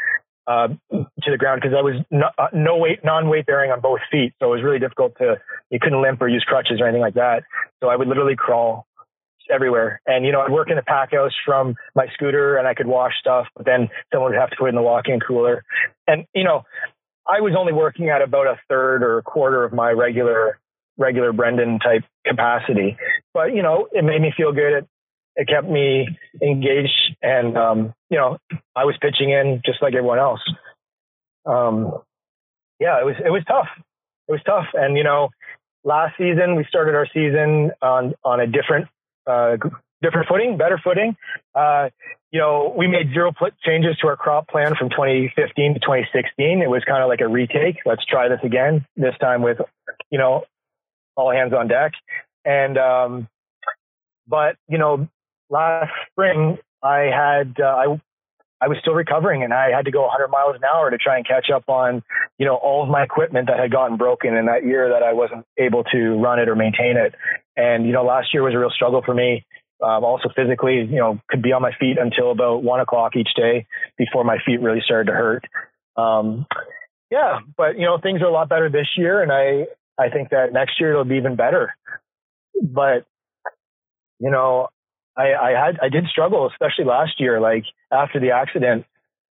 uh, 0.46 0.68
to 0.90 1.30
the 1.30 1.36
ground 1.36 1.60
because 1.62 1.76
I 1.78 1.82
was 1.82 1.94
no, 2.10 2.26
uh, 2.38 2.48
no 2.52 2.76
weight, 2.76 3.04
non-weight 3.04 3.46
bearing 3.46 3.70
on 3.70 3.80
both 3.80 4.00
feet, 4.10 4.32
so 4.40 4.48
it 4.48 4.56
was 4.56 4.64
really 4.64 4.80
difficult 4.80 5.16
to. 5.18 5.36
You 5.70 5.78
couldn't 5.80 6.02
limp 6.02 6.20
or 6.20 6.28
use 6.28 6.44
crutches 6.44 6.80
or 6.80 6.86
anything 6.86 7.02
like 7.02 7.14
that. 7.14 7.44
So 7.80 7.88
I 7.88 7.94
would 7.94 8.08
literally 8.08 8.34
crawl 8.34 8.86
everywhere. 9.52 10.00
And, 10.06 10.24
you 10.24 10.32
know, 10.32 10.40
I'd 10.40 10.50
work 10.50 10.70
in 10.70 10.76
the 10.76 10.82
pack 10.82 11.12
house 11.12 11.34
from 11.44 11.76
my 11.94 12.06
scooter 12.14 12.56
and 12.56 12.66
I 12.66 12.74
could 12.74 12.86
wash 12.86 13.12
stuff, 13.20 13.46
but 13.56 13.66
then 13.66 13.88
someone 14.12 14.32
would 14.32 14.40
have 14.40 14.50
to 14.50 14.56
put 14.56 14.66
it 14.66 14.68
in 14.70 14.74
the 14.74 14.82
walk-in 14.82 15.20
cooler. 15.20 15.64
And, 16.06 16.26
you 16.34 16.44
know, 16.44 16.62
I 17.26 17.40
was 17.40 17.54
only 17.56 17.72
working 17.72 18.08
at 18.08 18.22
about 18.22 18.46
a 18.46 18.58
third 18.68 19.02
or 19.02 19.18
a 19.18 19.22
quarter 19.22 19.64
of 19.64 19.72
my 19.72 19.90
regular, 19.90 20.58
regular 20.96 21.32
Brendan 21.32 21.78
type 21.78 22.02
capacity. 22.26 22.96
But, 23.32 23.54
you 23.54 23.62
know, 23.62 23.88
it 23.92 24.04
made 24.04 24.20
me 24.20 24.32
feel 24.36 24.52
good. 24.52 24.78
It, 24.78 24.88
it 25.36 25.48
kept 25.48 25.68
me 25.68 26.08
engaged 26.42 27.16
and, 27.22 27.56
um, 27.56 27.94
you 28.10 28.18
know, 28.18 28.38
I 28.74 28.84
was 28.84 28.96
pitching 29.00 29.30
in 29.30 29.62
just 29.64 29.80
like 29.80 29.94
everyone 29.94 30.18
else. 30.18 30.40
Um, 31.46 31.92
yeah, 32.80 33.00
it 33.00 33.04
was, 33.04 33.14
it 33.24 33.30
was 33.30 33.44
tough. 33.46 33.68
It 34.28 34.32
was 34.32 34.42
tough. 34.44 34.66
And, 34.74 34.96
you 34.96 35.04
know, 35.04 35.30
last 35.84 36.16
season 36.18 36.56
we 36.56 36.64
started 36.68 36.94
our 36.94 37.06
season 37.06 37.70
on, 37.80 38.14
on 38.24 38.40
a 38.40 38.46
different 38.46 38.88
uh, 39.30 39.56
different 40.02 40.28
footing, 40.28 40.56
better 40.56 40.80
footing. 40.82 41.16
Uh, 41.54 41.90
you 42.30 42.40
know, 42.40 42.74
we 42.76 42.86
made 42.86 43.12
zero 43.12 43.32
changes 43.64 43.96
to 43.98 44.08
our 44.08 44.16
crop 44.16 44.48
plan 44.48 44.74
from 44.76 44.90
2015 44.90 45.74
to 45.74 45.80
2016. 45.80 46.62
It 46.62 46.70
was 46.70 46.82
kind 46.86 47.02
of 47.02 47.08
like 47.08 47.20
a 47.20 47.28
retake. 47.28 47.76
Let's 47.84 48.04
try 48.04 48.28
this 48.28 48.40
again. 48.42 48.86
This 48.96 49.14
time 49.20 49.42
with, 49.42 49.58
you 50.10 50.18
know, 50.18 50.44
all 51.16 51.32
hands 51.32 51.52
on 51.52 51.68
deck. 51.68 51.92
And, 52.44 52.78
um, 52.78 53.28
but 54.26 54.56
you 54.68 54.78
know, 54.78 55.08
last 55.50 55.92
spring 56.10 56.58
I 56.82 57.10
had 57.12 57.56
uh, 57.60 57.66
I 57.66 58.00
I 58.62 58.68
was 58.68 58.76
still 58.80 58.92
recovering 58.92 59.42
and 59.42 59.54
I 59.54 59.70
had 59.74 59.86
to 59.86 59.90
go 59.90 60.02
100 60.02 60.28
miles 60.28 60.54
an 60.54 60.62
hour 60.64 60.90
to 60.90 60.98
try 60.98 61.16
and 61.16 61.26
catch 61.26 61.48
up 61.54 61.68
on, 61.68 62.02
you 62.38 62.44
know, 62.44 62.56
all 62.56 62.82
of 62.82 62.90
my 62.90 63.02
equipment 63.02 63.48
that 63.48 63.58
had 63.58 63.70
gotten 63.70 63.96
broken 63.96 64.34
in 64.34 64.46
that 64.46 64.64
year 64.64 64.90
that 64.90 65.02
I 65.02 65.14
wasn't 65.14 65.46
able 65.58 65.84
to 65.84 66.20
run 66.20 66.38
it 66.38 66.48
or 66.48 66.54
maintain 66.54 66.96
it. 66.96 67.14
And, 67.56 67.86
you 67.86 67.92
know, 67.92 68.04
last 68.04 68.34
year 68.34 68.42
was 68.42 68.54
a 68.54 68.58
real 68.58 68.70
struggle 68.70 69.02
for 69.04 69.14
me. 69.14 69.46
Um, 69.82 70.04
also 70.04 70.28
physically, 70.36 70.84
you 70.84 70.98
know, 70.98 71.18
could 71.30 71.40
be 71.40 71.52
on 71.52 71.62
my 71.62 71.72
feet 71.80 71.96
until 71.98 72.30
about 72.32 72.62
one 72.62 72.80
o'clock 72.80 73.16
each 73.16 73.30
day 73.34 73.66
before 73.96 74.24
my 74.24 74.36
feet 74.44 74.60
really 74.60 74.82
started 74.84 75.10
to 75.10 75.16
hurt. 75.16 75.44
Um, 75.96 76.46
yeah, 77.10 77.38
but 77.56 77.78
you 77.78 77.86
know, 77.86 77.98
things 77.98 78.20
are 78.20 78.26
a 78.26 78.32
lot 78.32 78.50
better 78.50 78.68
this 78.68 78.88
year 78.96 79.22
and 79.22 79.32
I, 79.32 79.66
I 79.98 80.10
think 80.10 80.30
that 80.30 80.52
next 80.52 80.78
year 80.78 80.90
it'll 80.90 81.04
be 81.04 81.16
even 81.16 81.34
better. 81.34 81.74
But, 82.62 83.06
you 84.18 84.30
know, 84.30 84.68
I, 85.16 85.32
I 85.34 85.50
had 85.50 85.78
I 85.82 85.88
did 85.88 86.06
struggle, 86.06 86.48
especially 86.50 86.84
last 86.84 87.20
year. 87.20 87.40
Like 87.40 87.64
after 87.92 88.20
the 88.20 88.30
accident, 88.30 88.84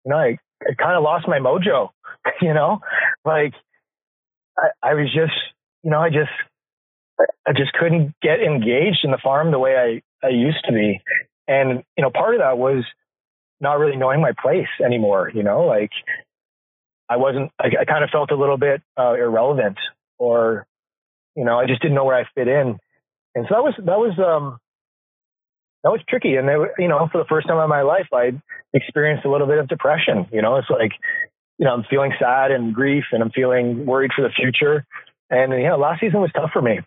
you 0.04 0.10
know, 0.10 0.16
I, 0.16 0.38
I 0.62 0.74
kind 0.78 0.96
of 0.96 1.02
lost 1.02 1.28
my 1.28 1.38
mojo. 1.38 1.90
You 2.40 2.54
know, 2.54 2.80
like 3.26 3.52
I, 4.58 4.68
I 4.82 4.94
was 4.94 5.12
just, 5.14 5.34
you 5.82 5.90
know, 5.90 6.00
I 6.00 6.08
just 6.08 6.30
I 7.46 7.52
just 7.52 7.74
couldn't 7.74 8.14
get 8.22 8.40
engaged 8.40 9.00
in 9.04 9.10
the 9.10 9.18
farm 9.22 9.50
the 9.50 9.58
way 9.58 10.02
I 10.22 10.26
I 10.26 10.30
used 10.30 10.64
to 10.64 10.72
be, 10.72 11.02
and 11.46 11.82
you 11.98 12.02
know, 12.02 12.10
part 12.10 12.34
of 12.34 12.40
that 12.40 12.56
was 12.56 12.82
not 13.60 13.78
really 13.78 13.96
knowing 13.96 14.22
my 14.22 14.32
place 14.40 14.68
anymore. 14.82 15.30
You 15.34 15.42
know, 15.42 15.66
like 15.66 15.90
I 17.08 17.16
wasn't. 17.16 17.50
I, 17.60 17.68
I 17.82 17.84
kind 17.84 18.02
of 18.02 18.10
felt 18.10 18.30
a 18.30 18.36
little 18.36 18.56
bit 18.56 18.82
uh, 18.98 19.14
irrelevant, 19.14 19.76
or 20.18 20.66
you 21.36 21.44
know, 21.44 21.58
I 21.58 21.66
just 21.66 21.82
didn't 21.82 21.94
know 21.94 22.04
where 22.04 22.16
I 22.16 22.24
fit 22.34 22.48
in, 22.48 22.78
and 23.34 23.46
so 23.48 23.54
that 23.54 23.62
was 23.62 23.74
that 23.78 23.98
was 23.98 24.18
um 24.18 24.58
that 25.84 25.90
was 25.90 26.00
tricky. 26.08 26.36
And, 26.36 26.48
it, 26.48 26.70
you 26.78 26.88
know, 26.88 27.08
for 27.12 27.18
the 27.18 27.28
first 27.28 27.46
time 27.46 27.62
in 27.62 27.68
my 27.68 27.82
life, 27.82 28.08
I 28.12 28.32
experienced 28.72 29.26
a 29.26 29.30
little 29.30 29.46
bit 29.46 29.58
of 29.58 29.68
depression. 29.68 30.26
You 30.32 30.42
know, 30.42 30.56
it's 30.56 30.70
like, 30.70 30.92
you 31.58 31.66
know, 31.66 31.74
I'm 31.74 31.84
feeling 31.88 32.12
sad 32.18 32.50
and 32.50 32.74
grief 32.74 33.04
and 33.12 33.22
I'm 33.22 33.30
feeling 33.30 33.84
worried 33.84 34.10
for 34.16 34.22
the 34.22 34.30
future. 34.30 34.86
And, 35.30 35.52
you 35.52 35.68
know, 35.68 35.76
last 35.76 36.00
season 36.00 36.20
was 36.20 36.30
tough 36.34 36.50
for 36.52 36.62
me. 36.62 36.80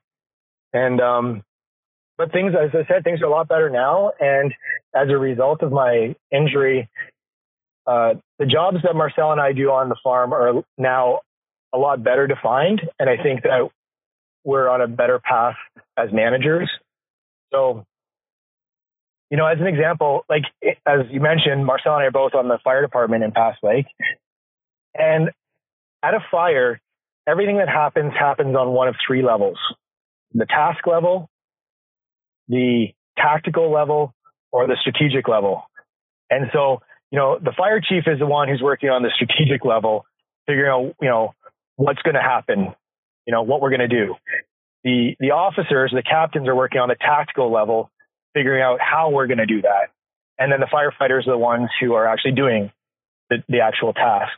And, 0.74 1.00
um, 1.00 1.44
but 2.18 2.32
things, 2.32 2.54
as 2.60 2.72
I 2.74 2.88
said, 2.92 3.04
things 3.04 3.22
are 3.22 3.26
a 3.26 3.30
lot 3.30 3.48
better 3.48 3.70
now. 3.70 4.12
And 4.20 4.52
as 4.96 5.10
a 5.10 5.18
result 5.18 5.62
of 5.62 5.72
my 5.72 6.16
injury, 6.32 6.90
uh, 7.86 8.16
the 8.40 8.48
jobs 8.48 8.78
that 8.84 8.96
Marcelle 8.96 9.32
and 9.32 9.40
I 9.40 9.54
do 9.54 9.70
on 9.70 9.90
the 9.90 9.96
farm 10.04 10.34
are 10.34 10.64
now 10.78 11.20
a 11.72 11.78
lot 11.78 12.04
better 12.04 12.26
defined. 12.26 12.82
And 12.98 13.10
I 13.10 13.22
think 13.22 13.44
that 13.44 13.70
we're 14.44 14.68
on 14.68 14.82
a 14.82 14.88
better 14.88 15.20
path 15.20 15.56
as 15.96 16.12
managers. 16.12 16.70
So 17.54 17.86
you 19.30 19.38
know, 19.38 19.46
as 19.46 19.60
an 19.60 19.68
example, 19.68 20.26
like 20.30 20.44
eh, 20.64 20.76
as 20.86 21.02
you 21.10 21.20
mentioned, 21.20 21.66
Marcelle 21.66 21.94
and 21.96 22.04
I 22.04 22.06
are 22.08 22.12
both 22.12 22.34
on 22.34 22.48
the 22.48 22.60
fire 22.64 22.82
department 22.82 23.24
in 23.24 23.32
Pass 23.32 23.56
Lake. 23.62 23.88
And 24.96 25.32
at 26.04 26.14
a 26.14 26.20
fire, 26.32 26.82
everything 27.28 27.58
that 27.58 27.70
happens 27.70 28.14
happens 28.18 28.56
on 28.56 28.70
one 28.70 28.88
of 28.88 28.96
three 29.06 29.24
levels 29.24 29.58
the 30.34 30.46
task 30.46 30.86
level, 30.86 31.30
the 32.48 32.88
tactical 33.18 33.72
level, 33.72 34.14
or 34.52 34.68
the 34.68 34.78
strategic 34.80 35.28
level. 35.28 35.64
And 36.30 36.48
so, 36.54 36.82
you 37.12 37.18
know, 37.18 37.40
the 37.40 37.54
fire 37.58 37.80
chief 37.82 38.04
is 38.08 38.20
the 38.20 38.26
one 38.26 38.50
who's 38.50 38.62
working 38.62 38.90
on 38.90 39.04
the 39.04 39.10
strategic 39.16 39.64
level, 39.66 40.06
figuring 40.46 40.70
out, 40.70 40.96
you 41.02 41.10
know, 41.10 41.34
what's 41.76 42.02
going 42.02 42.16
to 42.16 42.22
happen, 42.22 42.74
you 43.26 43.34
know, 43.34 43.44
what 43.44 43.62
we're 43.62 43.70
going 43.70 43.80
to 43.80 43.88
do. 43.88 44.16
The, 44.84 45.16
the 45.20 45.32
officers, 45.32 45.92
the 45.96 46.04
captains 46.04 46.48
are 46.48 46.56
working 46.56 46.82
on 46.82 46.90
the 46.90 46.96
tactical 46.96 47.52
level, 47.52 47.90
figuring 48.38 48.62
out 48.62 48.80
how 48.80 49.10
we're 49.10 49.28
going 49.28 49.40
to 49.40 49.48
do 49.48 49.64
that. 49.64 49.90
And 50.38 50.52
then 50.52 50.60
the 50.60 50.68
firefighters 50.68 51.28
are 51.28 51.32
the 51.32 51.38
ones 51.38 51.70
who 51.82 51.94
are 51.94 52.08
actually 52.08 52.34
doing 52.34 52.72
the, 53.32 53.38
the 53.50 53.62
actual 53.62 53.94
task. 53.94 54.38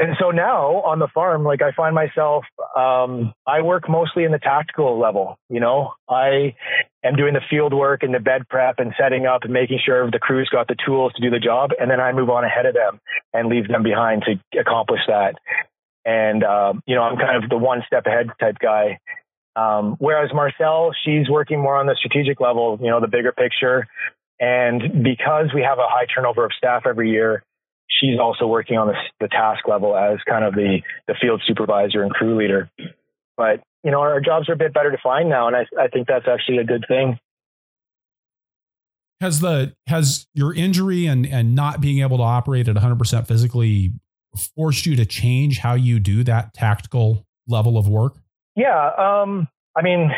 And 0.00 0.16
so 0.18 0.30
now 0.30 0.80
on 0.80 0.98
the 0.98 1.08
farm, 1.12 1.44
like 1.44 1.60
I 1.60 1.72
find 1.72 1.94
myself, 1.94 2.44
um, 2.74 3.34
I 3.46 3.60
work 3.60 3.86
mostly 3.86 4.24
in 4.24 4.32
the 4.32 4.38
tactical 4.38 4.98
level. 4.98 5.38
You 5.50 5.60
know, 5.60 5.92
I 6.08 6.56
am 7.04 7.16
doing 7.16 7.34
the 7.34 7.42
field 7.50 7.74
work 7.74 8.02
and 8.02 8.14
the 8.14 8.18
bed 8.18 8.48
prep 8.48 8.76
and 8.78 8.94
setting 8.98 9.26
up 9.26 9.42
and 9.44 9.52
making 9.52 9.78
sure 9.84 10.10
the 10.10 10.18
crew's 10.18 10.48
got 10.48 10.68
the 10.68 10.76
tools 10.86 11.12
to 11.14 11.22
do 11.22 11.28
the 11.30 11.38
job. 11.38 11.70
And 11.78 11.90
then 11.90 12.00
I 12.00 12.12
move 12.12 12.30
on 12.30 12.44
ahead 12.44 12.64
of 12.64 12.74
them 12.74 12.98
and 13.34 13.48
leave 13.48 13.68
them 13.68 13.82
behind 13.82 14.24
to 14.24 14.58
accomplish 14.58 15.00
that. 15.06 15.34
And, 16.06 16.42
um, 16.44 16.82
you 16.86 16.96
know, 16.96 17.02
I'm 17.02 17.18
kind 17.18 17.44
of 17.44 17.50
the 17.50 17.58
one 17.58 17.82
step 17.86 18.06
ahead 18.06 18.30
type 18.40 18.56
guy. 18.58 18.98
Um, 19.60 19.96
whereas 19.98 20.30
Marcelle, 20.32 20.92
she's 21.04 21.28
working 21.28 21.60
more 21.60 21.76
on 21.76 21.86
the 21.86 21.96
strategic 21.98 22.40
level, 22.40 22.78
you 22.80 22.88
know, 22.88 23.00
the 23.00 23.08
bigger 23.08 23.32
picture. 23.32 23.86
And 24.38 25.04
because 25.04 25.52
we 25.54 25.62
have 25.62 25.78
a 25.78 25.86
high 25.86 26.06
turnover 26.14 26.44
of 26.46 26.52
staff 26.56 26.84
every 26.86 27.10
year, 27.10 27.42
she's 27.88 28.18
also 28.18 28.46
working 28.46 28.78
on 28.78 28.88
the, 28.88 28.94
the 29.20 29.28
task 29.28 29.68
level 29.68 29.96
as 29.96 30.18
kind 30.26 30.44
of 30.44 30.54
the, 30.54 30.78
the 31.06 31.14
field 31.20 31.42
supervisor 31.46 32.02
and 32.02 32.10
crew 32.12 32.38
leader. 32.38 32.70
But, 33.36 33.62
you 33.84 33.90
know, 33.90 34.00
our 34.00 34.20
jobs 34.20 34.48
are 34.48 34.54
a 34.54 34.56
bit 34.56 34.72
better 34.72 34.90
defined 34.90 35.28
now. 35.28 35.46
And 35.46 35.56
I, 35.56 35.66
I 35.78 35.88
think 35.88 36.08
that's 36.08 36.26
actually 36.26 36.58
a 36.58 36.64
good 36.64 36.84
thing. 36.88 37.18
Has 39.20 39.40
the 39.40 39.74
has 39.86 40.26
your 40.32 40.54
injury 40.54 41.04
and 41.04 41.26
and 41.26 41.54
not 41.54 41.82
being 41.82 42.00
able 42.00 42.16
to 42.16 42.22
operate 42.22 42.68
at 42.68 42.76
100% 42.76 43.28
physically 43.28 43.92
forced 44.56 44.86
you 44.86 44.96
to 44.96 45.04
change 45.04 45.58
how 45.58 45.74
you 45.74 46.00
do 46.00 46.24
that 46.24 46.54
tactical 46.54 47.26
level 47.46 47.76
of 47.76 47.86
work? 47.86 48.16
Yeah. 48.56 48.90
Um, 48.98 49.48
I 49.76 49.82
mean, 49.82 50.10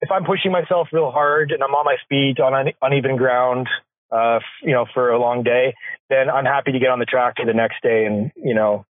if 0.00 0.10
I'm 0.10 0.24
pushing 0.24 0.52
myself 0.52 0.88
real 0.92 1.10
hard 1.10 1.52
and 1.52 1.62
I'm 1.62 1.74
on 1.74 1.84
my 1.84 1.96
feet 2.08 2.40
on 2.40 2.72
uneven 2.82 3.16
ground, 3.16 3.68
uh, 4.10 4.40
you 4.62 4.72
know, 4.72 4.86
for 4.94 5.10
a 5.10 5.20
long 5.20 5.42
day, 5.42 5.74
then 6.08 6.30
I'm 6.30 6.44
happy 6.44 6.72
to 6.72 6.78
get 6.78 6.88
on 6.90 6.98
the 6.98 7.04
tractor 7.04 7.44
the 7.44 7.52
next 7.52 7.82
day 7.82 8.06
and, 8.06 8.32
you 8.36 8.54
know, 8.54 8.84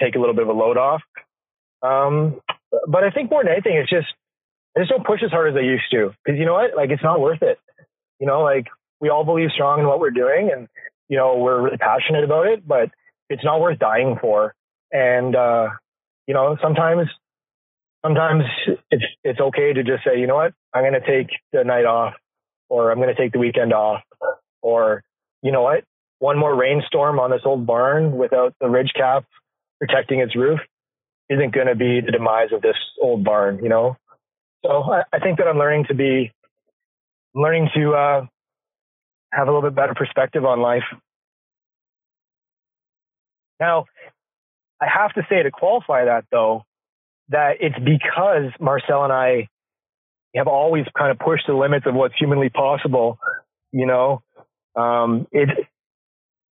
take 0.00 0.16
a 0.16 0.18
little 0.18 0.34
bit 0.34 0.42
of 0.42 0.48
a 0.48 0.52
load 0.52 0.76
off. 0.76 1.02
Um, 1.82 2.40
but 2.88 3.04
I 3.04 3.10
think 3.10 3.30
more 3.30 3.42
than 3.44 3.52
anything, 3.52 3.76
it's 3.76 3.90
just, 3.90 4.08
I 4.76 4.80
just 4.80 4.90
don't 4.90 5.06
push 5.06 5.22
as 5.24 5.30
hard 5.30 5.50
as 5.50 5.56
I 5.56 5.62
used 5.62 5.84
to. 5.92 6.12
Cause 6.26 6.36
you 6.36 6.44
know 6.44 6.54
what? 6.54 6.76
Like, 6.76 6.90
it's 6.90 7.02
not 7.02 7.20
worth 7.20 7.42
it. 7.42 7.58
You 8.18 8.26
know, 8.26 8.42
like 8.42 8.66
we 9.00 9.10
all 9.10 9.24
believe 9.24 9.50
strong 9.54 9.80
in 9.80 9.86
what 9.86 10.00
we're 10.00 10.10
doing 10.10 10.50
and, 10.52 10.68
you 11.08 11.16
know, 11.16 11.36
we're 11.36 11.62
really 11.62 11.76
passionate 11.76 12.24
about 12.24 12.46
it, 12.46 12.66
but 12.66 12.90
it's 13.28 13.44
not 13.44 13.60
worth 13.60 13.78
dying 13.78 14.16
for. 14.20 14.54
And, 14.90 15.36
uh, 15.36 15.68
you 16.26 16.34
know, 16.34 16.56
sometimes 16.62 17.08
sometimes 18.04 18.44
it's 18.90 19.04
it's 19.24 19.40
okay 19.40 19.72
to 19.72 19.82
just 19.82 20.04
say, 20.04 20.20
you 20.20 20.26
know 20.26 20.36
what, 20.36 20.52
I'm 20.72 20.82
going 20.82 21.00
to 21.00 21.06
take 21.06 21.30
the 21.52 21.64
night 21.64 21.86
off, 21.86 22.14
or 22.68 22.90
I'm 22.90 22.98
going 22.98 23.14
to 23.14 23.20
take 23.20 23.32
the 23.32 23.38
weekend 23.38 23.72
off, 23.72 24.02
or 24.62 25.02
you 25.42 25.52
know 25.52 25.62
what, 25.62 25.84
one 26.18 26.38
more 26.38 26.54
rainstorm 26.54 27.18
on 27.18 27.30
this 27.30 27.42
old 27.44 27.66
barn 27.66 28.16
without 28.16 28.54
the 28.60 28.68
ridge 28.68 28.92
cap 28.94 29.24
protecting 29.80 30.20
its 30.20 30.36
roof 30.36 30.60
isn't 31.30 31.54
going 31.54 31.66
to 31.66 31.74
be 31.74 32.00
the 32.00 32.12
demise 32.12 32.52
of 32.52 32.62
this 32.62 32.76
old 33.00 33.24
barn, 33.24 33.60
you 33.62 33.68
know. 33.68 33.96
So 34.64 34.82
I, 34.82 35.02
I 35.12 35.18
think 35.18 35.38
that 35.38 35.46
I'm 35.46 35.58
learning 35.58 35.86
to 35.88 35.94
be 35.94 36.32
learning 37.34 37.70
to 37.74 37.92
uh, 37.92 38.26
have 39.32 39.48
a 39.48 39.50
little 39.50 39.68
bit 39.68 39.74
better 39.74 39.94
perspective 39.94 40.44
on 40.44 40.60
life. 40.60 40.84
Now, 43.58 43.86
I 44.80 44.86
have 44.86 45.12
to 45.14 45.22
say 45.30 45.42
to 45.42 45.50
qualify 45.50 46.04
that 46.04 46.24
though, 46.30 46.64
that 47.28 47.56
it's 47.60 47.78
because 47.78 48.52
Marcelle 48.60 49.04
and 49.04 49.12
I 49.12 49.48
have 50.36 50.48
always 50.48 50.84
kind 50.96 51.10
of 51.10 51.18
pushed 51.18 51.46
the 51.46 51.54
limits 51.54 51.86
of 51.86 51.94
what's 51.94 52.14
humanly 52.18 52.50
possible. 52.50 53.18
You 53.72 53.86
know, 53.86 54.22
um, 54.76 55.26
it 55.32 55.48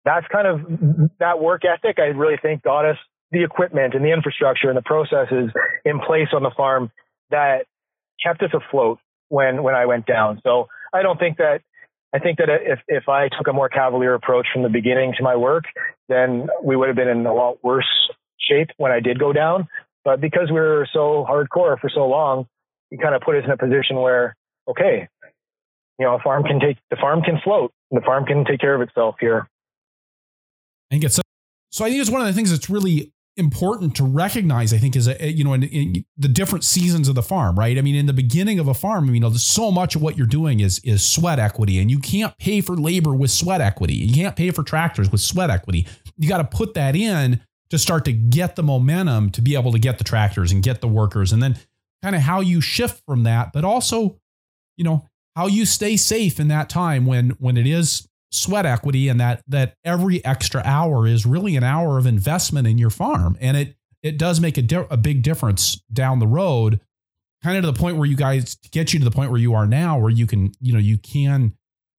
that's 0.04 0.26
kind 0.28 0.46
of 0.46 1.10
that 1.18 1.40
work 1.40 1.62
ethic. 1.64 1.98
I 1.98 2.06
really 2.06 2.36
think 2.40 2.62
got 2.62 2.84
us 2.84 2.96
the 3.32 3.42
equipment 3.42 3.94
and 3.94 4.04
the 4.04 4.12
infrastructure 4.12 4.68
and 4.68 4.76
the 4.76 4.82
processes 4.82 5.50
in 5.84 6.00
place 6.00 6.28
on 6.32 6.42
the 6.42 6.52
farm 6.56 6.90
that 7.30 7.66
kept 8.24 8.42
us 8.42 8.50
afloat 8.54 8.98
when 9.28 9.62
when 9.62 9.74
I 9.74 9.86
went 9.86 10.06
down. 10.06 10.40
So 10.44 10.68
I 10.94 11.02
don't 11.02 11.18
think 11.18 11.38
that 11.38 11.60
I 12.14 12.18
think 12.18 12.38
that 12.38 12.48
if 12.48 12.78
if 12.88 13.08
I 13.08 13.28
took 13.28 13.48
a 13.48 13.52
more 13.52 13.68
cavalier 13.68 14.14
approach 14.14 14.46
from 14.52 14.62
the 14.62 14.68
beginning 14.68 15.14
to 15.18 15.24
my 15.24 15.36
work, 15.36 15.64
then 16.08 16.48
we 16.62 16.76
would 16.76 16.88
have 16.88 16.96
been 16.96 17.08
in 17.08 17.26
a 17.26 17.34
lot 17.34 17.62
worse 17.62 17.88
shape 18.38 18.70
when 18.76 18.92
I 18.92 19.00
did 19.00 19.18
go 19.18 19.32
down. 19.32 19.68
But 20.06 20.20
because 20.20 20.52
we 20.52 20.60
are 20.60 20.86
so 20.92 21.26
hardcore 21.28 21.80
for 21.80 21.90
so 21.92 22.06
long, 22.06 22.46
it 22.92 23.02
kind 23.02 23.16
of 23.16 23.22
put 23.22 23.34
us 23.34 23.42
in 23.44 23.50
a 23.50 23.56
position 23.56 23.96
where, 23.96 24.36
okay, 24.70 25.08
you 25.98 26.06
know, 26.06 26.14
a 26.14 26.20
farm 26.20 26.44
can 26.44 26.60
take 26.60 26.76
the 26.90 26.96
farm 26.96 27.22
can 27.22 27.40
float. 27.42 27.72
The 27.90 28.00
farm 28.02 28.24
can 28.24 28.44
take 28.44 28.60
care 28.60 28.76
of 28.76 28.82
itself 28.82 29.16
here. 29.18 29.48
And 30.92 31.00
get 31.00 31.12
so. 31.12 31.22
So 31.72 31.84
I 31.84 31.90
think 31.90 32.00
it's 32.00 32.10
one 32.10 32.20
of 32.20 32.28
the 32.28 32.32
things 32.32 32.52
that's 32.52 32.70
really 32.70 33.12
important 33.36 33.96
to 33.96 34.04
recognize. 34.04 34.72
I 34.72 34.78
think 34.78 34.94
is 34.94 35.08
a, 35.08 35.28
you 35.28 35.42
know 35.42 35.54
in, 35.54 35.64
in, 35.64 36.04
the 36.16 36.28
different 36.28 36.62
seasons 36.62 37.08
of 37.08 37.16
the 37.16 37.22
farm, 37.22 37.58
right? 37.58 37.76
I 37.76 37.80
mean, 37.80 37.96
in 37.96 38.06
the 38.06 38.12
beginning 38.12 38.60
of 38.60 38.68
a 38.68 38.74
farm, 38.74 39.12
you 39.12 39.18
know, 39.18 39.32
so 39.32 39.72
much 39.72 39.96
of 39.96 40.02
what 40.02 40.16
you're 40.16 40.28
doing 40.28 40.60
is 40.60 40.78
is 40.84 41.04
sweat 41.04 41.40
equity, 41.40 41.80
and 41.80 41.90
you 41.90 41.98
can't 41.98 42.38
pay 42.38 42.60
for 42.60 42.76
labor 42.76 43.12
with 43.12 43.32
sweat 43.32 43.60
equity. 43.60 43.94
You 43.94 44.14
can't 44.14 44.36
pay 44.36 44.52
for 44.52 44.62
tractors 44.62 45.10
with 45.10 45.20
sweat 45.20 45.50
equity. 45.50 45.84
You 46.16 46.28
got 46.28 46.38
to 46.38 46.56
put 46.56 46.74
that 46.74 46.94
in 46.94 47.40
to 47.70 47.78
start 47.78 48.04
to 48.04 48.12
get 48.12 48.56
the 48.56 48.62
momentum 48.62 49.30
to 49.30 49.42
be 49.42 49.54
able 49.54 49.72
to 49.72 49.78
get 49.78 49.98
the 49.98 50.04
tractors 50.04 50.52
and 50.52 50.62
get 50.62 50.80
the 50.80 50.88
workers 50.88 51.32
and 51.32 51.42
then 51.42 51.58
kind 52.02 52.14
of 52.14 52.22
how 52.22 52.40
you 52.40 52.60
shift 52.60 53.02
from 53.06 53.24
that 53.24 53.52
but 53.52 53.64
also 53.64 54.18
you 54.76 54.84
know 54.84 55.06
how 55.34 55.46
you 55.46 55.66
stay 55.66 55.96
safe 55.96 56.38
in 56.38 56.48
that 56.48 56.68
time 56.68 57.06
when 57.06 57.30
when 57.30 57.56
it 57.56 57.66
is 57.66 58.08
sweat 58.30 58.66
equity 58.66 59.08
and 59.08 59.20
that 59.20 59.42
that 59.48 59.74
every 59.84 60.24
extra 60.24 60.62
hour 60.64 61.06
is 61.06 61.24
really 61.24 61.56
an 61.56 61.64
hour 61.64 61.98
of 61.98 62.06
investment 62.06 62.66
in 62.66 62.78
your 62.78 62.90
farm 62.90 63.36
and 63.40 63.56
it 63.56 63.76
it 64.02 64.18
does 64.18 64.40
make 64.40 64.56
a, 64.56 64.62
di- 64.62 64.86
a 64.90 64.96
big 64.96 65.22
difference 65.22 65.82
down 65.92 66.18
the 66.18 66.26
road 66.26 66.80
kind 67.42 67.56
of 67.56 67.64
to 67.64 67.72
the 67.72 67.78
point 67.78 67.96
where 67.96 68.06
you 68.06 68.16
guys 68.16 68.56
get 68.70 68.92
you 68.92 68.98
to 68.98 69.04
the 69.04 69.10
point 69.10 69.30
where 69.30 69.40
you 69.40 69.54
are 69.54 69.66
now 69.66 69.98
where 69.98 70.10
you 70.10 70.26
can 70.26 70.52
you 70.60 70.72
know 70.72 70.78
you 70.78 70.98
can 70.98 71.54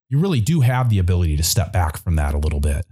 you 0.09 0.19
really 0.19 0.39
do 0.39 0.61
have 0.61 0.89
the 0.89 0.99
ability 0.99 1.35
to 1.35 1.43
step 1.43 1.73
back 1.73 1.97
from 1.97 2.15
that 2.15 2.33
a 2.33 2.37
little 2.37 2.61
bit. 2.61 2.85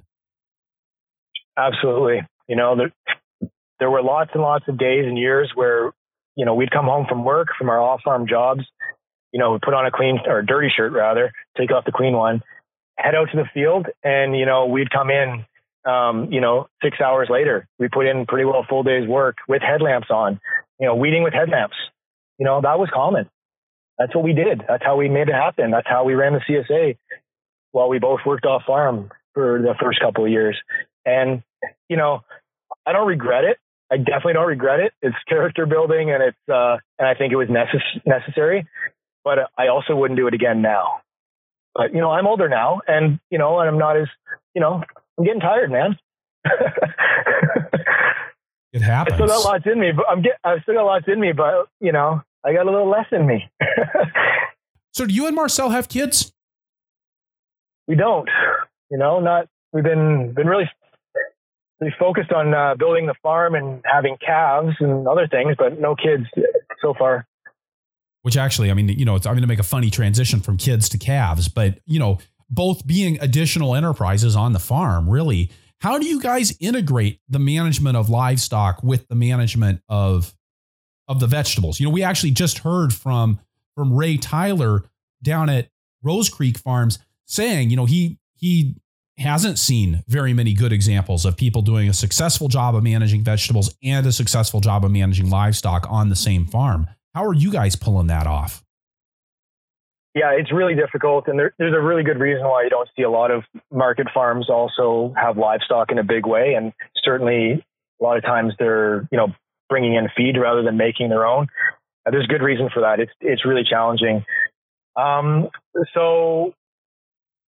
Absolutely 1.57 2.21
you 2.47 2.55
know 2.55 2.75
there, 2.75 3.49
there 3.79 3.89
were 3.89 4.01
lots 4.01 4.31
and 4.33 4.41
lots 4.41 4.65
of 4.67 4.77
days 4.77 5.05
and 5.05 5.17
years 5.17 5.51
where 5.55 5.91
you 6.35 6.45
know 6.45 6.55
we'd 6.55 6.71
come 6.71 6.85
home 6.85 7.05
from 7.07 7.23
work 7.23 7.49
from 7.57 7.69
our 7.69 7.79
off 7.79 8.01
farm 8.03 8.27
jobs 8.27 8.63
you 9.31 9.39
know 9.39 9.59
put 9.63 9.73
on 9.73 9.85
a 9.85 9.91
clean 9.91 10.19
or 10.25 10.41
dirty 10.41 10.69
shirt 10.75 10.91
rather 10.91 11.31
take 11.57 11.71
off 11.71 11.85
the 11.85 11.91
clean 11.91 12.13
one 12.13 12.41
head 12.97 13.15
out 13.15 13.29
to 13.31 13.37
the 13.37 13.49
field 13.53 13.87
and 14.03 14.35
you 14.35 14.45
know 14.45 14.67
we'd 14.67 14.89
come 14.89 15.09
in 15.09 15.45
um, 15.85 16.31
you 16.31 16.41
know 16.41 16.67
six 16.83 16.99
hours 16.99 17.27
later 17.29 17.67
we 17.79 17.87
put 17.87 18.07
in 18.07 18.25
pretty 18.25 18.45
well 18.45 18.65
full 18.67 18.83
day's 18.83 19.07
work 19.07 19.37
with 19.47 19.61
headlamps 19.61 20.09
on 20.09 20.39
you 20.79 20.87
know 20.87 20.95
weeding 20.95 21.23
with 21.23 21.33
headlamps 21.33 21.75
you 22.37 22.45
know, 22.45 22.61
that 22.61 22.79
was 22.79 22.89
common. 22.93 23.29
That's 23.97 24.13
what 24.13 24.23
we 24.23 24.33
did. 24.33 24.63
That's 24.67 24.83
how 24.83 24.97
we 24.97 25.07
made 25.07 25.29
it 25.29 25.35
happen. 25.35 25.71
That's 25.71 25.87
how 25.87 26.03
we 26.03 26.15
ran 26.15 26.33
the 26.33 26.39
CSA 26.39 26.97
while 27.71 27.89
we 27.89 27.99
both 27.99 28.19
worked 28.25 28.45
off 28.45 28.63
farm 28.67 29.09
for 29.33 29.61
the 29.61 29.73
first 29.81 29.99
couple 30.01 30.25
of 30.25 30.31
years. 30.31 30.57
And, 31.05 31.43
you 31.89 31.97
know, 31.97 32.21
I 32.85 32.91
don't 32.93 33.07
regret 33.07 33.43
it. 33.43 33.57
I 33.91 33.97
definitely 33.97 34.33
don't 34.33 34.47
regret 34.47 34.79
it. 34.79 34.93
It's 35.01 35.15
character 35.27 35.65
building 35.65 36.11
and 36.11 36.23
it's, 36.23 36.49
uh, 36.51 36.77
and 36.97 37.07
I 37.07 37.13
think 37.13 37.31
it 37.33 37.35
was 37.35 37.47
necess- 37.47 38.01
necessary, 38.05 38.67
but 39.23 39.51
I 39.57 39.67
also 39.67 39.95
wouldn't 39.95 40.17
do 40.17 40.27
it 40.27 40.33
again 40.33 40.61
now. 40.61 41.01
But, 41.73 41.93
you 41.93 42.01
know, 42.01 42.11
I'm 42.11 42.25
older 42.25 42.49
now 42.49 42.81
and, 42.87 43.19
you 43.29 43.37
know, 43.37 43.59
and 43.59 43.69
I'm 43.69 43.77
not 43.77 43.97
as, 43.97 44.07
you 44.53 44.61
know, 44.61 44.81
I'm 45.17 45.23
getting 45.23 45.41
tired, 45.41 45.71
man. 45.71 45.97
It 48.75 48.81
happens. 48.81 49.13
I 49.13 49.15
still 49.15 49.27
got 49.27 49.45
lots 49.45 49.65
in 49.65 49.79
me, 49.79 49.93
but 49.95 50.05
I'm 50.09 50.21
get, 50.21 50.33
I've 50.43 50.61
still 50.63 50.75
got 50.75 50.83
lots 50.83 51.05
in 51.07 51.17
me, 51.17 51.31
but 51.31 51.69
you 51.79 51.93
know, 51.93 52.21
I 52.43 52.51
got 52.51 52.67
a 52.67 52.69
little 52.69 52.89
less 52.89 53.05
in 53.13 53.25
me. 53.25 53.49
so, 54.91 55.05
do 55.05 55.13
you 55.13 55.27
and 55.27 55.35
Marcelle 55.35 55.69
have 55.69 55.87
kids? 55.87 56.33
We 57.87 57.95
don't. 57.95 58.27
You 58.91 58.97
know, 58.97 59.21
not. 59.21 59.47
We've 59.71 59.81
been 59.81 60.33
been 60.33 60.47
really 60.47 60.69
really 61.79 61.93
focused 61.99 62.31
on 62.31 62.53
uh, 62.53 62.75
building 62.75 63.05
the 63.05 63.15
farm 63.21 63.55
and 63.55 63.81
having 63.85 64.17
calves 64.25 64.75
and 64.79 65.07
other 65.07 65.27
things, 65.27 65.55
but 65.57 65.79
no 65.79 65.95
kids 65.95 66.25
so 66.81 66.93
far. 66.97 67.27
Which 68.21 68.37
actually, 68.37 68.71
I 68.71 68.73
mean, 68.73 68.89
you 68.89 69.05
know, 69.05 69.15
it's, 69.15 69.25
I'm 69.25 69.33
going 69.33 69.41
to 69.41 69.47
make 69.47 69.59
a 69.59 69.63
funny 69.63 69.89
transition 69.89 70.39
from 70.39 70.57
kids 70.57 70.89
to 70.89 70.97
calves, 70.97 71.47
but 71.47 71.79
you 71.85 71.99
know, 71.99 72.17
both 72.49 72.85
being 72.85 73.19
additional 73.21 73.75
enterprises 73.75 74.35
on 74.35 74.53
the 74.53 74.59
farm, 74.59 75.09
really 75.09 75.51
how 75.79 75.99
do 75.99 76.05
you 76.05 76.19
guys 76.19 76.55
integrate 76.59 77.19
the 77.29 77.39
management 77.39 77.97
of 77.97 78.09
livestock 78.09 78.81
with 78.83 79.07
the 79.07 79.15
management 79.15 79.81
of 79.89 80.33
of 81.07 81.19
the 81.19 81.27
vegetables? 81.27 81.79
You 81.79 81.85
know, 81.85 81.91
we 81.91 82.03
actually 82.03 82.31
just 82.31 82.59
heard 82.59 82.93
from 82.93 83.39
from 83.75 83.93
Ray 83.93 84.17
Tyler 84.17 84.85
down 85.21 85.49
at 85.49 85.69
Rose 86.01 86.29
Creek 86.29 86.57
Farms 86.57 86.99
saying, 87.25 87.69
you 87.69 87.75
know, 87.75 87.85
he 87.85 88.17
he 88.35 88.75
hasn't 89.17 89.57
seen 89.57 90.03
very 90.07 90.33
many 90.33 90.53
good 90.53 90.73
examples 90.73 91.25
of 91.25 91.37
people 91.37 91.61
doing 91.61 91.87
a 91.89 91.93
successful 91.93 92.47
job 92.47 92.75
of 92.75 92.83
managing 92.83 93.23
vegetables 93.23 93.73
and 93.83 94.05
a 94.05 94.11
successful 94.11 94.59
job 94.59 94.83
of 94.83 94.91
managing 94.91 95.29
livestock 95.29 95.85
on 95.89 96.09
the 96.09 96.15
same 96.15 96.45
farm. 96.45 96.87
How 97.13 97.25
are 97.25 97.33
you 97.33 97.51
guys 97.51 97.75
pulling 97.75 98.07
that 98.07 98.27
off? 98.27 98.63
Yeah, 100.13 100.31
it's 100.31 100.51
really 100.51 100.75
difficult, 100.75 101.27
and 101.27 101.37
there, 101.37 101.53
there's 101.59 101.73
a 101.73 101.81
really 101.81 102.03
good 102.03 102.19
reason 102.19 102.45
why 102.45 102.63
you 102.63 102.69
don't 102.69 102.87
see 102.95 103.03
a 103.03 103.09
lot 103.09 103.31
of 103.31 103.43
market 103.69 104.07
farms 104.13 104.49
also 104.49 105.13
have 105.17 105.37
livestock 105.37 105.91
in 105.91 105.97
a 105.99 106.05
big 106.05 106.25
way, 106.25 106.53
and 106.53 106.71
certainly 107.03 107.65
a 107.99 108.03
lot 108.03 108.15
of 108.15 108.23
times 108.23 108.53
they're 108.57 109.07
you 109.11 109.17
know 109.17 109.27
bringing 109.69 109.95
in 109.95 110.07
feed 110.15 110.37
rather 110.37 110.63
than 110.63 110.77
making 110.77 111.09
their 111.09 111.25
own. 111.25 111.47
Uh, 112.05 112.11
there's 112.11 112.27
good 112.27 112.41
reason 112.41 112.69
for 112.73 112.81
that. 112.81 113.01
It's 113.01 113.11
it's 113.19 113.45
really 113.45 113.63
challenging. 113.69 114.23
Um, 114.95 115.49
so 115.93 116.53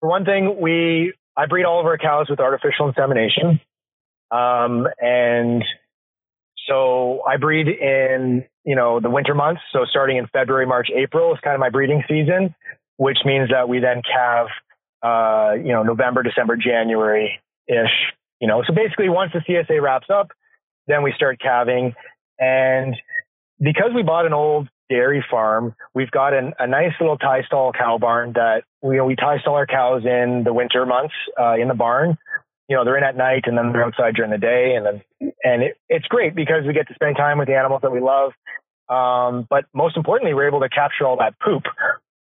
for 0.00 0.08
one 0.08 0.24
thing, 0.24 0.60
we 0.60 1.12
I 1.38 1.46
breed 1.46 1.64
all 1.64 1.78
of 1.80 1.86
our 1.86 1.98
cows 1.98 2.26
with 2.28 2.40
artificial 2.40 2.88
insemination, 2.88 3.60
um, 4.30 4.86
and 4.98 5.62
so 6.68 7.22
I 7.26 7.36
breed 7.36 7.68
in, 7.68 8.44
you 8.64 8.76
know, 8.76 9.00
the 9.00 9.08
winter 9.08 9.34
months. 9.34 9.62
So 9.72 9.86
starting 9.88 10.18
in 10.18 10.26
February, 10.26 10.66
March, 10.66 10.88
April 10.94 11.32
is 11.32 11.40
kind 11.42 11.54
of 11.54 11.60
my 11.60 11.70
breeding 11.70 12.02
season, 12.08 12.54
which 12.96 13.18
means 13.24 13.50
that 13.50 13.68
we 13.68 13.80
then 13.80 14.02
calve, 14.02 14.48
uh, 15.02 15.54
you 15.54 15.72
know, 15.72 15.82
November, 15.82 16.22
December, 16.22 16.56
January 16.56 17.40
ish, 17.66 18.14
you 18.40 18.48
know. 18.48 18.62
So 18.66 18.74
basically 18.74 19.08
once 19.08 19.32
the 19.32 19.40
CSA 19.40 19.80
wraps 19.80 20.08
up, 20.12 20.28
then 20.86 21.02
we 21.02 21.12
start 21.16 21.40
calving. 21.40 21.94
And 22.38 22.94
because 23.58 23.90
we 23.94 24.02
bought 24.02 24.26
an 24.26 24.32
old 24.32 24.68
dairy 24.88 25.24
farm, 25.30 25.74
we've 25.94 26.10
got 26.10 26.34
an, 26.34 26.54
a 26.58 26.66
nice 26.66 26.92
little 27.00 27.18
tie 27.18 27.42
stall 27.42 27.72
cow 27.72 27.98
barn 27.98 28.32
that 28.34 28.64
we, 28.82 29.00
we 29.00 29.16
tie 29.16 29.38
stall 29.40 29.54
our 29.54 29.66
cows 29.66 30.02
in 30.04 30.42
the 30.44 30.52
winter 30.52 30.86
months, 30.86 31.14
uh, 31.38 31.54
in 31.54 31.68
the 31.68 31.74
barn 31.74 32.16
you 32.68 32.76
know, 32.76 32.84
they're 32.84 32.98
in 32.98 33.04
at 33.04 33.16
night 33.16 33.44
and 33.46 33.56
then 33.56 33.72
they're 33.72 33.84
outside 33.84 34.14
during 34.14 34.30
the 34.30 34.38
day. 34.38 34.74
And 34.76 34.84
then, 34.86 35.32
and 35.42 35.62
it, 35.62 35.78
it's 35.88 36.06
great 36.06 36.34
because 36.34 36.64
we 36.66 36.74
get 36.74 36.86
to 36.88 36.94
spend 36.94 37.16
time 37.16 37.38
with 37.38 37.48
the 37.48 37.56
animals 37.56 37.80
that 37.82 37.90
we 37.90 38.00
love. 38.00 38.32
Um, 38.88 39.46
but 39.48 39.64
most 39.74 39.96
importantly, 39.96 40.34
we're 40.34 40.48
able 40.48 40.60
to 40.60 40.68
capture 40.68 41.06
all 41.06 41.16
that 41.16 41.34
poop, 41.40 41.64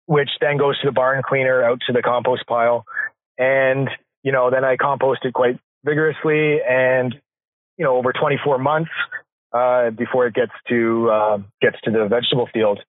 which 0.06 0.30
then 0.40 0.59
goes 0.59 0.78
to 0.80 0.89
the 0.89 0.93
barn 0.93 1.22
cleaner 1.26 1.62
out 1.62 1.80
to 1.86 1.93
the 1.93 2.02
compost 2.02 2.44
pile. 2.47 2.84
And, 3.39 3.89
you 4.22 4.32
know, 4.32 4.51
then 4.51 4.64
I 4.64 4.76
compost 4.76 5.20
it 5.24 5.32
quite 5.32 5.59
vigorously 5.84 6.59
and, 6.68 7.14
you 7.78 7.84
know, 7.84 7.97
over 7.97 8.12
24 8.12 8.59
months, 8.59 8.90
uh, 9.53 9.91
before 9.91 10.27
it 10.27 10.35
gets 10.35 10.53
to, 10.69 11.11
uh, 11.11 11.39
gets 11.61 11.77
to 11.85 11.91
the 11.91 12.07
vegetable 12.09 12.49
field, 12.53 12.81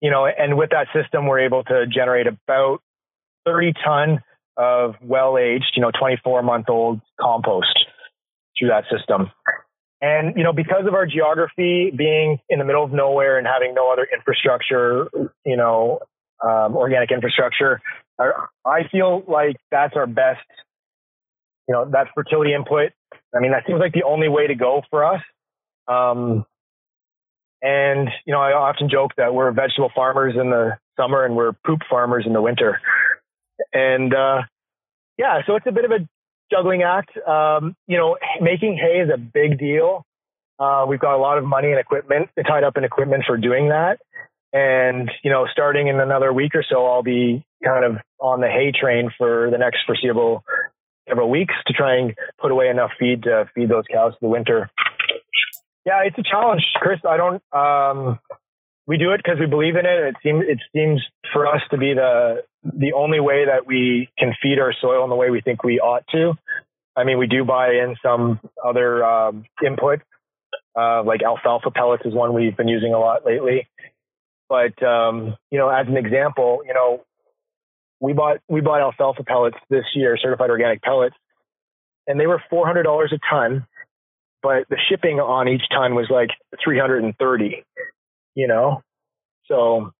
you 0.00 0.10
know, 0.10 0.26
and 0.26 0.56
with 0.56 0.70
that 0.70 0.86
system, 0.94 1.26
we're 1.26 1.40
able 1.40 1.64
to 1.64 1.86
generate 1.86 2.26
about 2.26 2.78
30 3.44 3.72
ton 3.84 4.22
of 4.56 4.94
well 5.02 5.38
aged, 5.38 5.72
you 5.74 5.82
know, 5.82 5.90
24 5.98 6.42
month 6.42 6.68
old 6.68 7.00
compost 7.20 7.86
through 8.58 8.68
that 8.68 8.84
system. 8.90 9.30
And, 10.00 10.36
you 10.36 10.44
know, 10.44 10.52
because 10.52 10.86
of 10.86 10.94
our 10.94 11.06
geography 11.06 11.90
being 11.96 12.38
in 12.50 12.58
the 12.58 12.64
middle 12.64 12.84
of 12.84 12.92
nowhere 12.92 13.38
and 13.38 13.46
having 13.46 13.74
no 13.74 13.90
other 13.90 14.06
infrastructure, 14.12 15.08
you 15.44 15.56
know, 15.56 16.00
um, 16.44 16.76
organic 16.76 17.10
infrastructure, 17.10 17.80
I 18.18 18.88
feel 18.90 19.22
like 19.26 19.56
that's 19.70 19.94
our 19.96 20.06
best, 20.06 20.44
you 21.68 21.74
know, 21.74 21.88
that 21.92 22.08
fertility 22.14 22.52
input. 22.52 22.92
I 23.34 23.40
mean, 23.40 23.52
that 23.52 23.64
seems 23.66 23.80
like 23.80 23.92
the 23.92 24.04
only 24.04 24.28
way 24.28 24.46
to 24.46 24.54
go 24.54 24.82
for 24.90 25.04
us. 25.04 25.20
Um, 25.88 26.44
and, 27.62 28.08
you 28.26 28.32
know, 28.32 28.40
I 28.40 28.52
often 28.52 28.88
joke 28.88 29.12
that 29.16 29.34
we're 29.34 29.50
vegetable 29.52 29.90
farmers 29.94 30.34
in 30.38 30.50
the 30.50 30.78
summer 30.96 31.24
and 31.24 31.36
we're 31.36 31.52
poop 31.52 31.80
farmers 31.88 32.24
in 32.26 32.32
the 32.32 32.42
winter. 32.42 32.80
And 33.72 34.14
uh, 34.14 34.42
yeah, 35.18 35.40
so 35.46 35.56
it's 35.56 35.66
a 35.66 35.72
bit 35.72 35.84
of 35.84 35.90
a 35.90 36.06
juggling 36.52 36.82
act. 36.82 37.16
Um, 37.26 37.74
you 37.86 37.96
know, 37.96 38.16
making 38.40 38.76
hay 38.76 39.00
is 39.00 39.10
a 39.12 39.18
big 39.18 39.58
deal. 39.58 40.04
Uh, 40.58 40.86
we've 40.88 41.00
got 41.00 41.16
a 41.16 41.18
lot 41.18 41.38
of 41.38 41.44
money 41.44 41.70
and 41.70 41.78
equipment 41.78 42.30
tied 42.46 42.64
up 42.64 42.76
in 42.76 42.84
equipment 42.84 43.24
for 43.26 43.36
doing 43.36 43.68
that. 43.68 43.98
And, 44.52 45.10
you 45.22 45.30
know, 45.30 45.46
starting 45.50 45.88
in 45.88 46.00
another 46.00 46.32
week 46.32 46.54
or 46.54 46.64
so, 46.68 46.86
I'll 46.86 47.02
be 47.02 47.44
kind 47.64 47.84
of 47.84 47.96
on 48.20 48.40
the 48.40 48.48
hay 48.48 48.72
train 48.72 49.10
for 49.18 49.50
the 49.50 49.58
next 49.58 49.80
foreseeable 49.86 50.44
several 51.08 51.30
weeks 51.30 51.54
to 51.66 51.72
try 51.72 51.96
and 51.96 52.14
put 52.40 52.50
away 52.50 52.68
enough 52.68 52.90
feed 52.98 53.24
to 53.24 53.48
feed 53.54 53.68
those 53.68 53.84
cows 53.92 54.14
for 54.14 54.26
the 54.26 54.28
winter. 54.28 54.70
Yeah, 55.86 56.02
it's 56.04 56.18
a 56.18 56.22
challenge, 56.22 56.64
Chris. 56.74 56.98
I 57.08 57.16
don't, 57.16 57.42
um, 57.52 58.18
we 58.86 58.98
do 58.98 59.12
it 59.12 59.18
because 59.22 59.38
we 59.40 59.46
believe 59.46 59.76
in 59.76 59.86
it. 59.86 60.08
It 60.08 60.16
seems 60.22 60.44
it 60.46 60.58
seems 60.74 61.00
for 61.32 61.46
us 61.46 61.62
to 61.70 61.78
be 61.78 61.94
the 61.94 62.42
the 62.64 62.92
only 62.92 63.20
way 63.20 63.46
that 63.46 63.66
we 63.66 64.08
can 64.18 64.34
feed 64.42 64.58
our 64.58 64.74
soil 64.80 65.04
in 65.04 65.10
the 65.10 65.16
way 65.16 65.30
we 65.30 65.40
think 65.40 65.64
we 65.64 65.80
ought 65.80 66.04
to. 66.12 66.34
I 66.96 67.04
mean, 67.04 67.18
we 67.18 67.26
do 67.26 67.44
buy 67.44 67.70
in 67.70 67.96
some 68.02 68.40
other 68.64 69.04
um, 69.04 69.44
input, 69.64 70.00
uh, 70.78 71.02
like 71.04 71.22
alfalfa 71.22 71.70
pellets 71.70 72.02
is 72.04 72.14
one 72.14 72.32
we've 72.34 72.56
been 72.56 72.68
using 72.68 72.94
a 72.94 72.98
lot 72.98 73.26
lately. 73.26 73.68
But 74.48 74.80
um, 74.82 75.36
you 75.50 75.58
know, 75.58 75.68
as 75.68 75.86
an 75.88 75.96
example, 75.96 76.60
you 76.66 76.74
know, 76.74 77.04
we 78.00 78.12
bought 78.12 78.38
we 78.48 78.60
bought 78.60 78.80
alfalfa 78.80 79.24
pellets 79.24 79.56
this 79.68 79.84
year, 79.94 80.16
certified 80.20 80.50
organic 80.50 80.82
pellets, 80.82 81.16
and 82.06 82.18
they 82.20 82.26
were 82.26 82.42
four 82.50 82.66
hundred 82.66 82.84
dollars 82.84 83.12
a 83.12 83.18
ton, 83.28 83.66
but 84.46 84.68
the 84.68 84.78
shipping 84.88 85.18
on 85.18 85.48
each 85.48 85.62
ton 85.74 85.94
was 85.94 86.06
like 86.08 86.30
three 86.62 86.78
hundred 86.78 87.02
and 87.02 87.16
thirty 87.18 87.64
you 88.36 88.46
know? 88.46 88.82
So 89.48 89.92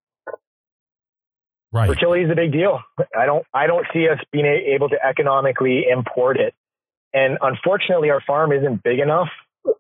right. 1.73 1.89
fertility 1.89 2.23
is 2.23 2.31
a 2.31 2.37
big 2.37 2.53
deal. 2.53 2.81
I 3.19 3.27
don't, 3.27 3.45
I 3.53 3.67
don't 3.67 3.87
see 3.93 4.09
us 4.09 4.19
being 4.31 4.47
able 4.47 4.89
to 4.91 5.05
economically 5.05 5.87
import 5.91 6.37
it. 6.37 6.55
And 7.13 7.39
unfortunately, 7.41 8.11
our 8.11 8.21
farm 8.21 8.53
isn't 8.53 8.85
big 8.85 9.01
enough 9.01 9.29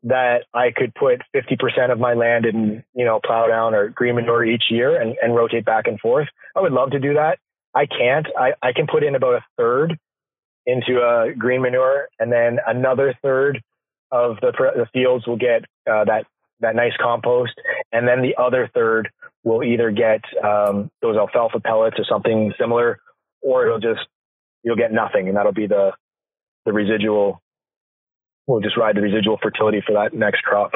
that 0.02 0.44
I 0.52 0.70
could 0.74 0.94
put 0.94 1.22
50% 1.34 1.92
of 1.92 2.00
my 2.00 2.14
land 2.14 2.46
in, 2.46 2.82
you 2.94 3.04
know, 3.04 3.20
plow 3.24 3.46
down 3.46 3.74
or 3.74 3.88
green 3.88 4.16
manure 4.16 4.44
each 4.44 4.64
year 4.70 5.00
and, 5.00 5.14
and 5.22 5.36
rotate 5.36 5.64
back 5.64 5.86
and 5.86 6.00
forth. 6.00 6.28
I 6.56 6.60
would 6.60 6.72
love 6.72 6.90
to 6.90 6.98
do 6.98 7.14
that. 7.14 7.38
I 7.74 7.86
can't. 7.86 8.26
I, 8.38 8.54
I 8.62 8.72
can 8.72 8.86
put 8.86 9.04
in 9.04 9.14
about 9.14 9.34
a 9.34 9.44
third 9.56 9.98
into 10.64 10.98
a 10.98 11.32
green 11.34 11.62
manure, 11.62 12.08
and 12.18 12.32
then 12.32 12.58
another 12.66 13.16
third 13.22 13.62
of 14.10 14.36
the, 14.40 14.52
the 14.52 14.86
fields 14.92 15.26
will 15.26 15.36
get 15.36 15.64
uh, 15.90 16.04
that 16.04 16.24
that 16.60 16.74
nice 16.74 16.92
compost, 17.00 17.52
and 17.92 18.08
then 18.08 18.22
the 18.22 18.34
other 18.40 18.70
third 18.72 19.10
will 19.44 19.62
either 19.62 19.90
get 19.90 20.22
um, 20.42 20.90
those 21.02 21.16
alfalfa 21.16 21.60
pellets 21.60 21.98
or 21.98 22.04
something 22.08 22.52
similar, 22.58 22.98
or 23.42 23.66
it'll 23.66 23.78
just 23.80 24.06
you'll 24.62 24.76
get 24.76 24.92
nothing, 24.92 25.28
and 25.28 25.36
that'll 25.36 25.52
be 25.52 25.66
the 25.66 25.92
the 26.64 26.72
residual. 26.72 27.40
We'll 28.46 28.60
just 28.60 28.76
ride 28.76 28.96
the 28.96 29.00
residual 29.00 29.38
fertility 29.42 29.82
for 29.84 29.92
that 29.94 30.14
next 30.14 30.42
crop. 30.42 30.72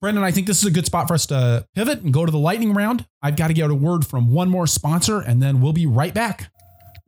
Brendan, 0.00 0.22
I 0.22 0.30
think 0.30 0.46
this 0.46 0.58
is 0.58 0.64
a 0.64 0.70
good 0.70 0.86
spot 0.86 1.08
for 1.08 1.14
us 1.14 1.26
to 1.26 1.66
pivot 1.74 2.02
and 2.02 2.12
go 2.12 2.24
to 2.24 2.30
the 2.30 2.38
lightning 2.38 2.72
round. 2.72 3.06
I've 3.20 3.36
got 3.36 3.48
to 3.48 3.54
get 3.54 3.70
a 3.70 3.74
word 3.74 4.06
from 4.06 4.32
one 4.32 4.48
more 4.48 4.66
sponsor, 4.66 5.20
and 5.20 5.42
then 5.42 5.60
we'll 5.60 5.72
be 5.72 5.86
right 5.86 6.14
back. 6.14 6.52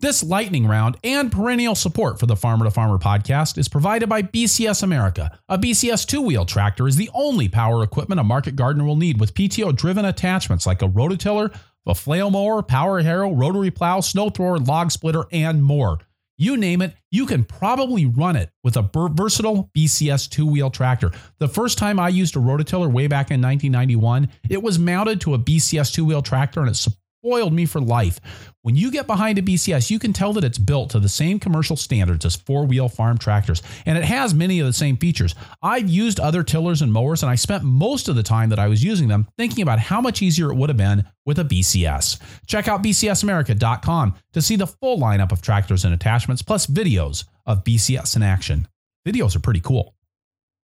This 0.00 0.22
lightning 0.22 0.66
round 0.66 0.96
and 1.04 1.30
perennial 1.30 1.74
support 1.74 2.18
for 2.18 2.24
the 2.24 2.34
Farmer 2.34 2.64
to 2.64 2.70
Farmer 2.70 2.96
podcast 2.96 3.58
is 3.58 3.68
provided 3.68 4.08
by 4.08 4.22
BCS 4.22 4.82
America. 4.82 5.38
A 5.50 5.58
BCS 5.58 6.06
two 6.06 6.22
wheel 6.22 6.46
tractor 6.46 6.88
is 6.88 6.96
the 6.96 7.10
only 7.12 7.50
power 7.50 7.82
equipment 7.82 8.18
a 8.18 8.24
market 8.24 8.56
gardener 8.56 8.84
will 8.84 8.96
need 8.96 9.20
with 9.20 9.34
PTO 9.34 9.76
driven 9.76 10.06
attachments 10.06 10.66
like 10.66 10.80
a 10.80 10.88
rototiller, 10.88 11.54
a 11.86 11.94
flail 11.94 12.30
mower, 12.30 12.62
power 12.62 13.02
harrow, 13.02 13.30
rotary 13.30 13.70
plow, 13.70 14.00
snow 14.00 14.30
thrower, 14.30 14.56
log 14.56 14.90
splitter, 14.90 15.26
and 15.32 15.62
more. 15.62 15.98
You 16.38 16.56
name 16.56 16.80
it, 16.80 16.94
you 17.10 17.26
can 17.26 17.44
probably 17.44 18.06
run 18.06 18.36
it 18.36 18.48
with 18.64 18.78
a 18.78 18.90
versatile 19.12 19.70
BCS 19.76 20.30
two 20.30 20.46
wheel 20.46 20.70
tractor. 20.70 21.10
The 21.40 21.48
first 21.48 21.76
time 21.76 22.00
I 22.00 22.08
used 22.08 22.36
a 22.36 22.40
rototiller 22.40 22.90
way 22.90 23.06
back 23.06 23.30
in 23.30 23.42
1991, 23.42 24.30
it 24.48 24.62
was 24.62 24.78
mounted 24.78 25.20
to 25.20 25.34
a 25.34 25.38
BCS 25.38 25.92
two 25.92 26.06
wheel 26.06 26.22
tractor 26.22 26.60
and 26.60 26.70
it 26.70 26.88
spoiled 27.20 27.52
me 27.52 27.66
for 27.66 27.80
life. 27.82 28.18
When 28.62 28.76
you 28.76 28.90
get 28.90 29.06
behind 29.06 29.38
a 29.38 29.42
BCS, 29.42 29.90
you 29.90 29.98
can 29.98 30.14
tell 30.14 30.32
that 30.32 30.44
it's 30.44 30.56
built 30.56 30.90
to 30.90 30.98
the 30.98 31.08
same 31.08 31.38
commercial 31.38 31.76
standards 31.76 32.24
as 32.24 32.34
four 32.34 32.64
wheel 32.64 32.88
farm 32.88 33.18
tractors, 33.18 33.62
and 33.84 33.98
it 33.98 34.04
has 34.04 34.32
many 34.32 34.58
of 34.58 34.66
the 34.66 34.72
same 34.72 34.96
features. 34.96 35.34
I've 35.62 35.88
used 35.88 36.18
other 36.18 36.42
tillers 36.42 36.80
and 36.80 36.90
mowers, 36.90 37.22
and 37.22 37.30
I 37.30 37.34
spent 37.34 37.62
most 37.62 38.08
of 38.08 38.16
the 38.16 38.22
time 38.22 38.48
that 38.48 38.58
I 38.58 38.68
was 38.68 38.82
using 38.82 39.08
them 39.08 39.28
thinking 39.36 39.62
about 39.62 39.78
how 39.78 40.00
much 40.00 40.22
easier 40.22 40.50
it 40.50 40.56
would 40.56 40.70
have 40.70 40.78
been 40.78 41.04
with 41.26 41.38
a 41.38 41.44
BCS. 41.44 42.18
Check 42.46 42.68
out 42.68 42.82
bcsamerica.com 42.82 44.14
to 44.32 44.42
see 44.42 44.56
the 44.56 44.66
full 44.66 44.98
lineup 44.98 45.30
of 45.30 45.42
tractors 45.42 45.84
and 45.84 45.92
attachments, 45.92 46.40
plus 46.40 46.66
videos 46.66 47.24
of 47.44 47.64
BCS 47.64 48.16
in 48.16 48.22
action. 48.22 48.66
Videos 49.06 49.36
are 49.36 49.40
pretty 49.40 49.60
cool. 49.60 49.94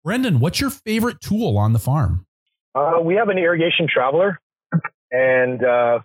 Brendan, 0.03 0.41
what's 0.41 0.61
your 0.61 0.71
favorite 0.71 1.21
tool 1.21 1.57
on 1.57 1.73
the 1.73 1.79
farm? 1.79 2.27
Uh, 2.75 2.99
we 3.01 3.15
have 3.15 3.29
an 3.29 3.39
irrigation 3.39 3.87
traveler, 3.89 4.41
and 5.13 5.63
uh, 5.65 6.01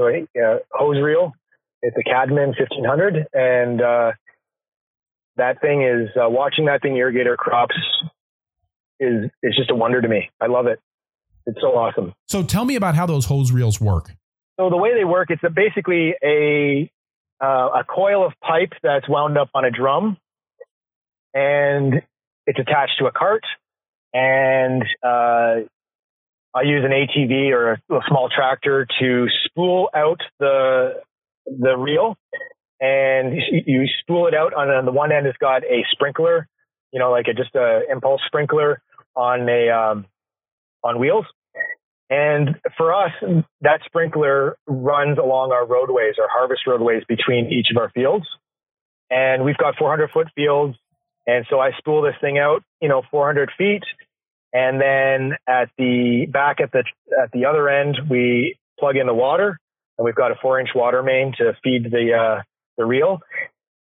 so 0.00 0.42
uh, 0.42 0.58
hose 0.72 1.02
reel. 1.02 1.32
It's 1.82 1.96
a 1.96 2.02
Cadman 2.02 2.54
1500, 2.58 3.26
and 3.32 3.80
uh, 3.80 4.12
that 5.36 5.60
thing 5.60 5.82
is 5.82 6.08
uh, 6.16 6.28
watching 6.28 6.66
that 6.66 6.82
thing 6.82 6.96
irrigate 6.96 7.26
our 7.26 7.36
crops 7.36 7.74
is 8.98 9.30
is 9.42 9.56
just 9.56 9.70
a 9.70 9.74
wonder 9.74 10.00
to 10.00 10.08
me. 10.08 10.30
I 10.40 10.46
love 10.46 10.66
it. 10.66 10.78
It's 11.46 11.58
so 11.60 11.68
awesome. 11.68 12.12
So 12.28 12.42
tell 12.42 12.64
me 12.64 12.76
about 12.76 12.94
how 12.94 13.06
those 13.06 13.24
hose 13.24 13.50
reels 13.50 13.80
work. 13.80 14.10
So 14.58 14.68
the 14.68 14.76
way 14.76 14.94
they 14.94 15.04
work, 15.04 15.30
it's 15.30 15.42
a, 15.42 15.48
basically 15.48 16.14
a 16.22 16.90
uh, 17.42 17.80
a 17.80 17.84
coil 17.84 18.26
of 18.26 18.32
pipe 18.42 18.72
that's 18.82 19.08
wound 19.08 19.38
up 19.38 19.48
on 19.54 19.64
a 19.64 19.70
drum, 19.70 20.18
and 21.32 22.02
it's 22.46 22.58
attached 22.58 22.98
to 22.98 23.06
a 23.06 23.12
cart, 23.12 23.44
and 24.12 24.82
uh, 25.02 25.66
I 26.54 26.62
use 26.62 26.84
an 26.84 26.90
ATV 26.90 27.52
or 27.52 27.72
a, 27.72 27.94
a 27.94 28.00
small 28.08 28.28
tractor 28.34 28.86
to 29.00 29.26
spool 29.44 29.88
out 29.94 30.20
the 30.38 31.00
the 31.46 31.76
reel, 31.76 32.16
and 32.80 33.34
you 33.66 33.86
spool 34.00 34.26
it 34.26 34.34
out. 34.34 34.54
On, 34.54 34.68
on 34.68 34.84
the 34.84 34.92
one 34.92 35.12
end, 35.12 35.26
it's 35.26 35.38
got 35.38 35.62
a 35.64 35.84
sprinkler, 35.92 36.48
you 36.92 36.98
know, 36.98 37.10
like 37.10 37.26
a, 37.28 37.34
just 37.34 37.54
a 37.54 37.82
impulse 37.90 38.20
sprinkler 38.26 38.82
on 39.14 39.48
a 39.48 39.70
um, 39.70 40.06
on 40.82 40.98
wheels. 40.98 41.26
And 42.08 42.56
for 42.76 42.92
us, 42.92 43.12
that 43.60 43.80
sprinkler 43.86 44.56
runs 44.66 45.18
along 45.18 45.52
our 45.52 45.64
roadways, 45.64 46.16
our 46.20 46.28
harvest 46.28 46.62
roadways 46.66 47.04
between 47.08 47.46
each 47.52 47.68
of 47.70 47.80
our 47.80 47.90
fields. 47.90 48.26
And 49.10 49.44
we've 49.44 49.56
got 49.56 49.76
400 49.76 50.10
foot 50.10 50.26
fields. 50.34 50.76
And 51.28 51.46
so 51.48 51.60
I 51.60 51.70
spool 51.78 52.02
this 52.02 52.14
thing 52.20 52.38
out, 52.38 52.64
you 52.80 52.88
know, 52.88 53.02
400 53.12 53.52
feet 53.56 53.84
and 54.52 54.80
then 54.80 55.36
at 55.46 55.70
the 55.78 56.26
back 56.30 56.60
at 56.60 56.72
the 56.72 56.84
at 57.22 57.30
the 57.32 57.46
other 57.46 57.68
end, 57.68 57.98
we 58.08 58.58
plug 58.78 58.96
in 58.96 59.06
the 59.06 59.14
water, 59.14 59.58
and 59.98 60.04
we've 60.04 60.14
got 60.14 60.32
a 60.32 60.34
four 60.40 60.58
inch 60.60 60.70
water 60.74 61.02
main 61.02 61.32
to 61.38 61.52
feed 61.62 61.84
the 61.84 62.14
uh, 62.14 62.42
the 62.76 62.84
reel, 62.84 63.20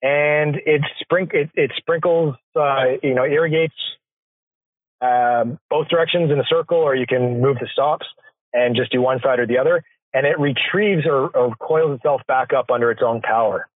and 0.02 0.56
it 0.66 0.82
sprink 1.02 1.34
it, 1.34 1.50
it 1.54 1.72
sprinkles, 1.76 2.34
uh, 2.56 2.84
you 3.02 3.14
know, 3.14 3.24
irrigates 3.24 3.74
um, 5.00 5.58
both 5.68 5.88
directions 5.88 6.30
in 6.30 6.38
a 6.38 6.44
circle, 6.44 6.78
or 6.78 6.94
you 6.94 7.06
can 7.06 7.40
move 7.40 7.56
the 7.60 7.68
stops 7.72 8.06
and 8.52 8.76
just 8.76 8.92
do 8.92 9.00
one 9.00 9.20
side 9.20 9.40
or 9.40 9.46
the 9.46 9.58
other, 9.58 9.82
and 10.14 10.26
it 10.26 10.38
retrieves 10.38 11.06
or, 11.06 11.28
or 11.36 11.54
coils 11.56 11.96
itself 11.96 12.20
back 12.28 12.52
up 12.52 12.70
under 12.70 12.90
its 12.90 13.00
own 13.04 13.20
power. 13.20 13.66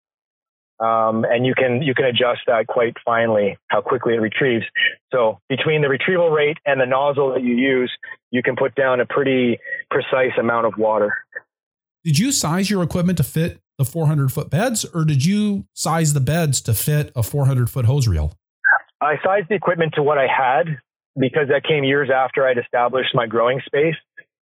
Um, 0.79 1.25
and 1.25 1.47
you 1.47 1.55
can 1.55 1.81
you 1.81 1.95
can 1.95 2.05
adjust 2.05 2.41
that 2.47 2.67
quite 2.67 2.95
finely 3.05 3.57
how 3.69 3.81
quickly 3.81 4.15
it 4.15 4.21
retrieves. 4.21 4.65
So 5.13 5.41
between 5.49 5.81
the 5.81 5.89
retrieval 5.89 6.31
rate 6.31 6.59
and 6.67 6.81
the 6.81 6.87
nozzle 6.87 7.33
that 7.33 7.43
you 7.43 7.55
use, 7.55 7.91
you 8.31 8.43
can 8.43 8.57
put 8.57 8.75
down 8.75 9.01
a 9.01 9.07
pretty 9.07 9.59
precise 9.91 10.33
amount 10.39 10.67
of 10.67 10.75
water. 10.77 11.15
Did 12.05 12.19
you 12.19 12.31
size 12.31 12.69
your 12.69 12.83
equipment 12.83 13.17
to 13.19 13.25
fit 13.25 13.61
the 13.79 13.85
400 13.85 14.33
foot 14.33 14.51
beds, 14.51 14.85
or 14.95 15.05
did 15.05 15.25
you 15.25 15.67
size 15.75 16.13
the 16.13 16.21
beds 16.21 16.61
to 16.63 16.75
fit 16.75 17.11
a 17.17 17.23
400 17.23 17.71
foot 17.71 17.87
hose 17.87 18.07
reel? 18.07 18.33
I 19.01 19.17
sized 19.25 19.49
the 19.49 19.55
equipment 19.55 19.95
to 19.97 20.03
what 20.03 20.19
I 20.19 20.27
had 20.27 20.79
because 21.19 21.49
that 21.49 21.65
came 21.65 21.85
years 21.85 22.11
after 22.15 22.47
I'd 22.47 22.59
established 22.59 23.15
my 23.15 23.27
growing 23.27 23.61
space. 23.65 23.97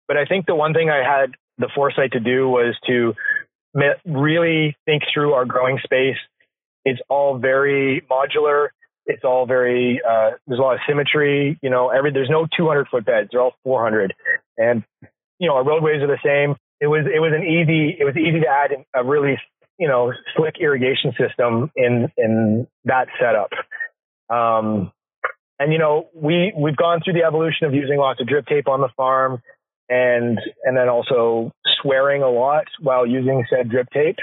But 0.07 0.17
I 0.17 0.25
think 0.25 0.45
the 0.45 0.55
one 0.55 0.73
thing 0.73 0.89
I 0.89 1.03
had 1.03 1.31
the 1.57 1.69
foresight 1.73 2.13
to 2.13 2.19
do 2.19 2.49
was 2.49 2.75
to 2.87 3.13
really 4.05 4.75
think 4.85 5.03
through 5.13 5.33
our 5.33 5.45
growing 5.45 5.79
space. 5.83 6.17
It's 6.85 6.99
all 7.09 7.37
very 7.37 8.05
modular. 8.09 8.69
It's 9.05 9.23
all 9.23 9.45
very, 9.45 10.01
uh, 10.07 10.31
there's 10.47 10.59
a 10.59 10.61
lot 10.61 10.75
of 10.75 10.79
symmetry, 10.87 11.57
you 11.61 11.69
know, 11.69 11.89
every, 11.89 12.11
there's 12.13 12.29
no 12.29 12.47
200 12.55 12.87
foot 12.87 13.05
beds. 13.05 13.29
They're 13.31 13.41
all 13.41 13.55
400 13.63 14.13
and, 14.57 14.83
you 15.39 15.47
know, 15.47 15.55
our 15.55 15.65
roadways 15.65 16.01
are 16.01 16.07
the 16.07 16.19
same. 16.23 16.55
It 16.79 16.87
was, 16.87 17.05
it 17.05 17.19
was 17.19 17.33
an 17.35 17.43
easy, 17.43 17.97
it 17.99 18.03
was 18.03 18.15
easy 18.15 18.41
to 18.41 18.47
add 18.47 18.71
a 18.93 19.03
really, 19.03 19.39
you 19.79 19.87
know, 19.87 20.13
slick 20.35 20.55
irrigation 20.59 21.13
system 21.17 21.71
in, 21.75 22.11
in 22.17 22.67
that 22.85 23.07
setup. 23.19 23.49
Um, 24.29 24.91
and 25.59 25.73
you 25.73 25.79
know, 25.79 26.09
we, 26.15 26.53
we've 26.57 26.75
gone 26.75 27.01
through 27.03 27.13
the 27.13 27.23
evolution 27.23 27.67
of 27.67 27.73
using 27.73 27.97
lots 27.97 28.21
of 28.21 28.27
drip 28.27 28.45
tape 28.45 28.67
on 28.67 28.81
the 28.81 28.89
farm 28.95 29.41
and 29.91 30.39
and 30.63 30.77
then 30.77 30.87
also 30.87 31.51
swearing 31.81 32.23
a 32.23 32.29
lot 32.29 32.63
while 32.79 33.05
using 33.05 33.45
said 33.49 33.69
drip 33.69 33.89
tape. 33.93 34.15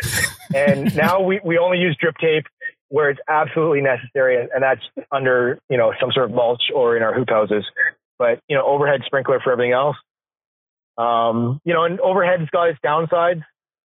and 0.55 0.97
now 0.97 1.20
we, 1.20 1.40
we 1.45 1.59
only 1.59 1.78
use 1.78 1.97
drip 2.01 2.16
tape 2.16 2.47
where 2.89 3.11
it's 3.11 3.20
absolutely 3.28 3.82
necessary, 3.82 4.40
and 4.43 4.62
that's 4.62 4.81
under 5.12 5.61
you 5.69 5.77
know 5.77 5.93
some 6.01 6.11
sort 6.11 6.31
of 6.31 6.35
mulch 6.35 6.62
or 6.74 6.97
in 6.97 7.03
our 7.03 7.15
hoop 7.15 7.28
houses. 7.28 7.65
But 8.19 8.40
you 8.49 8.57
know, 8.57 8.66
overhead 8.66 9.03
sprinkler 9.05 9.40
for 9.45 9.53
everything 9.53 9.73
else. 9.73 9.97
Um, 10.97 11.61
you 11.65 11.74
know, 11.74 11.85
and 11.85 12.01
overhead's 12.01 12.51
got 12.51 12.70
its 12.70 12.78
downsides, 12.85 13.43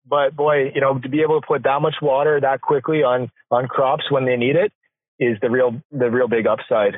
but 0.06 0.34
boy, 0.34 0.72
you 0.74 0.80
know, 0.80 0.98
to 0.98 1.08
be 1.08 1.22
able 1.22 1.40
to 1.40 1.46
put 1.46 1.62
that 1.62 1.80
much 1.80 1.94
water 2.02 2.40
that 2.40 2.60
quickly 2.60 3.04
on 3.04 3.30
on 3.52 3.68
crops 3.68 4.10
when 4.10 4.26
they 4.26 4.36
need 4.36 4.56
it 4.56 4.72
is 5.20 5.38
the 5.40 5.48
real 5.48 5.80
the 5.92 6.10
real 6.10 6.28
big 6.28 6.48
upside. 6.48 6.94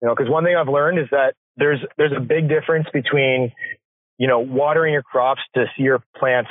You 0.00 0.08
know, 0.08 0.14
because 0.14 0.30
one 0.30 0.44
thing 0.44 0.56
I've 0.56 0.68
learned 0.68 0.98
is 0.98 1.08
that 1.10 1.34
there's 1.58 1.80
there's 1.98 2.12
a 2.16 2.20
big 2.20 2.48
difference 2.48 2.86
between 2.92 3.52
you 4.18 4.26
know, 4.26 4.40
watering 4.40 4.92
your 4.92 5.02
crops 5.02 5.40
to 5.54 5.66
see 5.76 5.84
your 5.84 6.02
plants 6.16 6.50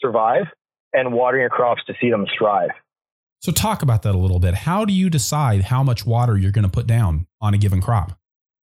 survive 0.00 0.46
and 0.92 1.12
watering 1.12 1.42
your 1.42 1.50
crops 1.50 1.82
to 1.86 1.94
see 2.00 2.10
them 2.10 2.26
thrive. 2.38 2.70
So 3.40 3.52
talk 3.52 3.82
about 3.82 4.02
that 4.02 4.14
a 4.14 4.18
little 4.18 4.40
bit. 4.40 4.54
How 4.54 4.84
do 4.84 4.92
you 4.92 5.10
decide 5.10 5.64
how 5.64 5.82
much 5.82 6.06
water 6.06 6.36
you're 6.36 6.52
going 6.52 6.64
to 6.64 6.70
put 6.70 6.86
down 6.86 7.26
on 7.40 7.54
a 7.54 7.58
given 7.58 7.80
crop? 7.80 8.18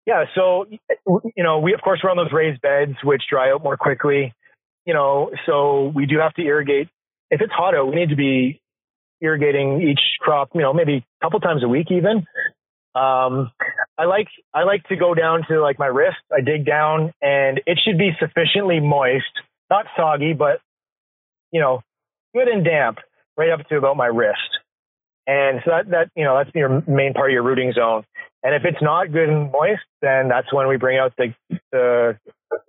Yeah, 0.07 0.25
so 0.35 0.67
you 0.69 1.43
know, 1.45 1.59
we 1.59 1.75
of 1.75 1.81
course 1.83 2.01
we're 2.03 2.11
on 2.11 2.17
those 2.17 2.33
raised 2.33 2.63
beds 2.63 2.93
which 3.03 3.23
dry 3.29 3.51
out 3.51 3.63
more 3.63 3.77
quickly. 3.77 4.33
You 4.87 4.95
know, 4.95 5.31
so 5.45 5.93
we 5.95 6.07
do 6.07 6.19
have 6.19 6.33
to 6.35 6.43
irrigate. 6.43 6.89
If 7.31 7.43
it's 7.43 7.53
hot 7.53 7.75
out, 7.75 7.89
we 7.89 7.97
need 7.97 8.09
to 8.09 8.17
be 8.17 8.61
irrigating 9.21 9.83
each 9.83 10.01
crop, 10.21 10.51
you 10.55 10.63
know, 10.63 10.73
maybe 10.73 11.05
a 11.21 11.25
couple 11.25 11.41
times 11.41 11.63
a 11.63 11.69
week 11.69 11.89
even. 11.91 12.25
Um, 12.95 13.51
I 13.99 14.05
like 14.05 14.29
I 14.55 14.62
like 14.62 14.85
to 14.85 14.97
go 14.97 15.15
down 15.15 15.43
to 15.49 15.61
like 15.61 15.79
my 15.79 15.87
wrist. 15.87 16.19
I 16.33 16.41
dig 16.41 16.65
down, 16.65 17.12
and 17.20 17.61
it 17.66 17.81
should 17.85 17.99
be 17.99 18.12
sufficiently 18.20 18.79
moist, 18.79 19.27
not 19.70 19.87
soggy, 19.97 20.35
but 20.35 20.61
you 21.51 21.61
know, 21.61 21.83
good 22.35 22.47
and 22.49 22.65
damp, 22.65 22.99
right 23.37 23.51
up 23.51 23.69
to 23.69 23.77
about 23.77 23.97
my 23.97 24.07
wrist. 24.07 24.39
And 25.27 25.61
so 25.65 25.73
that 25.73 25.91
that 25.91 26.11
you 26.15 26.25
know 26.25 26.39
that's 26.39 26.55
your 26.55 26.83
main 26.87 27.12
part 27.12 27.31
of 27.31 27.33
your 27.33 27.43
rooting 27.43 27.73
zone. 27.73 28.05
And 28.43 28.55
if 28.55 28.62
it's 28.65 28.81
not 28.81 29.12
good 29.12 29.29
and 29.29 29.51
moist, 29.51 29.83
then 30.01 30.29
that's 30.29 30.53
when 30.53 30.69
we 30.69 30.77
bring 30.77 30.97
out 30.99 31.12
the, 31.19 31.35
the 31.73 32.16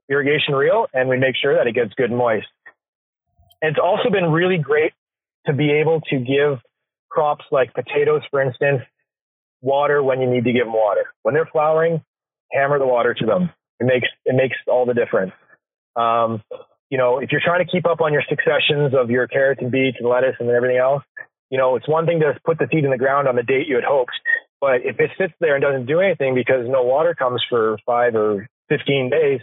irrigation 0.09 0.55
reel 0.55 0.87
and 0.93 1.07
we 1.07 1.17
make 1.17 1.35
sure 1.39 1.55
that 1.55 1.67
it 1.67 1.75
gets 1.75 1.93
good 1.93 2.09
and 2.09 2.17
moist. 2.17 2.47
And 3.61 3.69
it's 3.71 3.79
also 3.81 4.09
been 4.09 4.31
really 4.31 4.57
great 4.57 4.93
to 5.45 5.53
be 5.53 5.71
able 5.71 6.01
to 6.09 6.17
give 6.17 6.59
crops 7.09 7.45
like 7.51 7.73
potatoes, 7.73 8.21
for 8.31 8.41
instance, 8.41 8.81
water 9.61 10.01
when 10.01 10.21
you 10.21 10.29
need 10.29 10.45
to 10.45 10.53
give 10.53 10.65
them 10.65 10.73
water. 10.73 11.05
When 11.23 11.33
they're 11.33 11.49
flowering, 11.51 12.01
hammer 12.51 12.79
the 12.79 12.87
water 12.87 13.13
to 13.13 13.25
them. 13.25 13.51
It 13.79 13.85
makes 13.85 14.07
it 14.25 14.35
makes 14.35 14.55
all 14.67 14.85
the 14.85 14.93
difference. 14.93 15.31
Um, 15.95 16.43
you 16.89 16.97
know, 16.97 17.19
if 17.19 17.31
you're 17.31 17.41
trying 17.43 17.65
to 17.65 17.71
keep 17.71 17.85
up 17.85 18.01
on 18.01 18.13
your 18.13 18.23
successions 18.27 18.93
of 18.97 19.09
your 19.09 19.27
carrots 19.27 19.61
and 19.61 19.71
beets 19.71 19.97
and 19.99 20.09
lettuce 20.09 20.35
and 20.39 20.49
everything 20.49 20.77
else, 20.77 21.03
you 21.49 21.57
know, 21.57 21.75
it's 21.75 21.87
one 21.87 22.05
thing 22.05 22.19
to 22.19 22.33
put 22.45 22.57
the 22.57 22.67
seed 22.71 22.83
in 22.83 22.91
the 22.91 22.97
ground 22.97 23.27
on 23.27 23.35
the 23.35 23.43
date 23.43 23.67
you 23.67 23.75
had 23.75 23.83
hoped, 23.83 24.13
but 24.61 24.81
if 24.83 24.99
it 24.99 25.11
sits 25.17 25.33
there 25.39 25.55
and 25.55 25.61
doesn't 25.61 25.85
do 25.85 25.99
anything 25.99 26.35
because 26.35 26.65
no 26.67 26.83
water 26.83 27.15
comes 27.15 27.43
for 27.49 27.77
five 27.85 28.15
or 28.15 28.47
15 28.69 29.09
days, 29.09 29.39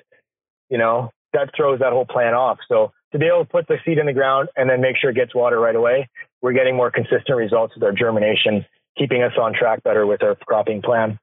you 0.69 0.79
know, 0.79 1.11
that 1.33 1.51
throws 1.57 1.81
that 1.81 1.93
whole 1.93 2.07
plan 2.07 2.35
off. 2.35 2.59
So 2.69 2.93
to 3.13 3.19
be 3.19 3.27
able 3.27 3.45
to 3.45 3.51
put 3.51 3.67
the 3.67 3.77
seed 3.85 3.99
in 3.99 4.07
the 4.07 4.13
ground 4.13 4.49
and 4.57 4.69
then 4.69 4.81
make 4.81 4.97
sure 5.01 5.11
it 5.11 5.17
gets 5.17 5.35
water 5.35 5.59
right 5.59 5.75
away, 5.75 6.09
we're 6.43 6.53
getting 6.53 6.77
more 6.77 6.91
consistent 6.91 7.37
results 7.37 7.75
with 7.75 7.83
our 7.83 7.93
germination, 7.93 8.65
keeping 8.98 9.23
us 9.23 9.32
on 9.40 9.52
track 9.55 9.82
better 9.82 10.06
with 10.06 10.23
our 10.23 10.35
cropping 10.35 10.82
plan. 10.82 11.18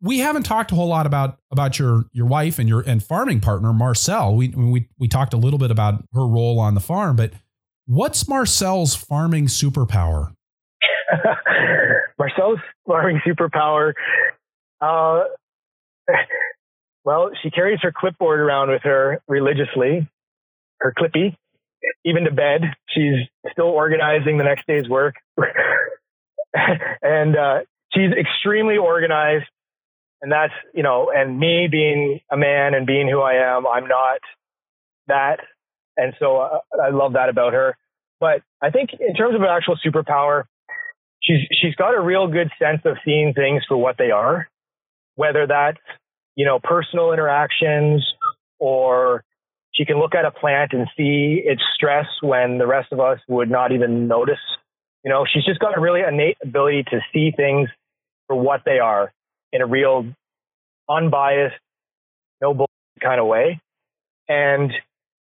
We 0.00 0.18
haven't 0.18 0.42
talked 0.42 0.72
a 0.72 0.74
whole 0.74 0.88
lot 0.88 1.06
about 1.06 1.38
about 1.50 1.78
your 1.78 2.04
your 2.12 2.26
wife 2.26 2.58
and 2.58 2.68
your 2.68 2.80
and 2.80 3.02
farming 3.02 3.40
partner 3.40 3.72
Marcelle. 3.72 4.34
We 4.34 4.48
we 4.48 4.88
we 4.98 5.08
talked 5.08 5.32
a 5.32 5.36
little 5.36 5.58
bit 5.58 5.70
about 5.70 6.02
her 6.12 6.26
role 6.26 6.58
on 6.58 6.74
the 6.74 6.80
farm, 6.80 7.14
but 7.14 7.32
what's 7.86 8.28
Marcelle's 8.28 8.96
farming 8.96 9.46
superpower? 9.46 10.34
Marcelle's 12.18 12.58
farming 12.86 13.20
superpower. 13.26 13.92
Uh, 14.80 15.24
well, 17.04 17.30
she 17.42 17.50
carries 17.50 17.78
her 17.82 17.92
clipboard 17.94 18.40
around 18.40 18.70
with 18.70 18.82
her 18.82 19.20
religiously, 19.28 20.08
her 20.80 20.92
clippy, 20.98 21.36
even 22.04 22.24
to 22.24 22.30
bed. 22.32 22.62
She's 22.88 23.14
still 23.52 23.66
organizing 23.66 24.38
the 24.38 24.44
next 24.44 24.66
day's 24.66 24.88
work. 24.88 25.14
and 27.02 27.36
uh, 27.36 27.60
she's 27.92 28.10
extremely 28.12 28.76
organized. 28.76 29.46
And 30.20 30.30
that's, 30.30 30.52
you 30.72 30.82
know, 30.82 31.10
and 31.14 31.38
me 31.38 31.68
being 31.70 32.20
a 32.30 32.36
man 32.36 32.74
and 32.74 32.86
being 32.86 33.08
who 33.08 33.20
I 33.20 33.56
am, 33.56 33.66
I'm 33.66 33.88
not 33.88 34.20
that. 35.08 35.38
And 35.96 36.14
so 36.18 36.38
uh, 36.38 36.58
I 36.80 36.90
love 36.90 37.14
that 37.14 37.28
about 37.28 37.52
her. 37.54 37.76
But 38.20 38.42
I 38.62 38.70
think 38.70 38.90
in 38.92 39.14
terms 39.14 39.34
of 39.34 39.42
an 39.42 39.48
actual 39.50 39.76
superpower, 39.84 40.44
she's 41.22 41.40
she's 41.60 41.74
got 41.74 41.94
a 41.94 42.00
real 42.00 42.28
good 42.28 42.50
sense 42.58 42.82
of 42.84 42.96
seeing 43.04 43.32
things 43.34 43.62
for 43.66 43.76
what 43.76 43.96
they 43.98 44.12
are, 44.12 44.48
whether 45.16 45.46
that's 45.46 45.78
you 46.36 46.46
know 46.46 46.60
personal 46.62 47.12
interactions 47.12 48.04
or 48.60 49.24
she 49.74 49.84
can 49.84 49.98
look 49.98 50.14
at 50.14 50.24
a 50.24 50.30
plant 50.30 50.72
and 50.72 50.86
see 50.96 51.42
its 51.44 51.62
stress 51.74 52.06
when 52.20 52.58
the 52.58 52.66
rest 52.66 52.92
of 52.92 53.00
us 53.00 53.18
would 53.28 53.50
not 53.50 53.72
even 53.72 54.06
notice. 54.06 54.38
You 55.04 55.10
know, 55.10 55.24
she's 55.30 55.44
just 55.44 55.58
got 55.58 55.76
a 55.76 55.80
really 55.80 56.00
innate 56.06 56.36
ability 56.42 56.84
to 56.90 57.00
see 57.12 57.32
things 57.36 57.68
for 58.26 58.36
what 58.36 58.62
they 58.64 58.78
are 58.78 59.12
in 59.52 59.60
a 59.60 59.66
real 59.66 60.06
unbiased, 60.88 61.56
no 62.40 62.54
bull 62.54 62.70
kind 63.02 63.20
of 63.20 63.26
way. 63.26 63.60
And 64.28 64.72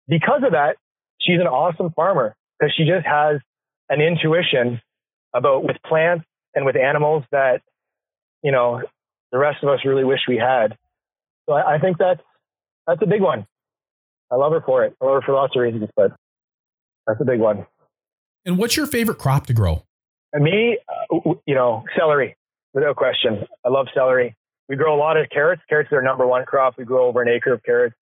because 0.07 0.43
of 0.45 0.51
that, 0.51 0.77
she's 1.19 1.39
an 1.39 1.47
awesome 1.47 1.91
farmer 1.91 2.35
because 2.59 2.73
she 2.75 2.85
just 2.85 3.05
has 3.05 3.41
an 3.89 4.01
intuition 4.01 4.81
about 5.33 5.63
with 5.63 5.77
plants 5.85 6.25
and 6.53 6.65
with 6.65 6.75
animals 6.75 7.23
that, 7.31 7.61
you 8.43 8.51
know, 8.51 8.81
the 9.31 9.37
rest 9.37 9.63
of 9.63 9.69
us 9.69 9.79
really 9.83 10.03
wish 10.03 10.21
we 10.27 10.37
had. 10.37 10.77
So 11.47 11.53
I, 11.53 11.75
I 11.75 11.79
think 11.79 11.97
that's, 11.97 12.21
that's 12.87 13.01
a 13.01 13.07
big 13.07 13.21
one. 13.21 13.45
I 14.31 14.35
love 14.35 14.53
her 14.53 14.61
for 14.61 14.85
it. 14.85 14.95
I 15.01 15.05
love 15.05 15.15
her 15.15 15.21
for 15.25 15.33
lots 15.33 15.55
of 15.55 15.61
reasons, 15.61 15.89
but 15.95 16.11
that's 17.05 17.19
a 17.19 17.25
big 17.25 17.39
one. 17.39 17.65
And 18.45 18.57
what's 18.57 18.77
your 18.77 18.85
favorite 18.85 19.17
crop 19.17 19.47
to 19.47 19.53
grow? 19.53 19.83
And 20.33 20.43
me, 20.43 20.77
uh, 21.11 21.33
you 21.45 21.55
know, 21.55 21.83
celery, 21.97 22.35
without 22.73 22.95
question. 22.95 23.45
I 23.65 23.69
love 23.69 23.87
celery. 23.95 24.35
We 24.69 24.75
grow 24.75 24.95
a 24.95 24.99
lot 24.99 25.17
of 25.17 25.29
carrots. 25.29 25.61
Carrots 25.69 25.91
are 25.91 25.97
our 25.97 26.01
number 26.01 26.27
one 26.27 26.45
crop. 26.45 26.75
We 26.77 26.85
grow 26.85 27.07
over 27.07 27.21
an 27.21 27.29
acre 27.29 27.53
of 27.53 27.63
carrots, 27.63 27.95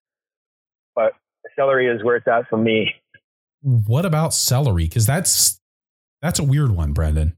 but 0.94 1.12
celery 1.56 1.88
is 1.88 2.02
where 2.02 2.16
it's 2.16 2.26
at 2.26 2.48
for 2.48 2.56
me. 2.56 2.90
What 3.62 4.04
about 4.04 4.34
celery? 4.34 4.84
Because 4.84 5.06
that's 5.06 5.60
that's 6.20 6.38
a 6.38 6.44
weird 6.44 6.70
one, 6.70 6.92
Brendan. 6.92 7.36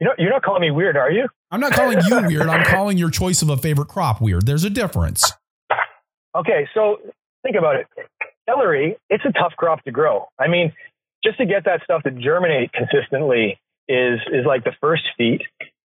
You 0.00 0.06
know, 0.06 0.14
you're 0.18 0.30
not 0.30 0.42
calling 0.42 0.62
me 0.62 0.70
weird, 0.70 0.96
are 0.96 1.10
you? 1.10 1.28
I'm 1.50 1.60
not 1.60 1.72
calling 1.72 1.98
you 2.06 2.22
weird. 2.26 2.48
I'm 2.48 2.64
calling 2.64 2.96
your 2.96 3.10
choice 3.10 3.42
of 3.42 3.50
a 3.50 3.56
favorite 3.56 3.88
crop 3.88 4.20
weird. 4.20 4.46
There's 4.46 4.64
a 4.64 4.70
difference. 4.70 5.32
Okay, 6.34 6.68
so 6.74 6.98
think 7.42 7.56
about 7.56 7.76
it. 7.76 7.86
Celery, 8.48 8.96
it's 9.10 9.24
a 9.24 9.32
tough 9.32 9.52
crop 9.56 9.82
to 9.84 9.90
grow. 9.90 10.26
I 10.38 10.48
mean, 10.48 10.72
just 11.24 11.38
to 11.38 11.46
get 11.46 11.64
that 11.64 11.82
stuff 11.84 12.02
to 12.04 12.10
germinate 12.10 12.72
consistently 12.72 13.58
is 13.88 14.20
is 14.32 14.46
like 14.46 14.64
the 14.64 14.72
first 14.80 15.02
feat. 15.16 15.42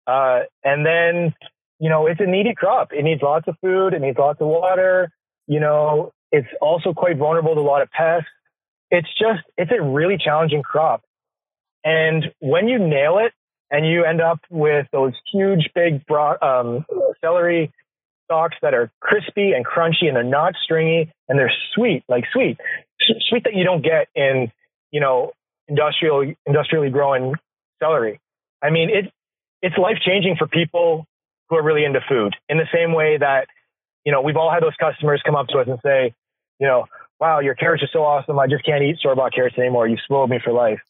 Uh, 0.07 0.41
and 0.65 0.87
then, 0.87 1.35
you 1.79 1.91
know, 1.91 2.07
it's 2.07 2.21
a 2.21 2.27
needy 2.27 2.55
crop. 2.55 2.93
It 2.93 3.03
needs 3.03 3.21
lots 3.23 3.47
of 3.47 3.57
food. 3.61 3.93
It 3.93 4.01
needs 4.01 4.17
lots 4.19 4.41
of 4.41 4.47
water. 4.49 5.11
You 5.47 5.61
know, 5.61 6.13
it's 6.33 6.49
also 6.61 6.93
quite 6.95 7.19
vulnerable 7.19 7.55
to 7.55 7.61
a 7.61 7.63
lot 7.63 7.83
of 7.83 7.91
pests. 7.91 8.29
It's 8.91 9.09
just, 9.19 9.43
it's 9.59 9.71
a 9.71 9.83
really 9.83 10.17
challenging 10.17 10.63
crop. 10.63 11.03
And 11.85 12.33
when 12.41 12.69
you 12.69 12.79
nail 12.79 13.19
it 13.19 13.33
and 13.71 13.87
you 13.87 14.05
end 14.05 14.21
up 14.21 14.41
with 14.51 14.87
those 14.93 15.13
huge, 15.31 15.71
big 15.75 16.07
bro- 16.07 16.39
um, 16.41 16.87
celery 17.21 17.71
stalks 18.25 18.57
that 18.63 18.75
are 18.75 18.91
crispy 19.01 19.53
and 19.53 19.67
crunchy 19.67 20.07
and 20.07 20.17
they're 20.17 20.25
not 20.25 20.55
stringy 20.63 21.13
and 21.29 21.39
they're 21.39 21.53
sweet, 21.75 22.03
like 22.09 22.25
sweet, 22.33 22.59
sweet 23.29 23.45
that 23.45 23.55
you 23.55 23.65
don't 23.65 23.83
get 23.83 24.09
in, 24.15 24.51
you 24.91 25.01
know, 25.01 25.33
industrial, 25.69 26.33
industrially 26.47 26.91
grown 26.91 27.35
celery. 27.81 28.21
I 28.63 28.71
mean, 28.71 28.91
it, 28.91 29.13
it's 29.63 29.77
life 29.77 29.99
changing 30.05 30.37
for 30.37 30.47
people 30.47 31.07
who 31.49 31.57
are 31.57 31.63
really 31.63 31.85
into 31.85 32.01
food 32.09 32.35
in 32.49 32.59
the 32.59 32.67
same 32.73 32.93
way 32.93 33.17
that, 33.19 33.49
you 34.05 34.13
know, 34.13 34.23
we've 34.23 34.37
all 34.37 34.51
had 34.51 34.63
those 34.63 34.77
customers 34.79 35.23
come 35.25 35.37
up 35.37 35.49
to 35.49 35.59
us 35.59 35.67
and 35.69 35.79
say, 35.85 36.15
you 36.59 36.67
know, 36.67 36.87
wow, 37.21 37.41
your 37.41 37.55
carrots 37.55 37.83
are 37.83 37.91
so 37.93 38.05
awesome. 38.05 38.39
I 38.39 38.47
just 38.47 38.65
can't 38.65 38.83
eat 38.83 38.99
store 38.99 39.17
bought 39.17 39.35
carrots 39.35 39.59
anymore. 39.59 39.89
You 39.89 39.97
spoiled 40.05 40.31
me 40.31 40.39
for 40.43 40.53
life. 40.53 40.81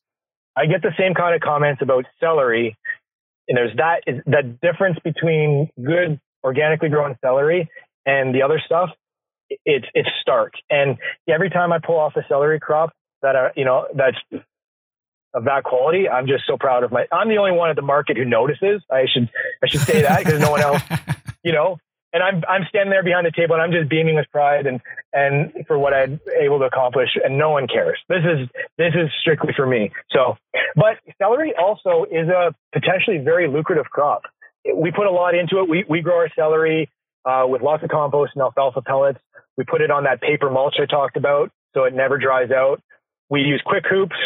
I 0.57 0.67
get 0.67 0.83
the 0.83 0.93
same 0.99 1.15
kind 1.15 1.35
of 1.35 1.41
comments 1.41 1.83
about 1.83 2.05
celery. 2.21 2.77
And 3.49 3.57
there's 3.57 3.77
that 3.77 4.03
is 4.07 4.23
the 4.27 4.57
difference 4.61 4.99
between 5.03 5.71
good 5.83 6.21
organically 6.45 6.89
grown 6.89 7.17
celery 7.21 7.69
and 8.05 8.35
the 8.35 8.43
other 8.43 8.61
stuff. 8.65 8.91
It's 9.65 9.87
it's 9.95 10.09
stark. 10.21 10.53
And 10.69 10.99
every 11.29 11.49
time 11.49 11.73
I 11.73 11.79
pull 11.79 11.97
off 11.97 12.17
a 12.17 12.25
celery 12.29 12.61
crop 12.61 12.93
that 13.23 13.37
are 13.37 13.53
you 13.57 13.65
know 13.65 13.87
that's 13.95 14.17
of 15.35 15.45
that 15.45 15.63
quality, 15.65 16.09
I'm 16.09 16.27
just 16.27 16.45
so 16.47 16.57
proud 16.57 16.85
of 16.85 16.93
my. 16.93 17.07
I'm 17.13 17.29
the 17.29 17.37
only 17.37 17.53
one 17.53 17.71
at 17.71 17.77
the 17.77 17.83
market 17.83 18.17
who 18.17 18.25
notices. 18.25 18.83
I 18.91 19.05
should 19.13 19.29
I 19.63 19.69
should 19.69 19.81
say 19.81 20.03
that 20.03 20.25
because 20.25 20.41
no 20.41 20.51
one 20.51 20.61
else, 20.61 20.83
you 21.45 21.53
know, 21.53 21.79
and 22.13 22.23
I'm 22.23 22.43
I'm 22.49 22.63
standing 22.69 22.91
there 22.91 23.03
behind 23.03 23.27
the 23.27 23.33
table 23.33 23.55
and 23.55 23.63
I'm 23.63 23.73
just 23.73 23.89
beaming 23.89 24.17
with 24.17 24.27
pride 24.33 24.67
and 24.67 24.81
and 25.13 25.67
for 25.67 25.79
what 25.79 25.93
I'm 25.93 26.21
able 26.41 26.59
to 26.61 26.65
accomplish 26.65 27.11
and 27.23 27.39
no 27.39 27.51
one 27.51 27.69
cares. 27.69 27.99
This 28.09 28.25
is 28.25 28.49
this 28.79 28.95
is 28.95 29.11
strictly 29.21 29.53
for 29.55 29.67
me. 29.67 29.91
So, 30.11 30.37
but 30.75 30.97
celery 31.21 31.55
also 31.59 32.05
is 32.11 32.29
a 32.29 32.55
potentially 32.73 33.19
very 33.19 33.49
lucrative 33.49 33.87
crop. 33.87 34.23
We 34.75 34.91
put 34.91 35.07
a 35.07 35.11
lot 35.11 35.35
into 35.35 35.61
it. 35.61 35.69
We 35.69 35.85
we 35.89 36.01
grow 36.01 36.17
our 36.17 36.31
celery 36.35 36.91
uh, 37.25 37.45
with 37.47 37.63
lots 37.63 37.83
of 37.83 37.91
compost 37.91 38.33
and 38.35 38.43
alfalfa 38.43 38.83
pellets. 38.83 39.21
We 39.57 39.65
put 39.65 39.83
it 39.83 39.91
on 39.91 40.05
that 40.05 40.21
paper 40.21 40.51
mulch 40.51 40.77
I 40.81 40.87
talked 40.87 41.17
about, 41.17 41.51
so 41.75 41.85
it 41.85 41.93
never 41.93 42.17
dries 42.17 42.51
out. 42.51 42.81
We 43.31 43.41
use 43.41 43.63
quick 43.65 43.85
hoops, 43.89 44.17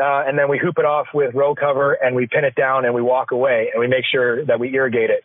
uh, 0.00 0.24
and 0.26 0.38
then 0.38 0.48
we 0.48 0.58
hoop 0.58 0.76
it 0.78 0.84
off 0.84 1.08
with 1.14 1.34
row 1.34 1.54
cover, 1.54 1.94
and 1.94 2.16
we 2.16 2.26
pin 2.26 2.44
it 2.44 2.54
down, 2.54 2.84
and 2.84 2.94
we 2.94 3.02
walk 3.02 3.30
away, 3.30 3.70
and 3.72 3.80
we 3.80 3.86
make 3.86 4.04
sure 4.10 4.44
that 4.46 4.58
we 4.60 4.74
irrigate 4.74 5.10
it 5.10 5.24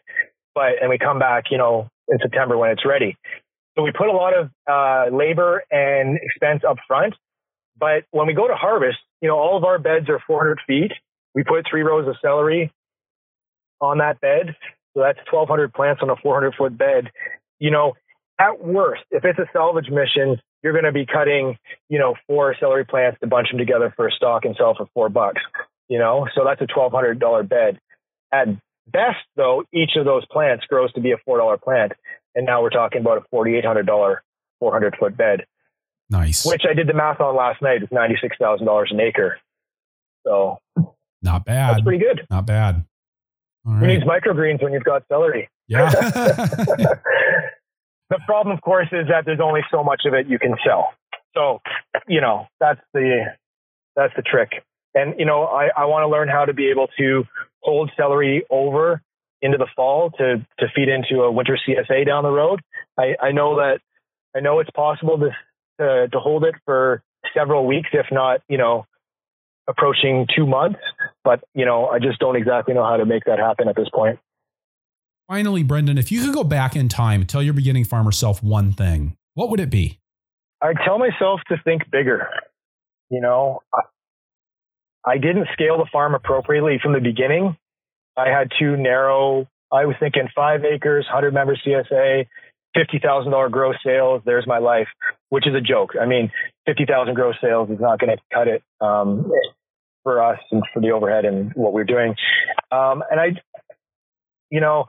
but 0.55 0.81
and 0.81 0.89
we 0.89 0.97
come 0.97 1.19
back, 1.19 1.45
you 1.51 1.57
know, 1.57 1.89
in 2.09 2.19
September 2.21 2.57
when 2.57 2.71
it's 2.71 2.85
ready. 2.85 3.15
So 3.77 3.83
we 3.83 3.91
put 3.91 4.07
a 4.07 4.11
lot 4.11 4.33
of 4.37 4.49
uh, 4.69 5.15
labor 5.15 5.63
and 5.71 6.19
expense 6.21 6.63
up 6.67 6.77
front. 6.87 7.15
But 7.79 8.03
when 8.11 8.27
we 8.27 8.33
go 8.33 8.47
to 8.47 8.55
harvest, 8.55 8.97
you 9.21 9.29
know, 9.29 9.37
all 9.37 9.57
of 9.57 9.63
our 9.63 9.79
beds 9.79 10.09
are 10.09 10.19
400 10.27 10.59
feet. 10.67 10.91
We 11.33 11.43
put 11.43 11.65
three 11.69 11.81
rows 11.81 12.07
of 12.07 12.15
celery 12.21 12.73
on 13.79 13.99
that 13.99 14.19
bed. 14.19 14.55
So 14.93 15.01
that's 15.01 15.19
1,200 15.31 15.73
plants 15.73 16.01
on 16.03 16.09
a 16.09 16.17
400 16.17 16.55
foot 16.57 16.77
bed. 16.77 17.09
You 17.59 17.71
know, 17.71 17.93
at 18.39 18.61
worst, 18.61 19.03
if 19.11 19.23
it's 19.23 19.39
a 19.39 19.45
salvage 19.53 19.89
mission, 19.89 20.41
you're 20.63 20.73
going 20.73 20.85
to 20.85 20.91
be 20.91 21.05
cutting, 21.05 21.57
you 21.89 21.99
know, 21.99 22.15
four 22.27 22.55
celery 22.59 22.85
plants 22.85 23.19
to 23.21 23.27
bunch 23.27 23.49
them 23.49 23.57
together 23.57 23.93
for 23.95 24.07
a 24.07 24.11
stock 24.11 24.45
and 24.45 24.55
sell 24.57 24.75
for 24.75 24.87
four 24.93 25.09
bucks. 25.09 25.41
You 25.87 25.97
know, 25.97 26.27
so 26.35 26.43
that's 26.45 26.61
a 26.61 26.67
$1,200 26.67 27.49
bed. 27.49 27.79
At 28.31 28.47
best, 28.87 29.17
though, 29.35 29.63
each 29.73 29.91
of 29.95 30.05
those 30.05 30.25
plants 30.27 30.65
grows 30.65 30.93
to 30.93 31.01
be 31.01 31.11
a 31.11 31.17
$4 31.27 31.61
plant. 31.61 31.93
And 32.35 32.45
now 32.45 32.61
we're 32.61 32.69
talking 32.69 33.01
about 33.01 33.25
a 33.25 33.35
$4,800 33.35 34.17
400 34.59 34.95
foot 34.99 35.17
bed. 35.17 35.45
Nice. 36.09 36.45
Which 36.45 36.63
I 36.69 36.73
did 36.73 36.87
the 36.87 36.93
math 36.93 37.19
on 37.19 37.35
last 37.35 37.61
night. 37.61 37.81
It's 37.81 37.91
$96,000 37.91 38.91
an 38.91 38.99
acre. 38.99 39.39
So 40.25 40.59
not 41.21 41.45
bad. 41.45 41.75
That's 41.75 41.83
pretty 41.83 42.03
good. 42.03 42.25
Not 42.29 42.45
bad. 42.45 42.85
All 43.65 43.73
right. 43.73 43.79
Who 43.79 43.87
needs 43.87 44.03
microgreens 44.03 44.61
when 44.61 44.73
you've 44.73 44.83
got 44.83 45.03
celery? 45.07 45.49
Yeah. 45.67 45.91
the 48.09 48.19
problem, 48.25 48.55
of 48.55 48.61
course, 48.61 48.87
is 48.91 49.07
that 49.09 49.25
there's 49.25 49.39
only 49.39 49.61
so 49.71 49.83
much 49.83 50.01
of 50.05 50.13
it 50.13 50.27
you 50.27 50.39
can 50.39 50.55
sell. 50.65 50.93
So, 51.35 51.61
you 52.07 52.21
know, 52.21 52.47
that's 52.59 52.81
the 52.93 53.25
that's 53.95 54.13
the 54.15 54.21
trick. 54.21 54.63
And, 54.95 55.15
you 55.19 55.25
know, 55.25 55.43
I, 55.43 55.69
I 55.75 55.85
want 55.85 56.03
to 56.03 56.07
learn 56.07 56.27
how 56.27 56.45
to 56.45 56.53
be 56.53 56.69
able 56.71 56.87
to 56.97 57.23
hold 57.61 57.91
celery 57.95 58.45
over 58.49 59.01
into 59.41 59.57
the 59.57 59.67
fall 59.75 60.09
to, 60.11 60.45
to 60.59 60.65
feed 60.75 60.89
into 60.89 61.21
a 61.23 61.31
winter 61.31 61.57
CSA 61.67 62.05
down 62.05 62.23
the 62.23 62.31
road. 62.31 62.61
I, 62.97 63.15
I 63.21 63.31
know 63.31 63.57
that 63.57 63.79
I 64.35 64.39
know 64.41 64.59
it's 64.59 64.69
possible 64.71 65.19
to, 65.19 65.29
to, 65.79 66.07
to 66.09 66.19
hold 66.19 66.43
it 66.43 66.55
for 66.65 67.03
several 67.35 67.65
weeks, 67.65 67.89
if 67.93 68.07
not, 68.11 68.41
you 68.47 68.57
know, 68.57 68.85
approaching 69.67 70.27
two 70.35 70.47
months. 70.47 70.79
But, 71.23 71.43
you 71.53 71.65
know, 71.65 71.87
I 71.87 71.99
just 71.99 72.19
don't 72.19 72.35
exactly 72.35 72.73
know 72.73 72.83
how 72.83 72.97
to 72.97 73.05
make 73.05 73.25
that 73.25 73.39
happen 73.39 73.67
at 73.67 73.75
this 73.75 73.89
point. 73.93 74.19
Finally, 75.29 75.61
Brendan, 75.61 75.99
if 75.99 76.11
you 76.11 76.25
could 76.25 76.33
go 76.33 76.43
back 76.43 76.75
in 76.75 76.89
time 76.89 77.21
and 77.21 77.29
tell 77.29 77.43
your 77.43 77.53
beginning 77.53 77.85
farmer 77.85 78.11
self 78.11 78.41
one 78.41 78.71
thing, 78.71 79.15
what 79.35 79.51
would 79.51 79.59
it 79.59 79.69
be? 79.69 79.99
I 80.59 80.73
tell 80.73 80.97
myself 80.97 81.39
to 81.49 81.57
think 81.63 81.83
bigger. 81.91 82.27
You 83.11 83.21
know, 83.21 83.59
I, 85.05 85.19
didn't 85.19 85.47
scale 85.53 85.77
the 85.77 85.85
farm 85.91 86.15
appropriately 86.15 86.79
from 86.81 86.93
the 86.93 86.99
beginning. 86.99 87.55
I 88.17 88.29
had 88.29 88.51
too 88.57 88.75
narrow. 88.75 89.47
I 89.71 89.85
was 89.85 89.95
thinking 89.99 90.27
five 90.35 90.65
acres, 90.65 91.05
100 91.05 91.31
member 91.31 91.55
CSA, 91.55 92.25
$50,000 92.75 93.51
gross 93.51 93.75
sales. 93.85 94.23
There's 94.25 94.47
my 94.47 94.57
life, 94.57 94.87
which 95.29 95.45
is 95.45 95.53
a 95.53 95.61
joke. 95.61 95.91
I 96.01 96.07
mean, 96.07 96.31
50,000 96.65 97.13
gross 97.13 97.35
sales 97.39 97.69
is 97.69 97.79
not 97.79 97.99
going 97.99 98.17
to 98.17 98.23
cut 98.33 98.47
it 98.47 98.63
um, 98.81 99.31
for 100.01 100.23
us 100.23 100.39
and 100.51 100.63
for 100.73 100.81
the 100.81 100.89
overhead 100.89 101.25
and 101.25 101.51
what 101.53 101.71
we're 101.71 101.83
doing. 101.83 102.15
Um, 102.71 103.03
and 103.11 103.19
I, 103.19 103.27
you 104.49 104.59
know, 104.59 104.87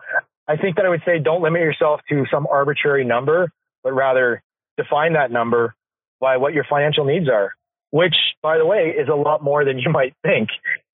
I 0.51 0.57
think 0.57 0.77
that 0.77 0.85
I 0.85 0.89
would 0.89 1.03
say 1.07 1.21
don't 1.21 1.43
limit 1.43 1.61
yourself 1.61 2.01
to 2.09 2.25
some 2.29 2.49
arbitrary 2.51 3.05
number, 3.05 3.53
but 3.85 3.93
rather 3.93 4.43
define 4.77 5.13
that 5.13 5.31
number 5.31 5.77
by 6.21 6.39
what 6.39 6.55
your 6.55 6.65
financial 6.69 7.05
needs 7.05 7.29
are, 7.29 7.53
which, 7.91 8.17
by 8.43 8.59
the 8.59 8.67
way, 8.67 8.93
is 8.99 9.09
a 9.09 9.15
lot 9.15 9.45
more 9.45 9.65
than 9.65 9.79
you 9.79 9.91
might 9.93 10.13
think, 10.23 10.49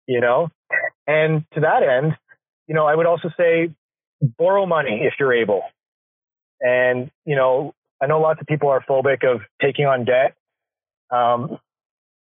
you 0.07 0.19
know? 0.19 0.49
And 1.07 1.45
to 1.53 1.61
that 1.61 1.83
end, 1.83 2.17
you 2.67 2.75
know, 2.75 2.85
I 2.85 2.95
would 2.95 3.05
also 3.05 3.29
say 3.37 3.73
borrow 4.37 4.65
money 4.65 5.03
if 5.03 5.13
you're 5.19 5.33
able. 5.33 5.61
And, 6.59 7.09
you 7.25 7.37
know, 7.37 7.73
I 8.01 8.07
know 8.07 8.19
lots 8.19 8.41
of 8.41 8.47
people 8.47 8.67
are 8.69 8.83
phobic 8.83 9.23
of 9.23 9.39
taking 9.61 9.85
on 9.85 10.03
debt. 10.03 10.35
Um, 11.09 11.59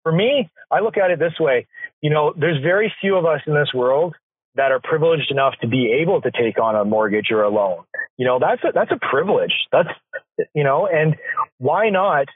for 0.02 0.12
me, 0.12 0.50
I 0.70 0.80
look 0.80 0.98
at 0.98 1.10
it 1.10 1.18
this 1.18 1.38
way. 1.40 1.66
You 2.02 2.10
know, 2.10 2.34
there's 2.36 2.62
very 2.62 2.92
few 3.00 3.16
of 3.16 3.24
us 3.24 3.40
in 3.46 3.54
this 3.54 3.72
world 3.72 4.16
that 4.54 4.70
are 4.70 4.80
privileged 4.82 5.30
enough 5.30 5.54
to 5.62 5.68
be 5.68 5.98
able 6.02 6.20
to 6.20 6.30
take 6.30 6.58
on 6.60 6.76
a 6.76 6.84
mortgage 6.84 7.30
or 7.30 7.42
a 7.42 7.48
loan. 7.48 7.84
You 8.18 8.26
know, 8.26 8.38
that's 8.38 8.62
a, 8.64 8.72
that's 8.74 8.90
a 8.90 8.98
privilege. 8.98 9.52
That's, 9.70 9.88
you 10.54 10.64
know, 10.64 10.86
and 10.86 11.16
why 11.58 11.88
not 11.88 12.26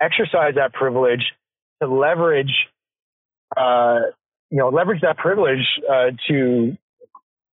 exercise 0.00 0.54
that 0.54 0.72
privilege 0.72 1.22
to 1.82 1.88
leverage, 1.88 2.52
uh, 3.56 3.98
you 4.50 4.58
know, 4.58 4.68
leverage 4.68 5.00
that 5.02 5.18
privilege 5.18 5.66
uh, 5.90 6.10
to 6.28 6.76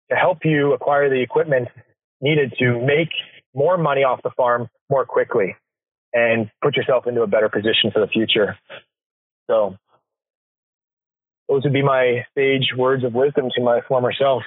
to 0.10 0.16
help 0.16 0.40
you 0.44 0.74
acquire 0.74 1.10
the 1.10 1.22
equipment 1.22 1.70
needed 2.22 2.54
to 2.60 2.80
make 2.86 3.10
more 3.56 3.78
money 3.78 4.04
off 4.04 4.22
the 4.24 4.32
farm 4.36 4.68
more 4.90 5.06
quickly 5.06 5.56
and 6.14 6.52
put 6.62 6.76
yourself 6.76 7.08
into 7.08 7.22
a 7.22 7.28
better 7.28 7.50
position 7.50 7.90
for 7.92 8.00
the 8.00 8.08
future. 8.08 8.58
So 9.50 9.78
those 11.48 11.64
would 11.64 11.74
be 11.74 11.84
my 11.84 12.26
sage 12.36 12.74
words 12.78 13.04
of 13.04 13.14
wisdom 13.14 13.50
to 13.56 13.62
my 13.62 13.82
former 13.88 14.14
self. 14.14 14.44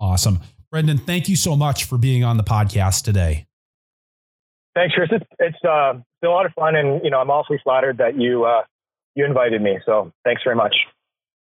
Awesome. 0.00 0.40
Brendan, 0.70 0.98
thank 0.98 1.28
you 1.28 1.36
so 1.36 1.54
much 1.54 1.84
for 1.84 1.98
being 1.98 2.24
on 2.24 2.36
the 2.36 2.44
podcast 2.44 3.04
today. 3.04 3.46
Thanks, 4.74 4.94
Chris. 4.94 5.10
It's, 5.12 5.26
it's 5.38 5.64
uh, 5.64 5.94
been 6.22 6.30
a 6.30 6.32
lot 6.32 6.46
of 6.46 6.52
fun, 6.54 6.76
and 6.76 7.04
you 7.04 7.10
know 7.10 7.20
I'm 7.20 7.30
awfully 7.30 7.60
flattered 7.62 7.98
that 7.98 8.18
you 8.18 8.44
uh, 8.44 8.62
you 9.14 9.24
invited 9.24 9.60
me. 9.60 9.78
So 9.84 10.12
thanks 10.24 10.42
very 10.42 10.56
much. 10.56 10.74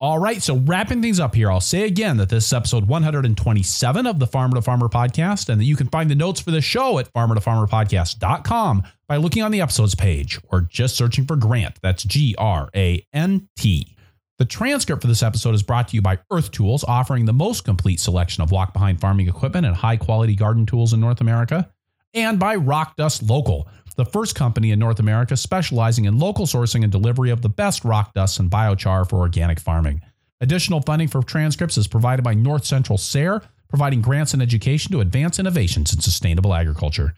All 0.00 0.18
right. 0.18 0.42
So, 0.42 0.56
wrapping 0.56 1.00
things 1.00 1.18
up 1.18 1.34
here, 1.34 1.50
I'll 1.50 1.60
say 1.60 1.84
again 1.84 2.18
that 2.18 2.28
this 2.28 2.46
is 2.46 2.52
episode 2.52 2.86
127 2.86 4.06
of 4.06 4.18
the 4.18 4.26
Farmer 4.26 4.56
to 4.56 4.62
Farmer 4.62 4.88
podcast, 4.88 5.48
and 5.48 5.60
that 5.60 5.64
you 5.64 5.76
can 5.76 5.88
find 5.88 6.10
the 6.10 6.14
notes 6.14 6.40
for 6.40 6.50
the 6.50 6.60
show 6.60 6.98
at 6.98 7.10
farmertofarmerpodcast.com 7.14 8.82
by 9.08 9.16
looking 9.16 9.42
on 9.42 9.50
the 9.50 9.62
episodes 9.62 9.94
page 9.94 10.38
or 10.50 10.60
just 10.60 10.96
searching 10.96 11.24
for 11.24 11.36
Grant. 11.36 11.78
That's 11.80 12.02
G 12.02 12.34
R 12.36 12.68
A 12.74 13.06
N 13.14 13.48
T. 13.56 13.93
The 14.38 14.44
transcript 14.44 15.00
for 15.00 15.08
this 15.08 15.22
episode 15.22 15.54
is 15.54 15.62
brought 15.62 15.88
to 15.88 15.96
you 15.96 16.02
by 16.02 16.18
Earth 16.30 16.50
Tools, 16.50 16.84
offering 16.84 17.24
the 17.24 17.32
most 17.32 17.64
complete 17.64 18.00
selection 18.00 18.42
of 18.42 18.50
walk 18.50 18.72
behind 18.72 19.00
farming 19.00 19.28
equipment 19.28 19.64
and 19.64 19.76
high 19.76 19.96
quality 19.96 20.34
garden 20.34 20.66
tools 20.66 20.92
in 20.92 21.00
North 21.00 21.20
America, 21.20 21.70
and 22.14 22.38
by 22.38 22.56
Rock 22.56 22.96
Dust 22.96 23.22
Local 23.22 23.68
the 23.96 24.04
first 24.04 24.34
company 24.34 24.70
in 24.70 24.78
North 24.78 24.98
America 24.98 25.36
specializing 25.36 26.04
in 26.04 26.18
local 26.18 26.46
sourcing 26.46 26.82
and 26.82 26.90
delivery 26.90 27.30
of 27.30 27.42
the 27.42 27.48
best 27.48 27.84
rock 27.84 28.12
dust 28.14 28.40
and 28.40 28.50
biochar 28.50 29.08
for 29.08 29.20
organic 29.20 29.60
farming. 29.60 30.00
Additional 30.40 30.80
funding 30.80 31.08
for 31.08 31.22
transcripts 31.22 31.78
is 31.78 31.86
provided 31.86 32.22
by 32.22 32.34
North 32.34 32.64
Central 32.64 32.98
SARE, 32.98 33.42
providing 33.68 34.02
grants 34.02 34.32
and 34.34 34.42
education 34.42 34.92
to 34.92 35.00
advance 35.00 35.38
innovations 35.38 35.92
in 35.92 36.00
sustainable 36.00 36.54
agriculture. 36.54 37.14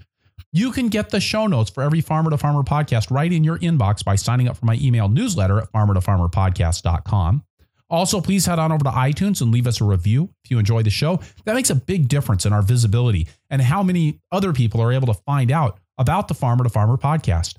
You 0.57 0.73
can 0.73 0.89
get 0.89 1.11
the 1.11 1.21
show 1.21 1.47
notes 1.47 1.69
for 1.69 1.83
every 1.83 2.01
Farmer 2.01 2.31
to 2.31 2.39
Farmer 2.39 2.63
podcast 2.63 3.11
right 3.11 3.31
in 3.31 3.45
your 3.45 3.59
inbox 3.59 4.03
by 4.03 4.17
signing 4.17 4.49
up 4.49 4.57
for 4.57 4.65
my 4.65 4.79
email 4.81 5.07
newsletter 5.07 5.59
at 5.59 5.71
farmertofarmerpodcast.com. 5.71 7.45
Also, 7.91 8.23
please 8.23 8.47
head 8.47 8.59
on 8.59 8.73
over 8.73 8.83
to 8.83 8.91
iTunes 8.91 9.43
and 9.43 9.53
leave 9.53 9.67
us 9.67 9.83
a 9.83 9.85
review 9.85 10.31
if 10.43 10.51
you 10.51 10.59
enjoy 10.59 10.83
the 10.83 10.89
show. 10.89 11.21
That 11.45 11.57
makes 11.57 11.69
a 11.69 11.75
big 11.75 12.09
difference 12.09 12.47
in 12.47 12.55
our 12.55 12.63
visibility 12.63 13.29
and 13.51 13.61
how 13.61 13.83
many 13.83 14.19
other 14.33 14.55
people 14.55 14.81
are 14.81 14.95
able 14.95 15.09
to 15.09 15.21
find 15.27 15.51
out 15.51 15.79
about 15.99 16.27
the 16.27 16.33
Farmer 16.33 16.65
to 16.65 16.71
Farmer 16.71 16.97
podcast. 16.97 17.57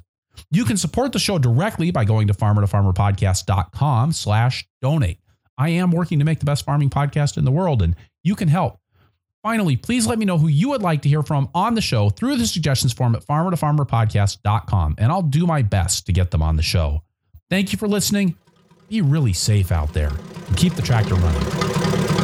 You 0.49 0.65
can 0.65 0.75
support 0.75 1.11
the 1.11 1.19
show 1.19 1.37
directly 1.37 1.91
by 1.91 2.03
going 2.03 2.25
to 2.29 2.33
farmertofarmerpodcast.com 2.33 4.11
slash 4.11 4.67
donate. 4.81 5.19
I 5.55 5.69
am 5.69 5.91
working 5.91 6.17
to 6.17 6.25
make 6.25 6.39
the 6.39 6.45
best 6.45 6.65
farming 6.65 6.89
podcast 6.89 7.37
in 7.37 7.45
the 7.45 7.51
world, 7.51 7.83
and 7.83 7.95
you 8.23 8.33
can 8.33 8.47
help. 8.47 8.79
Finally, 9.47 9.77
please 9.77 10.05
let 10.05 10.19
me 10.19 10.25
know 10.25 10.37
who 10.37 10.49
you 10.49 10.67
would 10.67 10.81
like 10.81 11.01
to 11.01 11.07
hear 11.07 11.23
from 11.23 11.47
on 11.55 11.73
the 11.73 11.79
show 11.79 12.09
through 12.09 12.35
the 12.35 12.45
suggestions 12.45 12.91
form 12.91 13.15
at 13.15 13.25
farmertofarmerpodcast.com, 13.25 14.95
and 14.97 15.09
I'll 15.09 15.21
do 15.21 15.47
my 15.47 15.61
best 15.61 16.05
to 16.07 16.11
get 16.11 16.31
them 16.31 16.41
on 16.41 16.57
the 16.57 16.61
show. 16.61 17.01
Thank 17.49 17.71
you 17.71 17.79
for 17.79 17.87
listening. 17.87 18.35
Be 18.89 18.99
really 18.99 19.31
safe 19.31 19.71
out 19.71 19.93
there 19.93 20.11
and 20.47 20.57
keep 20.57 20.73
the 20.73 20.81
tractor 20.81 21.15
running. 21.15 22.16